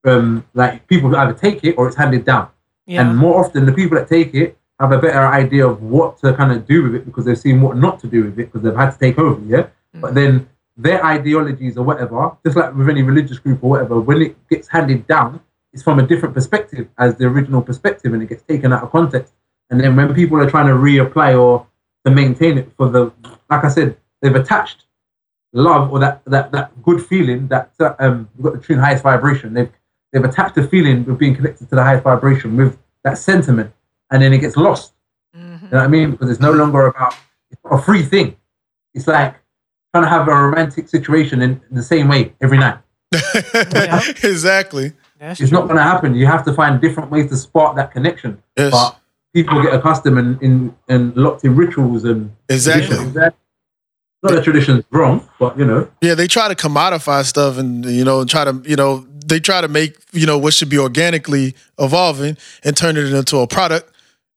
Um, 0.03 0.45
like 0.53 0.85
people 0.87 1.09
who 1.09 1.15
either 1.15 1.33
take 1.33 1.63
it 1.63 1.75
or 1.79 1.87
it's 1.87 1.97
handed 1.97 2.25
down. 2.25 2.49
Yeah. 2.85 3.01
And 3.01 3.17
more 3.17 3.43
often, 3.43 3.65
the 3.65 3.73
people 3.73 3.97
that 3.97 4.07
take 4.07 4.35
it 4.35 4.55
have 4.79 4.91
a 4.91 4.99
better 4.99 5.25
idea 5.25 5.67
of 5.67 5.81
what 5.81 6.19
to 6.19 6.33
kind 6.35 6.51
of 6.51 6.67
do 6.67 6.83
with 6.83 6.95
it 6.95 7.05
because 7.05 7.25
they've 7.25 7.39
seen 7.39 7.59
what 7.61 7.75
not 7.77 7.99
to 8.01 8.07
do 8.07 8.25
with 8.25 8.33
it 8.39 8.51
because 8.51 8.61
they've 8.61 8.75
had 8.75 8.91
to 8.91 8.99
take 8.99 9.17
over. 9.17 9.41
Yeah. 9.47 9.67
But 9.95 10.13
then 10.13 10.47
their 10.77 11.03
ideologies 11.05 11.77
or 11.77 11.85
whatever, 11.85 12.35
just 12.45 12.57
like 12.57 12.75
with 12.75 12.89
any 12.89 13.01
religious 13.01 13.39
group 13.39 13.63
or 13.63 13.69
whatever, 13.69 13.99
when 13.99 14.21
it 14.21 14.49
gets 14.49 14.67
handed 14.67 15.07
down, 15.07 15.39
it's 15.73 15.83
from 15.83 15.99
a 15.99 16.07
different 16.07 16.33
perspective 16.33 16.87
as 16.97 17.15
the 17.15 17.25
original 17.25 17.61
perspective, 17.61 18.13
and 18.13 18.23
it 18.23 18.29
gets 18.29 18.43
taken 18.43 18.73
out 18.73 18.83
of 18.83 18.91
context. 18.91 19.33
And 19.69 19.79
then 19.79 19.95
when 19.95 20.13
people 20.13 20.37
are 20.37 20.49
trying 20.49 20.67
to 20.67 20.73
reapply 20.73 21.39
or 21.39 21.67
to 22.05 22.11
maintain 22.11 22.57
it 22.57 22.71
for 22.77 22.89
the, 22.89 23.11
like 23.49 23.63
I 23.63 23.69
said, 23.69 23.97
they've 24.21 24.35
attached 24.35 24.85
love 25.53 25.91
or 25.91 25.99
that 25.99 26.21
that 26.25 26.51
that 26.51 26.83
good 26.83 27.01
feeling 27.01 27.47
that 27.47 27.71
um 27.99 28.29
we've 28.35 28.43
got 28.43 28.53
the 28.53 28.59
true 28.59 28.79
highest 28.79 29.03
vibration. 29.03 29.53
They've 29.53 29.71
they've 30.11 30.23
attached 30.23 30.55
the 30.55 30.67
feeling 30.67 31.09
of 31.09 31.17
being 31.17 31.35
connected 31.35 31.69
to 31.69 31.75
the 31.75 31.83
highest 31.83 32.03
vibration 32.03 32.57
with 32.57 32.77
that 33.03 33.17
sentiment, 33.17 33.73
and 34.11 34.21
then 34.21 34.33
it 34.33 34.39
gets 34.39 34.57
lost. 34.57 34.93
You 35.63 35.71
know 35.71 35.77
what 35.77 35.85
I 35.85 35.87
mean? 35.87 36.11
Because 36.11 36.29
it's 36.29 36.39
no 36.39 36.51
longer 36.51 36.87
about 36.87 37.15
it's 37.51 37.61
a 37.65 37.81
free 37.81 38.03
thing. 38.03 38.37
It's 38.93 39.07
like 39.07 39.35
trying 39.95 40.03
to 40.03 40.09
have 40.09 40.27
a 40.27 40.31
romantic 40.31 40.89
situation 40.89 41.41
in, 41.41 41.51
in 41.69 41.75
the 41.75 41.83
same 41.83 42.09
way 42.09 42.33
every 42.41 42.57
night. 42.57 42.77
exactly. 44.23 44.91
it's 45.21 45.51
not 45.51 45.63
going 45.63 45.77
to 45.77 45.83
happen. 45.83 46.15
You 46.15 46.25
have 46.25 46.43
to 46.45 46.53
find 46.53 46.81
different 46.81 47.11
ways 47.11 47.29
to 47.29 47.37
spark 47.37 47.77
that 47.77 47.91
connection. 47.91 48.43
But 48.55 48.97
people 49.33 49.61
get 49.61 49.73
accustomed 49.73 50.17
and 50.17 50.41
in, 50.41 50.75
and 50.89 51.15
locked 51.15 51.45
in 51.45 51.55
rituals 51.55 52.03
and 52.03 52.35
Exactly. 52.49 52.87
traditions. 52.87 53.13
That- 53.13 53.35
Not 54.21 54.33
that 54.33 54.43
tradition's 54.43 54.83
wrong, 54.91 55.29
but 55.39 55.57
you 55.57 55.65
know, 55.65 55.89
Yeah, 56.01 56.15
they 56.15 56.27
try 56.27 56.49
to 56.49 56.55
commodify 56.55 57.23
stuff 57.23 57.57
and 57.57 57.85
you 57.85 58.03
know 58.03 58.25
try 58.25 58.43
to 58.43 58.61
you 58.65 58.75
know 58.75 59.05
they 59.25 59.39
try 59.39 59.61
to 59.61 59.67
make 59.67 59.95
you 60.13 60.25
know 60.25 60.37
what 60.37 60.53
should 60.53 60.69
be 60.69 60.79
organically 60.79 61.55
evolving 61.79 62.35
and 62.63 62.75
turn 62.75 62.97
it 62.97 63.13
into 63.13 63.37
a 63.37 63.47
product, 63.47 63.93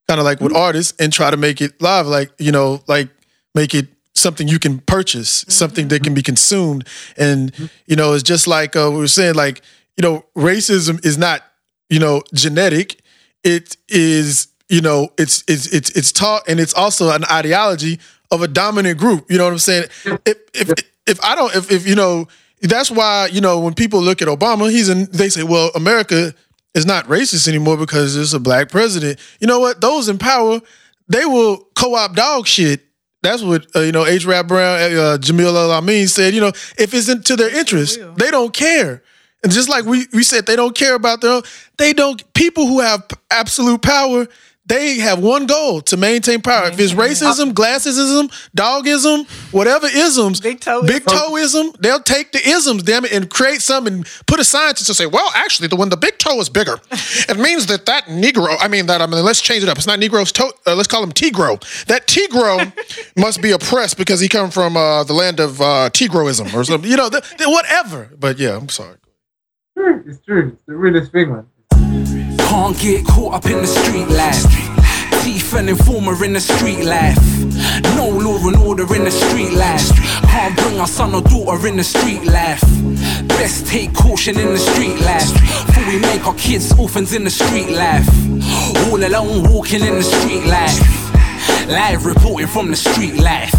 kind 0.07 0.21
of 0.21 0.27
like 0.27 0.41
with 0.41 0.53
mm-hmm. 0.53 0.63
artists, 0.63 0.93
and 1.01 1.11
try 1.13 1.31
to 1.31 1.39
make 1.39 1.63
it 1.63 1.81
live, 1.81 2.07
like 2.07 2.31
you 2.39 2.53
know, 2.53 2.83
like 2.87 3.09
make 3.55 3.75
it 3.75 3.89
something 4.19 4.49
you 4.49 4.59
can 4.59 4.79
purchase, 4.81 5.45
something 5.49 5.89
that 5.89 6.03
can 6.03 6.15
be 6.15 6.23
consumed, 6.23 6.87
and 7.17 7.53
you 7.87 7.97
know 7.97 8.13
it's 8.13 8.23
just 8.23 8.47
like 8.47 8.77
uh, 8.77 8.91
we 8.91 8.99
were 8.99 9.09
saying, 9.09 9.35
like 9.35 9.63
you 9.97 10.03
know, 10.03 10.25
racism 10.37 11.05
is 11.05 11.19
not 11.19 11.43
you 11.89 11.99
know 11.99 12.23
genetic, 12.35 13.01
it 13.45 13.77
is 13.89 14.49
you 14.69 14.81
know 14.81 15.09
it's 15.19 15.45
it's 15.49 15.67
it's 15.73 15.91
it's 15.91 16.13
taught 16.13 16.49
and 16.49 16.61
it's 16.61 16.75
also 16.75 17.11
an 17.11 17.25
ideology 17.31 17.99
of 18.31 18.43
a 18.43 18.49
dominant 18.49 18.99
group. 18.99 19.31
You 19.31 19.39
know 19.39 19.45
what 19.45 19.53
I'm 19.53 19.59
saying? 19.59 19.89
If 20.25 20.39
if 20.55 20.71
if 21.07 21.25
I 21.25 21.35
don't 21.35 21.55
if 21.55 21.71
if 21.71 21.87
you 21.87 21.95
know 21.95 22.29
that's 22.61 22.91
why 22.91 23.29
you 23.33 23.41
know 23.41 23.61
when 23.61 23.75
people 23.75 24.01
look 24.01 24.23
at 24.23 24.29
Obama, 24.29 24.71
he's 24.71 24.89
in 24.89 25.07
they 25.07 25.29
say, 25.29 25.43
well, 25.43 25.71
America 25.75 26.35
is 26.75 26.87
not 26.87 27.07
racist 27.07 27.49
anymore 27.49 27.77
because 27.77 28.15
there's 28.15 28.35
a 28.35 28.41
black 28.41 28.71
president. 28.71 29.19
You 29.41 29.47
know 29.47 29.59
what? 29.61 29.81
Those 29.81 30.09
in 30.09 30.19
power, 30.19 30.61
they 31.09 31.25
will 31.25 31.67
co-opt 31.75 32.15
dog 32.15 32.47
shit. 32.47 32.83
That's 33.23 33.43
what 33.43 33.67
uh, 33.75 33.81
you 33.81 33.93
know. 33.93 34.07
H. 34.07 34.25
Rap 34.25 34.47
Brown, 34.47 34.77
uh, 34.81 35.19
Jamil 35.21 35.55
Al 35.55 35.73
Amin 35.73 36.07
said. 36.09 36.35
You 36.35 36.41
know, 36.41 36.53
if 36.79 36.95
it's 36.95 37.09
into 37.09 37.37
their 37.37 37.55
interest, 37.55 37.99
they 38.17 38.31
don't 38.31 38.53
care. 38.55 39.03
And 39.43 39.53
just 39.53 39.69
like 39.69 39.85
we 39.85 40.07
we 40.13 40.23
said, 40.23 40.47
they 40.47 40.57
don't 40.57 40.75
care 40.77 40.95
about 40.95 41.21
their 41.21 41.33
own. 41.33 41.43
They 41.77 41.93
don't. 41.93 42.23
People 42.35 42.67
who 42.67 42.81
have 42.81 43.07
absolute 43.31 43.83
power, 43.83 44.27
they 44.69 44.99
have 44.99 45.19
one 45.23 45.47
goal 45.47 45.81
to 45.83 45.97
maintain 45.97 46.43
power. 46.43 46.69
If 46.69 46.79
it's 46.79 46.93
racism, 46.93 47.53
glassism, 47.53 48.31
dogism, 48.57 49.27
whatever 49.53 49.87
isms, 49.87 50.41
big 50.41 50.61
toe, 50.61 50.83
big 50.83 51.05
toeism, 51.05 51.73
they'll 51.81 52.01
take 52.03 52.33
the 52.33 52.47
isms, 52.47 52.83
damn 52.83 53.05
it, 53.07 53.13
and 53.13 53.31
create 53.31 53.63
some 53.63 53.87
and 53.87 54.07
put 54.27 54.39
a 54.41 54.45
scientist 54.45 54.87
to 54.89 54.95
say, 54.95 55.07
well, 55.07 55.31
actually, 55.35 55.69
the 55.69 55.77
when 55.77 55.89
the 55.89 55.97
big 55.97 56.19
toe 56.19 56.39
is 56.41 56.49
bigger, 56.51 56.79
it 56.91 57.39
means 57.39 57.67
that 57.67 57.87
that 57.87 58.05
Negro. 58.05 58.57
I 58.61 58.69
mean 58.69 58.87
that. 58.87 59.01
I 59.01 59.07
mean, 59.07 59.25
let's 59.25 59.41
change 59.41 59.63
it 59.63 59.69
up. 59.69 59.79
It's 59.79 59.87
not 59.87 59.99
Negro's 59.99 60.33
toe. 60.33 60.53
Uh, 60.67 60.75
let's 60.75 60.89
call 60.89 61.03
him 61.03 61.13
Tigro. 61.13 61.59
That 61.87 62.07
Tigro 62.07 62.73
must 63.17 63.41
be 63.41 63.53
oppressed 63.53 63.97
because 63.97 64.21
he 64.21 64.29
come 64.29 64.51
from 64.51 64.77
uh, 64.77 65.03
the 65.05 65.15
land 65.15 65.41
of 65.41 65.61
uh, 65.61 65.89
Tigroism 65.93 66.53
or 66.55 66.63
something. 66.65 66.91
You 66.91 66.97
know, 66.97 67.09
the, 67.09 67.21
the- 67.39 67.49
whatever. 67.51 68.11
But 68.19 68.39
yeah, 68.39 68.57
I'm 68.57 68.69
sorry. 68.69 68.97
true, 69.77 70.05
it's 70.07 70.21
true. 70.21 70.49
It's 70.53 70.63
the 70.67 70.77
realest 70.77 71.13
thing, 71.13 71.33
man. 71.33 71.47
Can't 72.49 72.79
get 72.79 73.05
caught 73.05 73.35
up 73.35 73.47
in 73.47 73.59
the 73.59 73.67
street 73.67 74.09
life. 74.09 74.43
Thief 75.23 75.53
and 75.53 75.69
informer 75.69 76.25
in 76.25 76.33
the 76.33 76.41
street 76.41 76.83
life. 76.83 77.19
No 77.95 78.09
law 78.09 78.39
and 78.49 78.57
order 78.57 78.95
in 78.95 79.05
the 79.05 79.11
street 79.11 79.53
life. 79.53 79.91
Can't 80.23 80.57
bring 80.57 80.81
our 80.81 80.87
son 80.87 81.15
or 81.15 81.21
daughter 81.21 81.67
in 81.67 81.77
the 81.77 81.85
street 81.85 82.25
life. 82.25 82.63
Best 83.29 83.67
take 83.67 83.93
caution 83.93 84.39
in 84.39 84.47
the 84.47 84.59
street 84.59 84.99
life. 85.01 85.31
Before 85.67 85.87
we 85.89 85.99
make 86.01 86.27
our 86.27 86.35
kids 86.37 86.73
orphans 86.79 87.13
in 87.13 87.25
the 87.25 87.31
street 87.31 87.69
life. 87.69 88.09
All 88.89 88.97
alone 88.97 89.53
walking 89.53 89.83
in 89.83 89.97
the 89.97 90.03
street 90.03 90.47
life. 90.47 90.81
Live 91.69 92.07
reporting 92.07 92.49
from 92.49 92.71
the 92.71 92.77
street 92.77 93.17
life. 93.17 93.53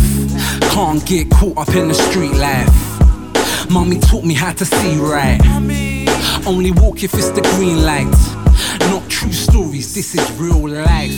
Can't 0.73 1.05
get 1.05 1.29
caught 1.29 1.57
up 1.57 1.75
in 1.75 1.89
the 1.89 1.93
street 1.93 2.33
life. 2.33 3.69
Mommy 3.69 3.99
taught 3.99 4.25
me 4.25 4.33
how 4.33 4.51
to 4.53 4.65
see 4.65 4.97
right. 4.97 5.39
Only 6.47 6.71
walk 6.71 7.03
if 7.03 7.13
it's 7.13 7.29
the 7.29 7.41
green 7.55 7.83
light. 7.83 8.48
Not 8.81 9.09
true 9.09 9.31
stories, 9.31 9.93
this 9.93 10.15
is 10.15 10.31
real 10.39 10.67
life. 10.67 11.13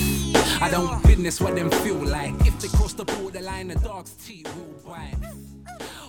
I 0.61 0.69
don't 0.69 1.01
business 1.03 1.41
what 1.41 1.55
them 1.55 1.69
feel 1.69 1.95
like. 1.95 2.33
If 2.45 2.59
they 2.59 2.67
cross 2.67 2.93
the 2.93 3.05
borderline, 3.05 3.69
the 3.69 3.75
dog's 3.75 4.13
teeth 4.13 4.53
will 4.55 4.91
bite. 4.91 5.15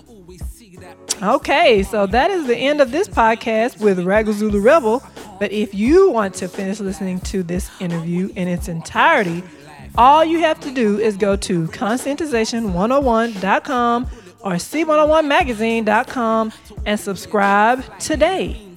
Always 0.09 0.44
see 0.44 0.76
that. 0.76 0.96
Okay, 1.22 1.82
so 1.82 2.06
that 2.06 2.30
is 2.30 2.46
the 2.46 2.56
end 2.56 2.80
of 2.80 2.90
this 2.90 3.09
podcast 3.09 3.80
with 3.80 3.98
Ragazulu 3.98 4.62
Rebel. 4.62 5.02
But 5.38 5.52
if 5.52 5.74
you 5.74 6.10
want 6.10 6.34
to 6.36 6.48
finish 6.48 6.80
listening 6.80 7.20
to 7.20 7.42
this 7.42 7.70
interview 7.80 8.30
in 8.36 8.48
its 8.48 8.68
entirety, 8.68 9.42
all 9.96 10.24
you 10.24 10.40
have 10.40 10.59
to 10.60 10.70
do 10.70 10.98
is 10.98 11.16
go 11.16 11.36
to 11.36 11.66
conscientization101.com 11.68 14.06
or 14.40 14.52
c101magazine.com 14.52 16.52
and 16.86 17.00
subscribe 17.00 17.98
today. 17.98 18.71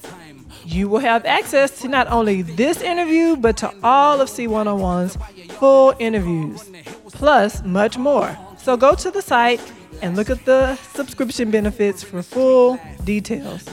You 0.66 0.90
will 0.90 1.00
have 1.00 1.26
access 1.26 1.80
to 1.82 1.88
not 1.88 2.08
only 2.08 2.42
this 2.42 2.82
interview, 2.82 3.36
but 3.36 3.56
to 3.58 3.72
all 3.84 4.20
of 4.20 4.30
C101's 4.30 5.16
full 5.54 5.94
interviews, 6.00 6.70
plus 7.06 7.64
much 7.64 7.98
more. 7.98 8.36
So 8.58 8.76
go 8.76 8.96
to 8.96 9.12
the 9.12 9.22
site 9.22 9.62
and 10.02 10.16
look 10.16 10.30
at 10.30 10.44
the 10.46 10.76
subscription 10.94 11.52
benefits 11.52 12.04
for 12.04 12.24
full 12.24 12.80
details. 13.04 13.64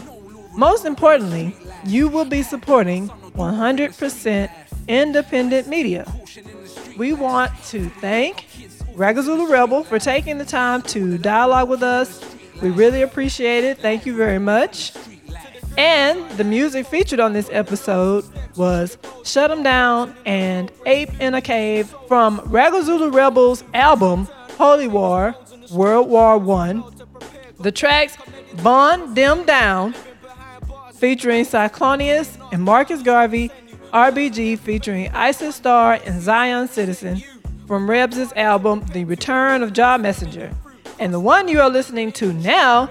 Most 0.55 0.85
importantly, 0.85 1.57
you 1.87 2.09
will 2.09 2.27
be 2.27 2.43
supporting 2.43 3.09
100% 3.09 4.51
independent 4.87 5.69
media. 5.69 6.07
We 6.99 7.15
want 7.15 7.53
to 7.69 7.89
thank 7.89 8.47
Ragazulu 8.95 9.49
Rebel 9.49 9.83
for 9.83 9.99
taking 9.99 10.37
the 10.37 10.45
time 10.45 10.83
to 10.83 11.17
dialogue 11.17 11.71
with 11.71 11.83
us. 11.83 12.23
We 12.61 12.69
really 12.69 13.01
appreciate 13.01 13.65
it. 13.65 13.79
Thank 13.79 14.05
you 14.05 14.15
very 14.15 14.39
much. 14.39 14.93
And 15.79 16.29
the 16.33 16.45
music 16.45 16.87
featured 16.87 17.21
on 17.21 17.33
this 17.33 17.49
episode 17.51 18.25
was 18.57 18.99
Shut 19.25 19.51
'em 19.51 19.63
Down 19.63 20.15
and 20.27 20.71
Ape 20.87 21.11
in 21.21 21.35
a 21.35 21.41
Cave 21.41 21.95
from 22.09 22.41
Ragazulu 22.41 23.13
Rebel's 23.13 23.65
album 23.73 24.29
Holy 24.59 24.87
War, 24.87 25.35
World 25.73 26.09
War 26.09 26.37
One. 26.37 26.85
The 27.61 27.73
tracks 27.73 28.17
Bond 28.63 29.17
Them 29.17 29.45
Down 29.45 29.95
featuring 30.95 31.45
Cyclonius 31.45 32.37
and 32.53 32.63
Marcus 32.63 33.03
Garvey, 33.03 33.51
RBG 33.93 34.59
featuring 34.59 35.09
Isis 35.15 35.57
Star 35.57 35.99
and 36.05 36.21
Zion 36.21 36.69
Citizen 36.69 37.23
from 37.67 37.89
Rebs' 37.89 38.33
album 38.37 38.85
The 38.93 39.05
Return 39.05 39.63
of 39.63 39.73
Job 39.73 40.03
Messenger. 40.03 40.51
And 40.99 41.13
the 41.15 41.21
one 41.21 41.49
you 41.49 41.61
are 41.61 41.71
listening 41.71 42.13
to 42.13 42.33
now 42.33 42.89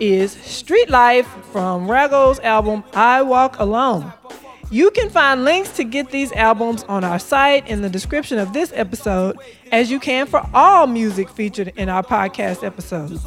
is 0.00 0.32
Street 0.32 0.90
Life 0.90 1.26
from 1.52 1.90
Rago's 1.90 2.40
album 2.40 2.84
I 2.94 3.22
Walk 3.22 3.58
Alone. 3.58 4.12
You 4.70 4.90
can 4.90 5.10
find 5.10 5.44
links 5.44 5.70
to 5.76 5.84
get 5.84 6.10
these 6.10 6.32
albums 6.32 6.82
on 6.84 7.04
our 7.04 7.18
site 7.18 7.68
in 7.68 7.82
the 7.82 7.90
description 7.90 8.38
of 8.38 8.52
this 8.52 8.72
episode, 8.74 9.38
as 9.70 9.90
you 9.90 10.00
can 10.00 10.26
for 10.26 10.44
all 10.52 10.86
music 10.86 11.28
featured 11.28 11.72
in 11.76 11.88
our 11.88 12.02
podcast 12.02 12.64
episodes. 12.64 13.24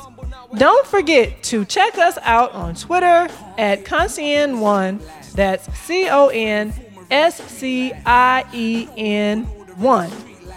Don't 0.57 0.87
forget 0.87 1.43
to 1.43 1.63
check 1.65 1.97
us 1.97 2.17
out 2.23 2.51
on 2.53 2.75
Twitter 2.75 3.27
at 3.57 3.83
Conscien1. 3.85 5.33
That's 5.33 5.71
C 5.77 6.09
O 6.09 6.27
N 6.29 6.73
S 7.11 7.37
C 7.49 7.93
I 8.05 8.45
E 8.53 8.87
N 8.97 9.43
1. 9.43 10.11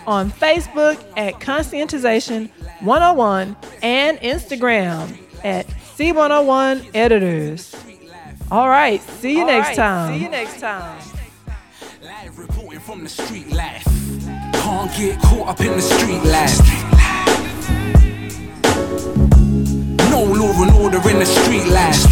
On 0.07 0.31
Facebook 0.31 1.03
at 1.16 1.35
Conscientization 1.35 2.51
101 2.81 3.57
and 3.82 4.19
Instagram 4.19 5.19
at 5.45 5.66
C101 6.01 6.93
Editors. 6.94 7.77
All 8.51 8.70
right, 8.70 9.02
see 9.02 9.32
you 9.32 9.40
All 9.40 9.47
next 9.48 9.68
right, 9.68 9.77
time. 9.77 10.14
see 10.14 10.24
you 10.24 10.31
next 10.31 10.59
time. 10.59 10.98
Live 12.01 12.39
reporting 12.39 12.81
from 12.81 13.02
the 13.02 13.09
street 13.10 13.52
life. 13.52 13.85
Can't 14.55 14.90
get 14.97 15.20
caught 15.20 15.48
up 15.48 15.60
in 15.60 15.72
the 15.72 15.82
street 15.82 16.24
life. 16.24 16.59
No 20.09 20.24
law 20.24 20.62
and 20.62 20.72
order 20.81 21.06
in 21.06 21.18
the 21.18 21.27
street 21.27 21.66
life. 21.66 22.02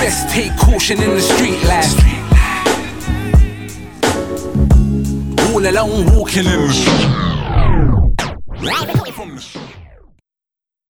Best 0.00 0.30
take 0.30 0.56
caution 0.56 1.02
in 1.02 1.10
the 1.10 1.20
street 1.20 1.62
life. 1.64 1.92
All 5.50 5.60
alone 5.60 6.06
walking 6.16 6.46
in 6.46 6.68
the 6.68 6.72
street. 6.72 7.08
Live 8.64 8.88
reporting 8.88 9.12
from 9.12 9.34
the 9.34 9.42